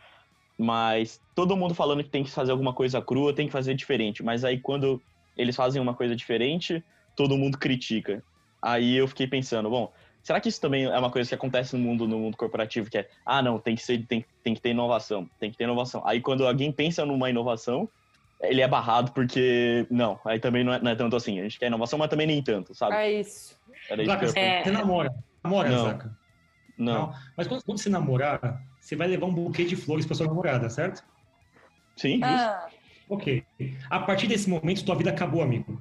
Mas 0.58 1.20
todo 1.36 1.58
mundo 1.58 1.74
falando 1.74 2.04
que 2.04 2.10
tem 2.10 2.24
que 2.24 2.32
fazer 2.32 2.52
alguma 2.54 2.74
coisa 2.74 3.02
crua, 3.02 3.34
tem 3.34 3.48
que 3.48 3.52
fazer 3.52 3.74
diferente. 3.74 4.24
Mas 4.24 4.46
aí 4.46 4.60
quando 4.60 5.02
eles 5.36 5.56
fazem 5.56 5.82
uma 5.82 5.94
coisa 5.94 6.16
diferente, 6.16 6.82
todo 7.16 7.38
mundo 7.38 7.58
critica. 7.58 8.24
Aí 8.62 8.96
eu 8.96 9.10
fiquei 9.10 9.28
pensando, 9.28 9.70
bom, 9.70 9.92
será 10.24 10.40
que 10.40 10.50
isso 10.50 10.60
também 10.60 10.86
é 10.86 10.98
uma 10.98 11.12
coisa 11.12 11.30
que 11.30 11.36
acontece 11.36 11.76
no 11.76 11.84
mundo, 11.84 12.08
no 12.08 12.18
mundo 12.18 12.38
corporativo, 12.38 12.90
que 12.90 12.98
é, 12.98 13.10
ah, 13.26 13.42
não, 13.42 13.60
tem 13.60 13.76
que 13.76 13.84
ser, 13.84 14.06
tem, 14.08 14.26
tem 14.44 14.56
que 14.56 14.62
ter 14.62 14.70
inovação, 14.70 15.30
tem 15.40 15.52
que 15.52 15.58
ter 15.58 15.66
inovação. 15.66 16.02
Aí 16.06 16.22
quando 16.22 16.48
alguém 16.48 16.72
pensa 16.72 17.06
numa 17.06 17.30
inovação, 17.30 17.88
ele 18.42 18.62
é 18.62 18.68
barrado 18.68 19.12
porque, 19.12 19.86
não, 19.92 20.20
aí 20.26 20.40
também 20.40 20.64
não 20.64 20.74
é, 20.74 20.82
não 20.82 20.92
é 20.92 20.96
tanto 20.96 21.16
assim. 21.16 21.40
A 21.40 21.44
gente 21.44 21.60
quer 21.60 21.68
inovação, 21.68 22.00
mas 22.00 22.10
também 22.10 22.26
nem 22.26 22.42
tanto, 22.42 22.74
sabe? 22.74 22.96
É 22.96 23.20
isso. 23.20 23.56
Era 23.90 24.06
Zaca, 24.06 24.40
É. 24.40 24.64
Você 24.64 24.72
namora. 24.72 25.14
Namora, 25.44 25.70
Não. 25.70 25.84
Zaca? 25.86 26.18
Não. 26.78 27.14
Mas 27.38 27.48
quando, 27.48 27.64
quando 27.64 27.78
você 27.78 27.90
namorar, 27.90 28.62
você 28.80 28.96
vai 28.96 29.08
levar 29.08 29.28
um 29.28 29.34
buquê 29.34 29.64
de 29.64 29.76
flores 29.76 30.06
para 30.06 30.16
sua 30.16 30.28
namorada, 30.28 30.70
certo? 30.70 31.04
Sim. 31.96 32.22
Ah, 32.24 32.68
Ok. 33.10 33.44
A 33.90 34.00
partir 34.00 34.28
desse 34.28 34.50
momento, 34.50 34.84
tua 34.86 34.96
vida 34.96 35.10
acabou, 35.10 35.42
amigo. 35.42 35.80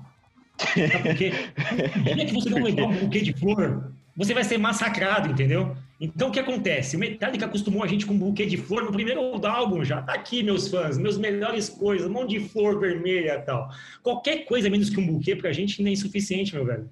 Sabe 0.58 1.02
por 1.02 1.14
quê? 1.14 1.32
No 1.96 2.14
dia 2.14 2.26
que 2.26 2.32
você 2.34 2.50
não 2.50 2.62
levar 2.62 2.82
um 2.82 2.96
buquê 2.96 3.20
de 3.20 3.32
flor, 3.32 3.92
você 4.16 4.34
vai 4.34 4.44
ser 4.44 4.58
massacrado, 4.58 5.28
entendeu? 5.28 5.76
Então, 6.00 6.28
o 6.28 6.32
que 6.32 6.40
acontece? 6.40 6.96
O 6.96 6.98
Metallica 6.98 7.46
acostumou 7.46 7.82
a 7.82 7.86
gente 7.86 8.04
com 8.04 8.12
um 8.14 8.18
buquê 8.18 8.44
de 8.44 8.56
flor 8.56 8.84
no 8.84 8.92
primeiro 8.92 9.20
álbum 9.46 9.84
já. 9.84 10.02
Tá 10.02 10.14
aqui, 10.14 10.42
meus 10.42 10.68
fãs, 10.68 10.98
meus 10.98 11.16
melhores 11.16 11.68
coisas, 11.68 12.08
um 12.08 12.12
monte 12.12 12.30
de 12.30 12.48
flor 12.48 12.78
vermelha 12.80 13.34
e 13.34 13.42
tal. 13.42 13.68
Qualquer 14.02 14.44
coisa 14.44 14.68
menos 14.68 14.90
que 14.90 14.98
um 14.98 15.06
buquê 15.06 15.36
pra 15.36 15.52
gente 15.52 15.80
não 15.80 15.88
é 15.88 15.92
insuficiente, 15.92 16.54
meu 16.54 16.66
velho. 16.66 16.90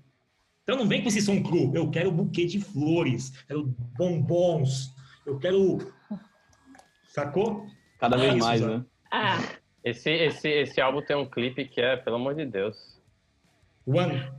Então, 0.63 0.77
não 0.77 0.87
vem 0.87 1.03
com 1.03 1.09
esse 1.09 1.21
som 1.21 1.43
cru. 1.43 1.73
Eu 1.75 1.91
quero 1.91 2.13
buquê 2.13 2.47
de 2.47 2.61
flores, 2.61 3.31
quero 3.47 3.65
bombons, 3.99 4.95
eu 5.27 5.39
quero... 5.39 5.79
Sacou? 7.09 7.67
Cada 7.99 8.17
É 8.17 8.21
vez 8.21 8.35
isso, 8.37 8.47
mais, 8.47 8.61
né? 8.61 8.85
Ah, 9.11 9.39
Esse, 9.83 10.11
esse, 10.11 10.49
esse 10.49 10.81
álbum 10.81 11.03
tem 11.03 11.17
um 11.17 11.29
clipe 11.29 11.65
que 11.65 11.81
é, 11.81 11.97
pelo 11.97 12.17
amor 12.17 12.35
de 12.37 12.47
Deus. 12.47 12.77
One. 13.85 14.31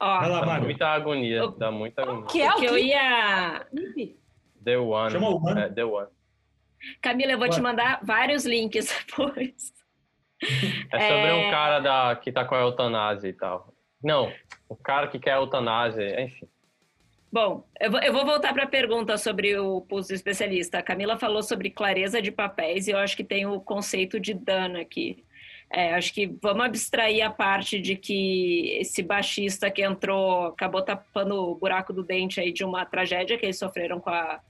Ó, 0.00 0.20
Vai 0.20 0.28
lá, 0.30 0.40
Dá 0.40 0.46
Mário. 0.46 0.64
muita 0.64 0.88
agonia, 0.88 1.44
O- 1.44 1.48
dá 1.52 1.70
muita 1.70 2.02
agonia. 2.02 2.26
que 2.26 2.40
é 2.42 2.50
o 2.52 2.56
que 2.56 2.64
eu 2.66 2.78
ia... 2.78 3.66
The 4.64 4.76
One. 4.78 5.10
Chama 5.12 5.28
o 5.30 5.36
One. 5.46 5.60
É, 5.60 5.68
The 5.68 5.84
One. 5.84 6.08
Camila, 7.00 7.32
eu 7.32 7.38
vou 7.38 7.48
te 7.48 7.60
mandar 7.60 8.00
vários 8.02 8.44
links 8.44 8.88
depois. 9.06 9.72
É 10.42 10.98
sobre 11.00 11.28
É. 11.28 11.34
um 11.34 11.50
cara 11.50 11.80
da, 11.80 12.16
que 12.16 12.32
tá 12.32 12.44
com 12.44 12.54
a 12.54 12.60
eutanásia 12.60 13.28
e 13.28 13.32
tal. 13.32 13.74
Não, 14.02 14.32
o 14.68 14.74
cara 14.76 15.06
que 15.08 15.18
quer 15.18 15.32
a 15.32 15.36
eutanásia, 15.36 16.22
enfim. 16.22 16.48
Bom, 17.32 17.64
eu 17.78 17.90
vou, 17.90 18.00
eu 18.00 18.12
vou 18.12 18.24
voltar 18.24 18.52
para 18.52 18.64
a 18.64 18.68
pergunta 18.68 19.16
sobre 19.16 19.56
o 19.58 19.82
pulso 19.82 20.12
especialista. 20.12 20.78
A 20.78 20.82
Camila 20.82 21.16
falou 21.18 21.42
sobre 21.42 21.70
clareza 21.70 22.20
de 22.20 22.32
papéis 22.32 22.88
e 22.88 22.90
eu 22.90 22.98
acho 22.98 23.16
que 23.16 23.22
tem 23.22 23.46
o 23.46 23.60
conceito 23.60 24.18
de 24.18 24.34
dano 24.34 24.80
aqui. 24.80 25.22
É, 25.72 25.94
acho 25.94 26.12
que 26.12 26.26
vamos 26.42 26.64
abstrair 26.64 27.24
a 27.24 27.30
parte 27.30 27.80
de 27.80 27.94
que 27.94 28.76
esse 28.80 29.04
baixista 29.04 29.70
que 29.70 29.82
entrou 29.82 30.46
acabou 30.46 30.82
tapando 30.82 31.36
o 31.36 31.54
buraco 31.54 31.92
do 31.92 32.02
dente 32.02 32.40
aí 32.40 32.52
de 32.52 32.64
uma 32.64 32.84
tragédia 32.84 33.38
que 33.38 33.46
eles 33.46 33.58
sofreram 33.58 34.00
com 34.00 34.10
a, 34.10 34.40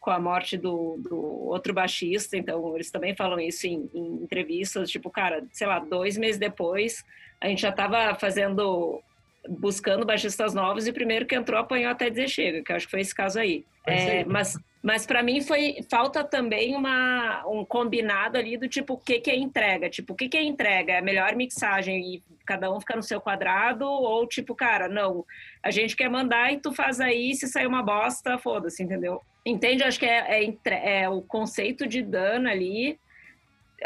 com 0.00 0.10
a 0.10 0.18
morte 0.18 0.56
do, 0.56 0.96
do 0.96 1.14
outro 1.46 1.74
baixista. 1.74 2.38
Então, 2.38 2.74
eles 2.74 2.90
também 2.90 3.14
falam 3.14 3.38
isso 3.38 3.66
em, 3.66 3.90
em 3.92 4.22
entrevistas. 4.22 4.90
Tipo, 4.90 5.10
cara, 5.10 5.44
sei 5.52 5.66
lá, 5.66 5.78
dois 5.78 6.16
meses 6.16 6.38
depois, 6.38 7.04
a 7.38 7.48
gente 7.48 7.60
já 7.60 7.68
estava 7.68 8.14
fazendo 8.14 9.02
buscando 9.48 10.06
baixistas 10.06 10.54
novos 10.54 10.86
e 10.86 10.92
primeiro 10.92 11.26
que 11.26 11.34
entrou 11.34 11.58
apanhou 11.58 11.90
até 11.90 12.08
dizer 12.08 12.28
chega, 12.28 12.62
que 12.62 12.72
acho 12.72 12.86
que 12.86 12.90
foi 12.90 13.00
esse 13.00 13.14
caso 13.14 13.38
aí. 13.38 13.64
É, 13.86 14.24
mas 14.24 14.56
mas 14.82 15.06
para 15.06 15.22
mim 15.22 15.40
foi 15.40 15.76
falta 15.88 16.24
também 16.24 16.74
uma 16.74 17.44
um 17.46 17.64
combinado 17.64 18.36
ali 18.36 18.56
do 18.56 18.68
tipo 18.68 18.94
o 18.94 18.98
que 18.98 19.20
que 19.20 19.30
é 19.30 19.36
entrega, 19.36 19.88
tipo 19.88 20.12
o 20.12 20.16
que 20.16 20.28
que 20.28 20.36
é 20.36 20.42
entrega, 20.42 20.94
é 20.94 21.00
melhor 21.00 21.34
mixagem 21.36 22.14
e 22.14 22.22
cada 22.44 22.72
um 22.72 22.80
fica 22.80 22.96
no 22.96 23.02
seu 23.02 23.20
quadrado 23.20 23.84
ou 23.84 24.26
tipo 24.26 24.54
cara 24.54 24.88
não, 24.88 25.24
a 25.62 25.70
gente 25.70 25.96
quer 25.96 26.08
mandar 26.08 26.52
e 26.52 26.58
tu 26.58 26.72
faz 26.72 27.00
aí 27.00 27.34
se 27.34 27.46
sair 27.46 27.66
uma 27.66 27.82
bosta 27.82 28.38
foda-se, 28.38 28.82
entendeu? 28.82 29.20
Entende? 29.46 29.82
Acho 29.82 29.98
que 29.98 30.06
é, 30.06 30.44
é, 30.44 31.02
é 31.02 31.08
o 31.08 31.22
conceito 31.22 31.86
de 31.86 32.02
dano 32.02 32.48
ali 32.48 32.98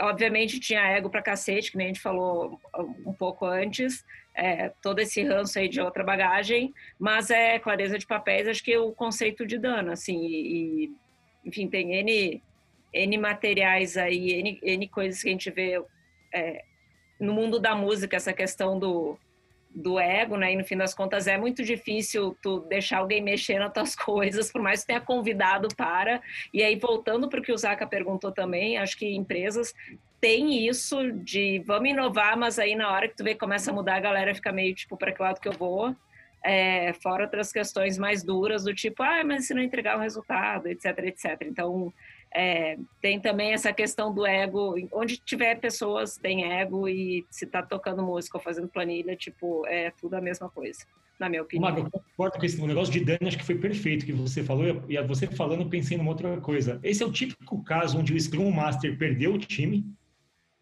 obviamente 0.01 0.61
tinha 0.61 0.87
ego 0.89 1.11
pra 1.11 1.23
cacete, 1.23 1.71
que 1.71 1.77
nem 1.77 1.87
a 1.87 1.89
gente 1.89 2.01
falou 2.01 2.61
um 3.05 3.13
pouco 3.13 3.45
antes, 3.45 4.05
é, 4.35 4.71
todo 4.83 4.99
esse 4.99 5.23
ranço 5.23 5.59
aí 5.59 5.69
de 5.69 5.81
outra 5.81 6.05
bagagem, 6.05 6.75
mas 6.99 7.31
é 7.31 7.59
clareza 7.59 7.99
de 7.99 8.07
papéis, 8.07 8.47
acho 8.49 8.63
que 8.63 8.73
é 8.73 8.79
o 8.79 8.93
conceito 8.93 9.47
de 9.47 9.59
dano, 9.59 9.93
assim, 9.93 10.19
e, 10.19 10.93
enfim, 11.45 11.69
tem 11.69 11.95
N, 11.95 12.43
N 12.93 13.19
materiais 13.19 13.97
aí, 13.97 14.33
N, 14.33 14.61
N 14.63 14.89
coisas 14.89 15.23
que 15.23 15.29
a 15.29 15.33
gente 15.33 15.51
vê 15.51 15.83
é, 16.33 16.65
no 17.19 17.33
mundo 17.33 17.59
da 17.59 17.75
música, 17.75 18.17
essa 18.17 18.33
questão 18.33 18.79
do, 18.79 19.19
do 19.77 20.01
ego, 20.01 20.39
né? 20.39 20.55
E 20.55 20.57
no 20.57 20.65
fim 20.65 20.77
das 20.77 20.95
contas 20.95 21.27
é 21.27 21.37
muito 21.37 21.63
difícil 21.63 22.35
tu 22.43 22.61
deixar 22.61 22.99
alguém 22.99 23.23
mexer 23.23 23.59
nas 23.59 23.73
tuas 23.73 23.95
coisas, 23.95 24.51
por 24.51 24.63
mais 24.63 24.81
que 24.81 24.87
tenha 24.87 25.01
convidado 25.01 25.69
para. 25.77 26.23
E 26.53 26.63
aí, 26.63 26.77
voltando 26.77 27.29
para 27.29 27.41
o 27.41 27.43
que 27.43 27.53
o 27.53 27.59
Zaca 27.59 27.87
perguntou 27.87 28.33
também, 28.33 28.79
acho 28.79 28.97
que 28.97 29.07
empresas 29.15 29.75
têm 30.19 30.67
isso 30.67 31.13
de 31.13 31.63
vamos 31.67 31.91
inovar, 31.91 32.39
mas 32.39 32.59
aí 32.59 32.75
na 32.75 32.91
hora 32.91 33.07
que 33.07 33.15
tu 33.15 33.23
vê 33.23 33.35
que 33.35 33.41
começa 33.41 33.71
a 33.71 33.75
mudar, 33.75 33.97
a 33.97 34.01
galera 34.01 34.35
fica 34.35 34.51
meio 34.51 34.75
tipo, 34.75 34.97
para 34.97 35.13
que 35.13 35.23
lado 35.23 35.41
que 35.41 35.49
eu 35.49 35.53
vou? 35.53 35.95
É, 36.43 36.95
fora 36.95 37.25
outras 37.25 37.53
questões 37.53 37.99
mais 37.99 38.23
duras, 38.23 38.65
do 38.65 38.75
tipo, 38.75 39.03
ah, 39.03 39.23
mas 39.25 39.47
se 39.47 39.53
não 39.53 39.61
entregar 39.61 39.99
o 39.99 40.01
resultado, 40.01 40.69
etc, 40.69 40.99
etc. 41.01 41.43
Então, 41.43 41.93
é, 42.37 42.77
tem 43.01 43.19
também 43.19 43.55
essa 43.55 43.73
questão 43.73 44.13
do 44.13 44.27
ego, 44.27 44.75
onde 44.93 45.17
tiver 45.17 45.59
pessoas 45.59 46.19
tem 46.19 46.53
ego 46.53 46.87
e 46.87 47.25
se 47.31 47.47
tá 47.47 47.63
tocando 47.63 48.03
música 48.03 48.37
ou 48.37 48.43
fazendo 48.45 48.69
planilha, 48.69 49.17
tipo, 49.17 49.67
é 49.67 49.91
tudo 49.93 50.15
a 50.15 50.21
mesma 50.21 50.51
coisa, 50.51 50.85
na 51.19 51.31
minha 51.31 51.43
opinião. 51.43 51.71
Maga, 51.71 51.81
eu 51.81 51.91
concordo 51.91 52.39
com 52.39 52.45
esse 52.45 52.61
negócio 52.61 52.93
de 52.93 53.03
Dani, 53.03 53.27
acho 53.27 53.39
que 53.39 53.45
foi 53.45 53.57
perfeito 53.57 54.05
que 54.05 54.13
você 54.13 54.45
falou, 54.45 54.67
e 54.87 55.03
você 55.05 55.27
falando, 55.29 55.63
eu 55.63 55.71
pensei 55.71 55.97
numa 55.97 56.11
outra 56.11 56.39
coisa. 56.43 56.79
Esse 56.83 57.03
é 57.03 57.07
o 57.07 57.11
típico 57.11 57.65
caso 57.65 57.99
onde 57.99 58.13
o 58.13 58.21
Scrum 58.21 58.51
Master 58.51 58.99
perdeu 58.99 59.33
o 59.33 59.39
time, 59.39 59.87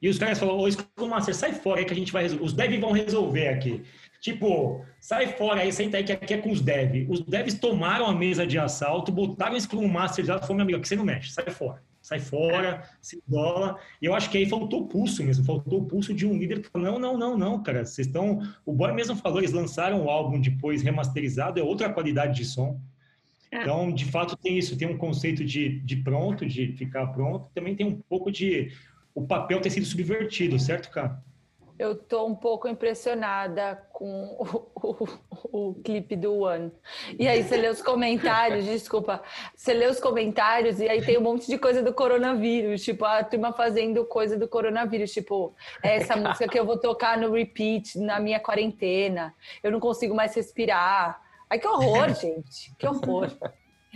e 0.01 0.09
os 0.09 0.17
caras 0.17 0.39
falaram, 0.39 0.61
ô 0.61 0.71
Scrum 0.71 1.09
Master, 1.09 1.35
sai 1.35 1.55
fora 1.55 1.81
aí 1.81 1.85
que 1.85 1.93
a 1.93 1.97
gente 1.97 2.13
vai 2.13 2.23
resolver, 2.23 2.45
os 2.45 2.53
devs 2.53 2.81
vão 2.81 2.93
resolver 2.93 3.49
aqui. 3.49 3.83
Tipo, 4.25 4.83
sai 4.99 5.27
fora 5.27 5.61
aí, 5.61 5.71
senta 5.71 5.99
aí 5.99 6.03
que 6.03 6.11
aqui 6.11 6.33
é 6.33 6.39
com 6.39 6.51
os 6.51 6.63
devs. 6.63 7.07
Os 7.11 7.21
devs 7.21 7.59
tomaram 7.59 8.07
a 8.07 8.15
mesa 8.15 8.47
de 8.47 8.59
assalto, 8.59 9.13
botaram 9.13 9.55
o 9.55 9.61
Scrum 9.61 9.87
Master 9.87 10.25
já 10.25 10.39
falou, 10.39 10.57
meu 10.57 10.63
amigo, 10.63 10.79
aqui 10.79 10.89
você 10.89 10.97
não 10.97 11.05
mexe, 11.05 11.31
sai 11.31 11.51
fora. 11.51 11.83
Sai 12.01 12.21
fora, 12.21 12.89
se 13.03 13.23
dola. 13.29 13.79
E 14.01 14.07
eu 14.07 14.15
acho 14.15 14.31
que 14.31 14.39
aí 14.39 14.49
faltou 14.49 14.81
o 14.81 14.87
pulso 14.87 15.23
mesmo, 15.23 15.45
faltou 15.45 15.81
o 15.81 15.85
pulso 15.85 16.15
de 16.15 16.27
um 16.27 16.39
líder 16.39 16.63
que 16.63 16.71
falou, 16.71 16.93
não, 16.93 16.99
não, 16.99 17.19
não, 17.19 17.37
não, 17.37 17.63
cara, 17.63 17.85
vocês 17.85 18.07
estão... 18.07 18.41
O 18.65 18.73
Boy 18.73 18.95
mesmo 18.95 19.15
falou, 19.15 19.41
eles 19.41 19.53
lançaram 19.53 20.03
o 20.03 20.09
álbum 20.09 20.41
depois 20.41 20.81
remasterizado, 20.81 21.61
é 21.61 21.63
outra 21.63 21.93
qualidade 21.93 22.35
de 22.35 22.47
som. 22.47 22.81
É. 23.53 23.61
Então, 23.61 23.93
de 23.93 24.07
fato, 24.07 24.39
tem 24.39 24.57
isso, 24.57 24.75
tem 24.79 24.89
um 24.89 24.97
conceito 24.97 25.45
de, 25.45 25.81
de 25.81 25.97
pronto, 25.97 26.47
de 26.47 26.69
ficar 26.79 27.09
pronto, 27.09 27.51
também 27.55 27.77
tem 27.77 27.87
um 27.87 28.01
pouco 28.09 28.33
de 28.33 28.73
o 29.15 29.27
papel 29.27 29.61
ter 29.61 29.69
sido 29.69 29.85
subvertido, 29.85 30.59
certo, 30.59 30.91
cara? 30.91 31.23
Eu 31.77 31.93
estou 31.93 32.29
um 32.29 32.35
pouco 32.35 32.69
impressionada 32.69 33.83
com 33.93 34.37
o, 34.39 35.09
o, 35.53 35.69
o, 35.71 35.75
clipe 35.83 36.15
do 36.15 36.39
One. 36.41 36.71
E 37.19 37.27
aí 37.27 37.43
você 37.43 37.57
lê 37.57 37.69
os 37.69 37.83
comentários, 37.83 38.65
desculpa, 38.67 39.23
você 39.55 39.75
lê 39.75 39.87
os 39.87 39.99
comentários 39.99 40.79
e 40.79 40.89
aí 40.89 41.05
tem 41.05 41.19
um 41.19 41.23
monte 41.23 41.47
de 41.49 41.59
coisa 41.59 41.83
do 41.83 41.93
coronavírus, 41.93 42.85
tipo, 42.85 43.05
a 43.05 43.25
turma 43.25 43.53
fazendo 43.53 44.05
coisa 44.05 44.39
do 44.39 44.47
coronavírus, 44.47 45.13
tipo, 45.13 45.53
essa 45.83 46.15
música 46.17 46.47
que 46.47 46.59
eu 46.59 46.65
vou 46.65 46.79
tocar 46.79 47.19
no 47.19 47.33
repeat 47.33 47.99
na 47.99 48.21
minha 48.21 48.39
quarentena, 48.39 49.35
eu 49.63 49.73
não 49.73 49.81
consigo 49.81 50.15
mais 50.15 50.33
respirar. 50.35 51.21
Ai, 51.51 51.59
que 51.59 51.67
horror, 51.67 52.09
gente, 52.15 52.73
que 52.79 52.87
horror. 52.87 53.31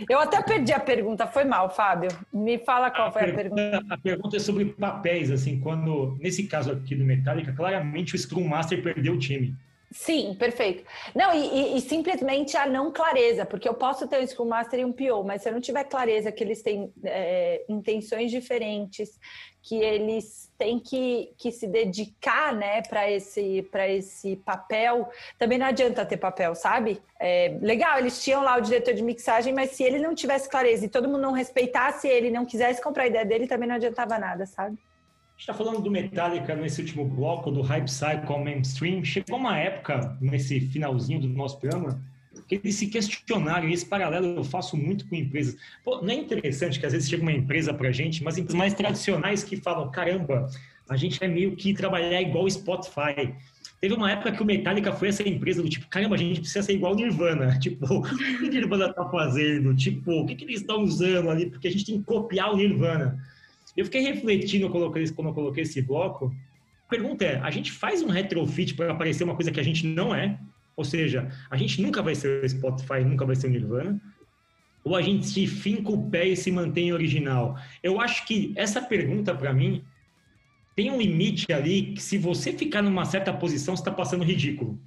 Eu 0.07 0.19
até 0.19 0.41
perdi 0.41 0.71
a 0.71 0.79
pergunta, 0.79 1.27
foi 1.27 1.43
mal, 1.43 1.69
Fábio. 1.69 2.09
Me 2.31 2.57
fala 2.59 2.91
qual 2.91 3.07
a 3.07 3.11
foi 3.11 3.23
pergunta, 3.23 3.61
a 3.61 3.71
pergunta. 3.71 3.93
A 3.93 3.97
pergunta 3.97 4.37
é 4.37 4.39
sobre 4.39 4.65
papéis, 4.65 5.31
assim, 5.31 5.59
quando, 5.59 6.17
nesse 6.19 6.43
caso 6.47 6.71
aqui 6.71 6.95
do 6.95 7.03
Metallica, 7.03 7.51
claramente 7.51 8.15
o 8.15 8.17
Scrum 8.17 8.47
Master 8.47 8.81
perdeu 8.81 9.13
o 9.13 9.19
time. 9.19 9.55
Sim, 9.91 10.35
perfeito. 10.35 10.83
Não, 11.15 11.33
e, 11.33 11.73
e, 11.73 11.77
e, 11.77 11.81
simplesmente 11.81 12.55
a 12.55 12.67
não 12.67 12.91
clareza, 12.91 13.43
porque 13.43 13.67
eu 13.67 13.73
posso 13.73 14.07
ter 14.07 14.21
um 14.21 14.27
Scrum 14.27 14.45
Master 14.45 14.79
e 14.79 14.85
um 14.85 14.93
PO, 14.93 15.23
mas 15.23 15.41
se 15.41 15.49
eu 15.49 15.53
não 15.53 15.59
tiver 15.59 15.83
clareza 15.85 16.31
que 16.31 16.43
eles 16.43 16.61
têm 16.61 16.93
é, 17.03 17.65
intenções 17.67 18.29
diferentes, 18.29 19.19
que 19.63 19.75
eles 19.77 20.51
têm 20.59 20.79
que, 20.79 21.33
que 21.37 21.51
se 21.51 21.67
dedicar 21.67 22.53
né, 22.53 22.83
para 22.83 23.09
esse, 23.09 23.67
esse 23.87 24.35
papel, 24.37 25.09
também 25.39 25.57
não 25.57 25.65
adianta 25.65 26.05
ter 26.05 26.17
papel, 26.17 26.53
sabe? 26.53 27.01
É, 27.19 27.57
legal, 27.59 27.97
eles 27.97 28.23
tinham 28.23 28.43
lá 28.43 28.57
o 28.57 28.61
diretor 28.61 28.93
de 28.93 29.01
mixagem, 29.01 29.53
mas 29.53 29.71
se 29.71 29.83
ele 29.83 29.97
não 29.97 30.13
tivesse 30.13 30.47
clareza 30.47 30.85
e 30.85 30.89
todo 30.89 31.07
mundo 31.07 31.21
não 31.21 31.31
respeitasse 31.31 32.07
ele, 32.07 32.29
não 32.29 32.45
quisesse 32.45 32.79
comprar 32.79 33.03
a 33.03 33.07
ideia 33.07 33.25
dele, 33.25 33.47
também 33.47 33.67
não 33.67 33.75
adiantava 33.75 34.19
nada, 34.19 34.45
sabe? 34.45 34.77
Está 35.39 35.53
falando 35.53 35.81
do 35.81 35.89
Metallica 35.89 36.53
nesse 36.55 36.81
último 36.81 37.05
bloco, 37.05 37.49
do 37.49 37.61
Hype 37.61 37.87
Cycle 37.87 38.43
Mainstream. 38.43 39.03
Chegou 39.03 39.37
uma 39.37 39.57
época, 39.57 40.17
nesse 40.19 40.59
finalzinho 40.59 41.21
do 41.21 41.29
nosso 41.29 41.57
programa, 41.59 42.01
que 42.47 42.55
eles 42.55 42.75
se 42.75 42.87
questionaram, 42.87 43.67
e 43.69 43.73
esse 43.73 43.85
paralelo 43.85 44.27
eu 44.27 44.43
faço 44.43 44.75
muito 44.75 45.07
com 45.07 45.15
empresas. 45.15 45.55
Pô, 45.83 46.01
não 46.01 46.09
é 46.09 46.15
interessante 46.15 46.79
que 46.79 46.85
às 46.85 46.91
vezes 46.91 47.09
chega 47.09 47.21
uma 47.21 47.31
empresa 47.31 47.73
para 47.73 47.91
gente, 47.91 48.23
mas 48.23 48.37
empresas 48.37 48.57
mais 48.57 48.73
tradicionais 48.73 49.43
que 49.43 49.57
falam, 49.57 49.89
caramba, 49.89 50.49
a 50.89 50.97
gente 50.97 51.19
vai 51.19 51.27
meio 51.27 51.55
que 51.55 51.73
trabalhar 51.73 52.21
igual 52.21 52.43
o 52.43 52.51
Spotify. 52.51 53.33
Teve 53.79 53.93
uma 53.93 54.11
época 54.11 54.33
que 54.33 54.43
o 54.43 54.45
Metallica 54.45 54.91
foi 54.91 55.07
essa 55.07 55.27
empresa 55.27 55.61
do 55.61 55.69
tipo, 55.69 55.87
caramba, 55.87 56.15
a 56.15 56.17
gente 56.17 56.41
precisa 56.41 56.63
ser 56.63 56.73
igual 56.73 56.91
o 56.91 56.95
Nirvana. 56.95 57.57
Tipo, 57.61 57.85
o 57.85 58.01
que 58.01 58.45
o 58.45 58.49
Nirvana 58.49 58.91
tá 58.91 59.05
fazendo? 59.09 59.73
Tipo, 59.73 60.11
o 60.11 60.25
que, 60.25 60.35
que 60.35 60.43
eles 60.43 60.59
estão 60.59 60.83
usando 60.83 61.29
ali? 61.29 61.49
Porque 61.49 61.67
a 61.67 61.71
gente 61.71 61.85
tem 61.85 61.99
que 61.99 62.03
copiar 62.03 62.51
o 62.51 62.57
Nirvana. 62.57 63.23
Eu 63.79 63.85
fiquei 63.85 64.01
refletindo 64.01 64.69
quando 64.69 64.83
eu 65.27 65.33
coloquei 65.33 65.63
esse 65.63 65.81
bloco. 65.81 66.35
A 66.85 66.89
pergunta 66.89 67.23
é: 67.23 67.39
a 67.39 67.49
gente 67.49 67.71
faz 67.71 68.01
um 68.01 68.09
retrofit 68.09 68.73
para 68.73 68.91
aparecer 68.91 69.23
uma 69.23 69.35
coisa 69.35 69.51
que 69.51 69.59
a 69.59 69.63
gente 69.63 69.87
não 69.87 70.13
é? 70.13 70.37
Ou 70.75 70.83
seja, 70.83 71.31
a 71.49 71.55
gente 71.55 71.81
nunca 71.81 72.01
vai 72.01 72.13
ser 72.13 72.43
o 72.43 72.49
Spotify, 72.49 73.05
nunca 73.05 73.25
vai 73.25 73.37
ser 73.37 73.47
o 73.47 73.49
Nirvana? 73.49 74.01
Ou 74.83 74.97
a 74.97 75.01
gente 75.01 75.27
se 75.27 75.47
finca 75.47 75.91
o 75.91 76.09
pé 76.09 76.27
e 76.27 76.35
se 76.35 76.51
mantém 76.51 76.91
original? 76.91 77.57
Eu 77.81 78.01
acho 78.01 78.25
que 78.25 78.51
essa 78.57 78.81
pergunta, 78.81 79.33
para 79.33 79.53
mim, 79.53 79.81
tem 80.75 80.91
um 80.91 80.99
limite 81.01 81.51
ali 81.51 81.93
que 81.93 82.01
se 82.01 82.17
você 82.17 82.51
ficar 82.51 82.81
numa 82.81 83.05
certa 83.05 83.31
posição, 83.31 83.77
você 83.77 83.81
está 83.81 83.91
passando 83.91 84.25
ridículo. 84.25 84.77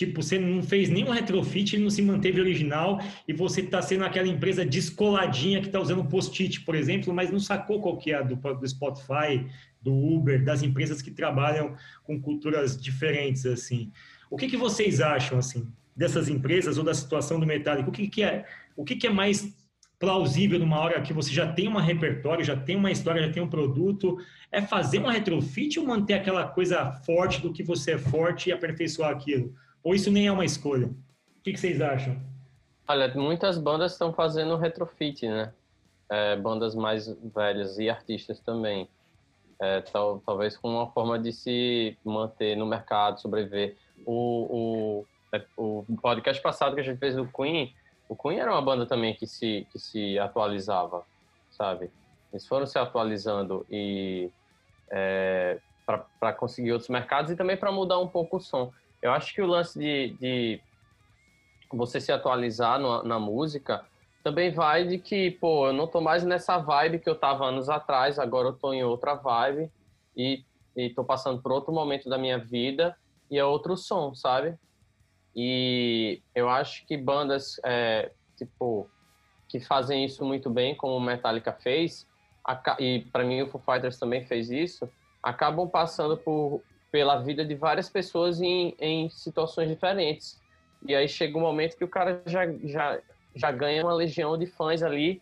Tipo, 0.00 0.22
você 0.22 0.38
não 0.38 0.62
fez 0.62 0.88
nenhum 0.88 1.10
retrofit, 1.10 1.76
não 1.76 1.90
se 1.90 2.00
manteve 2.00 2.40
original 2.40 2.98
e 3.28 3.34
você 3.34 3.60
está 3.60 3.82
sendo 3.82 4.02
aquela 4.02 4.26
empresa 4.26 4.64
descoladinha 4.64 5.60
que 5.60 5.66
está 5.66 5.78
usando 5.78 6.02
post-it, 6.06 6.62
por 6.62 6.74
exemplo, 6.74 7.12
mas 7.12 7.30
não 7.30 7.38
sacou 7.38 7.82
qual 7.82 7.98
que 7.98 8.10
é 8.10 8.14
a 8.14 8.22
do, 8.22 8.34
do 8.34 8.66
Spotify, 8.66 9.46
do 9.78 9.92
Uber, 9.92 10.42
das 10.42 10.62
empresas 10.62 11.02
que 11.02 11.10
trabalham 11.10 11.76
com 12.02 12.18
culturas 12.18 12.80
diferentes, 12.80 13.44
assim. 13.44 13.92
O 14.30 14.38
que, 14.38 14.48
que 14.48 14.56
vocês 14.56 15.02
acham, 15.02 15.38
assim, 15.38 15.70
dessas 15.94 16.30
empresas 16.30 16.78
ou 16.78 16.84
da 16.84 16.94
situação 16.94 17.38
do 17.38 17.44
Metallica? 17.44 17.90
O 17.90 17.92
que, 17.92 18.08
que 18.08 18.22
é, 18.22 18.46
o 18.74 18.84
que, 18.84 18.96
que 18.96 19.06
é 19.06 19.10
mais 19.10 19.54
plausível 19.98 20.58
numa 20.58 20.80
hora 20.80 21.02
que 21.02 21.12
você 21.12 21.30
já 21.30 21.52
tem 21.52 21.68
um 21.68 21.76
repertório, 21.76 22.42
já 22.42 22.56
tem 22.56 22.74
uma 22.74 22.90
história, 22.90 23.26
já 23.26 23.30
tem 23.30 23.42
um 23.42 23.50
produto? 23.50 24.16
É 24.50 24.62
fazer 24.62 24.98
um 24.98 25.08
retrofit 25.08 25.78
ou 25.78 25.84
manter 25.84 26.14
aquela 26.14 26.48
coisa 26.48 26.90
forte 26.90 27.42
do 27.42 27.52
que 27.52 27.62
você 27.62 27.92
é 27.92 27.98
forte 27.98 28.48
e 28.48 28.52
aperfeiçoar 28.54 29.10
aquilo? 29.10 29.54
Ou 29.82 29.94
isso 29.94 30.10
nem 30.10 30.26
é 30.26 30.32
uma 30.32 30.44
escolha? 30.44 30.86
O 30.86 31.42
que, 31.42 31.52
que 31.52 31.60
vocês 31.60 31.80
acham? 31.80 32.20
Olha, 32.86 33.12
muitas 33.14 33.56
bandas 33.56 33.92
estão 33.92 34.12
fazendo 34.12 34.56
retrofit, 34.56 35.26
né? 35.26 35.52
É, 36.10 36.36
bandas 36.36 36.74
mais 36.74 37.08
velhas 37.34 37.78
e 37.78 37.88
artistas 37.88 38.40
também. 38.40 38.88
É, 39.60 39.80
tal, 39.82 40.20
talvez 40.24 40.56
com 40.56 40.68
uma 40.68 40.90
forma 40.90 41.18
de 41.18 41.32
se 41.32 41.96
manter 42.04 42.56
no 42.56 42.66
mercado, 42.66 43.20
sobreviver. 43.20 43.76
O, 44.04 45.04
o, 45.04 45.06
é, 45.32 45.44
o 45.56 45.84
podcast 46.02 46.42
passado 46.42 46.74
que 46.74 46.80
a 46.80 46.84
gente 46.84 46.98
fez 46.98 47.14
do 47.14 47.26
Queen, 47.26 47.74
o 48.08 48.16
Queen 48.16 48.40
era 48.40 48.50
uma 48.50 48.60
banda 48.60 48.86
também 48.86 49.14
que 49.14 49.26
se, 49.26 49.66
que 49.70 49.78
se 49.78 50.18
atualizava, 50.18 51.04
sabe? 51.50 51.90
Eles 52.32 52.46
foram 52.46 52.66
se 52.66 52.78
atualizando 52.78 53.64
e 53.70 54.30
é, 54.90 55.58
para 56.18 56.32
conseguir 56.32 56.72
outros 56.72 56.88
mercados 56.88 57.30
e 57.30 57.36
também 57.36 57.56
para 57.56 57.70
mudar 57.70 57.98
um 57.98 58.08
pouco 58.08 58.38
o 58.38 58.40
som. 58.40 58.72
Eu 59.02 59.12
acho 59.12 59.34
que 59.34 59.40
o 59.40 59.46
lance 59.46 59.78
de, 59.78 60.16
de 60.20 60.60
você 61.72 62.00
se 62.00 62.12
atualizar 62.12 62.78
no, 62.78 63.02
na 63.02 63.18
música 63.18 63.84
também 64.22 64.50
vai 64.50 64.86
de 64.86 64.98
que, 64.98 65.30
pô, 65.30 65.68
eu 65.68 65.72
não 65.72 65.86
tô 65.86 66.00
mais 66.00 66.24
nessa 66.24 66.58
vibe 66.58 66.98
que 66.98 67.08
eu 67.08 67.14
tava 67.14 67.46
anos 67.46 67.68
atrás, 67.68 68.18
agora 68.18 68.48
eu 68.48 68.52
tô 68.52 68.72
em 68.72 68.84
outra 68.84 69.14
vibe 69.14 69.70
e, 70.16 70.44
e 70.76 70.90
tô 70.90 71.02
passando 71.02 71.40
por 71.40 71.52
outro 71.52 71.72
momento 71.72 72.08
da 72.08 72.18
minha 72.18 72.38
vida 72.38 72.96
e 73.30 73.38
é 73.38 73.44
outro 73.44 73.76
som, 73.76 74.14
sabe? 74.14 74.58
E 75.34 76.20
eu 76.34 76.48
acho 76.48 76.84
que 76.86 76.96
bandas, 76.96 77.58
é, 77.64 78.12
tipo, 78.36 78.90
que 79.48 79.60
fazem 79.60 80.04
isso 80.04 80.24
muito 80.24 80.50
bem, 80.50 80.74
como 80.74 80.96
o 80.96 81.00
Metallica 81.00 81.52
fez, 81.52 82.06
e 82.78 83.06
para 83.12 83.24
mim 83.24 83.42
o 83.42 83.46
Foo 83.46 83.60
Fighters 83.60 83.98
também 83.98 84.24
fez 84.26 84.50
isso, 84.50 84.88
acabam 85.22 85.68
passando 85.68 86.16
por, 86.16 86.62
pela 86.90 87.18
vida 87.20 87.44
de 87.44 87.54
várias 87.54 87.88
pessoas 87.88 88.40
em, 88.40 88.74
em 88.78 89.08
situações 89.10 89.68
diferentes. 89.68 90.40
E 90.86 90.94
aí 90.94 91.08
chega 91.08 91.36
um 91.36 91.42
momento 91.42 91.76
que 91.76 91.84
o 91.84 91.88
cara 91.88 92.22
já, 92.26 92.46
já, 92.64 92.98
já 93.34 93.52
ganha 93.52 93.84
uma 93.84 93.94
legião 93.94 94.36
de 94.36 94.46
fãs 94.46 94.82
ali 94.82 95.20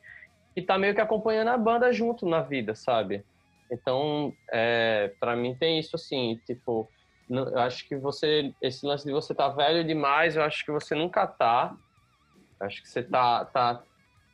e 0.57 0.63
tá 0.63 0.79
meio 0.79 0.95
que 0.95 1.01
acompanhando 1.01 1.49
a 1.49 1.59
banda 1.59 1.93
junto 1.93 2.27
na 2.27 2.41
vida, 2.41 2.75
sabe? 2.75 3.25
Então, 3.71 4.33
é, 4.51 5.13
para 5.21 5.37
mim 5.37 5.55
tem 5.55 5.79
isso 5.79 5.97
assim, 5.97 6.41
tipo, 6.47 6.89
eu 7.29 7.59
acho 7.59 7.87
que 7.87 7.97
você, 7.97 8.53
esse 8.63 8.87
lance 8.87 9.05
de 9.05 9.13
você 9.13 9.35
tá 9.35 9.49
velho 9.49 9.85
demais, 9.85 10.37
eu 10.37 10.43
acho 10.43 10.65
que 10.65 10.73
você 10.73 10.95
nunca 10.95 11.27
tá. 11.27 11.77
Eu 12.59 12.67
acho 12.67 12.83
que 12.83 12.89
você 12.89 13.03
tá, 13.03 13.45
tá, 13.45 13.83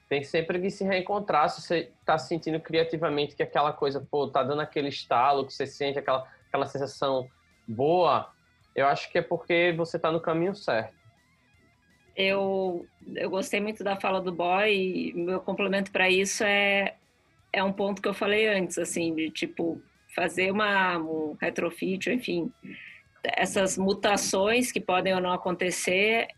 tem 0.09 0.23
sempre 0.23 0.61
que 0.61 0.71
se 0.71 0.85
reencontrar. 0.85 1.49
Se 1.51 1.61
você 1.61 1.91
tá 2.05 2.17
sentindo 2.17 2.61
criativamente 2.61 3.35
que 3.35 3.43
aquela 3.43 3.73
coisa, 3.73 4.01
pô, 4.01 4.29
tá 4.29 4.43
dando 4.43 4.61
aquele 4.61 4.89
estalo, 4.89 5.45
que 5.45 5.53
você 5.53 5.67
sente 5.67 5.99
aquela, 5.99 6.27
aquela 6.55 6.67
sensação 6.67 7.29
boa, 7.67 8.33
eu 8.77 8.87
acho 8.87 9.11
que 9.11 9.19
é 9.19 9.23
porque 9.23 9.75
você 9.77 9.99
tá 9.99 10.13
no 10.13 10.21
caminho 10.21 10.55
certo. 10.55 10.95
Eu, 12.17 12.87
eu 13.17 13.29
gostei 13.29 13.61
muito 13.61 13.83
da 13.83 13.97
fala 13.97 14.21
do 14.21 14.33
boy 14.33 14.73
e 14.73 15.13
meu 15.15 15.41
complemento 15.41 15.91
para 15.91 16.09
isso 16.09 16.45
é, 16.45 16.95
é 17.53 17.63
um 17.65 17.73
ponto 17.73 18.01
que 18.01 18.07
eu 18.07 18.15
falei 18.15 18.47
antes, 18.47 18.79
assim, 18.79 19.13
de 19.13 19.31
tipo, 19.31 19.83
fazer 20.15 20.53
uma, 20.53 20.97
um 20.97 21.37
retrofit, 21.41 22.09
enfim, 22.09 22.53
essas 23.25 23.77
mutações 23.77 24.71
que 24.71 24.81
podem 24.81 25.13
ou 25.13 25.21
não 25.21 25.33
acontecer, 25.33 26.29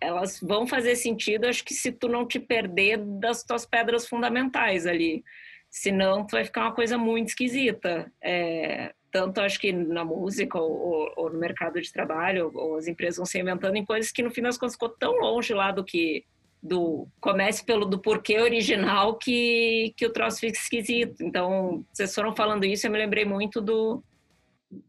elas 0.00 0.40
vão 0.40 0.66
fazer 0.66 0.96
sentido, 0.96 1.46
acho 1.46 1.64
que 1.64 1.74
se 1.74 1.92
tu 1.92 2.08
não 2.08 2.26
te 2.26 2.40
perder 2.40 2.98
das 2.98 3.44
tuas 3.44 3.64
pedras 3.64 4.08
fundamentais 4.08 4.88
ali. 4.88 5.22
Senão, 5.70 6.26
tu 6.26 6.32
vai 6.32 6.44
ficar 6.44 6.62
uma 6.62 6.74
coisa 6.74 6.98
muito 6.98 7.28
esquisita. 7.28 8.12
É, 8.20 8.92
tanto 9.12 9.42
acho 9.42 9.60
que 9.60 9.70
na 9.70 10.04
música 10.04 10.58
ou, 10.58 11.12
ou, 11.14 11.30
no 11.30 11.38
mercado 11.38 11.80
de 11.80 11.92
trabalho, 11.92 12.50
ou 12.54 12.76
as 12.76 12.88
empresas 12.88 13.18
vão 13.18 13.26
se 13.26 13.38
inventando 13.38 13.76
em 13.76 13.84
coisas 13.84 14.10
que 14.10 14.22
no 14.22 14.30
fim 14.30 14.40
das 14.40 14.56
contas 14.56 14.74
ficou 14.74 14.88
tão 14.88 15.12
longe 15.20 15.52
lá 15.52 15.70
do 15.70 15.84
que 15.84 16.24
do 16.62 17.08
comece 17.20 17.64
pelo 17.64 17.84
do 17.84 17.98
porquê 17.98 18.38
original 18.38 19.16
que, 19.16 19.92
que 19.96 20.06
o 20.06 20.12
troço 20.12 20.40
fica 20.40 20.56
esquisito. 20.56 21.22
Então, 21.22 21.84
vocês 21.92 22.14
foram 22.14 22.34
falando 22.34 22.64
isso, 22.64 22.86
eu 22.86 22.90
me 22.90 22.98
lembrei 22.98 23.24
muito 23.24 23.60
do, 23.60 24.02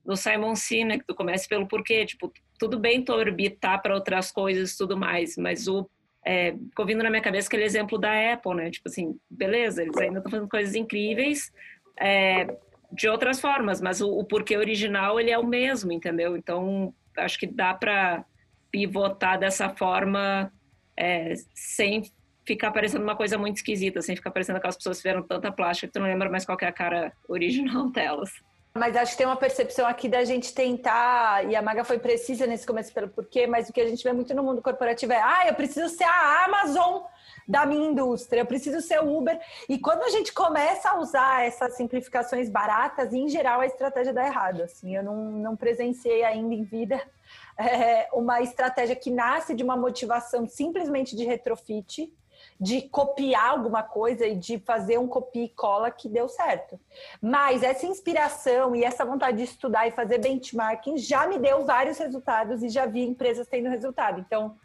do 0.05 0.15
Simon 0.15 0.55
Sinek, 0.55 0.99
que 0.99 1.07
tu 1.07 1.15
comece 1.15 1.47
pelo 1.47 1.67
porquê. 1.67 2.05
Tipo, 2.05 2.31
tudo 2.59 2.79
bem 2.79 3.03
tu 3.03 3.11
orbitar 3.11 3.81
para 3.81 3.95
outras 3.95 4.31
coisas 4.31 4.71
e 4.71 4.77
tudo 4.77 4.95
mais, 4.95 5.35
mas 5.35 5.67
o 5.67 5.89
é, 6.25 6.53
ficou 6.69 6.85
vindo 6.85 7.03
na 7.03 7.09
minha 7.09 7.23
cabeça 7.23 7.47
aquele 7.47 7.65
exemplo 7.65 7.97
da 7.97 8.33
Apple, 8.33 8.53
né? 8.53 8.69
Tipo 8.69 8.87
assim, 8.87 9.19
beleza, 9.29 9.81
eles 9.81 9.97
ainda 9.97 10.19
estão 10.19 10.31
fazendo 10.31 10.47
coisas 10.47 10.75
incríveis 10.75 11.51
é, 11.99 12.47
de 12.94 13.10
outras 13.10 13.41
formas, 13.41 13.82
mas 13.82 14.02
o, 14.02 14.10
o 14.10 14.24
porquê 14.24 14.56
original 14.56 15.20
ele 15.20 15.32
é 15.32 15.38
o 15.38 15.45
mesmo, 15.45 15.91
entendeu? 15.91 16.38
Então, 16.38 16.94
acho 17.18 17.40
que 17.40 17.48
dá 17.48 17.74
para 17.74 18.24
pivotar 18.72 19.40
dessa 19.40 19.70
forma 19.70 20.52
é, 20.98 21.34
sem 21.53 22.03
ficar 22.45 22.72
parecendo 22.72 23.03
uma 23.03 23.15
coisa 23.15 23.38
muito 23.38 23.57
esquisita, 23.57 24.02
sem 24.02 24.15
ficar 24.15 24.32
parecendo 24.32 24.57
aquelas 24.57 24.76
pessoas 24.76 24.98
que 24.98 25.03
fizeram 25.03 25.24
tanta 25.24 25.52
plástica 25.52 25.88
que 25.88 25.94
tu 25.94 25.99
não 25.99 26.07
lembra 26.07 26.30
mais 26.30 26.45
qual 26.45 26.57
é 26.61 26.65
a 26.65 26.72
cara 26.72 27.11
original 27.28 27.90
delas. 27.91 28.32
Mas 28.76 28.95
acho 28.95 29.11
que 29.11 29.20
tem 29.20 29.28
uma 29.28 29.36
percepção 29.36 29.86
aqui 29.86 30.10
da 30.10 30.24
gente 30.26 30.53
tentar, 30.53 31.48
e 31.48 31.56
a 31.56 31.61
Maga 31.61 31.84
foi 31.84 31.99
precisa 31.99 32.48
nesse 32.48 32.65
começo 32.65 32.91
pelo 32.91 33.07
porquê, 33.07 33.45
mas 33.45 33.70
o 33.70 33.74
que 33.74 33.80
a 33.80 33.88
gente 33.88 34.03
vê 34.03 34.11
muito 34.11 34.34
no 34.34 34.44
mundo 34.44 34.64
corporativo 34.64 35.14
é, 35.14 35.22
ah, 35.22 35.48
eu 35.48 35.53
preciso 35.53 35.90
ser 35.90 36.06
a 36.06 36.45
Amazon 36.45 37.03
da 37.48 37.65
minha 37.65 37.90
indústria, 37.90 38.41
eu 38.41 38.45
preciso 38.45 38.82
ser 38.82 39.02
Uber. 39.02 39.40
E 39.68 39.78
quando 39.78 40.03
a 40.03 40.10
gente 40.10 40.34
começa 40.34 40.90
a 40.90 40.99
usar 40.99 41.45
essas 41.45 41.76
simplificações 41.76 42.49
baratas, 42.49 43.14
em 43.14 43.28
geral 43.28 43.61
a 43.61 43.65
estratégia 43.65 44.14
dá 44.14 44.26
errado. 44.26 44.61
Assim, 44.64 44.95
eu 44.95 45.03
não, 45.03 45.32
não 45.32 45.56
presenciei 45.56 46.24
ainda 46.24 46.53
em 46.53 46.64
vida 46.64 47.02
é, 47.57 48.10
uma 48.14 48.41
estratégia 48.41 48.95
que 48.95 49.11
nasce 49.11 49.53
de 49.53 49.64
uma 49.64 49.76
motivação 49.76 50.48
simplesmente 50.48 51.15
de 51.15 51.26
retrofit, 51.26 52.11
de 52.60 52.82
copiar 52.84 53.52
alguma 53.52 53.84
coisa 53.84 54.26
e 54.26 54.36
de 54.36 54.60
fazer 54.60 54.98
um 54.98 55.07
copia 55.07 55.45
e 55.45 55.49
cola 55.49 55.91
que 55.91 56.07
deu 56.07 56.28
certo. 56.28 56.80
Mas 57.22 57.64
essa 57.64 57.86
inspiração 57.86 58.76
e 58.76 58.84
essa 58.84 59.06
vontade 59.06 59.38
de 59.38 59.44
estudar 59.44 59.88
e 59.88 59.91
fazer 59.91 60.20
benchmarking 60.20 60.98
já 60.98 61.28
me 61.28 61.38
deu 61.38 61.65
vários 61.65 61.98
resultados 61.98 62.64
e 62.64 62.70
já 62.70 62.86
vi 62.86 63.03
empresas 63.03 63.48
tendo 63.48 63.70
resultado. 63.70 64.20
Então, 64.20 64.56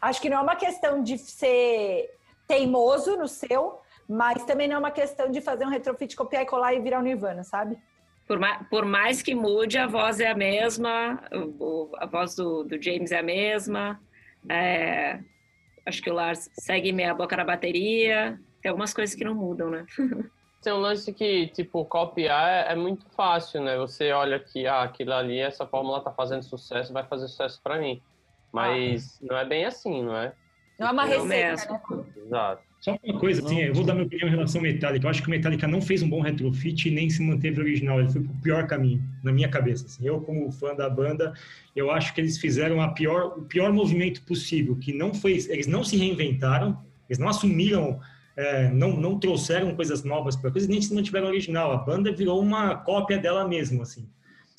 acho 0.00 0.20
que 0.20 0.28
não 0.28 0.38
é 0.38 0.40
uma 0.40 0.56
questão 0.56 1.02
de 1.02 1.18
ser 1.18 2.17
teimoso 2.48 3.16
no 3.16 3.28
seu, 3.28 3.78
mas 4.08 4.42
também 4.44 4.66
não 4.66 4.76
é 4.76 4.78
uma 4.78 4.90
questão 4.90 5.30
de 5.30 5.40
fazer 5.40 5.66
um 5.66 5.68
retrofit, 5.68 6.16
copiar 6.16 6.42
e 6.42 6.46
colar 6.46 6.74
e 6.74 6.80
virar 6.80 6.98
o 6.98 7.02
Nirvana, 7.02 7.44
sabe? 7.44 7.76
Por 8.26 8.38
mais, 8.38 8.68
por 8.68 8.84
mais 8.84 9.22
que 9.22 9.34
mude, 9.34 9.78
a 9.78 9.86
voz 9.86 10.18
é 10.18 10.30
a 10.30 10.34
mesma, 10.34 11.22
a 11.98 12.06
voz 12.06 12.34
do, 12.34 12.64
do 12.64 12.82
James 12.82 13.12
é 13.12 13.18
a 13.18 13.22
mesma. 13.22 14.00
É, 14.48 15.20
acho 15.86 16.02
que 16.02 16.10
o 16.10 16.14
Lars 16.14 16.50
segue 16.54 16.92
meia 16.92 17.14
boca 17.14 17.36
na 17.36 17.44
bateria. 17.44 18.38
Tem 18.60 18.70
algumas 18.70 18.92
coisas 18.92 19.14
que 19.14 19.24
não 19.24 19.34
mudam, 19.34 19.70
né? 19.70 19.86
Tem 20.62 20.72
um 20.72 20.78
lance 20.78 21.12
que, 21.12 21.46
tipo, 21.48 21.84
copiar 21.84 22.66
é, 22.66 22.72
é 22.72 22.74
muito 22.74 23.06
fácil, 23.10 23.62
né? 23.62 23.76
Você 23.78 24.10
olha 24.10 24.40
que, 24.40 24.66
ah, 24.66 24.82
aquilo 24.82 25.12
ali, 25.12 25.38
essa 25.38 25.64
fórmula 25.66 26.02
tá 26.02 26.10
fazendo 26.10 26.42
sucesso, 26.42 26.92
vai 26.92 27.04
fazer 27.04 27.28
sucesso 27.28 27.60
para 27.62 27.78
mim. 27.78 28.02
Mas 28.52 29.20
ah. 29.22 29.26
não 29.30 29.38
é 29.38 29.44
bem 29.44 29.64
assim, 29.64 30.02
não 30.02 30.16
é? 30.16 30.32
Não 30.78 30.88
é 30.88 30.92
uma 30.92 31.04
receita, 31.04 31.72
né? 31.72 32.04
Exato. 32.24 32.62
Só 32.80 32.96
uma 33.02 33.18
coisa, 33.18 33.44
assim, 33.44 33.60
eu 33.60 33.74
vou 33.74 33.84
dar 33.84 33.94
minha 33.94 34.06
opinião 34.06 34.28
em 34.28 34.30
relação 34.30 34.60
ao 34.60 34.62
Metallica. 34.62 35.04
Eu 35.04 35.10
acho 35.10 35.20
que 35.20 35.26
o 35.26 35.30
Metallica 35.30 35.66
não 35.66 35.82
fez 35.82 36.00
um 36.00 36.08
bom 36.08 36.20
retrofit 36.20 36.88
e 36.88 36.92
nem 36.92 37.10
se 37.10 37.20
manteve 37.20 37.60
original. 37.60 37.98
Ele 37.98 38.08
foi 38.08 38.22
pro 38.22 38.32
pior 38.34 38.66
caminho, 38.68 39.02
na 39.24 39.32
minha 39.32 39.48
cabeça. 39.48 39.86
Assim. 39.86 40.06
Eu, 40.06 40.20
como 40.20 40.52
fã 40.52 40.76
da 40.76 40.88
banda, 40.88 41.32
eu 41.74 41.90
acho 41.90 42.14
que 42.14 42.20
eles 42.20 42.38
fizeram 42.38 42.80
a 42.80 42.88
pior, 42.92 43.36
o 43.36 43.42
pior 43.42 43.72
movimento 43.72 44.22
possível, 44.22 44.76
que 44.76 44.92
não 44.92 45.12
foi... 45.12 45.32
Eles 45.32 45.66
não 45.66 45.82
se 45.82 45.96
reinventaram, 45.96 46.80
eles 47.08 47.18
não 47.18 47.28
assumiram, 47.28 47.98
é, 48.36 48.68
não, 48.68 48.96
não 48.96 49.18
trouxeram 49.18 49.74
coisas 49.74 50.04
novas 50.04 50.36
para 50.36 50.52
coisas, 50.52 50.68
nem 50.68 50.80
se 50.80 50.94
mantiveram 50.94 51.26
original. 51.26 51.72
A 51.72 51.78
banda 51.78 52.12
virou 52.12 52.40
uma 52.40 52.76
cópia 52.76 53.18
dela 53.18 53.48
mesma, 53.48 53.82
assim 53.82 54.08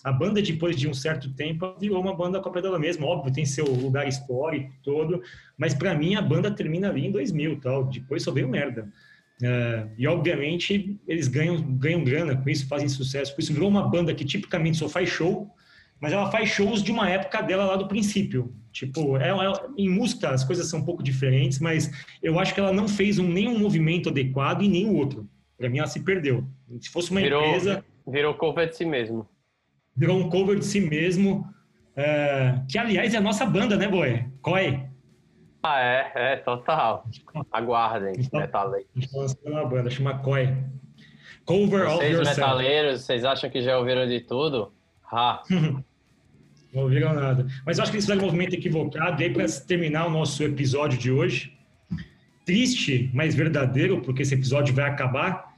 a 0.04 0.12
banda, 0.12 0.42
depois 0.42 0.78
de 0.78 0.88
um 0.88 0.94
certo 0.94 1.30
tempo, 1.34 1.76
virou 1.78 2.02
uma 2.02 2.16
banda 2.16 2.40
cópia 2.40 2.62
dela 2.62 2.80
mesma. 2.80 3.06
Óbvio, 3.06 3.34
tem 3.34 3.46
seu 3.46 3.66
lugar 3.66 4.08
histórico 4.08 4.72
todo, 4.82 5.22
mas 5.58 5.74
para 5.74 5.94
mim 5.94 6.16
a 6.16 6.22
banda 6.22 6.50
termina 6.50 6.90
ali 6.90 7.08
em 7.08 7.12
2000 7.12 7.60
tal. 7.60 7.84
Depois 7.84 8.24
só 8.24 8.32
veio 8.32 8.48
merda. 8.48 8.88
Uh, 9.42 9.90
e 9.98 10.08
obviamente 10.08 11.00
eles 11.08 11.28
ganham, 11.28 11.62
ganham 11.62 12.04
grana 12.04 12.36
com 12.36 12.50
isso, 12.50 12.68
fazem 12.68 12.88
sucesso. 12.88 13.34
Por 13.36 13.42
isso 13.42 13.54
virou 13.54 13.68
uma 13.68 13.88
banda 13.88 14.14
que 14.14 14.24
tipicamente 14.24 14.78
só 14.78 14.88
faz 14.88 15.10
show, 15.10 15.50
mas 16.00 16.14
ela 16.14 16.32
faz 16.32 16.50
shows 16.50 16.82
de 16.82 16.92
uma 16.92 17.10
época 17.10 17.42
dela 17.42 17.66
lá 17.66 17.76
do 17.76 17.88
princípio. 17.88 18.54
Tipo, 18.72 19.18
ela, 19.18 19.44
ela, 19.44 19.74
em 19.78 19.90
música 19.90 20.30
as 20.30 20.46
coisas 20.46 20.68
são 20.68 20.80
um 20.80 20.86
pouco 20.86 21.04
diferentes, 21.04 21.60
mas 21.60 21.92
eu 22.24 22.40
acho 22.40 22.54
que 22.54 22.60
ela 22.60 22.72
não 22.72 22.88
fez 22.88 23.20
um, 23.20 23.28
nenhum 23.28 23.60
movimento 23.60 24.10
adequado 24.10 24.62
e 24.62 24.70
nem 24.70 24.86
o 24.86 24.96
outro. 24.96 25.28
Para 25.58 25.70
mim 25.70 25.80
ela 25.80 25.88
se 25.88 26.02
perdeu. 26.02 26.46
Se 26.80 26.90
fosse 26.90 27.12
uma 27.12 27.20
virou, 27.20 27.46
empresa. 27.46 27.84
Virou 28.08 28.34
cover 28.34 28.70
de 28.70 28.78
si 28.78 28.86
mesmo 28.86 29.28
virou 29.96 30.18
um 30.18 30.30
cover 30.30 30.58
de 30.58 30.66
si 30.66 30.80
mesmo, 30.80 31.48
é, 31.96 32.62
que 32.70 32.78
aliás 32.78 33.14
é 33.14 33.18
a 33.18 33.22
nossa 33.22 33.46
banda, 33.46 33.76
né, 33.76 33.88
Boy? 33.88 34.26
Coi. 34.42 34.88
Ah, 35.62 35.82
é, 35.82 36.12
é, 36.16 36.36
total. 36.38 37.06
Aguardem, 37.52 38.14
então, 38.18 38.40
metaleiros. 38.40 38.90
A 38.96 39.00
gente 39.00 39.12
tá 39.12 39.18
lançando 39.18 39.52
uma 39.52 39.66
banda, 39.66 39.90
chama 39.90 40.18
Coi. 40.20 40.56
Cover 41.46 41.86
vocês, 41.86 41.92
of 41.92 42.04
Yourself. 42.04 42.40
metaleiros, 42.40 43.02
vocês 43.02 43.26
acham 43.26 43.50
que 43.50 43.62
já 43.62 43.78
ouviram 43.78 44.08
de 44.08 44.22
tudo? 44.22 44.72
Ha! 45.12 45.44
Não 46.74 46.84
ouviram 46.84 47.14
nada. 47.14 47.48
Mas 47.66 47.78
eu 47.78 47.84
acho 47.84 47.92
que 47.92 47.98
eles 47.98 48.06
fizeram 48.06 48.22
um 48.22 48.26
movimento 48.26 48.54
equivocado. 48.54 49.22
E 49.22 49.26
aí, 49.26 49.34
para 49.34 49.46
terminar 49.68 50.06
o 50.06 50.12
nosso 50.12 50.44
episódio 50.44 50.98
de 50.98 51.12
hoje, 51.12 51.58
triste, 52.46 53.10
mas 53.14 53.34
verdadeiro, 53.34 54.02
porque 54.02 54.22
esse 54.22 54.36
episódio 54.36 54.74
vai 54.74 54.90
acabar. 54.90 55.54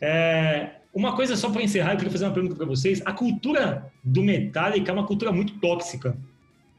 É, 0.00 0.81
uma 0.94 1.16
coisa 1.16 1.36
só 1.36 1.50
para 1.50 1.62
encerrar, 1.62 1.92
eu 1.92 1.96
queria 1.96 2.12
fazer 2.12 2.24
uma 2.26 2.34
pergunta 2.34 2.54
para 2.54 2.66
vocês. 2.66 3.00
A 3.04 3.12
cultura 3.12 3.90
do 4.04 4.22
Metallica 4.22 4.90
é 4.90 4.94
uma 4.94 5.06
cultura 5.06 5.32
muito 5.32 5.54
tóxica. 5.54 6.16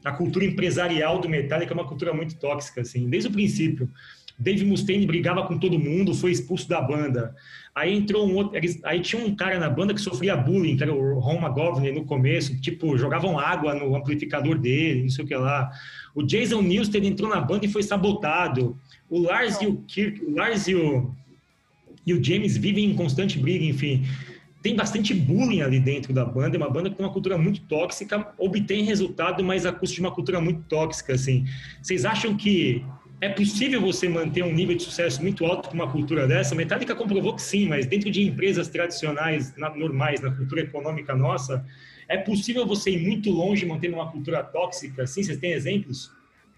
A 0.04 0.12
cultura 0.12 0.44
empresarial 0.44 1.18
do 1.18 1.28
Metallica 1.28 1.72
é 1.72 1.74
uma 1.74 1.86
cultura 1.86 2.12
muito 2.12 2.36
tóxica, 2.36 2.82
assim, 2.82 3.08
desde 3.08 3.28
o 3.28 3.32
princípio. 3.32 3.88
Dave 4.38 4.64
Mustaine 4.64 5.06
brigava 5.06 5.46
com 5.46 5.58
todo 5.58 5.78
mundo, 5.78 6.14
foi 6.14 6.32
expulso 6.32 6.68
da 6.68 6.80
banda. 6.80 7.34
Aí 7.74 7.94
entrou 7.94 8.28
um 8.28 8.34
outro, 8.36 8.58
aí 8.84 9.00
tinha 9.00 9.24
um 9.24 9.34
cara 9.34 9.58
na 9.58 9.70
banda 9.70 9.94
que 9.94 10.00
sofria 10.00 10.36
bullying, 10.36 10.76
que 10.76 10.82
era 10.82 10.94
o 10.94 11.18
Ron 11.18 11.40
McGovney 11.40 11.92
no 11.92 12.04
começo, 12.04 12.60
tipo, 12.60 12.96
jogavam 12.96 13.38
água 13.38 13.74
no 13.74 13.94
amplificador 13.96 14.58
dele, 14.58 15.02
não 15.02 15.08
sei 15.08 15.24
o 15.24 15.28
que 15.28 15.36
lá. 15.36 15.70
O 16.14 16.22
Jason 16.22 16.62
Newsted 16.62 17.06
entrou 17.06 17.30
na 17.30 17.40
banda 17.40 17.64
e 17.64 17.68
foi 17.68 17.82
sabotado. 17.82 18.76
O 19.08 19.20
Lars 19.20 19.60
e 19.60 19.66
o 19.66 19.76
Kirk, 19.86 20.24
o 20.24 20.34
Lars 20.34 20.68
e 20.68 20.74
o 20.74 21.12
e 22.06 22.12
o 22.12 22.22
James 22.22 22.56
vivem 22.56 22.84
em 22.84 22.94
constante 22.94 23.38
briga, 23.38 23.64
enfim. 23.64 24.04
tem 24.62 24.74
bastante 24.74 25.12
bullying 25.12 25.60
ali 25.60 25.78
dentro 25.78 26.12
da 26.14 26.24
banda, 26.24 26.56
é 26.56 26.58
uma 26.58 26.70
banda 26.70 26.88
que 26.88 26.96
tem 26.96 27.04
uma 27.04 27.12
cultura 27.12 27.36
muito 27.36 27.60
tóxica, 27.62 28.32
obtém 28.38 28.82
resultado, 28.84 29.44
mas 29.44 29.66
a 29.66 29.72
custo 29.72 29.94
de 29.94 30.00
uma 30.00 30.10
cultura 30.10 30.40
muito 30.40 30.62
tóxica, 30.62 31.14
assim. 31.14 31.44
Vocês 31.82 32.06
acham 32.06 32.34
que 32.34 32.82
é 33.20 33.28
possível 33.28 33.80
você 33.80 34.08
manter 34.08 34.42
um 34.42 34.52
nível 34.52 34.74
de 34.74 34.82
sucesso 34.82 35.22
muito 35.22 35.44
alto 35.44 35.68
com 35.68 35.74
uma 35.74 35.90
cultura 35.90 36.26
dessa? 36.26 36.54
A 36.54 36.56
Metallica 36.56 36.94
comprovou 36.94 37.34
que 37.34 37.42
sim, 37.42 37.68
mas 37.68 37.86
dentro 37.86 38.10
de 38.10 38.22
empresas 38.22 38.68
tradicionais, 38.68 39.54
normais, 39.56 40.20
na 40.20 40.30
cultura 40.30 40.62
econômica 40.62 41.14
nossa, 41.14 41.64
é 42.08 42.16
possível 42.16 42.66
você 42.66 42.90
ir 42.90 43.06
muito 43.06 43.30
longe 43.30 43.64
mantendo 43.64 43.96
uma 43.96 44.10
cultura 44.10 44.42
tóxica? 44.42 45.04
Assim, 45.04 45.22
vocês 45.22 45.38
têm 45.38 45.52
exemplos? 45.52 46.10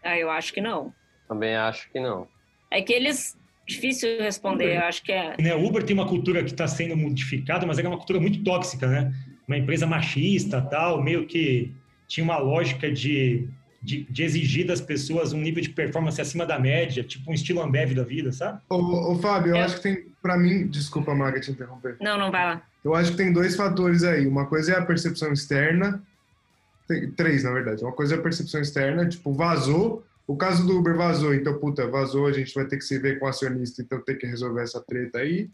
Ah, 0.03 0.19
eu 0.19 0.31
acho 0.31 0.53
que 0.53 0.61
não. 0.61 0.93
Também 1.29 1.57
acho 1.57 1.91
que 1.91 2.01
não. 2.01 2.29
É 2.71 2.81
que 2.83 2.93
eles 2.93 3.37
Difícil 3.67 4.21
responder, 4.21 4.77
eu 4.77 4.83
acho 4.83 5.03
que 5.03 5.13
é. 5.13 5.35
Né, 5.41 5.55
o 5.55 5.65
Uber 5.65 5.83
tem 5.83 5.95
uma 5.95 6.07
cultura 6.07 6.43
que 6.45 6.51
está 6.51 6.69
sendo 6.69 6.97
modificada, 6.97 7.67
mas 7.67 7.79
é 7.79 7.87
uma 7.87 7.97
cultura 7.97 8.21
muito 8.21 8.45
tóxica, 8.45 8.87
né? 8.87 9.13
Uma 9.47 9.59
empresa 9.59 9.87
machista, 9.87 10.61
tal, 10.61 11.03
meio 11.03 11.27
que 11.27 11.73
tinha 12.07 12.23
uma 12.23 12.39
lógica 12.39 12.91
de, 12.91 13.49
de, 13.83 14.05
de, 14.05 14.23
exigir 14.23 14.67
das 14.67 14.81
pessoas 14.81 15.33
um 15.33 15.41
nível 15.41 15.63
de 15.63 15.71
performance 15.71 16.21
acima 16.21 16.47
da 16.47 16.59
média, 16.59 17.03
tipo 17.03 17.31
um 17.31 17.35
estilo 17.35 17.61
Ambev 17.61 17.93
da 17.95 18.05
vida, 18.05 18.33
sabe? 18.33 18.61
Ô, 18.69 19.13
ô 19.13 19.19
Fábio, 19.19 19.51
eu, 19.51 19.57
eu 19.57 19.65
acho 19.65 19.77
que 19.77 19.83
tem, 19.83 20.07
para 20.23 20.37
mim, 20.37 20.67
desculpa, 20.69 21.15
Maga, 21.15 21.41
te 21.41 21.51
interromper. 21.51 21.97
Não, 22.01 22.19
não 22.19 22.31
vai 22.31 22.45
lá. 22.45 22.63
Eu 22.85 22.95
acho 22.95 23.13
que 23.13 23.17
tem 23.17 23.33
dois 23.33 23.57
fatores 23.57 24.05
aí. 24.05 24.27
Uma 24.27 24.47
coisa 24.47 24.75
é 24.75 24.79
a 24.79 24.85
percepção 24.85 25.33
externa, 25.33 26.01
tem, 26.87 27.11
três, 27.11 27.43
na 27.43 27.51
verdade. 27.51 27.83
Uma 27.83 27.93
coisa 27.93 28.15
é 28.15 28.19
a 28.19 28.23
percepção 28.23 28.61
externa, 28.61 29.09
tipo, 29.09 29.33
vazou, 29.33 30.05
o 30.27 30.37
caso 30.37 30.67
do 30.67 30.77
Uber 30.79 30.97
vazou, 30.97 31.33
então, 31.33 31.59
puta, 31.59 31.87
vazou, 31.87 32.27
a 32.27 32.33
gente 32.33 32.53
vai 32.55 32.67
ter 32.67 32.77
que 32.77 32.85
se 32.85 32.99
ver 32.99 33.19
com 33.19 33.27
o 33.27 33.29
acionista, 33.29 33.81
então 33.81 34.01
tem 34.01 34.19
que 34.19 34.27
resolver 34.27 34.63
essa 34.63 34.81
treta 34.81 35.19
aí. 35.19 35.49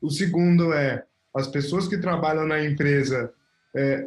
O 0.00 0.10
segundo 0.10 0.72
é 0.72 1.04
as 1.34 1.48
pessoas 1.48 1.88
que 1.88 1.98
trabalham 1.98 2.46
na 2.46 2.62
empresa 2.64 3.32
é, 3.74 4.06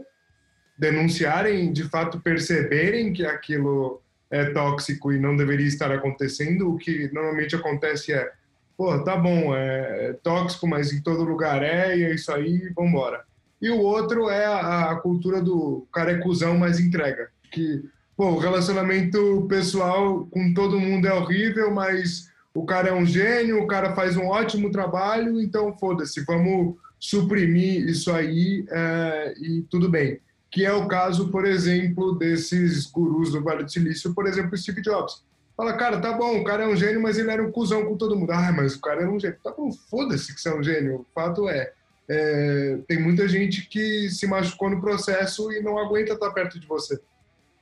denunciarem, 0.78 1.74
de 1.74 1.84
fato 1.90 2.20
perceberem 2.22 3.12
que 3.12 3.26
aquilo 3.26 4.02
é 4.30 4.46
tóxico 4.52 5.12
e 5.12 5.20
não 5.20 5.36
deveria 5.36 5.68
estar 5.68 5.92
acontecendo. 5.92 6.74
O 6.74 6.78
que 6.78 7.12
normalmente 7.14 7.56
acontece 7.56 8.14
é, 8.14 8.32
pô, 8.78 8.98
tá 9.04 9.18
bom, 9.18 9.56
é, 9.56 10.10
é 10.10 10.14
tóxico, 10.14 10.68
mas 10.68 10.94
em 10.94 11.02
todo 11.02 11.24
lugar 11.24 11.62
é, 11.62 11.98
e 11.98 12.04
é 12.04 12.14
isso 12.14 12.32
aí, 12.32 12.70
vambora. 12.76 13.24
E 13.62 13.70
o 13.70 13.80
outro 13.80 14.30
é 14.30 14.46
a, 14.46 14.92
a 14.92 14.96
cultura 14.98 15.42
do 15.42 15.88
cara 15.92 16.12
é 16.12 16.18
cuzão, 16.18 16.58
mas 16.58 16.80
entrega. 16.80 17.30
Que 17.52 17.84
pô, 18.16 18.32
o 18.32 18.40
relacionamento 18.40 19.46
pessoal 19.50 20.26
com 20.32 20.54
todo 20.54 20.80
mundo 20.80 21.08
é 21.08 21.14
horrível, 21.14 21.72
mas 21.72 22.30
o 22.54 22.66
cara 22.66 22.90
é 22.90 22.94
um 22.94 23.06
gênio, 23.06 23.62
o 23.62 23.68
cara 23.68 23.94
faz 23.94 24.16
um 24.16 24.28
ótimo 24.28 24.72
trabalho, 24.72 25.42
então 25.42 25.76
foda-se, 25.78 26.24
vamos 26.24 26.76
suprimir 27.00 27.88
isso 27.88 28.12
aí 28.12 28.66
é, 28.70 29.34
e 29.40 29.62
tudo 29.64 29.90
bem. 29.90 30.20
Que 30.50 30.66
é 30.66 30.72
o 30.72 30.88
caso, 30.88 31.30
por 31.30 31.46
exemplo, 31.46 32.18
desses 32.18 32.86
gurus 32.86 33.32
do 33.32 33.44
Vale 33.44 33.66
do 33.66 33.72
Silício, 33.72 34.14
por 34.14 34.26
exemplo, 34.26 34.58
Steve 34.58 34.82
Jobs. 34.82 35.22
Fala, 35.58 35.74
cara, 35.74 36.00
tá 36.00 36.14
bom, 36.14 36.40
o 36.40 36.44
cara 36.44 36.64
é 36.64 36.68
um 36.68 36.76
gênio, 36.76 37.02
mas 37.02 37.18
ele 37.18 37.32
era 37.32 37.44
um 37.44 37.52
cuzão 37.52 37.86
com 37.86 37.98
todo 37.98 38.16
mundo. 38.16 38.32
Ah, 38.32 38.52
mas 38.52 38.76
o 38.76 38.82
cara 38.82 39.02
era 39.02 39.12
um 39.12 39.20
gênio. 39.20 39.38
Tá 39.44 39.52
bom, 39.52 39.72
foda-se 39.72 40.34
que 40.34 40.42
você 40.42 40.50
é 40.50 40.56
um 40.56 40.64
gênio. 40.64 40.96
O 40.96 41.06
fato 41.14 41.48
é, 41.50 41.72
é, 42.10 42.78
tem 42.88 43.02
muita 43.02 43.28
gente 43.28 43.68
que 43.68 44.10
se 44.10 44.28
machucou 44.28 44.70
no 44.70 44.82
processo 44.82 45.52
e 45.52 45.62
não 45.62 45.78
aguenta 45.78 46.14
estar 46.14 46.32
perto 46.32 46.60
de 46.60 46.68
você. 46.68 47.00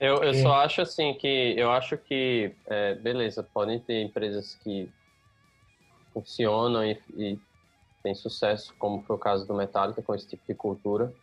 Eu, 0.04 0.22
eu 0.22 0.34
só 0.34 0.56
acho 0.56 0.82
assim 0.82 1.14
que 1.14 1.56
eu 1.58 1.72
acho 1.72 1.98
que 1.98 2.54
é, 2.66 2.94
beleza, 2.96 3.42
podem 3.42 3.80
ter 3.80 4.02
empresas 4.02 4.54
que 4.56 4.92
funcionam 6.14 6.84
e, 6.84 7.02
e 7.16 7.40
têm 8.04 8.14
sucesso, 8.14 8.76
como 8.78 9.02
foi 9.04 9.16
o 9.16 9.20
caso 9.20 9.48
do 9.48 9.54
Metallica 9.54 10.02
com 10.02 10.14
esse 10.14 10.28
tipo 10.28 10.44
de 10.46 10.54
cultura, 10.56 11.14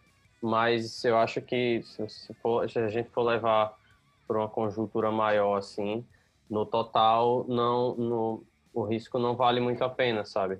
mas 0.41 1.05
eu 1.05 1.19
acho 1.19 1.43
que 1.43 1.83
se, 1.83 2.09
se, 2.09 2.33
for, 2.37 2.71
se 2.71 2.79
a 2.79 2.89
gente 2.89 3.11
for 3.11 3.21
levar 3.21 3.77
para 4.27 4.39
uma 4.39 4.49
conjuntura 4.49 5.11
maior 5.11 5.59
assim, 5.59 6.03
no 6.49 6.65
total 6.65 7.45
não, 7.47 7.95
no, 7.97 8.43
o 8.73 8.83
risco 8.85 9.19
não 9.19 9.37
vale 9.37 9.61
muito 9.61 9.85
a 9.85 9.91
pena, 9.91 10.25
sabe? 10.25 10.59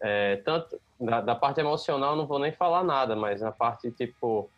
É, 0.00 0.36
tanto 0.44 0.80
da, 1.00 1.20
da, 1.20 1.34
parte 1.34 1.58
emocional 1.58 2.14
não 2.14 2.28
vou 2.28 2.38
nem 2.38 2.52
falar 2.52 2.84
nada, 2.84 3.16
mas 3.16 3.40
na 3.40 3.50
parte 3.50 3.90
tipo 3.90 4.48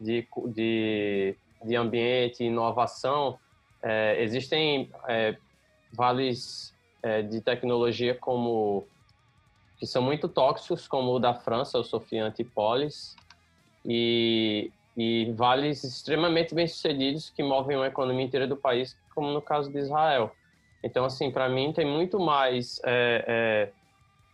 de, 0.00 0.26
de 0.48 1.36
de 1.64 1.76
ambiente 1.76 2.44
inovação, 2.44 3.38
é, 3.82 4.22
existem 4.22 4.90
é, 5.08 5.36
vales 5.92 6.74
é, 7.02 7.22
de 7.22 7.40
tecnologia 7.40 8.14
como 8.14 8.86
que 9.78 9.86
são 9.86 10.02
muito 10.02 10.28
tóxicos, 10.28 10.86
como 10.86 11.14
o 11.14 11.18
da 11.18 11.32
França, 11.32 11.78
o 11.78 11.82
Sofia 11.82 12.26
Antipolis, 12.26 13.16
e, 13.82 14.70
e 14.94 15.32
vales 15.34 15.82
extremamente 15.84 16.54
bem-sucedidos 16.54 17.30
que 17.30 17.42
movem 17.42 17.82
a 17.82 17.86
economia 17.86 18.26
inteira 18.26 18.46
do 18.46 18.56
país, 18.56 18.94
como 19.14 19.32
no 19.32 19.40
caso 19.40 19.72
de 19.72 19.78
Israel. 19.78 20.32
Então, 20.82 21.04
assim, 21.06 21.30
para 21.30 21.48
mim 21.48 21.72
tem 21.72 21.86
muito 21.86 22.20
mais 22.20 22.78
é, 22.84 23.24
é, 23.26 23.72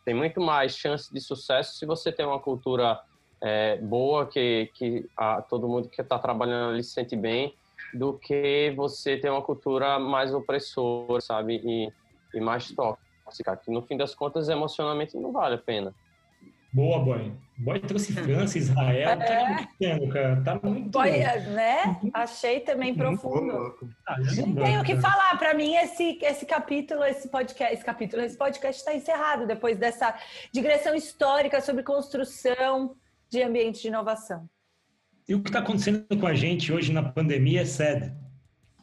tem 0.05 0.15
muito 0.15 0.41
mais 0.41 0.77
chance 0.77 1.13
de 1.13 1.21
sucesso 1.21 1.77
se 1.77 1.85
você 1.85 2.13
tem 2.13 2.25
uma 2.25 2.39
cultura 2.39 3.01
é, 3.47 3.77
boa, 3.77 4.27
que, 4.27 4.71
que 4.75 5.09
a, 5.17 5.41
todo 5.41 5.69
mundo 5.69 5.89
que 5.89 6.01
está 6.01 6.19
trabalhando 6.19 6.73
ali 6.73 6.83
se 6.83 6.91
sente 6.91 7.15
bem, 7.15 7.55
do 7.95 8.15
que 8.15 8.73
você 8.77 9.17
ter 9.17 9.31
uma 9.31 9.43
cultura 9.43 9.99
mais 9.99 10.35
opressora, 10.35 11.21
sabe? 11.21 11.61
E, 11.65 11.93
e 12.35 12.41
mais 12.41 12.73
tóxica, 12.73 13.57
que 13.57 13.71
no 13.71 13.83
fim 13.83 13.97
das 13.97 14.15
contas, 14.15 14.49
emocionalmente, 14.49 15.17
não 15.17 15.33
vale 15.33 15.55
a 15.55 15.59
pena. 15.59 15.95
Boa, 16.73 16.99
Boy. 16.99 17.33
Boy 17.57 17.81
trouxe 17.81 18.13
França, 18.21 18.59
Israel. 18.59 19.11
É. 19.11 19.17
Tá 19.17 19.97
muito 19.97 20.13
cara. 20.13 20.43
Tá 20.45 20.61
muito 20.63 20.91
Boy, 20.91 21.11
né? 21.11 21.99
Achei 22.13 22.61
também 22.61 22.95
profundo. 22.95 23.75
Ah, 24.07 24.17
não 24.19 24.55
tenho 24.55 24.81
o 24.81 24.85
que 24.85 24.97
falar. 24.97 25.39
Para 25.39 25.55
mim, 25.55 25.75
esse, 25.77 26.19
esse 26.21 26.45
capítulo, 26.45 27.03
esse 27.05 27.29
podcast, 27.29 27.73
esse 27.73 27.85
capítulo, 27.85 28.23
esse 28.23 28.37
podcast 28.37 28.81
está 28.81 28.95
encerrado 28.95 29.47
depois 29.47 29.79
dessa 29.79 30.15
digressão 30.53 30.95
histórica 30.95 31.61
sobre 31.63 31.83
construção 31.83 32.95
de 33.29 33.43
ambiente 33.43 33.83
de 33.83 33.89
inovação. 33.89 34.49
E 35.29 35.35
o 35.35 35.43
que 35.43 35.49
está 35.49 35.59
acontecendo 35.59 36.07
com 36.19 36.27
a 36.27 36.35
gente 36.35 36.73
hoje 36.73 36.93
na 36.93 37.03
pandemia 37.03 37.63
é 37.63 37.65
sad, 37.65 38.13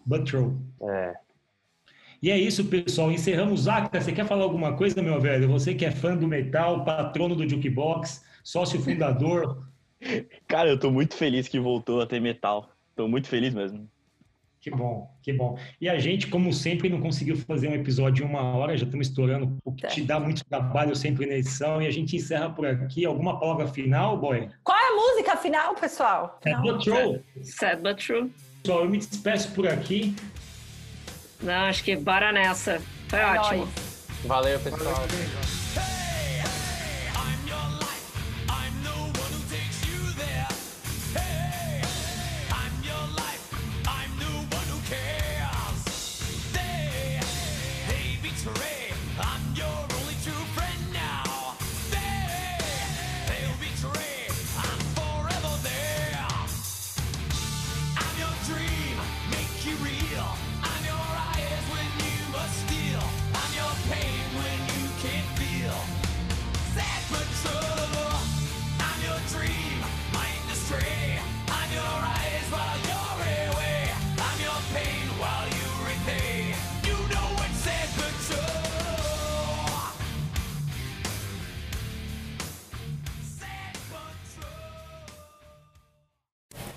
but 0.05 0.25
true. 0.25 0.57
É. 0.81 1.13
E 2.21 2.31
é 2.31 2.37
isso, 2.37 2.65
pessoal. 2.65 3.11
Encerramos. 3.11 3.67
Acta, 3.67 3.99
você 3.99 4.11
quer 4.11 4.25
falar 4.25 4.43
alguma 4.43 4.77
coisa, 4.77 5.01
meu 5.01 5.19
velho? 5.19 5.47
Você 5.49 5.73
que 5.73 5.85
é 5.85 5.91
fã 5.91 6.15
do 6.15 6.27
metal, 6.27 6.85
patrono 6.85 7.35
do 7.35 7.47
Jukebox, 7.47 8.23
sócio 8.43 8.81
fundador. 8.81 9.67
Cara, 10.47 10.69
eu 10.69 10.79
tô 10.79 10.89
muito 10.89 11.15
feliz 11.15 11.47
que 11.47 11.59
voltou 11.59 12.01
a 12.01 12.07
ter 12.07 12.21
metal. 12.21 12.69
Tô 12.95 13.07
muito 13.07 13.27
feliz 13.27 13.53
mesmo. 13.53 13.89
Que 14.63 14.71
bom, 14.71 15.13
que 15.21 15.33
bom. 15.33 15.59
E 15.81 15.89
a 15.89 15.99
gente, 15.99 16.27
como 16.27 16.53
sempre, 16.53 16.87
não 16.87 17.01
conseguiu 17.01 17.35
fazer 17.35 17.67
um 17.67 17.73
episódio 17.73 18.13
de 18.13 18.23
uma 18.23 18.55
hora, 18.55 18.77
já 18.77 18.85
estamos 18.85 19.07
estourando, 19.07 19.57
o 19.61 19.73
que 19.73 19.85
te 19.87 20.01
dá 20.01 20.21
muito 20.21 20.45
trabalho 20.45 20.95
sempre 20.95 21.25
na 21.25 21.33
edição, 21.33 21.81
e 21.81 21.85
a 21.85 21.91
gente 21.91 22.15
encerra 22.15 22.49
por 22.49 22.65
aqui. 22.65 23.05
Alguma 23.05 23.37
palavra 23.37 23.67
final, 23.67 24.17
boy? 24.17 24.49
Qual 24.63 24.77
é 24.77 24.87
a 24.87 24.95
música 24.95 25.35
final, 25.35 25.75
pessoal? 25.75 26.39
É 26.45 26.55
but 26.55 26.81
true. 26.81 27.21
Sad 27.43 27.81
but 27.81 27.97
true. 27.97 28.31
Pessoal, 28.63 28.85
eu 28.85 28.89
me 28.89 28.99
despeço 28.99 29.51
por 29.51 29.67
aqui. 29.67 30.15
Não, 31.41 31.65
acho 31.65 31.83
que 31.83 31.97
bora 31.97 32.31
nessa. 32.31 32.81
Foi 33.09 33.19
é 33.19 33.25
ótimo. 33.25 33.65
Nóis. 33.65 34.07
Valeu, 34.23 34.59
pessoal. 34.61 34.93
Valeu. 34.93 35.62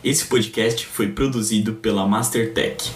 Esse 0.07 0.24
podcast 0.27 0.87
foi 0.87 1.09
produzido 1.09 1.73
pela 1.73 2.07
Mastertech. 2.07 2.93